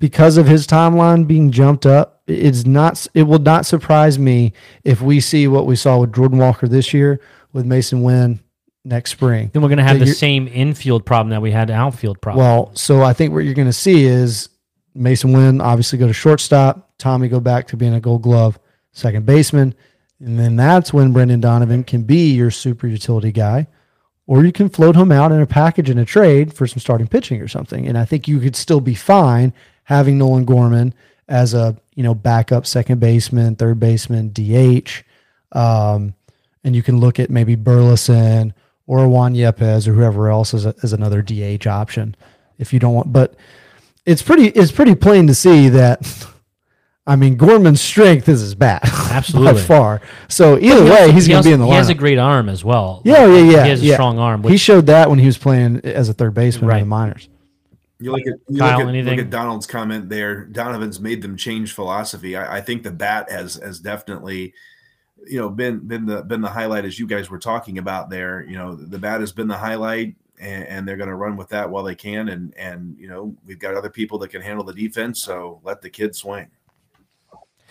because 0.00 0.38
of 0.38 0.48
his 0.48 0.66
timeline 0.66 1.26
being 1.26 1.52
jumped 1.52 1.86
up, 1.86 2.22
it's 2.26 2.66
not 2.66 3.06
it 3.14 3.24
will 3.24 3.38
not 3.38 3.66
surprise 3.66 4.18
me 4.18 4.52
if 4.82 5.00
we 5.00 5.20
see 5.20 5.46
what 5.46 5.66
we 5.66 5.76
saw 5.76 5.98
with 5.98 6.12
Jordan 6.12 6.38
Walker 6.38 6.66
this 6.66 6.92
year 6.92 7.20
with 7.52 7.66
Masyn 7.66 8.02
Winn 8.02 8.40
next 8.84 9.12
spring. 9.12 9.50
Then 9.52 9.62
we're 9.62 9.68
going 9.68 9.78
to 9.78 9.84
have 9.84 10.00
the 10.00 10.06
same 10.06 10.48
infield 10.48 11.04
problem 11.04 11.30
that 11.30 11.42
we 11.42 11.50
had 11.50 11.70
outfield 11.70 12.20
problem. 12.20 12.44
Well, 12.44 12.70
so 12.74 13.02
I 13.02 13.12
think 13.12 13.32
what 13.32 13.40
you're 13.40 13.54
going 13.54 13.68
to 13.68 13.72
see 13.72 14.04
is 14.04 14.48
Masyn 14.96 15.34
Winn 15.34 15.60
obviously 15.60 15.98
go 15.98 16.06
to 16.06 16.12
shortstop, 16.12 16.90
Tommy 16.98 17.28
go 17.28 17.38
back 17.38 17.68
to 17.68 17.76
being 17.76 17.94
a 17.94 18.00
Gold 18.00 18.22
Glove 18.22 18.58
second 18.92 19.26
baseman, 19.26 19.74
and 20.18 20.38
then 20.38 20.56
that's 20.56 20.92
when 20.92 21.12
Brendan 21.12 21.40
Donovan 21.40 21.84
can 21.84 22.02
be 22.02 22.32
your 22.32 22.50
super 22.50 22.86
utility 22.86 23.32
guy, 23.32 23.66
or 24.26 24.44
you 24.44 24.52
can 24.52 24.70
float 24.70 24.96
him 24.96 25.12
out 25.12 25.30
in 25.30 25.40
a 25.40 25.46
package 25.46 25.90
in 25.90 25.98
a 25.98 26.04
trade 26.06 26.54
for 26.54 26.66
some 26.66 26.80
starting 26.80 27.06
pitching 27.06 27.42
or 27.42 27.48
something. 27.48 27.86
And 27.86 27.98
I 27.98 28.04
think 28.06 28.28
you 28.28 28.40
could 28.40 28.56
still 28.56 28.80
be 28.80 28.94
fine 28.94 29.52
having 29.90 30.16
Nolan 30.16 30.44
Gorman 30.46 30.94
as 31.28 31.52
a 31.52 31.76
you 31.96 32.02
know 32.02 32.14
backup 32.14 32.64
second 32.64 33.00
baseman, 33.00 33.56
third 33.56 33.78
baseman, 33.78 34.30
DH, 34.32 35.02
um, 35.52 36.14
and 36.64 36.74
you 36.74 36.82
can 36.82 36.98
look 36.98 37.18
at 37.20 37.28
maybe 37.28 37.56
Burleson 37.56 38.54
or 38.86 39.06
Juan 39.08 39.34
Yepez 39.34 39.86
or 39.86 39.92
whoever 39.92 40.30
else 40.30 40.54
as, 40.54 40.64
a, 40.64 40.74
as 40.82 40.92
another 40.92 41.20
DH 41.22 41.66
option 41.66 42.14
if 42.58 42.72
you 42.72 42.78
don't 42.78 42.94
want. 42.94 43.12
But 43.12 43.34
it's 44.06 44.22
pretty 44.22 44.46
it's 44.46 44.72
pretty 44.72 44.94
plain 44.94 45.26
to 45.26 45.34
see 45.34 45.68
that. 45.70 46.00
I 47.06 47.16
mean, 47.16 47.36
Gorman's 47.36 47.80
strength 47.80 48.28
is 48.28 48.40
his 48.40 48.54
bat, 48.54 48.82
Absolutely. 49.10 49.54
by 49.54 49.58
far. 49.60 50.00
So 50.28 50.58
either 50.58 50.84
He 50.84 50.90
way, 50.90 51.00
also- 51.00 51.12
he's 51.12 51.26
he 51.26 51.32
going 51.32 51.42
to 51.42 51.48
be 51.48 51.52
in 51.54 51.58
the 51.58 51.66
lineup 51.66 51.70
He 51.70 51.74
has 51.76 51.88
a 51.88 51.94
great 51.94 52.18
arm 52.18 52.48
as 52.48 52.64
well. 52.64 53.02
Yeah, 53.04 53.26
yeah, 53.26 53.38
yeah. 53.50 53.64
He 53.64 53.70
has 53.70 53.82
a 53.82 53.92
strong 53.94 54.18
arm. 54.20 54.44
he 54.44 54.56
showed 54.56 54.86
that 54.86 55.10
when 55.10 55.18
he 55.18 55.26
was 55.26 55.36
playing 55.36 55.80
as 55.82 56.08
a 56.08 56.12
third 56.12 56.34
baseman 56.34 56.70
in 56.70 56.80
the 56.80 56.86
minors. 56.86 57.28
You 58.00 58.12
look 58.12 58.22
at, 58.22 58.38
you 58.48 58.58
Kyle, 58.58 58.78
look, 58.78 58.86
at 58.86 58.88
anything? 58.88 59.16
look 59.16 59.24
at 59.26 59.30
Donald's 59.30 59.66
comment 59.66 60.08
there. 60.08 60.44
Donovan's 60.46 61.00
made 61.00 61.20
them 61.20 61.36
change 61.36 61.74
philosophy. 61.74 62.34
I, 62.34 62.56
I 62.56 62.60
think 62.62 62.82
the 62.82 62.90
bat 62.90 63.30
has 63.30 63.56
has 63.56 63.78
definitely, 63.78 64.54
you 65.26 65.38
know, 65.38 65.50
been 65.50 65.86
been 65.86 66.06
the 66.06 66.22
been 66.22 66.40
the 66.40 66.48
highlight 66.48 66.86
as 66.86 66.98
you 66.98 67.06
guys 67.06 67.28
were 67.28 67.38
talking 67.38 67.76
about 67.76 68.08
there. 68.08 68.42
You 68.42 68.56
know, 68.56 68.74
the 68.74 68.98
bat 68.98 69.20
has 69.20 69.32
been 69.32 69.48
the 69.48 69.56
highlight, 69.56 70.14
and, 70.40 70.66
and 70.66 70.88
they're 70.88 70.96
going 70.96 71.10
to 71.10 71.14
run 71.14 71.36
with 71.36 71.50
that 71.50 71.68
while 71.68 71.84
they 71.84 71.94
can. 71.94 72.30
And 72.30 72.54
and 72.56 72.96
you 72.98 73.06
know, 73.06 73.36
we've 73.44 73.58
got 73.58 73.74
other 73.74 73.90
people 73.90 74.18
that 74.20 74.28
can 74.28 74.40
handle 74.40 74.64
the 74.64 74.74
defense, 74.74 75.22
so 75.22 75.60
let 75.62 75.82
the 75.82 75.90
kid 75.90 76.16
swing. 76.16 76.50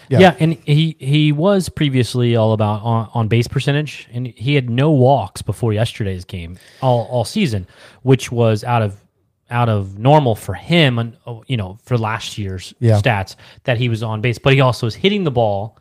Yeah. 0.10 0.20
yeah. 0.20 0.36
and 0.40 0.54
he 0.64 0.96
he 1.00 1.32
was 1.32 1.70
previously 1.70 2.36
all 2.36 2.54
about 2.54 2.84
on, 2.84 3.10
on 3.16 3.28
base 3.28 3.48
percentage, 3.48 4.08
and 4.14 4.28
he 4.28 4.54
had 4.54 4.70
no 4.70 4.92
walks 4.92 5.42
before 5.42 5.74
yesterday's 5.74 6.24
game 6.24 6.60
all 6.82 7.06
all 7.06 7.26
season, 7.26 7.68
which 8.04 8.32
was 8.32 8.64
out 8.64 8.84
of 8.84 9.02
out 9.50 9.70
of 9.70 9.98
normal 9.98 10.36
for 10.36 10.54
him, 10.54 11.00
and 11.00 11.18
oh, 11.26 11.44
you 11.48 11.58
know 11.58 11.78
for 11.84 11.98
last 11.98 12.38
year's 12.38 12.74
Yeah. 12.80 13.00
stats 13.00 13.36
that 13.64 13.78
he 13.78 13.90
was 13.90 14.04
on 14.04 14.22
base, 14.22 14.38
but 14.40 14.54
he 14.54 14.62
also 14.62 14.86
is 14.88 14.96
hitting 14.96 15.24
the 15.24 15.32
ball 15.32 15.78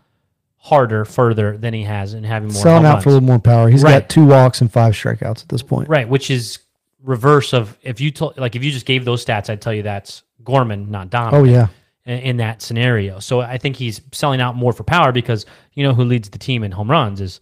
harder, 0.56 1.04
further 1.04 1.56
than 1.56 1.72
he 1.72 1.84
has, 1.84 2.14
and 2.14 2.26
having 2.26 2.52
more 2.52 2.62
Selling 2.62 2.84
out 2.84 3.02
for 3.02 3.10
a 3.10 3.12
little 3.12 3.26
more 3.26 3.38
power. 3.38 3.68
He's 3.70 3.82
Right. 3.82 4.00
got 4.00 4.08
two 4.08 4.26
walks 4.26 4.60
and 4.60 4.70
five 4.72 4.92
strikeouts 4.94 5.42
at 5.42 5.48
this 5.48 5.62
point. 5.62 5.88
Right, 5.88 6.08
which 6.08 6.30
is 6.30 6.58
reverse 7.04 7.52
of 7.52 7.78
if 7.82 8.00
you 8.00 8.10
told 8.10 8.36
like 8.38 8.56
if 8.56 8.64
you 8.64 8.70
just 8.72 8.84
gave 8.86 9.04
those 9.04 9.24
stats, 9.24 9.48
I'd 9.48 9.60
tell 9.60 9.72
you 9.72 9.82
that's 9.82 10.22
Gorman, 10.44 10.90
not 10.90 11.10
Donovan. 11.10 11.40
Oh 11.40 11.44
yeah, 11.44 11.68
in, 12.06 12.18
in 12.18 12.36
that 12.38 12.60
scenario. 12.60 13.18
So 13.20 13.40
I 13.40 13.56
think 13.58 13.76
he's 13.76 14.00
selling 14.12 14.40
out 14.40 14.56
more 14.56 14.72
for 14.72 14.82
power 14.82 15.12
because 15.12 15.46
you 15.74 15.84
know 15.84 15.94
who 15.94 16.04
leads 16.04 16.28
the 16.30 16.38
team 16.38 16.64
in 16.64 16.72
home 16.72 16.90
runs 16.90 17.20
is 17.20 17.40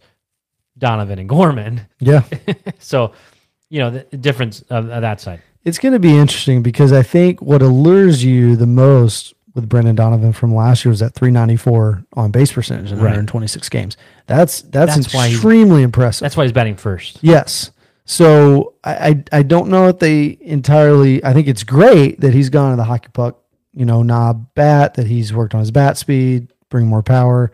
Donovan 0.77 1.17
and 1.19 1.27
Gorman. 1.29 1.81
yeah. 1.99 2.23
So 2.79 3.13
you 3.69 3.79
know 3.79 3.89
the 3.89 4.05
the 4.11 4.17
difference 4.17 4.61
of, 4.69 4.89
of 4.89 5.01
that 5.01 5.19
side. 5.19 5.41
It's 5.67 5.79
going 5.79 5.91
to 5.91 5.99
be 5.99 6.15
interesting 6.15 6.63
because 6.63 6.93
I 6.93 7.03
think 7.03 7.41
what 7.41 7.61
allures 7.61 8.23
you 8.23 8.55
the 8.55 8.65
most 8.65 9.33
with 9.53 9.67
Brendan 9.67 9.95
Donovan 9.97 10.31
from 10.31 10.55
last 10.55 10.85
year 10.85 10.91
was 10.91 11.01
that 11.01 11.13
394 11.13 12.05
on 12.13 12.31
base 12.31 12.53
percentage 12.53 12.91
in 12.91 12.99
Right. 12.99 13.03
126 13.07 13.67
games. 13.67 13.97
That's 14.27 14.61
that's, 14.61 14.95
That's 14.95 15.13
why 15.13 15.27
he- 15.27 15.33
extremely 15.33 15.83
impressive. 15.83 16.21
That's 16.21 16.37
why 16.37 16.43
he's 16.45 16.53
batting 16.53 16.77
first. 16.77 17.19
Yes. 17.21 17.71
So 18.05 18.75
I, 18.85 19.23
I 19.31 19.39
I 19.39 19.43
don't 19.43 19.67
know 19.67 19.89
if 19.89 19.99
they 19.99 20.37
entirely. 20.39 21.21
I 21.25 21.33
think 21.33 21.49
it's 21.49 21.63
great 21.63 22.21
that 22.21 22.33
he's 22.33 22.49
gone 22.49 22.71
to 22.71 22.77
the 22.77 22.85
hockey 22.85 23.09
puck, 23.11 23.37
you 23.73 23.83
know, 23.83 24.03
knob 24.03 24.53
bat. 24.55 24.93
That 24.93 25.07
he's 25.07 25.33
worked 25.33 25.53
on 25.53 25.59
his 25.59 25.71
bat 25.71 25.97
speed, 25.97 26.53
bring 26.69 26.87
more 26.87 27.03
power. 27.03 27.51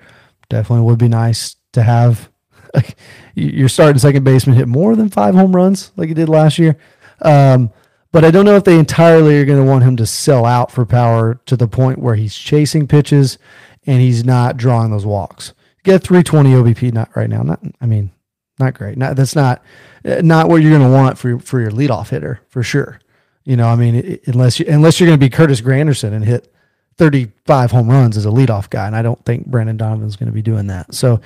Definitely 0.49 0.85
would 0.85 0.99
be 0.99 1.07
nice 1.07 1.55
to 1.71 1.81
have 1.81 2.29
like, 2.75 2.95
your 3.33 3.69
starting 3.69 3.97
second 3.97 4.23
baseman 4.23 4.55
hit 4.55 4.67
more 4.67 4.95
than 4.95 5.09
five 5.09 5.33
home 5.33 5.55
runs 5.55 5.91
like 5.95 6.09
he 6.09 6.13
did 6.13 6.29
last 6.29 6.59
year. 6.59 6.77
Um, 7.21 7.71
but 8.13 8.23
I 8.23 8.29
don't 8.29 8.45
know 8.45 8.55
if 8.55 8.63
they 8.63 8.77
entirely 8.77 9.39
are 9.39 9.45
going 9.45 9.57
to 9.57 9.69
want 9.69 9.83
him 9.83 9.97
to 9.97 10.05
sell 10.05 10.45
out 10.45 10.71
for 10.71 10.85
power 10.85 11.41
to 11.47 11.57
the 11.57 11.67
point 11.67 11.97
where 11.97 12.13
he's 12.13 12.35
chasing 12.35 12.87
pitches 12.87 13.39
and 13.87 14.01
he's 14.01 14.23
not 14.23 14.55
drawing 14.55 14.91
those 14.91 15.05
walks. 15.05 15.53
Get 15.83 16.03
320 16.03 16.51
OBP 16.51 16.93
not 16.93 17.13
right 17.15 17.29
now. 17.29 17.41
Not 17.41 17.59
I 17.81 17.87
mean, 17.87 18.11
not 18.59 18.75
great. 18.75 18.99
Not 18.99 19.15
that's 19.15 19.35
not 19.35 19.63
eh, 20.05 20.21
not 20.21 20.47
what 20.47 20.61
you're 20.61 20.77
going 20.77 20.89
to 20.89 20.95
want 20.95 21.17
for 21.17 21.39
for 21.39 21.59
your 21.59 21.71
leadoff 21.71 22.09
hitter 22.09 22.39
for 22.49 22.61
sure. 22.61 22.99
You 23.45 23.57
know, 23.57 23.67
I 23.67 23.75
mean, 23.75 24.19
unless 24.27 24.59
you 24.59 24.67
unless 24.69 24.99
you're 24.99 25.07
going 25.07 25.19
to 25.19 25.25
be 25.25 25.29
Curtis 25.29 25.59
Granderson 25.59 26.13
and 26.13 26.23
hit 26.23 26.53
35 26.97 27.71
home 27.71 27.89
runs 27.89 28.15
as 28.15 28.27
a 28.27 28.29
leadoff 28.29 28.69
guy, 28.69 28.85
and 28.85 28.95
I 28.95 29.01
don't 29.01 29.25
think 29.25 29.47
Brendan 29.47 29.77
Donovan's 29.77 30.15
going 30.15 30.27
to 30.27 30.33
be 30.33 30.43
doing 30.43 30.67
that. 30.67 30.93
So, 30.93 31.19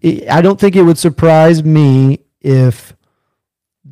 it, 0.00 0.28
I 0.30 0.40
don't 0.40 0.58
think 0.58 0.76
it 0.76 0.82
would 0.82 0.98
surprise 0.98 1.64
me 1.64 2.20
if 2.40 2.94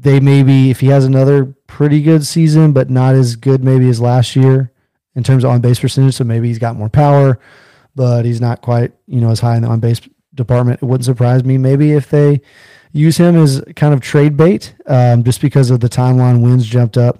they 0.07 0.21
maybe 0.21 0.71
if 0.71 0.79
he 0.79 0.87
has 0.87 1.05
another 1.05 1.47
pretty 1.67 2.01
good 2.01 2.25
season, 2.25 2.73
but 2.73 2.89
not 2.89 3.17
as 3.17 3.35
good 3.35 3.65
maybe 3.65 3.89
as 3.89 4.01
last 4.01 4.37
year 4.37 4.71
in 5.17 5.25
terms 5.25 5.43
of 5.43 5.51
on 5.51 5.61
base 5.61 5.81
percentage. 5.81 6.15
So 6.15 6.23
maybe 6.23 6.47
he's 6.47 6.61
got 6.61 6.77
more 6.77 6.89
power, 6.89 7.41
but 7.97 8.25
he's 8.25 8.41
not 8.41 8.63
quite 8.63 8.93
you 9.09 9.21
know 9.21 9.31
as 9.31 9.41
high 9.41 9.57
in 9.57 9.63
the 9.63 9.69
on 9.69 9.81
base 9.81 10.01
department. 10.33 10.81
It 10.81 10.87
wouldn't 10.87 11.05
surprise 11.05 11.43
me 11.43 11.59
maybe 11.59 11.91
if 11.93 12.09
they 12.09 12.41
use 12.93 13.17
him 13.17 13.35
as 13.37 13.63
kind 13.75 13.93
of 13.93 14.01
trade 14.01 14.37
bait, 14.37 14.77
um, 14.87 15.25
just 15.25 15.41
because 15.41 15.71
of 15.71 15.81
the 15.81 15.89
timeline 15.89 16.41
Winn's 16.41 16.67
jumped 16.67 16.97
up. 16.97 17.19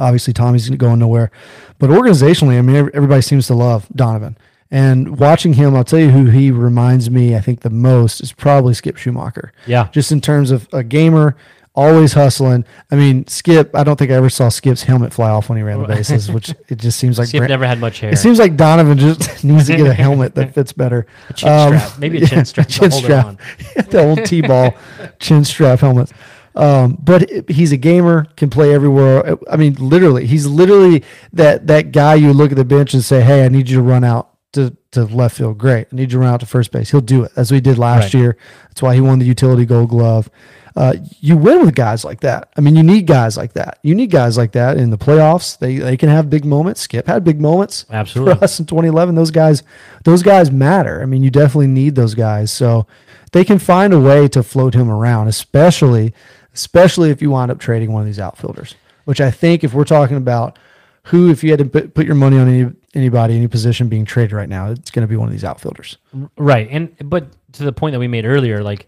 Obviously, 0.00 0.32
Tommy's 0.32 0.68
going 0.70 0.98
nowhere, 0.98 1.30
but 1.78 1.90
organizationally, 1.90 2.58
I 2.58 2.62
mean, 2.62 2.74
everybody 2.74 3.22
seems 3.22 3.46
to 3.46 3.54
love 3.54 3.86
Donovan. 3.94 4.36
And 4.72 5.18
watching 5.18 5.54
him, 5.54 5.74
I'll 5.74 5.84
tell 5.84 5.98
you 5.98 6.10
who 6.10 6.26
he 6.26 6.50
reminds 6.50 7.10
me, 7.10 7.34
I 7.34 7.40
think, 7.40 7.60
the 7.60 7.70
most 7.70 8.20
is 8.20 8.32
probably 8.32 8.72
Skip 8.72 8.96
Schumaker. 8.96 9.50
Yeah. 9.66 9.88
Just 9.90 10.12
in 10.12 10.20
terms 10.20 10.52
of 10.52 10.68
a 10.72 10.84
gamer, 10.84 11.36
always 11.74 12.12
hustling. 12.12 12.64
I 12.90 12.96
mean, 12.96 13.26
Skip, 13.26 13.74
I 13.74 13.84
don't 13.84 13.96
think 13.96 14.10
I 14.10 14.14
ever 14.14 14.30
saw 14.30 14.48
Skip's 14.48 14.82
helmet 14.82 15.12
fly 15.12 15.30
off 15.30 15.48
when 15.48 15.58
he 15.58 15.62
ran 15.62 15.80
the 15.80 15.88
bases, 15.88 16.30
which 16.30 16.50
it 16.68 16.78
just 16.78 16.98
seems 16.98 17.18
like 17.18 17.28
Skip 17.28 17.48
never 17.48 17.66
had 17.66 17.78
much 17.78 18.00
hair. 18.00 18.12
It 18.12 18.18
seems 18.18 18.38
like 18.38 18.56
Donovan 18.56 18.98
just 18.98 19.44
needs 19.44 19.66
to 19.66 19.76
get 19.76 19.86
a 19.86 19.94
helmet 19.94 20.34
that 20.34 20.54
fits 20.54 20.72
better. 20.72 21.06
A 21.28 21.32
chin 21.32 21.48
um, 21.48 21.78
strap, 21.78 21.98
maybe 21.98 22.22
a 22.22 22.26
chin 22.26 22.44
strap. 22.44 22.68
Yeah, 22.68 22.76
chin 22.76 22.90
strap. 22.90 23.40
the 23.88 24.04
old 24.04 24.24
T-ball 24.24 24.74
chin 25.18 25.44
strap 25.44 25.80
helmets. 25.80 26.12
Um, 26.56 26.98
but 27.00 27.48
he's 27.48 27.70
a 27.72 27.76
gamer, 27.76 28.24
can 28.36 28.50
play 28.50 28.74
everywhere. 28.74 29.38
I 29.48 29.56
mean, 29.56 29.74
literally, 29.74 30.26
he's 30.26 30.46
literally 30.46 31.04
that 31.32 31.68
that 31.68 31.92
guy 31.92 32.16
you 32.16 32.32
look 32.32 32.50
at 32.50 32.56
the 32.56 32.64
bench 32.64 32.92
and 32.92 33.04
say, 33.04 33.20
"Hey, 33.20 33.44
I 33.44 33.48
need 33.48 33.70
you 33.70 33.76
to 33.76 33.82
run 33.82 34.02
out 34.02 34.30
to, 34.54 34.76
to 34.90 35.04
left 35.04 35.36
field. 35.36 35.58
Great, 35.58 35.86
I 35.92 35.96
need 35.96 36.12
you 36.12 36.18
to 36.18 36.18
run 36.18 36.34
out 36.34 36.40
to 36.40 36.46
first 36.46 36.72
base." 36.72 36.90
He'll 36.90 37.00
do 37.00 37.22
it 37.22 37.32
as 37.36 37.52
we 37.52 37.60
did 37.60 37.78
last 37.78 38.14
right. 38.14 38.20
year. 38.20 38.36
That's 38.68 38.82
why 38.82 38.94
he 38.94 39.00
won 39.00 39.20
the 39.20 39.26
utility 39.26 39.64
Gold 39.64 39.90
Glove. 39.90 40.28
Uh, 40.76 40.96
you 41.20 41.36
win 41.36 41.64
with 41.64 41.74
guys 41.74 42.04
like 42.04 42.20
that. 42.20 42.48
I 42.56 42.60
mean, 42.60 42.76
you 42.76 42.82
need 42.82 43.06
guys 43.06 43.36
like 43.36 43.54
that. 43.54 43.78
You 43.82 43.94
need 43.94 44.10
guys 44.10 44.36
like 44.38 44.52
that 44.52 44.76
in 44.76 44.90
the 44.90 44.98
playoffs. 44.98 45.58
They 45.58 45.78
they 45.78 45.96
can 45.96 46.08
have 46.08 46.30
big 46.30 46.44
moments. 46.44 46.80
Skip 46.82 47.06
had 47.06 47.24
big 47.24 47.40
moments. 47.40 47.86
Absolutely. 47.90 48.34
For 48.36 48.44
us 48.44 48.58
in 48.60 48.66
2011, 48.66 49.14
those 49.14 49.30
guys 49.30 49.62
those 50.04 50.22
guys 50.22 50.50
matter. 50.50 51.02
I 51.02 51.06
mean, 51.06 51.22
you 51.22 51.30
definitely 51.30 51.68
need 51.68 51.94
those 51.94 52.14
guys. 52.14 52.50
So 52.50 52.86
they 53.32 53.44
can 53.44 53.58
find 53.58 53.92
a 53.92 54.00
way 54.00 54.28
to 54.28 54.42
float 54.42 54.74
him 54.74 54.90
around, 54.90 55.28
especially 55.28 56.14
especially 56.54 57.10
if 57.10 57.22
you 57.22 57.30
wind 57.30 57.50
up 57.50 57.58
trading 57.58 57.92
one 57.92 58.02
of 58.02 58.06
these 58.06 58.18
outfielders, 58.18 58.74
which 59.04 59.20
I 59.20 59.30
think 59.30 59.64
if 59.64 59.72
we're 59.72 59.84
talking 59.84 60.16
about 60.16 60.58
who, 61.04 61.30
if 61.30 61.42
you 61.42 61.50
had 61.50 61.58
to 61.60 61.64
put, 61.64 61.94
put 61.94 62.06
your 62.06 62.14
money 62.14 62.38
on 62.38 62.48
any, 62.48 62.72
anybody, 62.94 63.36
any 63.36 63.48
position 63.48 63.88
being 63.88 64.04
traded 64.04 64.32
right 64.32 64.48
now, 64.48 64.70
it's 64.70 64.90
going 64.90 65.02
to 65.02 65.08
be 65.08 65.16
one 65.16 65.28
of 65.28 65.32
these 65.32 65.44
outfielders. 65.44 65.96
Right. 66.36 66.68
And, 66.70 66.94
but 67.04 67.28
to 67.52 67.64
the 67.64 67.72
point 67.72 67.92
that 67.92 67.98
we 67.98 68.08
made 68.08 68.24
earlier, 68.24 68.62
like, 68.62 68.86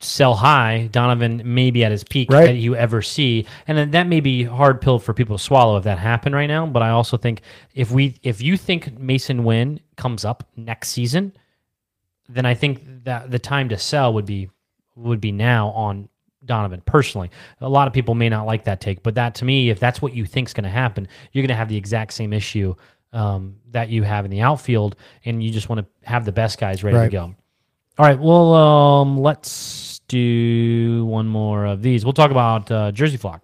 sell 0.00 0.34
high, 0.34 0.88
Donovan 0.90 1.42
may 1.44 1.70
be 1.70 1.84
at 1.84 1.92
his 1.92 2.04
peak 2.04 2.30
right. 2.30 2.46
that 2.46 2.56
you 2.56 2.74
ever 2.74 3.02
see, 3.02 3.46
and 3.66 3.76
then 3.76 3.90
that 3.92 4.06
may 4.06 4.20
be 4.20 4.44
hard 4.44 4.80
pill 4.80 4.98
for 4.98 5.12
people 5.12 5.36
to 5.36 5.42
swallow 5.42 5.76
if 5.76 5.84
that 5.84 5.98
happened 5.98 6.34
right 6.34 6.46
now. 6.46 6.66
But 6.66 6.82
I 6.82 6.90
also 6.90 7.16
think 7.16 7.42
if 7.74 7.90
we 7.90 8.16
if 8.22 8.40
you 8.40 8.56
think 8.56 8.98
Masyn 8.98 9.42
Winn 9.44 9.80
comes 9.96 10.24
up 10.24 10.48
next 10.56 10.90
season, 10.90 11.32
then 12.28 12.46
I 12.46 12.54
think 12.54 13.04
that 13.04 13.30
the 13.30 13.38
time 13.38 13.68
to 13.68 13.78
sell 13.78 14.14
would 14.14 14.26
be 14.26 14.48
would 14.96 15.20
be 15.20 15.32
now 15.32 15.68
on 15.70 16.08
Donovan 16.44 16.82
personally. 16.86 17.30
A 17.60 17.68
lot 17.68 17.86
of 17.86 17.92
people 17.92 18.14
may 18.14 18.28
not 18.28 18.46
like 18.46 18.64
that 18.64 18.80
take, 18.80 19.02
but 19.02 19.14
that 19.16 19.34
to 19.36 19.44
me, 19.44 19.70
if 19.70 19.78
that's 19.78 20.00
what 20.00 20.14
you 20.14 20.24
think 20.24 20.48
is 20.48 20.54
going 20.54 20.64
to 20.64 20.70
happen, 20.70 21.08
you're 21.32 21.42
going 21.42 21.48
to 21.48 21.54
have 21.54 21.68
the 21.68 21.76
exact 21.76 22.12
same 22.14 22.32
issue 22.32 22.74
um, 23.12 23.56
that 23.70 23.90
you 23.90 24.02
have 24.02 24.24
in 24.24 24.30
the 24.30 24.40
outfield, 24.40 24.96
and 25.24 25.42
you 25.42 25.50
just 25.50 25.68
want 25.68 25.80
to 25.80 26.08
have 26.08 26.24
the 26.24 26.32
best 26.32 26.58
guys 26.58 26.82
ready 26.82 26.96
right. 26.96 27.04
to 27.06 27.10
go. 27.10 27.34
All 27.98 28.06
right, 28.06 28.18
well, 28.18 28.54
um, 28.54 29.18
let's 29.20 29.89
do 30.10 31.04
one 31.06 31.28
more 31.28 31.64
of 31.64 31.82
these. 31.82 32.04
We'll 32.04 32.12
talk 32.12 32.30
about 32.30 32.70
uh, 32.70 32.90
Jersey 32.92 33.16
Flock. 33.16 33.42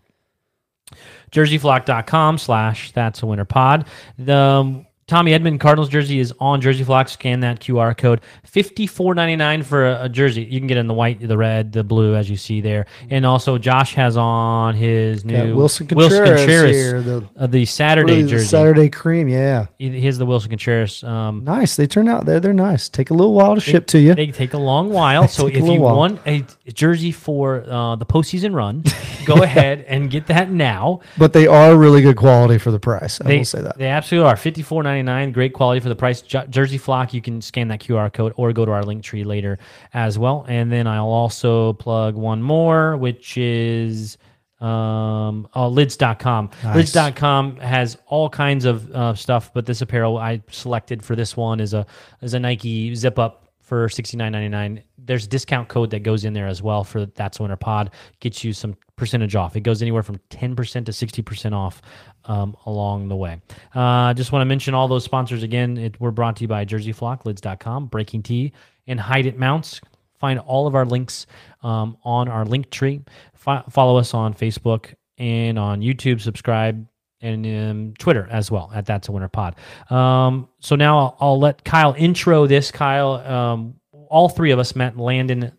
JerseyFlock.com 1.32 2.38
slash 2.38 2.92
that's 2.92 3.22
a 3.22 3.26
winner 3.26 3.44
pod. 3.44 3.86
The 4.18 4.84
Tommy 5.08 5.30
Edman 5.30 5.60
Cardinals 5.60 5.88
jersey 5.88 6.18
is 6.18 6.34
on 6.40 6.60
Jersey 6.60 6.82
Flock. 6.82 7.08
Scan 7.08 7.38
that 7.38 7.60
QR 7.60 7.96
code. 7.96 8.22
Fifty 8.42 8.88
four 8.88 9.14
ninety 9.14 9.36
nine 9.36 9.62
for 9.62 9.86
a, 9.86 10.02
a, 10.06 10.08
jersey. 10.08 10.42
You 10.42 10.58
can 10.58 10.66
get 10.66 10.78
in 10.78 10.88
the 10.88 10.94
white, 10.94 11.20
the 11.20 11.38
red, 11.38 11.70
the 11.70 11.84
blue, 11.84 12.16
as 12.16 12.28
you 12.28 12.36
see 12.36 12.60
there. 12.60 12.86
And 13.08 13.24
also, 13.24 13.56
Josh 13.56 13.94
has 13.94 14.16
on 14.16 14.74
his 14.74 15.24
new 15.24 15.54
Willson 15.54 15.88
Contreras, 15.88 16.12
Willson 16.12 16.36
Contreras 16.36 16.76
here, 16.76 17.02
the, 17.02 17.28
uh, 17.36 17.46
the 17.46 17.64
Saturday 17.66 18.16
really 18.16 18.28
jersey. 18.28 18.46
Saturday 18.46 18.88
cream, 18.88 19.28
yeah. 19.28 19.66
he, 19.78 19.90
Here's 19.90 20.18
the 20.18 20.26
Willson 20.26 20.48
Contreras. 20.48 21.04
Um, 21.04 21.44
nice. 21.44 21.76
They 21.76 21.86
turn 21.86 22.08
out 22.08 22.26
they're 22.26 22.40
they're 22.40 22.52
nice. 22.52 22.88
Take 22.88 23.10
a 23.10 23.14
little 23.14 23.32
while 23.32 23.54
to 23.54 23.60
they, 23.60 23.70
ship 23.70 23.86
to 23.88 24.00
you. 24.00 24.12
They 24.12 24.32
take 24.32 24.54
a 24.54 24.58
long 24.58 24.90
while. 24.92 25.28
so 25.28 25.46
if 25.46 25.54
you 25.54 25.82
while. 25.82 25.96
want 25.96 26.20
a 26.26 26.44
jersey 26.72 27.12
for 27.12 27.62
uh, 27.70 27.94
the 27.94 28.06
postseason 28.06 28.56
run, 28.56 28.82
go 29.24 29.34
ahead 29.44 29.84
and 29.86 30.10
get 30.10 30.26
that 30.26 30.50
now. 30.50 30.98
But 31.16 31.32
they 31.32 31.46
are 31.46 31.76
really 31.76 32.02
good 32.02 32.16
quality 32.16 32.58
for 32.58 32.72
the 32.72 32.80
price. 32.80 33.20
I 33.20 33.28
they, 33.28 33.38
will 33.38 33.44
say 33.44 33.62
that 33.62 33.78
they 33.78 33.86
absolutely 33.86 34.28
are. 34.28 34.36
Fifty 34.36 34.62
four 34.62 34.82
ninety 34.82 34.95
nine. 35.02 35.32
Great 35.32 35.52
quality 35.52 35.80
for 35.80 35.88
the 35.88 35.96
price. 35.96 36.22
Jersey 36.22 36.78
Flock. 36.78 37.14
You 37.14 37.20
can 37.20 37.40
scan 37.40 37.68
that 37.68 37.80
QR 37.80 38.12
code 38.12 38.32
or 38.36 38.52
go 38.52 38.64
to 38.64 38.72
our 38.72 38.82
link 38.82 39.02
tree 39.02 39.24
later 39.24 39.58
as 39.94 40.18
well. 40.18 40.44
And 40.48 40.70
then 40.70 40.86
I'll 40.86 41.06
also 41.06 41.74
plug 41.74 42.14
one 42.14 42.42
more, 42.42 42.96
which 42.96 43.36
is 43.36 44.18
um 44.58 45.46
oh, 45.52 45.68
lids.com 45.68 46.48
nice. 46.64 46.94
lids.com 46.94 47.56
has 47.56 47.98
all 48.06 48.30
kinds 48.30 48.64
of 48.64 48.90
uh, 48.90 49.14
stuff 49.14 49.50
but 49.52 49.66
this 49.66 49.82
apparel 49.82 50.16
i 50.16 50.42
selected 50.50 51.04
for 51.04 51.14
this 51.14 51.36
one 51.36 51.60
is 51.60 51.74
a 51.74 51.84
is 52.22 52.32
a 52.32 52.40
nike 52.40 52.94
zip 52.94 53.18
up 53.18 53.50
for 53.60 53.86
69.99 53.88 54.82
there's 55.06 55.26
discount 55.26 55.68
code 55.68 55.90
that 55.90 56.00
goes 56.00 56.24
in 56.24 56.32
there 56.32 56.46
as 56.46 56.62
well 56.62 56.84
for 56.84 57.06
that's 57.06 57.40
winner 57.40 57.56
pod 57.56 57.90
gets 58.20 58.44
you 58.44 58.52
some 58.52 58.76
percentage 58.96 59.34
off 59.34 59.56
it 59.56 59.60
goes 59.60 59.82
anywhere 59.82 60.02
from 60.02 60.18
10% 60.30 60.84
to 60.84 60.92
60% 60.92 61.52
off 61.52 61.82
um, 62.26 62.56
along 62.66 63.08
the 63.08 63.16
way. 63.16 63.40
I 63.74 64.10
uh, 64.10 64.14
just 64.14 64.32
want 64.32 64.42
to 64.42 64.46
mention 64.46 64.74
all 64.74 64.88
those 64.88 65.04
sponsors 65.04 65.42
again. 65.42 65.76
It, 65.76 66.00
we're 66.00 66.10
brought 66.10 66.36
to 66.36 66.42
you 66.42 66.48
by 66.48 66.64
Jersey 66.64 66.92
Flock, 66.92 67.24
Breaking 67.24 68.22
Tea, 68.22 68.52
and 68.86 69.00
Hide 69.00 69.26
It 69.26 69.38
Mounts. 69.38 69.80
Find 70.18 70.38
all 70.40 70.66
of 70.66 70.74
our 70.74 70.86
links 70.86 71.26
um, 71.62 71.96
on 72.04 72.28
our 72.28 72.44
link 72.44 72.70
tree. 72.70 73.02
F- 73.46 73.64
follow 73.70 73.98
us 73.98 74.14
on 74.14 74.34
Facebook 74.34 74.94
and 75.18 75.58
on 75.58 75.80
YouTube. 75.80 76.20
Subscribe 76.20 76.86
and 77.20 77.46
um, 77.46 77.94
Twitter 77.98 78.26
as 78.30 78.50
well 78.50 78.70
at 78.74 78.86
That's 78.86 79.08
a 79.08 79.12
Winner 79.12 79.28
Pod. 79.28 79.56
Um, 79.90 80.48
so 80.60 80.74
now 80.76 80.98
I'll, 80.98 81.16
I'll, 81.20 81.38
let 81.38 81.64
Kyle 81.64 81.94
intro 81.98 82.46
this. 82.46 82.70
Kyle, 82.70 83.12
um, 83.12 83.74
all 84.10 84.28
three 84.28 84.50
of 84.50 84.58
us 84.58 84.74
met 84.76 84.96
Landon 84.96 85.52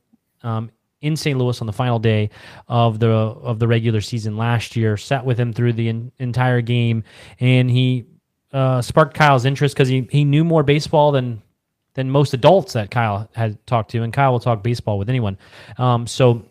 um, 0.43 0.69
in 1.01 1.15
St. 1.15 1.37
Louis 1.37 1.59
on 1.61 1.67
the 1.67 1.73
final 1.73 1.99
day 1.99 2.29
of 2.67 2.99
the 2.99 3.07
of 3.07 3.59
the 3.59 3.67
regular 3.67 4.01
season 4.01 4.37
last 4.37 4.75
year. 4.75 4.97
Sat 4.97 5.25
with 5.25 5.39
him 5.39 5.53
through 5.53 5.73
the 5.73 5.89
in, 5.89 6.11
entire 6.19 6.61
game, 6.61 7.03
and 7.39 7.69
he 7.69 8.05
uh, 8.51 8.81
sparked 8.81 9.13
Kyle's 9.13 9.45
interest 9.45 9.75
because 9.75 9.87
he 9.89 10.07
he 10.11 10.25
knew 10.25 10.43
more 10.43 10.63
baseball 10.63 11.11
than 11.11 11.41
than 11.93 12.09
most 12.09 12.33
adults 12.33 12.73
that 12.73 12.91
Kyle 12.91 13.29
had 13.33 13.65
talked 13.65 13.91
to, 13.91 14.03
and 14.03 14.13
Kyle 14.13 14.31
will 14.31 14.39
talk 14.39 14.63
baseball 14.63 14.97
with 14.97 15.09
anyone. 15.09 15.37
Um, 15.77 16.07
so. 16.07 16.45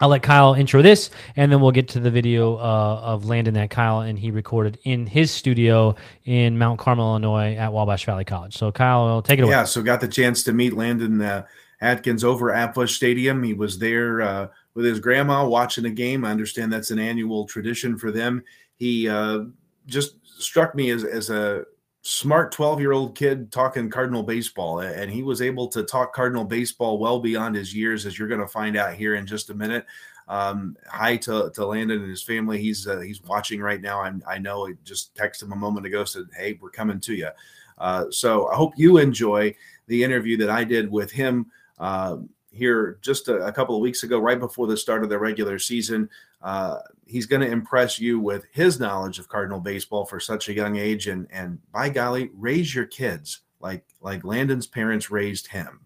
I'll 0.00 0.08
let 0.08 0.22
Kyle 0.22 0.54
intro 0.54 0.82
this, 0.82 1.10
and 1.36 1.52
then 1.52 1.60
we'll 1.60 1.72
get 1.72 1.88
to 1.88 2.00
the 2.00 2.10
video 2.10 2.56
uh, 2.56 3.00
of 3.02 3.26
Landon 3.26 3.54
that 3.54 3.70
Kyle 3.70 4.00
and 4.00 4.18
he 4.18 4.30
recorded 4.30 4.78
in 4.84 5.06
his 5.06 5.30
studio 5.30 5.94
in 6.24 6.58
Mount 6.58 6.78
Carmel, 6.78 7.10
Illinois, 7.10 7.54
at 7.54 7.72
Wabash 7.72 8.06
Valley 8.06 8.24
College. 8.24 8.56
So, 8.56 8.72
Kyle, 8.72 9.20
take 9.20 9.38
it 9.38 9.42
away. 9.42 9.52
Yeah, 9.52 9.64
so 9.64 9.82
got 9.82 10.00
the 10.00 10.08
chance 10.08 10.42
to 10.44 10.52
meet 10.52 10.72
Landon 10.72 11.20
uh, 11.20 11.44
Atkins 11.80 12.24
over 12.24 12.52
at 12.52 12.74
Busch 12.74 12.96
Stadium. 12.96 13.42
He 13.42 13.52
was 13.52 13.78
there 13.78 14.22
uh, 14.22 14.48
with 14.74 14.84
his 14.84 15.00
grandma 15.00 15.46
watching 15.46 15.84
a 15.84 15.90
game. 15.90 16.24
I 16.24 16.30
understand 16.30 16.72
that's 16.72 16.90
an 16.90 16.98
annual 16.98 17.46
tradition 17.46 17.98
for 17.98 18.10
them. 18.10 18.42
He 18.76 19.08
uh, 19.08 19.40
just 19.86 20.16
struck 20.40 20.74
me 20.74 20.90
as, 20.90 21.04
as 21.04 21.28
a 21.28 21.64
smart 22.02 22.52
12 22.52 22.80
year 22.80 22.92
old 22.92 23.16
kid 23.16 23.52
talking 23.52 23.90
Cardinal 23.90 24.22
baseball. 24.22 24.80
And 24.80 25.10
he 25.10 25.22
was 25.22 25.42
able 25.42 25.68
to 25.68 25.82
talk 25.82 26.14
Cardinal 26.14 26.44
baseball 26.44 26.98
well 26.98 27.20
beyond 27.20 27.56
his 27.56 27.74
years, 27.74 28.06
as 28.06 28.18
you're 28.18 28.28
going 28.28 28.40
to 28.40 28.48
find 28.48 28.76
out 28.76 28.94
here 28.94 29.14
in 29.14 29.26
just 29.26 29.50
a 29.50 29.54
minute. 29.54 29.86
Um, 30.28 30.76
hi 30.88 31.16
to, 31.16 31.50
to 31.54 31.66
Landon 31.66 32.02
and 32.02 32.10
his 32.10 32.22
family. 32.22 32.62
He's 32.62 32.86
uh, 32.86 33.00
he's 33.00 33.20
watching 33.22 33.60
right 33.60 33.80
now. 33.80 34.00
i 34.00 34.12
I 34.28 34.38
know. 34.38 34.68
I 34.68 34.74
just 34.84 35.14
texted 35.14 35.44
him 35.44 35.52
a 35.52 35.56
moment 35.56 35.86
ago. 35.86 36.04
Said, 36.04 36.26
"Hey, 36.36 36.56
we're 36.60 36.70
coming 36.70 37.00
to 37.00 37.14
you." 37.14 37.30
Uh, 37.78 38.04
so 38.10 38.48
I 38.48 38.54
hope 38.54 38.74
you 38.76 38.98
enjoy 38.98 39.56
the 39.88 40.04
interview 40.04 40.36
that 40.36 40.50
I 40.50 40.62
did 40.62 40.88
with 40.88 41.10
him 41.10 41.50
uh, 41.80 42.18
here 42.50 42.98
just 43.00 43.28
a, 43.28 43.46
a 43.46 43.52
couple 43.52 43.74
of 43.74 43.80
weeks 43.80 44.02
ago, 44.02 44.18
right 44.18 44.38
before 44.38 44.66
the 44.66 44.76
start 44.76 45.02
of 45.02 45.08
the 45.08 45.18
regular 45.18 45.58
season. 45.58 46.08
Uh, 46.42 46.78
he's 47.06 47.26
going 47.26 47.42
to 47.42 47.50
impress 47.50 47.98
you 47.98 48.18
with 48.18 48.46
his 48.52 48.80
knowledge 48.80 49.18
of 49.18 49.28
Cardinal 49.28 49.60
baseball 49.60 50.04
for 50.04 50.20
such 50.20 50.48
a 50.48 50.54
young 50.54 50.76
age, 50.76 51.06
and 51.06 51.26
and 51.30 51.58
by 51.72 51.88
golly, 51.88 52.30
raise 52.34 52.74
your 52.74 52.86
kids 52.86 53.40
like 53.60 53.84
like 54.00 54.24
Landon's 54.24 54.66
parents 54.66 55.10
raised 55.10 55.48
him. 55.48 55.80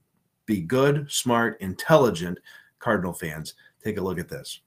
Be 0.46 0.60
good, 0.60 1.10
smart, 1.10 1.60
intelligent 1.60 2.38
Cardinal 2.78 3.12
fans. 3.12 3.54
Take 3.82 3.98
a 3.98 4.02
look 4.02 4.18
at 4.18 4.28
this. 4.28 4.60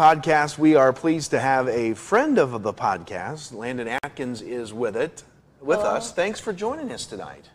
podcast. 0.00 0.56
We 0.56 0.76
are 0.76 0.94
pleased 0.94 1.30
to 1.32 1.40
have 1.40 1.68
a 1.68 1.92
friend 1.92 2.38
of 2.38 2.62
the 2.62 2.72
podcast. 2.72 3.52
Landon 3.52 3.98
Atkins 4.02 4.40
is 4.40 4.72
with 4.72 4.96
it, 4.96 5.24
with 5.60 5.80
us. 5.80 6.12
Thanks 6.12 6.40
for 6.40 6.54
joining 6.54 6.90
us 6.90 7.04
tonight. 7.04 7.50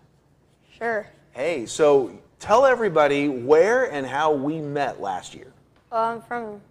Sure. 0.85 1.07
Hey, 1.31 1.65
so 1.65 2.11
tell 2.37 2.63
everybody 2.63 3.27
where 3.27 3.91
and 3.91 4.05
how 4.05 4.31
we 4.31 4.61
met 4.61 5.01
last 5.01 5.33
year. 5.33 5.51
I'm 5.91 6.21
from 6.21 6.61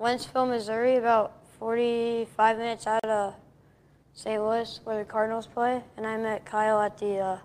Wentzville, 0.00 0.48
Missouri, 0.48 0.96
about 0.96 1.34
45 1.60 2.58
minutes 2.58 2.88
out 2.88 3.04
of 3.04 3.34
St. 4.12 4.42
Louis, 4.42 4.80
where 4.82 4.98
the 4.98 5.04
Cardinals 5.04 5.46
play, 5.46 5.84
and 5.96 6.04
I 6.04 6.16
met 6.16 6.44
Kyle 6.44 6.80
at 6.80 6.98
the 6.98 7.18
uh, 7.18 7.38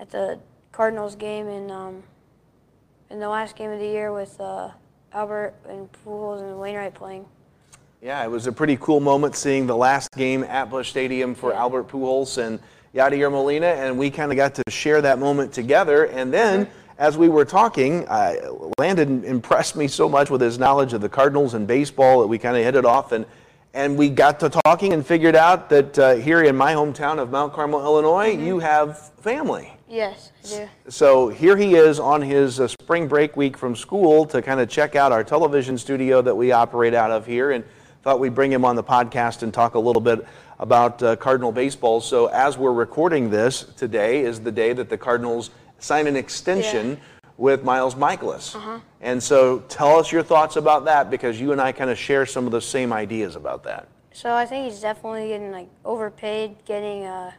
at 0.00 0.10
the 0.10 0.40
Cardinals 0.72 1.14
game 1.14 1.46
in 1.46 1.70
um, 1.70 2.02
in 3.10 3.20
the 3.20 3.28
last 3.28 3.54
game 3.54 3.70
of 3.70 3.78
the 3.78 3.86
year 3.86 4.12
with 4.12 4.40
uh, 4.40 4.70
Albert 5.12 5.54
and 5.68 5.88
Pujols 6.04 6.40
and 6.40 6.58
Wainwright 6.58 6.94
playing. 6.94 7.24
Yeah, 8.02 8.24
it 8.24 8.30
was 8.32 8.48
a 8.48 8.52
pretty 8.52 8.78
cool 8.78 8.98
moment 8.98 9.36
seeing 9.36 9.68
the 9.68 9.76
last 9.76 10.10
game 10.10 10.42
at 10.42 10.70
Busch 10.70 10.90
Stadium 10.90 11.36
for 11.36 11.52
Yeah. 11.52 11.60
Albert 11.60 11.86
Pujols 11.86 12.36
and 12.44 12.58
Yadier 12.96 13.30
Molina, 13.30 13.66
and 13.66 13.98
we 13.98 14.10
kind 14.10 14.32
of 14.32 14.36
got 14.36 14.54
to 14.54 14.62
share 14.70 15.02
that 15.02 15.18
moment 15.18 15.52
together. 15.52 16.04
And 16.04 16.32
then, 16.32 16.66
as 16.96 17.18
we 17.18 17.28
were 17.28 17.44
talking, 17.44 18.08
uh, 18.08 18.34
Landon 18.78 19.22
impressed 19.22 19.76
me 19.76 19.86
so 19.86 20.08
much 20.08 20.30
with 20.30 20.40
his 20.40 20.58
knowledge 20.58 20.94
of 20.94 21.02
the 21.02 21.08
Cardinals 21.08 21.52
and 21.52 21.66
baseball 21.66 22.20
that 22.20 22.26
we 22.26 22.38
kind 22.38 22.56
of 22.56 22.64
hit 22.64 22.74
it 22.74 22.86
off, 22.86 23.12
and 23.12 23.26
and 23.74 23.98
we 23.98 24.08
got 24.08 24.40
to 24.40 24.48
talking 24.48 24.94
and 24.94 25.06
figured 25.06 25.36
out 25.36 25.68
that 25.68 25.98
uh, 25.98 26.14
here 26.14 26.42
in 26.42 26.56
my 26.56 26.72
hometown 26.72 27.18
of 27.18 27.30
Mount 27.30 27.52
Carmel, 27.52 27.80
Illinois, 27.80 28.28
you 28.28 28.58
have 28.58 29.12
family. 29.16 29.70
Yes, 29.86 30.32
I 30.42 30.48
do. 30.48 30.68
So 30.88 31.28
here 31.28 31.58
he 31.58 31.74
is 31.74 32.00
on 32.00 32.22
his 32.22 32.58
uh, 32.58 32.68
spring 32.68 33.06
break 33.06 33.36
week 33.36 33.58
from 33.58 33.76
school 33.76 34.24
to 34.26 34.40
kind 34.40 34.58
of 34.58 34.70
check 34.70 34.96
out 34.96 35.12
our 35.12 35.22
television 35.22 35.76
studio 35.76 36.22
that 36.22 36.34
we 36.34 36.52
operate 36.52 36.94
out 36.94 37.10
of 37.10 37.26
here, 37.26 37.50
and 37.50 37.62
thought 38.02 38.20
we'd 38.20 38.34
bring 38.34 38.50
him 38.50 38.64
on 38.64 38.76
the 38.76 38.84
podcast 38.84 39.42
and 39.42 39.52
talk 39.52 39.74
a 39.74 39.78
little 39.78 40.00
bit 40.00 40.26
about 40.58 41.02
uh, 41.02 41.16
Cardinal 41.16 41.52
baseball. 41.52 42.00
So 42.00 42.26
as 42.26 42.56
we're 42.56 42.72
recording 42.72 43.30
this, 43.30 43.64
today 43.76 44.24
is 44.24 44.40
the 44.40 44.52
day 44.52 44.72
that 44.72 44.88
the 44.88 44.98
Cardinals 44.98 45.50
sign 45.78 46.06
an 46.06 46.16
extension 46.16 46.98
with 47.36 47.62
Miles 47.64 47.94
Mikolas. 47.94 48.80
And 49.00 49.22
so 49.22 49.60
tell 49.68 49.98
us 49.98 50.10
your 50.10 50.22
thoughts 50.22 50.56
about 50.56 50.86
that 50.86 51.10
because 51.10 51.40
you 51.40 51.52
and 51.52 51.60
I 51.60 51.72
kind 51.72 51.90
of 51.90 51.98
share 51.98 52.24
some 52.24 52.46
of 52.46 52.52
the 52.52 52.60
same 52.60 52.92
ideas 52.92 53.36
about 53.36 53.62
that. 53.64 53.88
So 54.12 54.32
I 54.32 54.46
think 54.46 54.70
he's 54.70 54.80
definitely 54.80 55.28
getting 55.28 55.52
like 55.52 55.68
overpaid, 55.84 56.56
getting 56.64 57.04
uh, 57.04 57.32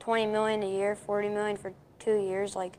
20 0.00 0.26
million 0.26 0.62
a 0.64 0.68
year, 0.68 0.96
40 0.96 1.28
million 1.28 1.56
for 1.56 1.72
two 2.00 2.16
years. 2.16 2.56
Like 2.56 2.78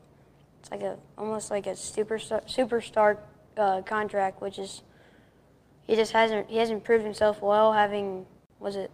it's 0.60 0.70
like 0.70 0.82
a 0.82 0.98
almost 1.16 1.50
like 1.50 1.66
a 1.66 1.70
superstar 1.70 2.44
superstar 2.46 3.16
uh, 3.56 3.80
contract, 3.82 4.42
which 4.42 4.58
is 4.58 4.82
he 5.86 5.96
just 5.96 6.12
hasn't 6.12 6.50
he 6.50 6.58
hasn't 6.58 6.84
proved 6.84 7.04
himself 7.04 7.40
well. 7.40 7.72
Having 7.72 8.26
was 8.60 8.76
it 8.76 8.90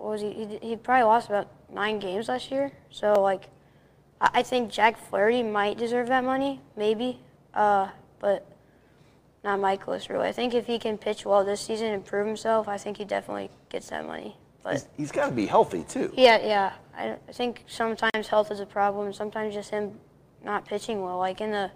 what 0.00 0.12
was 0.12 0.20
he 0.22 0.58
he, 0.62 0.76
probably 0.76 1.04
lost 1.04 1.28
about 1.28 1.48
nine 1.72 1.98
games 1.98 2.28
last 2.28 2.50
year. 2.50 2.72
So 2.90 3.12
like 3.12 3.48
I, 4.20 4.30
I 4.34 4.42
think 4.42 4.70
Jack 4.70 4.96
Flaherty 5.08 5.42
might 5.42 5.76
deserve 5.76 6.08
that 6.08 6.24
money, 6.24 6.60
maybe, 6.76 7.20
uh, 7.54 7.88
but 8.18 8.46
not 9.44 9.58
Mikolas 9.58 10.08
really. 10.08 10.28
I 10.28 10.32
think 10.32 10.54
if 10.54 10.66
he 10.66 10.78
can 10.78 10.96
pitch 10.96 11.26
well 11.26 11.44
this 11.44 11.60
season 11.60 11.92
and 11.92 12.04
prove 12.04 12.26
himself, 12.26 12.66
I 12.66 12.78
think 12.78 12.96
he 12.96 13.04
definitely 13.04 13.50
gets 13.68 13.90
that 13.90 14.06
money. 14.06 14.36
But 14.62 14.72
He's, 14.72 14.88
he's 14.96 15.12
got 15.12 15.28
to 15.28 15.32
be 15.32 15.46
healthy 15.46 15.84
too. 15.84 16.12
yeah, 16.16 16.38
yeah, 16.44 16.72
I, 16.96 17.16
I 17.28 17.32
think 17.32 17.64
sometimes 17.66 18.28
health 18.28 18.50
is 18.50 18.60
a 18.60 18.66
problem. 18.66 19.12
Sometimes 19.12 19.54
just 19.54 19.70
him 19.70 19.98
not 20.42 20.66
pitching 20.66 21.02
well. 21.02 21.18
Like 21.18 21.40
in 21.40 21.50
the 21.50 21.70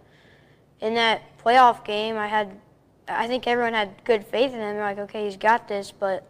in 0.81 0.95
that 0.95 1.23
playoff 1.39 1.85
game, 1.85 2.17
I 2.17 2.27
had 2.27 2.59
I 3.07 3.27
think 3.27 3.47
everyone 3.47 3.75
had 3.75 4.03
good 4.05 4.25
faith 4.25 4.53
in 4.53 4.61
him. 4.61 4.77
They're 4.77 4.83
like, 4.83 4.99
okay, 4.99 5.27
he's 5.27 5.37
got 5.37 5.69
this, 5.69 5.93
but 5.93 6.27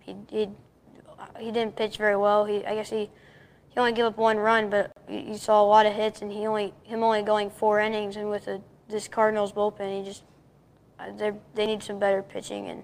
he 0.00 0.14
he 0.30 0.48
he 1.38 1.50
didn't 1.50 1.76
pitch 1.76 1.96
very 1.96 2.16
well. 2.16 2.44
He 2.44 2.64
I 2.64 2.74
guess 2.74 2.90
he 2.90 3.10
he 3.70 3.80
only 3.80 3.92
gave 3.92 4.06
up 4.06 4.16
one 4.16 4.38
run, 4.38 4.70
but 4.70 4.90
you 5.08 5.36
saw 5.36 5.62
a 5.62 5.66
lot 5.66 5.86
of 5.86 5.92
hits, 5.92 6.22
and 6.22 6.32
he 6.32 6.46
only 6.46 6.72
him 6.82 7.02
only 7.02 7.22
going 7.22 7.50
four 7.50 7.80
innings, 7.80 8.16
and 8.16 8.30
with 8.30 8.48
a, 8.48 8.60
this 8.88 9.08
Cardinals 9.08 9.52
bullpen, 9.52 9.98
he 9.98 10.04
just 10.04 10.22
uh, 10.98 11.12
they 11.16 11.32
they 11.54 11.66
need 11.66 11.82
some 11.82 11.98
better 11.98 12.22
pitching, 12.22 12.68
and 12.68 12.82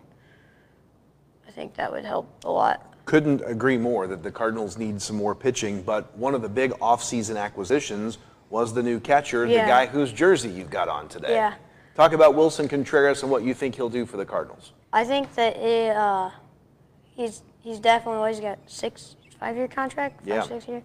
I 1.48 1.50
think 1.50 1.74
that 1.74 1.90
would 1.90 2.04
help 2.04 2.44
a 2.44 2.50
lot. 2.50 2.94
couldn't 3.04 3.42
agree 3.46 3.78
more 3.78 4.06
that 4.06 4.22
the 4.22 4.30
Cardinals 4.30 4.78
need 4.78 5.00
some 5.00 5.16
more 5.16 5.34
pitching, 5.34 5.82
but 5.82 6.16
one 6.16 6.34
of 6.34 6.42
the 6.42 6.48
big 6.48 6.72
offseason 6.72 7.36
acquisitions 7.36 8.18
was 8.50 8.74
the 8.74 8.82
new 8.82 9.00
catcher, 9.00 9.46
the 9.46 9.54
guy 9.54 9.86
whose 9.86 10.12
jersey 10.12 10.50
you've 10.50 10.70
got 10.70 10.88
on 10.88 11.08
today. 11.08 11.34
Yeah. 11.34 11.54
Talk 11.94 12.12
about 12.12 12.34
Willson 12.34 12.68
Contreras 12.68 13.22
and 13.22 13.30
what 13.30 13.42
you 13.42 13.54
think 13.54 13.74
he'll 13.74 13.88
do 13.88 14.06
for 14.06 14.16
the 14.18 14.24
Cardinals. 14.24 14.72
I 14.92 15.04
think 15.04 15.34
that 15.34 15.56
it, 15.56 15.96
uh, 15.96 16.30
he's 17.14 17.42
he's 17.62 17.78
definitely 17.78 18.18
always 18.18 18.40
got 18.40 18.58
six 18.66 19.16
five 19.40 19.56
year 19.56 19.68
contract, 19.68 20.20
five 20.20 20.28
Yeah. 20.28 20.42
six 20.42 20.68
year. 20.68 20.82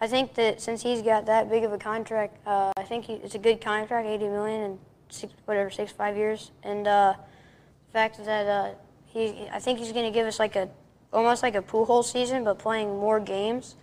I 0.00 0.06
think 0.08 0.34
that 0.34 0.60
since 0.60 0.82
he's 0.82 1.02
got 1.02 1.26
that 1.26 1.48
big 1.48 1.64
of 1.64 1.72
a 1.72 1.78
contract, 1.78 2.36
uh, 2.46 2.72
I 2.76 2.82
think 2.82 3.04
he, 3.04 3.14
it's 3.14 3.34
a 3.34 3.38
good 3.38 3.60
contract, 3.60 4.06
eighty 4.06 4.28
million 4.28 4.60
and 4.62 4.78
six 5.08 5.32
whatever 5.44 5.70
six 5.70 5.92
five 5.92 6.16
years, 6.16 6.50
and 6.62 6.86
uh, 6.86 7.14
the 7.86 7.92
fact 7.92 8.22
that 8.24 8.46
uh, 8.46 8.74
he 9.06 9.48
I 9.52 9.60
think 9.60 9.78
he's 9.78 9.92
going 9.92 10.04
to 10.04 10.10
give 10.10 10.26
us 10.26 10.38
like 10.38 10.56
a 10.56 10.68
almost 11.12 11.42
like 11.42 11.54
a 11.54 11.62
pool 11.62 11.84
hole 11.86 12.02
season, 12.02 12.44
but 12.44 12.58
playing 12.58 12.88
more 12.98 13.20
games. 13.20 13.76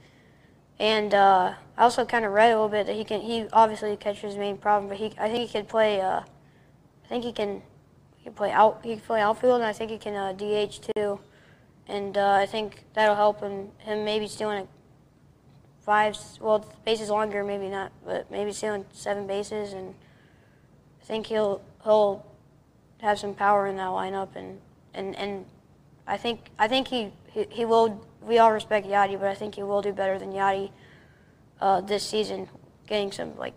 And 0.79 1.13
uh, 1.13 1.53
I 1.77 1.83
also 1.83 2.05
kind 2.05 2.25
of 2.25 2.31
read 2.33 2.47
a 2.51 2.55
little 2.55 2.67
bit 2.67 2.87
that 2.87 2.95
he 2.95 3.03
can. 3.03 3.21
He 3.21 3.47
obviously 3.53 3.95
catcher 3.97 4.27
is 4.27 4.33
his 4.33 4.39
main 4.39 4.57
problem, 4.57 4.89
but 4.89 4.97
he 4.97 5.13
I 5.17 5.29
think 5.29 5.47
he 5.49 5.59
could 5.59 5.67
play. 5.67 6.01
Uh, 6.01 6.21
I 7.05 7.07
think 7.07 7.23
he 7.23 7.31
can. 7.31 7.61
He 8.17 8.23
can 8.25 8.33
play 8.33 8.51
out. 8.51 8.81
He 8.83 8.93
can 8.95 9.01
play 9.01 9.21
outfield, 9.21 9.61
and 9.61 9.63
I 9.65 9.73
think 9.73 9.91
he 9.91 9.97
can 9.97 10.15
uh, 10.15 10.33
DH 10.33 10.81
too. 10.95 11.19
And 11.87 12.17
uh, 12.17 12.33
I 12.33 12.45
think 12.45 12.85
that'll 12.93 13.15
help 13.15 13.41
him. 13.41 13.69
Him 13.79 14.05
maybe 14.05 14.27
stealing 14.27 14.67
five. 15.81 16.17
Well, 16.39 16.65
bases 16.85 17.09
longer, 17.09 17.43
maybe 17.43 17.69
not, 17.69 17.91
but 18.05 18.29
maybe 18.31 18.51
stealing 18.51 18.85
seven 18.91 19.27
bases, 19.27 19.73
and 19.73 19.93
I 21.01 21.05
think 21.05 21.27
he'll 21.27 21.61
he'll 21.83 22.25
have 23.01 23.19
some 23.19 23.33
power 23.33 23.67
in 23.67 23.75
that 23.77 23.89
lineup, 23.89 24.35
and 24.35 24.59
and 24.93 25.15
and 25.15 25.45
I 26.07 26.17
think 26.17 26.49
I 26.57 26.67
think 26.67 26.87
he 26.87 27.11
he, 27.27 27.45
he 27.49 27.65
will. 27.65 28.05
We 28.21 28.37
all 28.37 28.51
respect 28.51 28.87
Yadi, 28.87 29.19
but 29.19 29.29
I 29.29 29.33
think 29.33 29.55
he 29.55 29.63
will 29.63 29.81
do 29.81 29.91
better 29.91 30.19
than 30.19 30.31
Yadi 30.31 30.69
uh, 31.59 31.81
this 31.81 32.07
season, 32.07 32.47
getting 32.87 33.11
some 33.11 33.35
like 33.37 33.53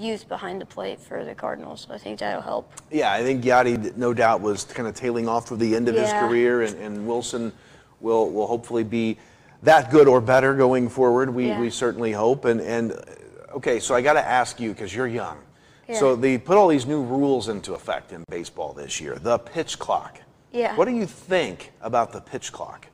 youth 0.00 0.28
behind 0.28 0.60
the 0.60 0.66
plate 0.66 0.98
for 1.00 1.24
the 1.24 1.34
Cardinals. 1.34 1.86
I 1.90 1.98
think 1.98 2.18
that'll 2.20 2.40
help. 2.42 2.72
Yeah, 2.90 3.12
I 3.12 3.22
think 3.22 3.44
Yadi, 3.44 3.96
no 3.96 4.14
doubt, 4.14 4.40
was 4.40 4.64
kind 4.64 4.88
of 4.88 4.94
tailing 4.94 5.28
off 5.28 5.46
for 5.48 5.56
the 5.56 5.76
end 5.76 5.88
of 5.88 5.94
his 5.94 6.10
career, 6.12 6.62
and, 6.62 6.74
and 6.76 7.06
Willson 7.06 7.52
will 8.00 8.30
will 8.30 8.46
hopefully 8.46 8.84
be 8.84 9.18
that 9.62 9.90
good 9.90 10.08
or 10.08 10.20
better 10.20 10.54
going 10.54 10.88
forward. 10.88 11.28
We, 11.34 11.48
Yeah. 11.48 11.60
we 11.60 11.68
certainly 11.68 12.12
hope. 12.12 12.46
And, 12.46 12.60
and 12.62 12.98
okay, 13.52 13.78
so 13.78 13.94
I 13.94 14.00
got 14.00 14.14
to 14.14 14.26
ask 14.26 14.58
you 14.58 14.70
because 14.70 14.94
you're 14.94 15.06
young. 15.06 15.36
Yeah. 15.86 15.98
So 15.98 16.16
they 16.16 16.38
put 16.38 16.56
all 16.56 16.68
these 16.68 16.86
new 16.86 17.02
rules 17.02 17.48
into 17.48 17.74
effect 17.74 18.12
in 18.12 18.24
baseball 18.30 18.72
this 18.72 19.00
year. 19.02 19.16
The 19.16 19.38
pitch 19.38 19.78
clock. 19.78 20.18
Yeah. 20.50 20.74
What 20.76 20.86
do 20.88 20.94
you 20.94 21.04
think 21.04 21.72
about 21.82 22.10
the 22.12 22.20
pitch 22.22 22.52
clock? 22.52 22.86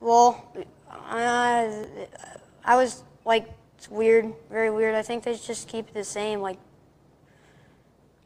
Well, 0.00 0.44
uh, 0.90 1.84
I 2.64 2.76
was 2.76 3.02
like, 3.24 3.48
it's 3.84 3.90
weird, 3.90 4.32
very 4.50 4.70
weird. 4.70 4.94
I 4.94 5.02
think 5.02 5.24
they 5.24 5.34
just 5.34 5.68
keep 5.68 5.88
it 5.88 5.94
the 5.94 6.04
same. 6.04 6.40
Like, 6.40 6.56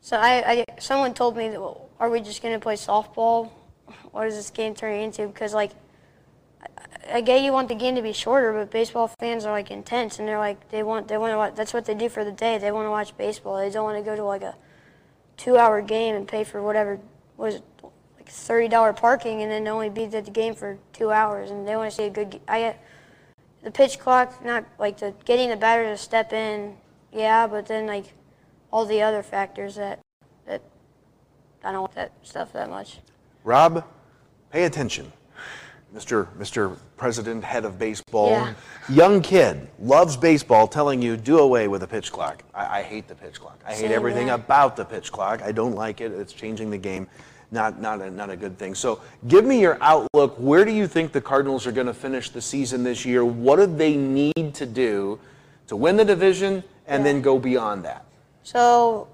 so 0.00 0.16
I, 0.16 0.52
I 0.52 0.64
someone 0.78 1.14
told 1.14 1.36
me 1.36 1.48
that, 1.48 1.60
well, 1.60 1.88
are 1.98 2.08
we 2.08 2.20
just 2.20 2.42
gonna 2.42 2.60
play 2.60 2.74
softball? 2.74 3.50
What 4.12 4.28
is 4.28 4.36
this 4.36 4.50
game 4.50 4.76
turning 4.76 5.02
into? 5.02 5.26
Because 5.26 5.54
like, 5.54 5.72
I, 6.62 7.16
I 7.16 7.20
get 7.22 7.42
you 7.42 7.52
want 7.52 7.68
the 7.68 7.74
game 7.74 7.96
to 7.96 8.02
be 8.02 8.12
shorter, 8.12 8.52
but 8.52 8.70
baseball 8.70 9.08
fans 9.18 9.44
are 9.44 9.50
like 9.50 9.72
intense, 9.72 10.20
and 10.20 10.28
they're 10.28 10.38
like, 10.38 10.68
they 10.68 10.84
want, 10.84 11.08
they 11.08 11.18
want 11.18 11.32
to 11.32 11.36
watch. 11.36 11.56
That's 11.56 11.74
what 11.74 11.86
they 11.86 11.94
do 11.94 12.08
for 12.08 12.24
the 12.24 12.30
day. 12.30 12.58
They 12.58 12.70
want 12.70 12.86
to 12.86 12.90
watch 12.90 13.16
baseball. 13.16 13.58
They 13.58 13.70
don't 13.70 13.82
want 13.82 13.98
to 13.98 14.08
go 14.08 14.14
to 14.14 14.22
like 14.22 14.42
a 14.42 14.54
two-hour 15.38 15.82
game 15.82 16.14
and 16.14 16.28
pay 16.28 16.44
for 16.44 16.62
whatever 16.62 17.00
was 17.36 17.56
it, 17.56 17.64
like 18.16 18.28
thirty 18.28 18.68
dollar 18.68 18.92
parking, 18.92 19.42
and 19.42 19.50
then 19.50 19.66
only 19.66 19.90
be 19.90 20.04
at 20.04 20.24
the 20.24 20.30
game 20.30 20.54
for 20.54 20.78
two 20.92 21.10
hours, 21.10 21.50
and 21.50 21.66
they 21.66 21.74
want 21.74 21.90
to 21.90 21.96
see 21.96 22.04
a 22.04 22.10
good. 22.10 22.40
I 22.46 22.60
get 22.60 22.84
the 23.62 23.70
pitch 23.70 23.98
clock, 23.98 24.44
not 24.44 24.64
like 24.78 24.98
the 24.98 25.14
getting 25.24 25.50
the 25.50 25.56
batter 25.56 25.84
to 25.84 25.96
step 25.96 26.32
in, 26.32 26.76
yeah, 27.12 27.46
but 27.46 27.66
then 27.66 27.86
like 27.86 28.06
all 28.72 28.84
the 28.86 29.02
other 29.02 29.22
factors 29.22 29.76
that 29.76 30.00
that 30.46 30.62
I 31.64 31.72
don't 31.72 31.82
want 31.82 31.94
that 31.94 32.12
stuff 32.22 32.52
that 32.52 32.70
much. 32.70 32.98
Rob, 33.44 33.84
pay 34.52 34.64
attention. 34.64 35.12
Mr. 35.94 36.26
Mr. 36.36 36.76
President, 36.98 37.42
head 37.42 37.64
of 37.64 37.78
baseball, 37.78 38.30
Yeah. 38.30 38.54
young 38.90 39.22
kid, 39.22 39.68
loves 39.80 40.18
baseball, 40.18 40.68
telling 40.68 41.00
you 41.00 41.16
do 41.16 41.38
away 41.38 41.66
with 41.66 41.80
the 41.80 41.86
pitch 41.86 42.12
clock. 42.12 42.42
I, 42.54 42.80
I 42.80 42.82
hate 42.82 43.08
the 43.08 43.14
pitch 43.14 43.40
clock. 43.40 43.58
I 43.66 43.72
hate 43.72 43.90
everything 43.90 44.28
about 44.28 44.76
the 44.76 44.84
pitch 44.84 45.10
clock. 45.10 45.40
I 45.42 45.50
don't 45.50 45.74
like 45.74 46.02
it. 46.02 46.12
It's 46.12 46.34
changing 46.34 46.68
the 46.68 46.76
game. 46.76 47.08
Not 47.50 47.80
not 47.80 48.02
a, 48.02 48.10
not 48.10 48.28
a 48.28 48.36
good 48.36 48.58
thing. 48.58 48.74
So, 48.74 49.00
give 49.26 49.44
me 49.44 49.60
your 49.60 49.78
outlook. 49.80 50.36
Where 50.36 50.64
do 50.66 50.72
you 50.72 50.86
think 50.86 51.12
the 51.12 51.20
Cardinals 51.20 51.66
are 51.66 51.72
going 51.72 51.86
to 51.86 51.94
finish 51.94 52.28
the 52.28 52.42
season 52.42 52.84
this 52.84 53.06
year? 53.06 53.24
What 53.24 53.56
do 53.56 53.66
they 53.66 53.96
need 53.96 54.54
to 54.54 54.66
do 54.66 55.18
to 55.66 55.76
win 55.76 55.96
the 55.96 56.04
division 56.04 56.62
and 56.86 57.06
then 57.06 57.22
go 57.22 57.38
beyond 57.38 57.84
that? 57.84 58.04
So 58.42 59.08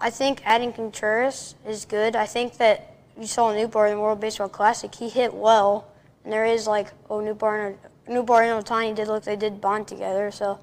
I 0.00 0.10
think 0.10 0.42
adding 0.44 0.72
Contreras 0.72 1.54
is 1.66 1.84
good. 1.84 2.16
I 2.16 2.26
think 2.26 2.56
that 2.58 2.96
you 3.18 3.26
saw 3.26 3.52
Nootbaar 3.52 3.88
in 3.88 3.96
the 3.96 4.00
World 4.00 4.20
Baseball 4.20 4.48
Classic. 4.48 4.92
He 4.92 5.08
hit 5.08 5.32
well, 5.32 5.86
and 6.24 6.32
there 6.32 6.44
is 6.44 6.66
like 6.66 6.88
oh 7.08 7.20
Nootbaar 7.20 7.68
and 7.68 7.78
Nootbaar 8.16 8.42
and 8.42 8.64
Ohtani 8.64 8.94
did 8.96 9.06
look 9.06 9.22
they 9.22 9.36
did 9.36 9.60
bond 9.60 9.86
together. 9.86 10.32
So 10.32 10.58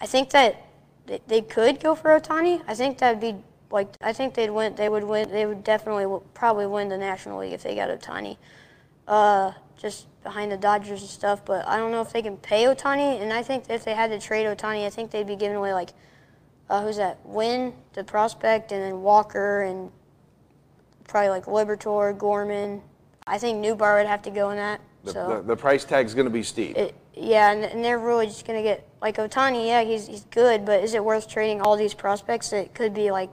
I 0.00 0.06
think 0.06 0.30
that 0.30 0.66
they, 1.06 1.20
they 1.26 1.42
could 1.42 1.80
go 1.80 1.94
for 1.94 2.18
Ohtani. 2.18 2.62
I 2.66 2.74
think 2.74 2.98
that'd 2.98 3.20
be 3.20 3.36
like 3.72 3.88
I 4.00 4.12
think 4.12 4.34
they'd 4.34 4.50
win. 4.50 4.74
They 4.74 4.88
would 4.88 5.04
win. 5.04 5.30
They 5.30 5.46
would 5.46 5.64
definitely 5.64 6.04
w- 6.04 6.22
probably 6.34 6.66
win 6.66 6.88
the 6.88 6.98
National 6.98 7.40
League 7.40 7.52
if 7.52 7.62
they 7.62 7.74
got 7.74 7.88
Ohtani. 7.88 8.36
Uh, 9.08 9.52
just 9.76 10.06
behind 10.22 10.52
the 10.52 10.56
Dodgers 10.56 11.00
and 11.00 11.10
stuff, 11.10 11.44
but 11.44 11.66
I 11.66 11.76
don't 11.76 11.90
know 11.90 12.02
if 12.02 12.12
they 12.12 12.22
can 12.22 12.36
pay 12.36 12.64
Ohtani. 12.64 13.20
And 13.20 13.32
I 13.32 13.42
think 13.42 13.64
if 13.68 13.84
they 13.84 13.94
had 13.94 14.10
to 14.10 14.20
trade 14.20 14.46
Ohtani, 14.46 14.86
I 14.86 14.90
think 14.90 15.10
they'd 15.10 15.26
be 15.26 15.34
giving 15.34 15.56
away 15.56 15.72
like 15.72 15.90
uh, 16.70 16.82
who's 16.82 16.96
that? 16.98 17.18
Winn, 17.24 17.72
the 17.94 18.04
prospect, 18.04 18.72
and 18.72 18.82
then 18.82 19.02
Walker, 19.02 19.62
and 19.62 19.90
probably 21.08 21.30
like 21.30 21.46
Liberatore, 21.46 22.16
Gorman. 22.16 22.82
I 23.26 23.38
think 23.38 23.64
Nootbaar 23.64 23.98
would 23.98 24.06
have 24.06 24.22
to 24.22 24.30
go 24.30 24.50
in 24.50 24.56
that. 24.56 24.80
The, 25.04 25.12
so 25.12 25.28
the, 25.36 25.42
the 25.42 25.56
price 25.56 25.84
tag's 25.84 26.14
going 26.14 26.26
to 26.26 26.30
be 26.30 26.42
steep. 26.42 26.76
it, 26.76 26.94
yeah, 27.14 27.52
and, 27.52 27.64
and 27.64 27.84
they're 27.84 27.98
really 27.98 28.26
just 28.26 28.46
gonna 28.46 28.62
get 28.62 28.88
like 29.00 29.16
Ohtani. 29.16 29.66
Yeah, 29.66 29.82
he's 29.82 30.06
he's 30.06 30.24
good, 30.30 30.64
but 30.64 30.82
is 30.82 30.94
it 30.94 31.04
worth 31.04 31.28
trading 31.28 31.60
all 31.60 31.76
these 31.76 31.92
prospects 31.92 32.50
that 32.50 32.74
could 32.74 32.94
be 32.94 33.10
like 33.10 33.30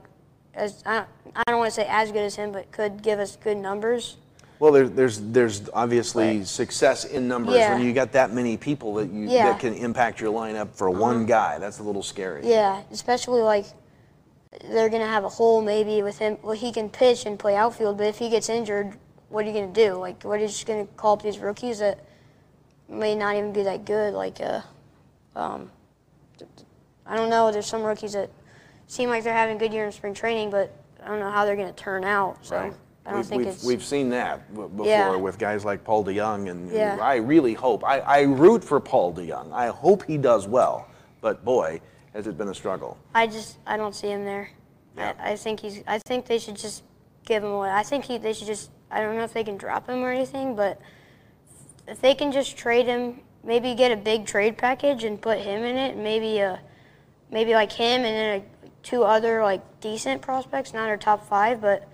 as 0.54 0.82
I 0.86 0.96
don't, 0.96 1.08
I 1.36 1.42
don't 1.46 1.58
want 1.58 1.70
to 1.70 1.74
say 1.74 1.86
as 1.88 2.12
good 2.12 2.22
as 2.22 2.36
him, 2.36 2.52
but 2.52 2.70
could 2.72 3.02
give 3.02 3.18
us 3.18 3.36
good 3.36 3.56
numbers? 3.56 4.16
Well, 4.58 4.72
there, 4.72 4.88
there's 4.88 5.20
there's 5.20 5.70
obviously 5.72 6.44
success 6.44 7.04
in 7.06 7.26
numbers 7.26 7.56
Yeah. 7.56 7.74
when 7.74 7.82
you 7.86 7.94
got 7.94 8.12
that 8.12 8.32
many 8.32 8.56
people 8.58 8.94
that 8.94 9.10
you 9.10 9.26
Yeah. 9.26 9.52
That 9.52 9.60
can 9.60 9.74
impact 9.74 10.20
your 10.20 10.32
lineup 10.32 10.74
for 10.74 10.90
one 10.90 11.24
guy. 11.24 11.58
That's 11.58 11.78
a 11.78 11.82
little 11.82 12.02
scary. 12.02 12.46
Yeah, 12.46 12.82
especially 12.90 13.40
like 13.40 13.64
they're 14.68 14.90
gonna 14.90 15.06
have 15.06 15.24
a 15.24 15.28
hole 15.28 15.62
maybe 15.62 16.02
with 16.02 16.18
him. 16.18 16.36
Well, 16.42 16.52
he 16.52 16.72
can 16.72 16.90
pitch 16.90 17.24
and 17.24 17.38
play 17.38 17.56
outfield, 17.56 17.96
but 17.96 18.06
if 18.06 18.18
he 18.18 18.28
gets 18.28 18.48
injured, 18.50 18.98
what 19.30 19.44
are 19.44 19.48
you 19.48 19.54
gonna 19.54 19.72
do? 19.72 19.94
Like, 19.94 20.22
what 20.24 20.38
are 20.38 20.42
you 20.42 20.48
just 20.48 20.66
gonna 20.66 20.86
call 20.96 21.14
up 21.14 21.22
these 21.22 21.38
rookies 21.38 21.78
that 21.78 22.04
may 22.88 23.14
not 23.14 23.36
even 23.36 23.52
be 23.54 23.62
that 23.62 23.86
good? 23.86 24.12
Like, 24.12 24.40
uh, 24.42 24.60
um, 25.36 25.70
I 27.06 27.16
don't 27.16 27.30
know. 27.30 27.50
There's 27.50 27.66
some 27.66 27.82
rookies 27.82 28.12
that 28.12 28.28
seem 28.90 29.08
like 29.08 29.22
they're 29.22 29.32
having 29.32 29.56
a 29.56 29.58
good 29.58 29.72
year 29.72 29.86
in 29.86 29.92
spring 29.92 30.12
training, 30.14 30.50
but 30.50 30.72
I 31.02 31.08
don't 31.08 31.20
know 31.20 31.30
how 31.30 31.44
they're 31.44 31.56
gonna 31.56 31.72
turn 31.72 32.04
out. 32.04 32.38
So 32.44 32.56
Right. 32.56 32.72
I 33.06 33.10
don't 33.10 33.20
we've, 33.20 33.26
think 33.26 33.38
we've, 33.38 33.48
it's. 33.48 33.64
we've 33.64 33.84
seen 33.84 34.10
that 34.10 34.52
w- 34.52 34.68
before 34.68 34.86
Yeah. 34.86 35.16
with 35.16 35.38
guys 35.38 35.64
like 35.64 35.84
Paul 35.84 36.04
DeJong, 36.04 36.50
and, 36.50 36.70
and 36.72 37.00
I 37.00 37.16
really 37.16 37.54
hope 37.54 37.84
I, 37.84 38.00
I 38.00 38.20
root 38.22 38.62
for 38.64 38.80
Paul 38.80 39.14
DeJong. 39.14 39.52
I 39.52 39.68
hope 39.68 40.04
he 40.04 40.18
does 40.18 40.46
well, 40.48 40.88
but 41.20 41.44
boy, 41.44 41.80
has 42.14 42.26
it 42.26 42.36
been 42.36 42.48
a 42.48 42.54
struggle. 42.54 42.98
I 43.14 43.26
just 43.28 43.58
I 43.66 43.76
don't 43.76 43.94
see 43.94 44.08
him 44.08 44.24
there. 44.24 44.50
Yeah. 44.96 45.12
I, 45.20 45.32
I 45.32 45.36
think 45.36 45.60
he's. 45.60 45.82
I 45.86 45.98
think 46.00 46.26
they 46.26 46.38
should 46.38 46.56
just 46.56 46.82
give 47.24 47.44
him 47.44 47.50
away. 47.50 47.70
I 47.70 47.84
think 47.84 48.04
he. 48.04 48.18
They 48.18 48.32
should 48.32 48.48
just. 48.48 48.70
I 48.90 49.00
don't 49.00 49.16
know 49.16 49.22
if 49.22 49.32
they 49.32 49.44
can 49.44 49.56
drop 49.56 49.88
him 49.88 50.02
or 50.02 50.10
anything, 50.10 50.56
but 50.56 50.80
if 51.86 52.00
they 52.00 52.14
can 52.14 52.32
just 52.32 52.56
trade 52.56 52.86
him, 52.86 53.20
maybe 53.44 53.74
get 53.76 53.92
a 53.92 53.96
big 53.96 54.26
trade 54.26 54.58
package 54.58 55.04
and 55.04 55.22
put 55.22 55.38
him 55.38 55.62
in 55.62 55.76
it. 55.76 55.96
Maybe 55.96 56.42
uh 56.42 56.56
maybe 57.30 57.54
like 57.54 57.70
him 57.70 58.02
and 58.02 58.04
then 58.04 58.40
a, 58.40 58.44
two 58.82 59.02
other 59.04 59.42
like 59.42 59.80
decent 59.80 60.22
prospects, 60.22 60.72
not 60.72 60.88
our 60.88 60.96
top 60.96 61.26
five, 61.26 61.60
but 61.60 61.88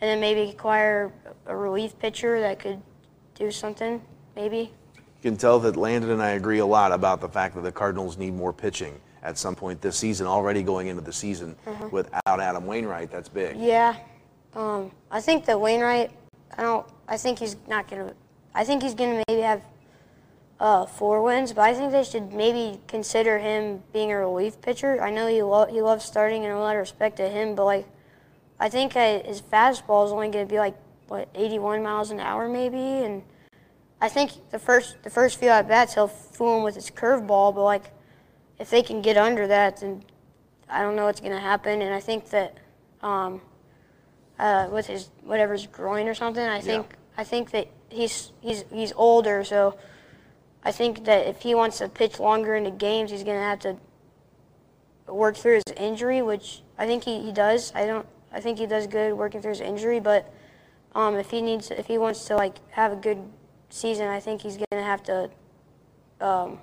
and 0.00 0.08
then 0.08 0.20
maybe 0.20 0.50
acquire 0.50 1.12
a 1.46 1.56
relief 1.56 1.98
pitcher 1.98 2.40
that 2.40 2.58
could 2.58 2.80
do 3.34 3.50
something. 3.50 4.00
Maybe. 4.36 4.72
You 4.96 5.30
can 5.30 5.36
tell 5.36 5.58
that 5.60 5.76
Landon 5.76 6.10
and 6.10 6.22
I 6.22 6.30
agree 6.30 6.60
a 6.60 6.66
lot 6.66 6.92
about 6.92 7.20
the 7.20 7.28
fact 7.28 7.54
that 7.54 7.62
the 7.62 7.72
Cardinals 7.72 8.16
need 8.16 8.32
more 8.32 8.52
pitching 8.52 8.98
at 9.22 9.36
some 9.36 9.54
point 9.54 9.82
this 9.82 9.98
season. 9.98 10.26
Already 10.26 10.62
going 10.62 10.86
into 10.86 11.02
the 11.02 11.12
season 11.12 11.56
without 11.90 12.40
Adam 12.40 12.66
Wainwright, 12.66 13.10
that's 13.10 13.28
big. 13.28 13.56
Yeah. 13.58 13.96
Um, 14.54 14.90
I 15.10 15.20
think 15.20 15.44
that 15.44 15.60
Wainwright, 15.60 16.10
I 16.56 16.62
don't, 16.62 16.86
I 17.06 17.16
think 17.16 17.38
he's 17.38 17.56
not 17.68 17.86
to, 17.88 18.14
I 18.54 18.64
think 18.64 18.82
he's 18.82 18.94
to 18.94 19.24
maybe 19.28 19.42
have 19.42 19.62
uh, 20.60 20.84
four 20.84 21.22
wins, 21.22 21.52
but 21.52 21.62
I 21.62 21.74
think 21.74 21.90
they 21.90 22.04
should 22.04 22.32
maybe 22.32 22.78
consider 22.86 23.38
him 23.38 23.82
being 23.92 24.12
a 24.12 24.18
relief 24.18 24.60
pitcher. 24.60 25.02
I 25.02 25.10
know 25.10 25.26
he, 25.26 25.42
lo- 25.42 25.66
he 25.66 25.80
loves 25.80 26.04
starting 26.04 26.44
and 26.44 26.52
a 26.52 26.58
lot 26.58 26.76
of 26.76 26.80
respect 26.80 27.16
to 27.16 27.28
him, 27.28 27.54
but 27.54 27.64
like, 27.64 27.86
I 28.60 28.68
think 28.68 28.94
uh, 28.94 29.22
his 29.22 29.40
fastball 29.40 30.04
is 30.06 30.12
only 30.12 30.28
going 30.28 30.46
to 30.46 30.52
be 30.52 30.58
like, 30.58 30.76
what, 31.08 31.28
81 31.34 31.82
miles 31.82 32.10
an 32.10 32.20
hour 32.20 32.48
maybe? 32.48 32.76
And 32.76 33.22
I 34.00 34.10
think 34.10 34.32
the 34.50 34.58
first, 34.58 35.02
the 35.02 35.10
first 35.10 35.38
few 35.38 35.48
at 35.48 35.66
bats, 35.66 35.94
he'll 35.94 36.08
fool 36.08 36.58
him 36.58 36.62
with 36.62 36.74
his 36.74 36.90
curveball, 36.90 37.54
but 37.54 37.64
like, 37.64 37.84
if 38.58 38.68
they 38.68 38.82
can 38.82 39.00
get 39.00 39.16
under 39.16 39.46
that, 39.46 39.80
then 39.80 40.04
I 40.68 40.82
don't 40.82 40.94
know 40.94 41.06
what's 41.06 41.20
going 41.20 41.32
to 41.32 41.40
happen. 41.40 41.80
And 41.80 41.94
I 41.94 42.00
think 42.00 42.28
that, 42.30 42.58
um, 43.02 43.40
uh, 44.40 44.68
with 44.70 44.86
his 44.86 45.10
whatever's 45.22 45.66
groin 45.66 46.08
or 46.08 46.14
something. 46.14 46.42
I 46.42 46.60
think 46.60 46.86
I 47.18 47.24
think 47.24 47.50
that 47.50 47.68
he's 47.90 48.32
he's 48.40 48.64
he's 48.72 48.92
older, 48.96 49.44
so 49.44 49.76
I 50.62 50.72
think 50.72 51.04
that 51.04 51.26
if 51.26 51.40
he 51.40 51.54
wants 51.54 51.78
to 51.78 51.88
pitch 51.88 52.20
longer 52.20 52.54
into 52.54 52.70
games, 52.70 53.10
he's 53.10 53.24
gonna 53.24 53.38
have 53.38 53.60
to 53.60 53.76
work 55.06 55.36
through 55.36 55.60
his 55.66 55.74
injury, 55.76 56.22
which 56.22 56.62
I 56.78 56.86
think 56.86 57.04
he, 57.04 57.20
he 57.22 57.32
does. 57.32 57.72
I 57.74 57.86
don't 57.86 58.06
I 58.32 58.40
think 58.40 58.58
he 58.58 58.66
does 58.66 58.86
good 58.86 59.14
working 59.14 59.40
through 59.40 59.52
his 59.52 59.60
injury, 59.60 60.00
but 60.00 60.32
um, 60.94 61.16
if 61.16 61.30
he 61.30 61.40
needs 61.40 61.70
if 61.70 61.86
he 61.86 61.98
wants 61.98 62.24
to 62.26 62.36
like 62.36 62.56
have 62.70 62.92
a 62.92 62.96
good 62.96 63.18
season, 63.70 64.08
I 64.08 64.20
think 64.20 64.42
he's 64.42 64.58
gonna 64.58 64.84
have 64.84 65.02
to 65.04 65.30
um, 66.20 66.58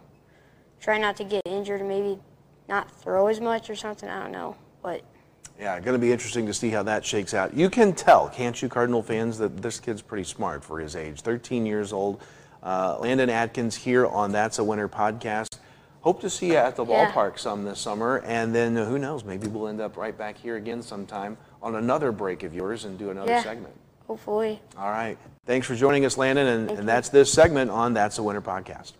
try 0.79 0.97
not 0.97 1.15
to 1.17 1.23
get 1.23 1.41
injured 1.45 1.79
and 1.79 1.89
maybe 1.89 2.19
not 2.67 2.91
throw 2.91 3.27
as 3.27 3.39
much 3.39 3.69
or 3.69 3.75
something. 3.75 4.09
I 4.09 4.21
don't 4.21 4.31
know, 4.31 4.55
but. 4.81 5.01
Yeah, 5.59 5.79
going 5.79 5.99
to 5.99 5.99
be 5.99 6.11
interesting 6.11 6.45
to 6.45 6.53
see 6.53 6.69
how 6.69 6.83
that 6.83 7.03
shakes 7.03 7.33
out. 7.33 7.51
You 7.55 7.71
can 7.71 7.93
tell, 7.93 8.29
can't 8.29 8.61
you, 8.61 8.69
Cardinal 8.69 9.01
fans, 9.01 9.39
that 9.39 9.59
this 9.59 9.79
kid's 9.79 10.03
pretty 10.03 10.23
smart 10.23 10.63
for 10.63 10.79
his 10.79 10.95
age. 10.95 11.21
13 11.21 11.65
years 11.65 11.91
old. 11.91 12.21
Uh, 12.63 12.97
Landon 12.99 13.29
Atkins 13.29 13.75
here 13.75 14.05
on 14.07 14.31
That's 14.31 14.59
a 14.59 14.63
Winner 14.63 14.87
podcast. 14.89 15.57
Hope 16.01 16.21
to 16.21 16.29
see 16.29 16.47
you 16.47 16.55
at 16.55 16.75
the 16.75 16.85
Yeah. 16.85 17.11
ballpark 17.11 17.37
some 17.39 17.63
this 17.65 17.79
summer. 17.79 18.19
And 18.25 18.53
then 18.55 18.77
uh, 18.77 18.85
who 18.85 18.97
knows, 18.97 19.23
maybe 19.23 19.47
we'll 19.47 19.67
end 19.67 19.81
up 19.81 19.97
right 19.97 20.17
back 20.17 20.37
here 20.37 20.55
again 20.55 20.81
sometime 20.81 21.37
on 21.61 21.75
another 21.75 22.11
break 22.11 22.43
of 22.43 22.53
yours 22.53 22.85
and 22.85 22.97
do 22.97 23.09
another 23.09 23.31
Yeah. 23.31 23.43
segment. 23.43 23.73
Hopefully. 24.07 24.61
All 24.77 24.89
right. 24.89 25.17
Thanks 25.45 25.67
for 25.67 25.75
joining 25.75 26.05
us, 26.05 26.17
Landon. 26.17 26.47
And, 26.47 26.71
and 26.71 26.87
that's 26.87 27.09
this 27.09 27.31
segment 27.31 27.71
on 27.71 27.93
That's 27.93 28.17
a 28.19 28.23
Winner 28.23 28.41
podcast. 28.41 28.93